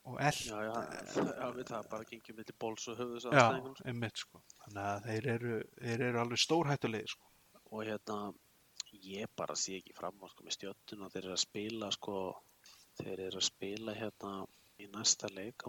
og 0.04 0.18
eld 0.20 0.40
Já, 0.44 0.58
já, 0.68 0.74
já, 1.16 1.46
við 1.56 1.68
það 1.70 1.86
bara 1.92 2.08
gengjum 2.08 2.38
milli 2.40 2.56
bóls 2.60 2.88
og 2.92 2.98
höfuðs 3.00 3.28
Já, 3.30 3.44
sko. 3.44 3.74
einmitt 3.88 4.20
sko. 4.20 4.40
Þannig 4.64 4.82
að 4.84 5.06
þeir 5.06 5.28
eru, 5.34 5.60
þeir 5.78 6.04
eru 6.08 6.20
alveg 6.20 6.42
stórhættulegi 6.42 7.12
sko. 7.14 7.30
Og 7.70 7.86
hérna, 7.88 8.18
ég 9.04 9.32
bara 9.38 9.56
sé 9.58 9.78
ekki 9.78 9.96
fram 9.96 10.20
á, 10.20 10.26
sko, 10.28 10.44
með 10.44 10.56
stjöttun 10.58 11.06
og 11.06 11.14
þeir 11.14 11.22
eru 11.24 11.36
að 11.38 11.42
spila, 11.46 11.90
sko, 11.96 12.18
þeir 13.00 13.24
eru 13.30 13.40
að 13.40 13.48
spila 13.48 13.96
hérna 13.96 14.34
í 14.82 14.90
næsta 14.92 15.30
leik 15.32 15.64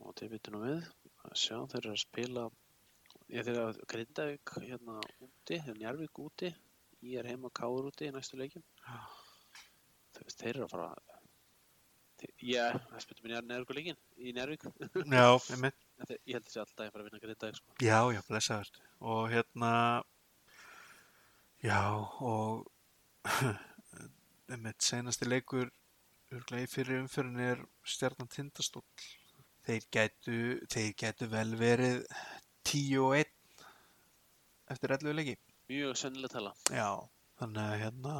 á 0.00 0.02
móti, 0.02 0.24
móti, 0.24 0.28
vitunum 0.32 0.62
við, 0.64 0.86
að 1.28 1.36
sjá, 1.36 1.56
þeir 1.68 1.80
eru 1.84 1.92
að 1.92 2.00
spila, 2.02 2.44
ég 3.30 3.44
þeir 3.44 3.54
eru 3.54 3.64
að 3.68 3.80
Grindavík 3.92 4.52
hérna 4.64 4.96
úti, 5.20 5.58
þeir 5.58 5.68
eru 5.74 5.78
Njarvík 5.82 6.20
úti, 6.24 6.50
ég 7.04 7.18
er 7.20 7.28
heima 7.30 7.50
Káur 7.52 7.88
úti 7.90 8.08
í 8.08 8.12
næstu 8.14 8.38
leikin. 8.40 8.64
Veist, 10.20 10.40
þeir 10.40 10.54
eru 10.56 10.64
að 10.66 10.72
fara, 10.74 10.88
þeir, 12.20 12.32
já, 12.48 12.64
það 12.88 13.04
spilum 13.04 13.28
við 13.28 13.36
Njarvík 13.50 13.74
leikin 13.76 14.00
í 14.16 14.32
Njarvík. 14.36 14.66
Já. 15.04 15.28
En 15.36 15.66
þeir- 15.68 15.78
Ég 16.26 16.32
held 16.32 16.46
þessi 16.48 16.60
alltaf 16.62 16.86
að 16.86 16.92
fara 16.94 17.04
að 17.04 17.10
vinna 17.10 17.22
Grindavík, 17.26 17.60
sko. 17.60 17.76
Já, 17.84 17.98
já, 18.16 18.20
blessaður. 18.28 18.70
Og 19.00 19.22
hérna, 19.32 19.72
já, 21.64 21.80
og 22.24 22.64
einmitt 24.50 24.82
senasti 24.82 25.28
leikur 25.28 25.68
örglega 26.32 26.64
í 26.64 26.70
fyrir 26.70 27.02
umfyrin 27.04 27.40
er 27.42 27.60
stjarnan 27.84 28.30
tindastóll. 28.32 28.84
Þeir 29.70 29.84
gætu, 29.94 30.36
þeir 30.72 30.94
gætu 30.98 31.26
vel 31.30 31.52
verið 31.60 32.00
10 32.66 32.96
og 33.04 33.12
1 33.20 33.28
eftir 34.74 34.94
11 34.96 35.14
leiki. 35.14 35.34
Mjög 35.70 35.92
sennileg 36.00 36.32
tala. 36.32 36.50
Já, 36.74 36.88
þannig 37.38 37.60
að 37.68 37.76
hérna, 37.84 38.14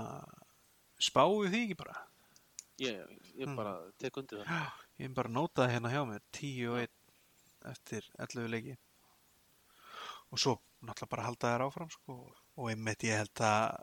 spáu 1.02 1.40
því 1.50 1.62
ekki 1.64 1.78
bara. 1.80 1.96
Ég, 2.80 3.00
ég 3.34 3.48
Mm. 3.48 3.56
bara 3.58 3.72
tek 3.98 4.16
undir 4.16 4.44
það. 4.44 4.46
Já, 4.46 4.70
ég 5.02 5.14
bara 5.14 5.28
nótaði 5.34 5.74
hérna 5.74 5.90
hjá 5.90 6.04
mér 6.06 6.22
10 6.38 6.68
og 6.70 6.78
1 6.84 6.94
eftir 7.72 8.06
11 8.18 8.46
leiki 8.54 8.76
og 10.30 10.38
svo 10.38 10.54
náttúrulega 10.86 11.10
bara 11.10 11.26
halda 11.26 11.50
þær 11.50 11.66
áfram 11.66 11.90
sko. 11.90 12.14
og 12.56 12.70
einmitt 12.70 13.02
ég 13.02 13.16
held 13.18 13.42
að 13.42 13.82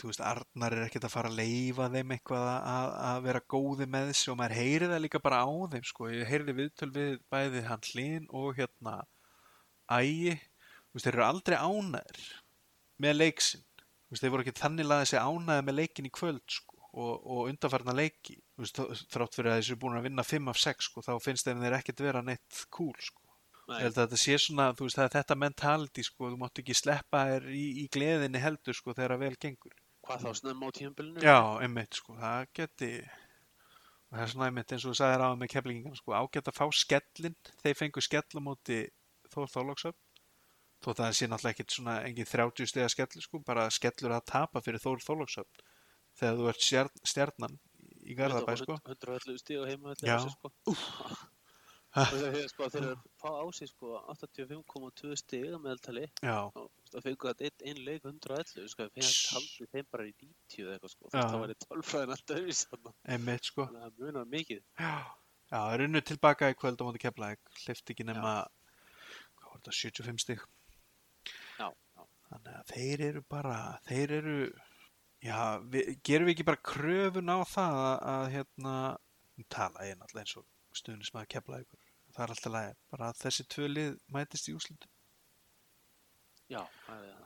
þú 0.00 0.10
veist, 0.10 0.22
Arnar 0.26 0.76
er 0.76 0.86
ekkert 0.86 1.06
að 1.06 1.14
fara 1.14 1.30
að 1.30 1.40
leifa 1.40 1.88
þeim 1.92 2.14
eitthvað 2.16 2.46
að, 2.50 2.92
að 3.08 3.18
vera 3.26 3.42
góði 3.54 3.88
með 3.94 4.08
þessu 4.10 4.32
og 4.32 4.38
maður 4.40 4.56
heyri 4.58 4.88
það 4.92 5.02
líka 5.04 5.22
bara 5.22 5.42
á 5.44 5.50
þeim 5.74 5.88
sko. 5.88 6.08
ég 6.12 6.30
heyri 6.30 6.56
viðtöl 6.58 6.90
við 6.94 7.12
bæði 7.32 7.64
hann 7.68 7.84
hlín 7.90 8.30
og 8.30 8.56
hérna 8.58 8.96
ægi, 9.92 10.38
þú 10.38 10.96
veist, 10.96 11.06
þeir 11.06 11.14
eru 11.14 11.26
aldrei 11.28 11.58
ánæður 11.58 12.22
með 13.02 13.18
leiksinn 13.18 13.66
þú 13.72 14.14
veist, 14.14 14.24
þeir 14.24 14.34
voru 14.34 14.46
ekki 14.46 14.60
þannig 14.60 14.88
laðið 14.88 15.10
sér 15.12 15.26
ánæði 15.28 15.66
með 15.68 15.78
leikin 15.78 16.08
í 16.08 16.12
kvöld 16.12 16.44
sko, 16.52 16.78
og, 16.92 17.12
og 17.24 17.50
undarfarna 17.52 17.96
leiki 17.96 18.36
þú 18.36 18.64
veist, 18.64 18.80
þrátt 19.12 19.38
fyrir 19.38 19.52
að 19.52 19.60
þessu 19.62 19.78
búin 19.80 19.98
að 19.98 20.08
vinna 20.08 20.24
5 20.26 20.52
af 20.52 20.60
6 20.60 20.88
sko, 20.88 21.04
þá 21.06 21.12
finnst 21.24 21.48
þeim 21.48 21.62
þeir 21.64 21.78
ekkert 21.78 22.02
vera 22.04 22.24
neitt 22.26 22.64
cool 22.74 22.94
sko. 23.00 23.22
Þetta 23.72 24.18
sé 24.18 24.36
svona, 24.42 24.72
þú 24.76 24.88
veist, 24.88 24.98
er 25.00 25.12
þetta 25.14 25.36
mentality 25.38 26.04
sko, 26.04 26.28
þú 26.32 26.40
mátt 26.40 26.60
ekki 26.60 26.76
sleppa 26.76 27.22
þér 27.30 27.48
í, 27.54 27.64
í 27.84 27.86
gleðinni 27.94 28.42
heldur 28.42 28.76
sko 28.76 28.92
þegar 28.96 29.16
að 29.16 29.24
vel 29.24 29.36
gengur. 29.40 29.76
Hvað 30.06 30.24
þá 30.26 30.30
snemma 30.40 30.68
á 30.68 30.70
tímabilinu? 30.76 31.24
Já, 31.24 31.38
einmitt 31.64 31.98
sko, 31.98 32.16
það 32.18 32.46
geti 32.58 32.92
og 34.12 34.16
það 34.16 34.24
er 34.24 34.32
svona 34.34 34.48
einmitt 34.50 34.74
eins 34.74 34.86
og 34.86 34.92
þú 34.92 34.98
sagðir 35.00 35.24
á 35.24 35.28
með 35.40 35.52
keflingingan 35.54 35.98
sko, 35.98 36.14
ágætt 36.18 36.50
að 36.50 36.58
fá 36.58 36.66
skellin 36.76 37.36
þeir 37.62 37.78
fengu 37.78 38.04
skell 38.04 38.26
á 38.36 38.40
móti 38.44 38.80
Þór 39.32 39.48
Þólagsöf 39.48 39.96
þó 40.82 40.90
það 40.98 41.12
sé 41.16 41.28
náttúrulega 41.30 41.54
ekkit 41.54 41.76
svona 41.76 41.94
engin 42.04 42.28
30 42.28 42.68
stiga 42.68 42.88
skell 42.92 43.22
sko, 43.24 43.40
bara 43.46 43.68
skellur 43.72 44.16
að 44.18 44.26
tapa 44.32 44.60
fyrir 44.64 44.82
Þór 44.82 45.04
Þólagsöf 45.06 45.62
þegar 46.18 46.40
þú 46.40 46.48
ert 46.52 46.66
stjarn, 46.66 47.04
stjarnan 47.06 47.60
í 48.02 48.16
Garðabæ 48.18 48.56
sko. 48.60 48.76
111 48.84 49.40
stíð 49.40 49.64
á 49.64 49.66
heima 49.70 49.94
sko. 49.96 50.50
Sko, 51.92 52.66
þeir 52.72 52.86
eru 52.86 52.94
fá 53.20 53.28
á 53.36 53.44
sig 53.52 53.68
sko 53.68 53.98
85,2 54.14 55.16
stíð 55.20 55.56
að 55.58 55.64
meðaltali. 55.66 56.04
Það 56.22 57.04
fengu 57.04 57.28
þetta 57.28 57.44
einn 57.48 57.66
ein 57.68 57.80
leik 57.84 58.06
111 58.08 58.70
sko, 58.72 58.86
þeir 58.94 59.04
Sss. 59.04 59.34
haldið 59.34 59.74
þeim 59.74 59.88
bara 59.92 60.06
í 60.08 60.14
90 60.22 60.62
eða 60.64 60.76
eitthvað 60.78 60.94
sko, 60.94 61.10
það 61.12 61.36
var 61.42 61.52
í 61.52 61.56
12 61.66 61.90
fræðin 61.90 62.14
alltaf 62.16 62.40
sko. 62.56 63.66
Þannig 63.68 63.82
að 63.82 63.92
það 63.92 64.00
munar 64.06 64.30
mikið. 64.32 64.62
Já, 64.80 64.94
það 65.52 65.74
er 65.74 65.84
unnu 65.86 66.02
tilbaka 66.08 66.50
í 66.52 66.56
kvöld 66.62 66.80
á 66.80 66.84
móti 66.88 67.02
keflaðið, 67.04 67.52
hlifti 67.60 67.96
ekki 67.96 68.08
nema, 68.08 68.32
þetta, 69.52 69.76
75 69.82 70.24
stig. 70.24 70.46
Já, 71.60 71.68
já. 71.68 72.06
Þannig 72.30 72.56
að 72.56 72.72
þeir 72.72 73.04
eru 73.10 73.24
bara, 73.36 73.58
þeir 73.90 74.16
eru, 74.22 74.38
já, 75.20 75.38
við, 75.76 75.92
gerum 76.08 76.30
við 76.30 76.38
ekki 76.38 76.48
bara 76.48 76.64
kröfun 76.72 77.36
á 77.36 77.38
það 77.52 77.82
að, 77.84 77.94
að 78.14 78.26
hérna, 78.38 78.76
tala 79.52 79.84
ég 79.90 80.00
náttúrulega 80.00 80.24
eins 80.24 80.36
og 80.40 80.48
stuðnismæður 80.78 81.30
keflaðið 81.34 81.66
ykkur, 81.66 81.81
það 82.14 82.24
er 82.26 82.32
alltaf 82.34 82.52
læg, 82.54 82.74
bara 82.92 83.08
að 83.12 83.20
þessi 83.24 83.46
tvö 83.54 83.68
lið 83.72 83.92
mætist 84.16 84.48
í 84.50 84.54
úslutum. 84.56 84.90
Já, 86.52 86.62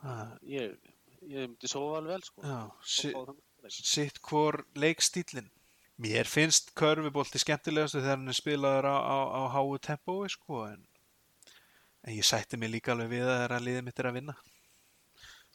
Ah. 0.03 0.29
ég, 0.47 0.77
ég 1.27 1.47
myndi 1.49 1.67
sofa 1.67 1.97
alveg 1.99 2.13
vel, 2.13 2.23
sko. 2.23 2.41
Já, 2.47 2.59
sitt 3.69 4.19
hvor 4.23 4.61
leikstílinn. 4.79 5.49
Mér 5.99 6.29
finnst 6.29 6.71
körfubolti 6.77 7.39
skemmtilegastu 7.41 7.99
þegar 8.03 8.19
hann 8.19 8.29
er 8.29 8.37
spilaður 8.37 8.85
á, 8.85 8.95
á, 9.01 9.17
á 9.33 9.41
háu 9.55 9.77
tempói, 9.81 10.29
sko, 10.29 10.61
en, 10.69 10.83
en 12.05 12.13
ég 12.13 12.23
sætti 12.27 12.57
mig 12.61 12.69
líka 12.69 12.93
alveg 12.93 13.09
við 13.15 13.25
að 13.25 13.33
það 13.33 13.45
er 13.47 13.55
að 13.57 13.65
liðið 13.67 13.85
mitt 13.87 13.99
er 14.03 14.09
að 14.11 14.17
vinna. 14.19 14.35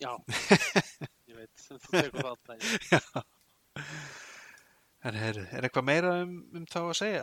Já, 0.03 0.11
ég 1.31 1.37
veit, 1.39 1.63
þú 1.63 1.79
tekur 1.87 2.29
alltaf. 2.33 2.67
Já. 2.91 3.23
En 5.03 5.17
er, 5.19 5.39
er 5.55 5.65
eitthvað 5.67 5.87
meira 5.87 6.11
um, 6.27 6.35
um 6.59 6.67
þá 6.71 6.81
að 6.83 6.93
segja? 6.99 7.23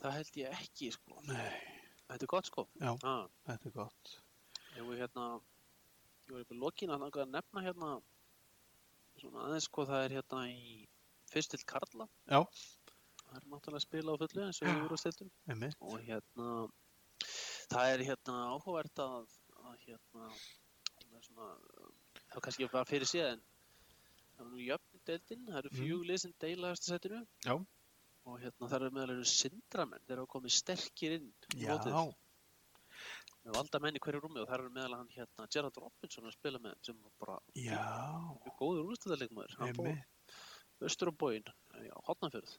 Það 0.00 0.14
held 0.16 0.36
ég 0.40 0.54
ekki, 0.56 0.90
sko. 0.96 1.20
Nei, 1.28 1.50
Þetta 2.10 2.24
er 2.26 2.30
gott, 2.32 2.46
sko. 2.50 2.62
Já. 2.80 2.90
Ah, 3.06 3.26
þetta 3.46 3.68
er 3.68 3.74
gott. 3.76 4.12
ég 4.76 4.86
var 4.86 4.96
hérna, 5.02 5.24
ég 6.26 6.32
var 6.32 6.40
upp 6.44 6.50
í 6.54 6.58
lokin 6.58 6.90
að 6.94 7.26
nefna 7.30 7.62
hérna, 7.62 7.90
svona 9.20 9.44
aðeins, 9.46 9.66
sko, 9.68 9.84
það 9.86 10.04
er 10.06 10.14
hérna 10.16 10.40
í 10.50 10.88
fyrst 11.30 11.50
til 11.54 11.60
Karla. 11.70 12.08
Já. 12.26 12.40
Það 13.20 13.36
er 13.38 13.46
náttúrulega 13.52 13.78
að 13.78 13.84
spila 13.86 14.14
á 14.16 14.20
fullu 14.22 14.42
eins 14.46 14.60
og 14.62 14.68
við 14.70 14.80
vorum 14.82 14.98
stiltum. 14.98 15.30
Einmitt. 15.52 15.76
Og 15.80 16.00
hérna, 16.08 16.48
það 17.70 17.92
er 17.94 18.04
hérna 18.08 18.38
áhugavert 18.56 19.02
að, 19.04 19.36
að 19.60 19.76
hérna, 19.86 20.30
það 20.96 21.18
er 21.20 21.26
svona, 21.28 21.50
það 22.16 22.34
var 22.34 22.44
kannski 22.48 22.70
bara 22.72 22.88
fyrir 22.90 23.06
síðan, 23.12 23.42
það 24.34 24.40
var 24.44 24.50
nú 24.50 24.64
jöfn 24.66 25.04
deildin, 25.06 25.46
það 25.46 25.58
eru 25.62 25.70
Mhm. 25.70 25.78
fjögulið 25.84 26.18
sem 26.24 26.34
deila 26.40 26.72
eftir 26.72 26.94
setinu. 26.96 27.26
Já. 27.46 27.54
Og 28.28 28.40
hérna, 28.42 28.68
það 28.68 28.76
eru 28.80 28.90
meðal 28.96 29.14
eru 29.14 29.28
sindramenn, 29.28 30.02
þeir 30.06 30.18
eru 30.18 30.26
komið 30.34 30.56
sterkir 30.58 31.14
inn 31.16 31.30
í 31.56 31.62
Já, 31.64 31.76
með 33.40 33.54
valda 33.56 33.80
menn 33.80 33.96
í 33.96 34.02
hverju 34.04 34.20
rúmi 34.20 34.42
og 34.42 34.48
það 34.50 34.58
er 34.58 34.74
meðal 34.74 34.98
hann 34.98 35.12
hérna 35.14 35.46
Gerard 35.54 35.78
Robinson 35.80 36.28
að 36.28 36.34
spila 36.36 36.60
með 36.60 36.74
sem 36.84 36.98
var 37.00 37.14
bara 37.22 37.36
já, 37.56 37.80
mjög 38.44 38.58
góður 38.58 38.90
úrstæðarleikmaður 38.92 39.54
hann 39.62 39.72
einmitt. 39.72 40.34
austur 40.84 41.08
á 41.08 41.14
bóin 41.22 41.48
á 41.48 41.98
hotnafjörð 42.10 42.58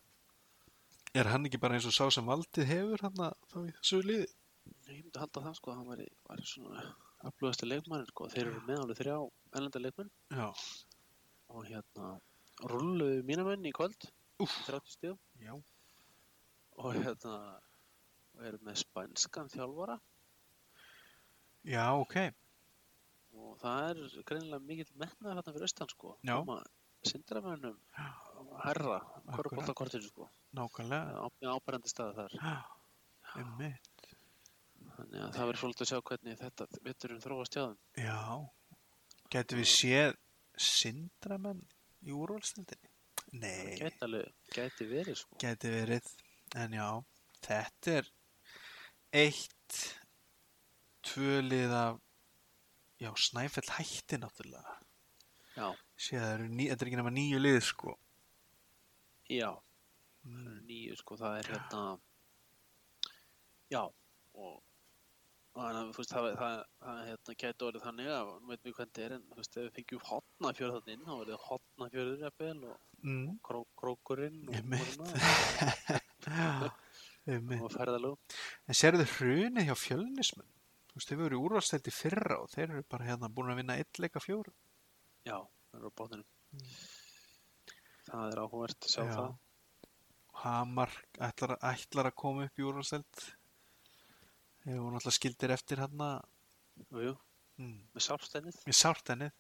Er 1.12 1.28
hann 1.28 1.46
ekki 1.46 1.60
bara 1.62 1.76
eins 1.78 1.86
og 1.90 1.94
sá 1.94 2.06
sem 2.16 2.26
valdið 2.26 2.70
hefur 2.72 3.02
hann 3.06 3.22
þá 3.52 3.58
í 3.68 3.74
þessu 3.78 4.02
liði? 4.08 4.28
ég 4.88 5.04
myndi 5.04 5.20
halda 5.20 5.44
það 5.46 5.56
sko 5.58 5.72
að 5.72 5.78
hann 5.80 5.90
væri, 5.92 6.08
væri 6.30 6.46
svona 6.48 6.84
aflugasti 7.28 7.68
leikmaður 7.68 8.10
sko. 8.12 8.28
Þeir 8.34 8.48
eru 8.48 8.62
með 8.68 8.82
alveg 8.84 9.00
þrjá 9.02 9.16
ellenda 9.60 9.82
leikmenn. 9.84 10.12
Já, 10.32 10.48
og 11.52 11.66
hérna 11.68 12.08
rulluðu 12.72 13.22
mína 13.28 13.46
menn 13.48 13.68
í 13.68 13.74
kvöld. 13.76 14.08
30 14.46 14.96
stíðum 14.96 15.20
já, 15.42 15.54
og 16.78 16.96
hérna 16.98 17.36
og 18.36 18.46
eru 18.48 18.60
með 18.66 18.80
spænskan 18.82 19.50
þjálfara. 19.52 19.98
Já, 21.68 21.84
ok. 21.94 22.16
og 23.38 23.58
það 23.62 23.90
er 23.90 24.24
greinilega 24.28 24.66
mikill 24.66 24.94
metnaður 25.00 25.38
hérna 25.38 25.54
fyrir 25.56 25.68
austan 25.68 25.92
sko. 25.92 26.16
Já. 26.26 26.38
sindramönnum 27.08 27.78
herra 28.66 29.00
korfbóltakortinu 29.36 30.10
sko. 30.10 30.30
Nákvæmlega. 30.58 31.30
ábærandi 31.56 31.92
staði 31.92 32.18
þar. 32.20 32.66
Einmitt. 33.40 34.08
þannig 34.96 35.22
að 35.24 35.36
það 35.36 35.48
verður 35.50 35.62
svolítið 35.62 35.86
að 35.86 35.92
sjá 35.92 36.02
hvernig 36.10 36.40
þetta 36.42 36.68
vitturinn 36.88 37.24
þróast 37.24 37.56
hjá 37.56 37.64
þeim. 37.64 37.78
Já, 38.06 38.20
getur 39.34 39.62
við 39.62 39.70
séð 39.72 40.18
syndramenn 40.62 41.64
í 42.06 42.16
úrvalstildinni? 42.16 42.91
Það 43.32 43.40
Nei, 43.42 43.76
gæti 43.80 44.04
alveg, 44.08 44.32
gæti 44.56 44.88
verið 44.90 45.16
sko 45.22 45.38
geti 45.40 45.70
verið. 45.72 46.08
En 46.60 46.74
já, 46.76 46.88
þetta 47.48 47.94
er 48.02 48.10
eitt 49.22 49.78
tvölið 51.08 51.72
af, 51.76 52.00
já, 53.02 53.12
Snæfell 53.18 53.70
hætti 53.78 54.20
náttúrulega. 54.20 54.76
já, 55.56 55.70
Sér 55.98 56.20
það 56.26 56.44
þetta 56.60 56.84
er 56.84 56.90
ekki 56.92 57.00
nema 57.00 57.12
nýju 57.16 57.40
lið, 57.40 57.62
sko. 57.64 57.98
já, 59.30 59.52
Mm. 60.24 60.60
nýju 60.68 60.96
sko 61.00 61.16
það 61.18 61.38
er 61.40 61.48
hérna 61.50 62.00
já 63.72 63.82
og 64.36 64.62
þannig 65.56 65.96
að 65.98 66.06
það, 66.12 66.28
það, 66.38 66.60
það 66.84 67.00
hérna, 67.08 67.36
gæti 67.42 67.66
orðið 67.68 67.86
þannig 67.88 68.10
að, 68.14 68.30
nú 68.42 68.52
veitum 68.52 68.68
við 68.70 68.76
hvernig 68.78 68.92
þetta 68.94 69.06
er 69.08 69.16
en 69.16 69.24
þú 69.32 69.40
veist, 69.40 69.58
ef 69.58 69.64
við 69.66 69.74
fengjum 69.80 70.04
hotnafjörð 70.12 70.76
þannig 70.78 70.94
inn 70.94 71.08
þá 71.08 71.14
verður 71.22 71.42
hotnafjörður 71.48 72.22
jafnvel 72.28 72.64
og 72.70 72.91
Mm. 73.02 73.40
kró, 73.42 73.64
krókurinn 73.80 74.44
og, 74.48 74.54
Já, 76.22 77.68
ferðalög 77.76 78.18
En 78.70 78.78
sérðu 78.78 79.06
hrunið 79.16 79.68
hjá 79.70 79.76
fjölnismenn? 79.78 80.50
Þú 80.92 81.00
veist, 81.00 81.12
eru 81.16 81.40
úrvalstælt 81.46 81.88
í 81.88 81.94
fyrra 81.96 82.38
og 82.44 82.50
þeir 82.52 82.68
eru 82.76 82.84
bara 82.92 83.08
hérna 83.08 83.30
búin 83.32 83.52
að 83.54 83.62
vinna 83.62 83.78
eitt 83.80 84.00
leika 84.04 84.20
fjóru. 84.22 84.52
já, 85.26 85.38
það 85.72 85.80
eru 85.80 85.88
á 85.90 85.98
bóttinum 86.02 86.28
það 88.12 88.26
er 88.34 88.42
áhugavert 88.44 88.86
að 88.88 88.92
sjá 88.96 89.04
Já. 89.06 89.14
það 89.16 89.32
Hamar 90.42 90.92
ætlar, 91.22 91.54
ætlar 91.70 92.08
að 92.10 92.16
koma 92.18 92.46
upp 92.48 92.60
í 92.60 92.64
úrvalstælt. 92.66 93.20
Þeir 94.64 94.78
voru 94.80 94.94
náttúrulega 94.96 95.18
skildir 95.18 95.52
eftir 95.54 95.82
hérna. 95.84 96.08
jú, 96.90 97.02
jú, 97.10 97.18
Mm. 97.60 97.82
með 97.94 98.02
sáfstennið 98.08 98.56
Mér 98.66 98.74
sárt 98.78 99.10
ennið. 99.14 99.34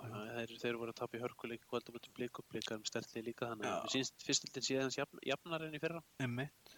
Þeir, 0.00 0.54
þeir 0.62 0.78
voru 0.80 0.94
að 0.94 1.00
tapa 1.00 1.18
í 1.18 1.22
hörkuleik 1.22 1.64
kvöldum 1.68 1.98
út 1.98 2.08
um 2.10 2.14
blík 2.16 2.42
og 2.42 2.46
blíkar 2.52 2.78
um 2.80 2.86
stertli 2.88 3.24
líka 3.26 3.50
þannig 3.50 3.70
að 3.70 3.88
sínst 3.94 4.26
fyrstildin 4.26 4.66
sé 4.66 4.78
hans 4.80 4.98
jafn, 4.98 5.20
jafnar 5.26 5.66
enn 5.66 5.76
í 5.76 5.82
fyrra 5.82 6.02
Einmitt. 6.22 6.76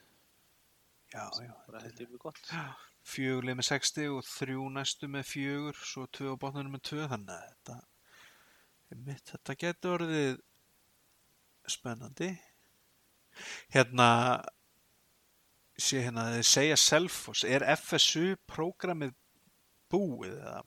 Já, 1.12 1.26
já. 1.44 1.52
bara 1.66 1.82
held 1.84 2.00
ég 2.00 2.10
mjög 2.12 2.26
gott 2.30 2.52
Fjögurlið 3.02 3.58
með 3.58 3.68
60 3.68 4.12
og 4.14 4.26
þrjú 4.28 4.68
næstu 4.76 5.08
með 5.10 5.26
fjögur, 5.26 5.78
svo 5.82 6.06
tvö 6.14 6.36
á 6.38 6.40
botnunum 6.40 6.76
með 6.76 6.84
tvö, 6.86 7.06
þannig 7.10 7.32
að 7.34 7.48
þetta, 7.48 7.78
einmitt, 8.94 9.32
þetta 9.32 9.56
getur 9.58 9.94
orðið 9.96 10.36
spennandi. 11.72 12.28
Hérna, 13.74 14.08
sé 15.74 16.04
hérna, 16.06 16.28
þeir 16.36 16.48
segja 16.52 16.78
Selfoss, 16.78 17.42
er 17.42 17.66
FSU 17.74 18.36
prógramið 18.50 19.16
búið 19.92 20.36
eða? 20.36 20.60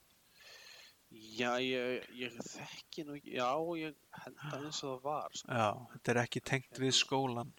Já, 1.36 1.50
ég, 1.62 2.06
ég 2.16 2.36
þekki 2.50 3.04
nú 3.08 3.16
já, 3.20 3.48
ég 3.80 3.96
held 4.22 4.40
að 4.50 4.64
eins 4.68 4.80
og 4.84 4.94
það 4.94 5.04
var, 5.06 5.36
sko. 5.40 5.58
Já, 5.60 5.68
þetta 5.92 6.12
er 6.12 6.20
ekki 6.22 6.42
tengt 6.50 6.80
við 6.82 6.94
skólan. 6.98 7.52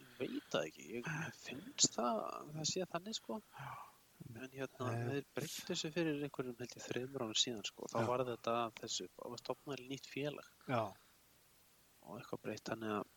ég 0.00 0.12
veit 0.18 0.52
það 0.52 0.68
ekki, 0.68 0.86
ég, 0.98 1.10
finnst 1.42 1.96
það, 1.96 2.22
það 2.54 2.68
sé 2.72 2.86
þannig, 2.94 3.18
sko. 3.20 3.40
En 4.34 4.50
hérna, 4.50 4.90
þeir 5.10 5.26
breyttu 5.36 5.66
þessu 5.68 5.90
fyrir 5.94 6.22
einhverjum, 6.26 6.56
held 6.58 6.76
ég, 6.78 6.84
þreymur 6.88 7.24
ánum 7.26 7.38
síðan, 7.38 7.64
sko. 7.68 7.88
Þá 7.92 7.98
Já. 8.00 8.06
var 8.10 8.24
þetta 8.30 8.56
að 8.64 8.76
þessu, 8.82 9.08
það 9.18 9.34
var 9.34 9.42
stopnaði 9.44 9.88
nýtt 9.90 10.10
félag 10.10 10.50
Já. 10.70 10.82
og 12.04 12.18
eitthvað 12.18 12.44
breytt, 12.46 12.64
þannig 12.70 12.94
að 12.98 13.10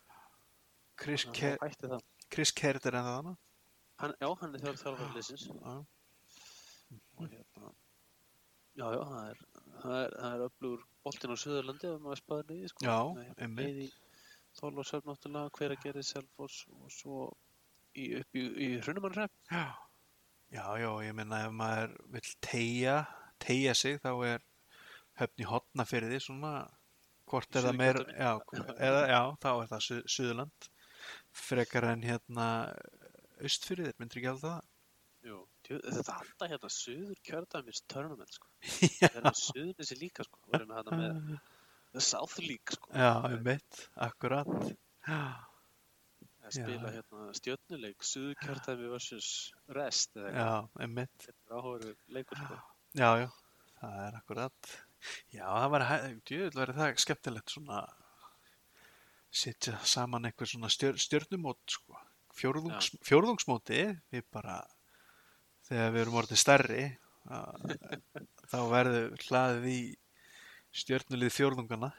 Chris, 0.98 1.28
að 1.28 1.36
Ke 1.38 1.52
þá 1.58 1.68
hætti 1.68 1.92
það. 1.94 2.08
Chris 2.34 2.52
Kert 2.58 2.88
er 2.90 2.98
ennþá 3.00 3.14
þannig. 3.20 3.38
Hann, 4.02 4.14
já, 4.22 4.28
hann 4.42 4.56
er 4.58 4.64
þjálf 4.66 4.82
þjálfur 4.84 5.14
liðsins 5.16 5.46
Já. 5.50 5.76
og 7.18 7.24
hérna, 7.32 7.47
já, 8.78 8.86
já, 8.94 9.02
það 9.12 9.32
er, 9.32 9.42
það 9.82 9.98
er, 10.02 10.16
það 10.22 10.36
er 10.36 10.46
öflugur 10.48 10.86
boltinn 11.08 11.34
á 11.34 11.38
Suðurlandi 11.44 11.90
ef 11.90 12.04
maður 12.04 12.22
spæður 12.22 12.48
niður, 12.52 12.74
sko. 12.74 12.86
Já, 12.88 13.34
einmitt. 13.46 13.82
Í 13.88 13.90
Þorlósöfn 14.58 15.12
náttúrulega, 15.12 15.54
hver 15.58 15.76
að 15.76 15.84
gera 15.84 16.04
Selfoss 16.06 16.64
og 16.74 16.94
svo 16.94 17.20
í, 17.94 18.08
upp 18.22 18.38
í, 18.38 18.46
í 18.66 18.70
Hrunumannrepp. 18.82 19.34
Já. 19.52 19.68
Já, 20.48 20.64
já, 20.80 20.90
ég 21.04 21.16
meina 21.18 21.42
ef 21.44 21.56
maður 21.60 21.98
vill 22.14 22.30
tegja, 22.46 23.02
tegja 23.44 23.74
sig 23.76 24.00
þá 24.00 24.12
er 24.30 24.46
höfn 25.20 25.44
í 25.44 25.48
hotna 25.50 25.86
fyrir 25.88 26.14
því 26.14 26.22
svona, 26.24 26.54
hvort 27.28 27.58
er 27.58 27.68
það 27.68 27.80
meir, 27.82 28.00
já, 28.16 28.32
eða, 28.78 29.02
já, 29.12 29.22
þá 29.44 29.50
er 29.52 29.70
það 29.74 29.84
Suð, 29.88 30.02
Suðurland, 30.16 30.70
frekar 31.36 31.90
en 31.92 32.06
hérna 32.08 32.48
austfyrir 33.44 33.90
þér, 33.90 33.98
myndir 34.00 34.22
ekki 34.22 34.32
alveg 34.32 34.46
það? 34.48 34.72
Jú, 35.68 35.78
djú, 35.82 35.92
þetta 35.98 36.16
halda 36.22 36.48
hérna 36.54 36.70
Suður 36.72 37.20
kjördæmis 37.28 37.82
tournament, 37.92 38.34
sko. 38.38 38.48
Það 39.02 39.18
er 39.20 39.26
með 39.28 39.40
Suðurnissi 39.42 39.98
líka, 40.00 40.26
sko. 40.28 40.40
Við 40.48 40.58
erum 40.62 40.74
hérna 40.78 41.00
með 41.02 41.20
The 41.94 42.04
South 42.08 42.38
League, 42.44 42.78
sko. 42.78 42.94
Já, 42.96 43.12
um 43.28 43.44
mitt, 43.48 43.84
akkurat. 44.08 44.54
Já, 45.08 45.20
Að 46.48 46.54
spila 46.56 46.88
Já. 46.88 46.96
hérna 46.96 47.34
stjörnuleik, 47.36 48.04
Suður 48.08 48.38
kjördæmi 48.40 48.90
versus 48.94 49.30
Rest, 49.76 50.14
eða 50.16 50.30
eitthvað. 50.30 50.46
já, 50.48 50.86
um 50.86 50.94
mitt. 50.96 51.26
Þetta 51.26 51.42
er 51.44 51.58
áhugaður 51.58 51.96
leikur, 52.16 52.44
sko. 52.46 52.60
Já, 52.96 53.10
já, 53.20 53.28
það 53.82 53.98
er 54.06 54.20
akkurat. 54.22 54.70
Já, 55.36 55.46
það 55.52 55.70
var, 55.74 55.86
djöðl 56.32 56.60
verið 56.62 56.80
það 56.80 57.02
skemmtilegt 57.04 57.52
svona 57.58 57.82
setja 59.38 59.76
saman 59.84 60.30
eitthvað 60.30 60.54
svona 60.54 60.70
stjör, 60.72 60.98
stjörnumót 61.04 61.60
sko. 61.76 62.00
Fjórðungs, 62.38 62.92
fjórðungsmóti 63.06 63.82
við 64.14 64.26
bara 64.34 64.60
þegar 65.68 65.94
við 65.96 66.02
erum 66.06 66.20
orðið 66.22 66.42
stærri 66.42 66.84
að, 67.38 67.74
þá 68.48 68.58
verður 68.72 69.26
hlaðið 69.28 69.70
í 69.74 69.80
stjörnulið 70.78 71.34
fjórðungana 71.36 71.92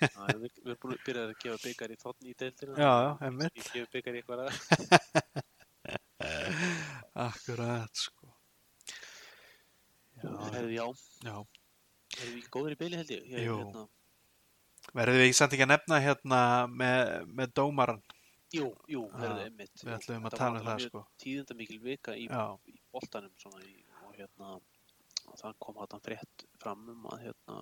Já, 0.00 0.08
við, 0.38 0.52
við 0.62 0.70
erum 0.70 0.78
búin 0.84 0.94
að 0.94 1.02
byrja 1.06 1.22
að 1.26 1.32
gefa 1.42 1.58
byggar 1.64 1.92
í 1.92 1.96
þotn 2.00 2.28
í 2.30 2.34
deildina. 2.40 2.76
Já, 2.78 2.92
einmitt. 3.26 3.56
Ég 3.58 3.72
gefa 3.74 3.90
byggar 3.96 4.14
í 4.14 4.20
eitthvað 4.22 4.44
að. 4.44 4.54
Akkurat 7.24 7.98
sko 7.98 8.30
Já, 10.24 10.30
Herði, 10.54 10.78
já, 10.78 10.86
erum 11.26 11.48
við 12.16 12.38
ekki 12.38 12.52
góður 12.54 12.72
í 12.74 12.78
beili 12.80 12.96
held 13.00 13.10
ég? 13.12 13.24
ég. 13.28 13.50
Hérna, 13.50 13.82
Verðum 14.94 15.18
við 15.20 15.26
ekki 15.26 15.36
samt 15.36 15.56
ekki 15.56 15.66
að 15.66 15.72
nefna 15.74 15.98
hérna 16.04 16.40
með, 16.70 17.12
með 17.40 17.52
dómaran 17.58 18.00
jú, 18.54 18.70
jú, 18.88 19.02
Já, 19.10 19.18
herði, 19.20 19.44
einmitt. 19.50 19.82
við 19.82 19.92
ætlum 19.98 20.30
að 20.30 20.38
tala 20.38 20.62
um 20.62 20.68
það 20.70 20.82
sko 20.86 21.04
Tíðindamikil 21.24 21.80
vika 21.84 22.16
í, 22.16 22.24
í 22.30 22.78
boltanum 22.94 23.34
svona 23.40 23.60
í, 23.66 23.74
og 24.06 24.14
hérna 24.18 24.54
og 25.24 25.38
það 25.40 25.54
kom 25.64 25.78
þarna 25.80 26.00
frétt 26.04 26.44
fram 26.60 26.82
um 26.92 27.06
að 27.12 27.22
hérna 27.24 27.54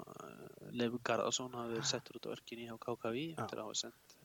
Leifur 0.75 1.03
Garðarsson 1.07 1.55
hafi 1.55 1.77
verið 1.77 1.91
settur 1.93 2.19
út 2.19 2.27
á 2.27 2.35
örkinni 2.35 2.67
hjá 2.67 2.75
KKV 2.83 3.21
eftir 3.37 3.61
að 3.61 3.69
hafa 3.69 3.79
sendt 3.85 4.17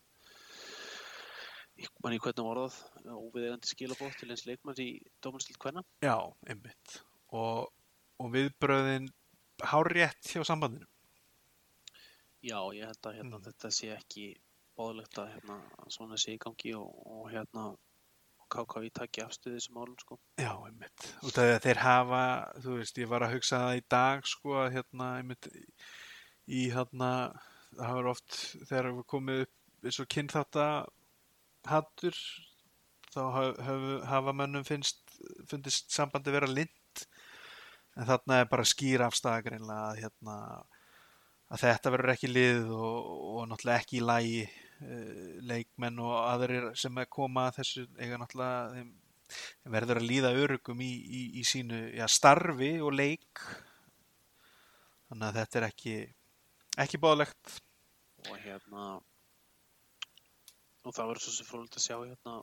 ég 1.78 1.92
man 2.02 2.16
í 2.16 2.20
hvernig 2.24 2.48
orðað 2.50 2.78
óviðegandi 3.14 3.70
skilabótt 3.70 4.18
til 4.18 4.32
eins 4.34 4.46
leikmanns 4.50 4.82
í 4.82 4.90
dómarstilt 5.22 5.60
hvenna 5.62 5.84
já, 6.02 6.16
einmitt. 6.50 6.96
Og, 7.38 7.68
og 8.18 8.32
viðbröðin 8.34 9.12
hárétt 9.62 10.32
hjá 10.32 10.42
sambandinu? 10.48 10.88
Já, 12.42 12.58
ég 12.74 12.86
held 12.90 13.10
að 13.10 13.18
hérna, 13.20 13.38
Mm. 13.38 13.46
þetta 13.50 13.72
sé 13.74 13.92
ekki 13.94 14.26
báðlegt 14.78 15.18
að 15.22 15.32
hérna, 15.36 15.60
svona 15.94 16.18
sé 16.22 16.34
í 16.34 16.42
gangi 16.42 16.74
og, 16.78 16.90
og 17.06 17.30
hérna 17.34 17.68
KKV 18.54 18.90
taki 19.00 19.24
afstöðu 19.24 19.58
þessum 19.58 19.78
málum 19.80 19.96
sko. 20.02 20.18
Já, 20.42 20.52
einmitt. 20.68 21.08
Út 21.24 21.38
af 21.38 21.44
því 21.48 21.54
að 21.56 21.64
þeir 21.68 21.82
hafa, 21.84 22.22
þú 22.64 22.76
veist, 22.80 23.02
ég 23.02 23.12
var 23.12 23.26
að 23.28 23.34
hugsa 23.38 23.62
það 23.64 23.80
í 23.80 23.84
dag, 23.94 24.28
sko, 24.32 24.54
að 24.64 24.70
hérna, 24.78 25.10
einmitt, 25.22 25.50
í 26.48 26.62
hérna, 26.74 27.10
það 27.76 27.90
hafa 27.92 28.14
oft, 28.14 28.38
þegar 28.70 28.92
við 28.94 29.08
komið 29.16 29.42
upp 29.46 29.88
eins 29.88 30.00
og 30.04 30.10
kynþátta 30.16 30.68
hattur, 31.68 32.22
þá 33.14 33.22
haf- 33.36 33.60
hafa, 34.12 34.34
mönnum 34.36 34.66
finnst, 34.68 35.04
fundist 35.50 35.92
sambandi 35.94 36.34
vera 36.34 36.48
lind, 36.50 37.06
en 37.98 38.08
þarna 38.08 38.42
er 38.44 38.50
bara 38.52 38.66
skýr 38.68 39.04
afstæða 39.06 39.44
greinlega 39.48 39.92
að 39.92 40.02
hérna, 40.06 40.38
að 41.48 41.62
þetta 41.64 41.92
verður 41.94 42.14
ekki 42.14 42.30
lið 42.32 42.72
og, 42.76 43.12
og 43.40 43.46
náttúrulega 43.52 43.82
ekki 43.84 44.00
í 44.00 44.06
lagi 44.06 44.42
uh, 44.48 44.67
leikmenn 45.50 46.00
og 46.04 46.16
aðrir 46.28 46.68
sem 46.78 46.98
er 47.02 47.08
koma 47.10 47.48
að 47.50 47.60
þessu 47.62 47.86
eiga 47.98 48.20
náttúrulega 48.22 48.74
þeim 48.76 48.92
verður 49.74 50.00
að 50.00 50.06
líða 50.08 50.30
örugum 50.40 50.82
í, 50.86 50.92
í, 50.94 51.22
í 51.42 51.44
sínu 51.44 51.80
já, 51.98 52.06
starfi 52.08 52.78
og 52.80 52.94
leik. 52.96 53.42
Þannig 55.10 55.28
að 55.30 55.40
þetta 55.42 55.60
er 55.60 55.66
ekki 55.72 55.96
ekki 56.78 57.00
báðlegt 57.02 57.58
og 58.30 58.38
hérna 58.44 58.86
og 60.88 60.94
það 60.96 61.10
verður 61.10 61.24
svo 61.26 61.34
sem 61.36 61.48
frólægt 61.50 61.78
að 61.80 61.86
sjá 61.88 61.98
hérna 62.04 62.38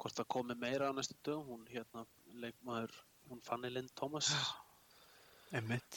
hvort 0.00 0.16
það 0.16 0.28
komi 0.32 0.56
meira 0.56 0.88
á 0.88 0.96
næstu 0.96 1.16
dögum. 1.26 1.50
Hún 1.58 1.66
hérna 1.68 2.06
leikmaður 2.40 2.94
hún 3.28 3.42
Fanny 3.44 3.68
Lind 3.72 3.90
Thomas. 3.98 4.30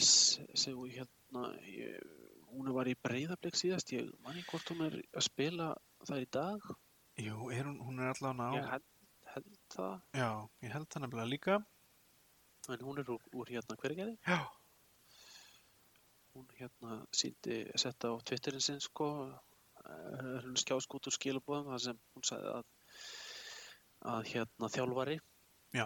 S- 0.01 0.39
sem 0.57 0.79
hérna 0.89 1.45
ég, 1.69 1.99
hún 2.53 2.71
var 2.77 2.89
í 2.89 2.95
breyðablík 3.05 3.57
síðast 3.59 3.93
ég 3.95 4.09
manni 4.25 4.43
hvort 4.47 4.71
hún 4.73 4.85
er 4.87 4.97
að 5.01 5.27
spila 5.27 5.69
það 6.07 6.25
í 6.25 6.31
dag. 6.37 6.65
Jú, 7.21 7.37
er 7.53 7.69
hún, 7.69 7.77
hún 7.85 8.01
er 8.01 8.13
allavega 8.13 8.49
ég 8.57 8.67
á 8.67 8.71
held, 8.73 8.89
held 9.35 9.61
það. 9.75 9.95
Já, 10.17 10.29
ég 10.65 10.75
held 10.77 10.89
það 10.93 11.05
nefnilega 11.05 11.31
líka. 11.33 11.61
En 12.71 12.83
hún 12.87 13.01
er 13.01 13.09
úr, 13.11 13.23
úr 13.35 13.49
hérna 13.51 13.75
hvergerði 13.75 14.13
Já, 14.23 14.37
hún 16.33 16.45
hérna 16.57 16.99
síndi 17.13 17.57
setta 17.75 18.13
á 18.13 18.15
Twitterin 18.23 18.63
sinn 18.63 18.79
sko 18.81 19.07
eh, 19.27 20.37
hún 20.45 20.55
skjáskút 20.57 21.09
úr 21.09 21.15
skilabóðum 21.17 21.73
þar 21.73 21.83
sem 21.87 21.99
hún 22.15 22.25
sagði 22.29 22.53
að 22.53 22.71
að 24.13 24.29
hérna 24.33 24.69
þjálfari 24.71 25.17
já, 25.75 25.85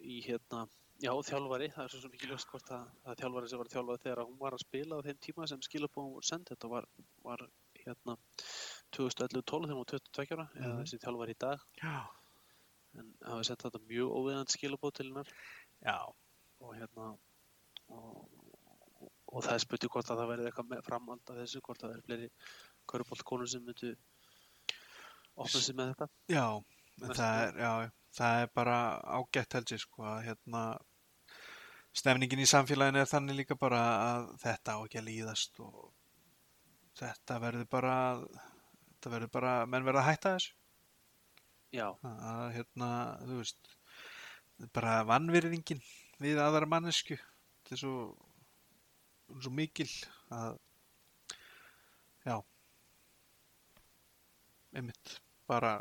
í 0.00 0.20
hérna 0.24 0.62
já 0.98 1.12
þjálfari, 1.28 1.68
það 1.74 1.84
er 1.84 1.92
svo 1.94 2.08
ekki 2.10 2.28
ljóst 2.30 2.48
hvort 2.50 2.70
að 2.74 2.86
það 3.04 3.12
er 3.12 3.20
þjálfari 3.22 3.48
sem 3.52 3.60
var 3.62 3.70
þjálfað 3.72 4.00
þegar 4.04 4.22
hún 4.26 4.38
var 4.40 4.56
að 4.56 4.62
spila 4.64 4.98
á 4.98 5.04
þeim 5.06 5.18
tíma 5.26 5.46
sem 5.50 5.60
skilabóðum 5.62 6.14
voru 6.16 6.26
send. 6.26 6.48
Þetta 6.50 6.70
var, 6.72 6.88
var 7.24 7.44
hérna 7.78 8.16
2011-12 8.96 9.68
þegar 9.68 9.76
hún 9.76 9.82
var 9.84 9.92
22 9.92 10.34
ára 10.34 10.48
eða 10.56 10.72
Mhm. 10.72 10.80
þessi 10.82 10.98
þjálfari 11.04 11.34
í 11.36 11.38
dag. 11.38 11.60
Já, 11.82 11.94
en 12.98 13.12
hafi 13.30 13.44
sett 13.44 13.62
þetta 13.62 13.80
mjög 13.86 14.10
óviðandi 14.18 14.56
skilabóð 14.56 14.94
til 14.98 15.06
hennar. 15.06 15.32
Og 16.60 16.74
hérna 16.74 17.12
og, 17.88 18.28
og, 18.98 19.12
og 19.30 19.42
það 19.44 19.54
er 19.54 19.62
spurning 19.62 19.92
hvort 19.94 20.10
að 20.10 20.18
það 20.18 20.30
verði 20.32 20.48
eitthvað 20.50 20.82
framhald 20.88 21.30
af 21.30 21.36
þessu, 21.38 21.60
hvort 21.62 21.84
að 21.84 21.92
það 21.92 21.96
er 21.98 22.06
fleiri 22.08 22.30
köruboltkonur 22.90 23.48
sem 23.52 23.62
myndu 23.62 23.92
opna 25.38 25.60
sig 25.62 25.76
með 25.78 25.92
þetta. 25.92 26.08
Já, 26.34 26.46
það 26.98 27.44
er, 27.46 27.60
já, 27.62 27.90
það 28.18 28.42
er 28.42 28.50
bara 28.58 28.78
ágætt 29.20 29.52
held 29.54 29.72
ég 29.76 29.78
sko 29.84 30.02
að 30.02 30.24
hérna 30.26 30.62
stemningin 31.98 32.42
í 32.42 32.48
samfélaginu 32.48 33.02
er 33.02 33.10
þannig 33.10 33.40
líka 33.40 33.56
bara 33.58 33.80
að 34.02 34.28
þetta 34.42 34.76
á 34.76 34.78
ekki 34.84 35.00
að 35.00 35.08
líðast 35.08 35.58
og 35.64 35.88
þetta 36.98 37.40
verður 37.42 37.68
bara 37.70 37.96
þetta 38.98 39.12
verður 39.14 39.32
bara, 39.34 39.52
menn 39.66 39.86
verður 39.86 40.02
að 40.02 40.08
hætta 40.10 40.34
þessu. 40.36 40.54
Já, 41.74 41.86
að 42.02 42.46
hérna, 42.56 42.88
þú 43.28 43.42
veist 43.42 43.74
bara 44.74 44.94
vannvirðingin 45.06 45.82
við 46.18 46.40
aðra 46.42 46.66
mannesku 46.70 47.18
þetta 47.18 47.76
er 47.76 47.82
svo 47.82 47.92
er 49.28 49.44
svo 49.44 49.52
mikil 49.54 49.90
að 50.34 50.56
já. 52.24 52.36
Einmitt 54.78 55.18
bara 55.48 55.76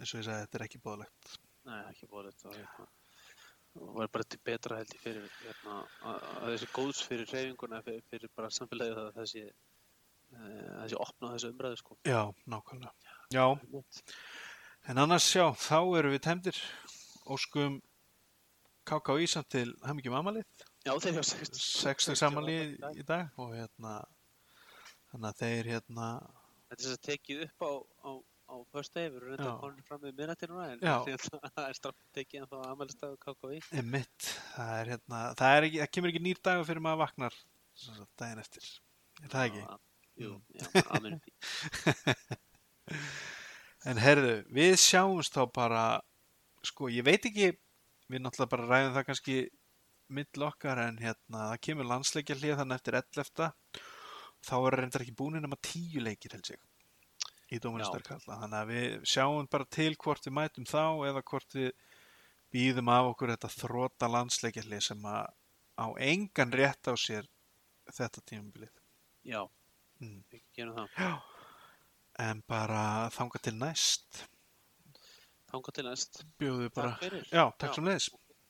eins 0.00 0.12
og 0.12 0.20
ég 0.20 0.26
sagði, 0.26 0.46
þetta 0.46 0.58
er 0.58 0.64
ekki 0.66 0.82
bóðlegt 0.84 1.36
nei, 1.66 1.80
ekki 1.90 2.08
búið 2.10 2.30
þetta 2.32 2.56
hérna, 2.56 2.88
og 3.80 3.94
var 4.00 4.12
bara 4.12 4.28
til 4.28 4.42
betra 4.44 4.80
held 4.80 4.94
ég 4.96 5.02
fyrir 5.04 5.26
hérna, 5.42 5.78
að, 6.10 6.28
þessi 6.50 6.70
góðs 6.74 7.02
fyrir 7.06 7.32
reyfinguna 7.32 7.82
fyrir, 7.86 8.04
fyrir 8.10 8.32
bara 8.36 8.52
samfélagið 8.54 9.02
að 9.02 9.10
þessi 9.20 9.42
uh, 9.46 10.70
þessi 10.82 11.00
opna 11.06 11.32
þessu 11.34 11.52
umræðu 11.54 11.80
sko. 11.82 11.98
Já, 12.08 12.22
nákvæmlega. 12.46 13.18
Já, 13.34 13.46
en 14.90 15.02
annars 15.04 15.28
já, 15.34 15.46
þá 15.66 15.78
erum 15.98 16.16
við 16.16 16.24
tæmdir. 16.28 16.62
Óskum 17.26 17.80
KK 18.86 19.18
Ísamt 19.24 19.48
til 19.50 19.72
hamingjum 19.82 20.14
amalið 20.14 20.44
já, 20.86 20.92
þeir 21.02 21.16
hafa 21.18 21.26
60 21.32 21.62
60 21.82 22.18
samanlið 22.20 22.76
í 22.94 23.04
dag 23.06 23.34
og 23.42 23.54
hérna 23.56 23.98
þannig 25.10 25.28
að 25.30 25.40
þeir 25.40 25.70
hérna 25.72 26.10
þetta 26.22 26.76
er 26.76 26.82
þess 26.82 26.92
að 26.92 27.04
tekið 27.08 27.42
upp 27.46 27.66
á, 27.66 27.72
á 28.06 28.10
á 28.56 28.58
föstudegi, 28.72 29.10
við 29.12 29.18
erum 29.20 29.28
reynda 29.34 29.48
að 29.52 29.60
koma 29.62 29.84
fram 29.90 30.00
með 30.06 30.16
minnætti 30.22 30.48
núna 30.50 30.66
en 30.72 30.80
það 31.56 31.66
er 31.66 31.76
stramt 31.78 32.00
tekið 32.16 32.40
en 32.42 32.48
þá 32.50 32.56
aðmælistæðu 32.70 33.18
KKV 33.26 33.52
Einmitt, 33.82 34.30
það 34.56 34.72
er 34.80 34.90
hérna, 34.94 35.20
það, 35.40 35.56
er 35.60 35.68
ekki, 35.68 35.80
það 35.84 35.92
kemur 35.98 36.12
ekki 36.14 36.24
nýr 36.26 36.40
dagur 36.48 36.68
fyrir 36.70 36.84
maður 36.88 37.02
vaknar 37.04 37.38
sagt, 37.76 38.08
daginn 38.22 38.42
eftir, 38.42 38.70
er 39.22 39.34
það 39.36 39.50
ekki? 39.50 39.66
Já, 39.66 39.76
Jú, 40.16 40.30
Mm. 40.32 40.40
já, 40.56 40.64
því. 41.04 42.36
En 43.86 43.98
herðu, 44.02 44.30
við 44.56 44.72
sjáumst 44.82 45.34
þá 45.36 45.42
bara, 45.54 45.82
sko, 46.66 46.88
ég 46.90 47.04
veit 47.06 47.26
ekki, 47.28 47.52
við 48.10 48.22
náttúrulega 48.24 48.52
bara 48.54 48.68
ræðum 48.70 48.94
það 48.96 49.04
kannski 49.10 49.36
mill 50.16 50.46
okkar 50.46 50.80
en 50.86 50.98
hérna, 51.02 51.42
það 51.52 51.60
kemur 51.68 51.88
landsleikja 51.90 52.36
hlið 52.38 52.56
þannig 52.60 52.80
eftir 52.80 52.98
11. 53.02 53.52
Þá 54.46 54.54
er 54.58 54.76
reyndar 54.80 55.04
ekki 55.04 55.14
búin 55.18 55.38
nema 55.42 55.58
tíu 55.62 56.02
leikir 56.02 56.34
held 56.36 56.50
ég 56.54 56.62
í 57.52 57.58
Dómaristarkalla. 57.62 58.38
Þannig 58.42 58.58
að 58.60 58.70
við 58.72 58.96
sjáum 59.06 59.48
bara 59.50 59.66
til 59.70 59.92
hvort 60.02 60.26
við 60.26 60.34
mætum 60.38 60.66
þá 60.66 60.82
eða 61.10 61.22
hvort 61.30 61.54
við 61.58 61.70
býðum 62.54 62.88
af 62.94 63.10
okkur 63.12 63.32
þetta 63.34 63.50
þróta 63.54 64.08
landsleikja 64.10 64.64
hlið 64.66 64.82
sem 64.88 65.06
að 65.10 65.26
á 65.76 65.86
engan 66.00 66.54
rétt 66.56 66.88
á 66.90 66.94
sér 66.98 67.26
þetta 67.92 68.22
tímabilið. 68.26 68.72
Já, 69.26 69.44
Mm. 70.00 70.24
við 70.30 70.42
gerum 70.52 70.74
það. 70.76 70.88
Já. 70.98 71.22
En 72.18 72.42
bara 72.48 73.08
þanga 73.14 73.38
til 73.40 73.54
næst. 73.56 74.26
Þanga 75.48 75.72
til 75.72 75.84
næst. 75.86 76.18
Bjóðu 76.38 76.68
bara. 76.74 76.90
Takk. 77.00 77.30
Já, 77.32 77.44
takk 77.56 77.70
Já. 77.70 77.74
sem 77.74 77.84
leiðis. 77.84 78.08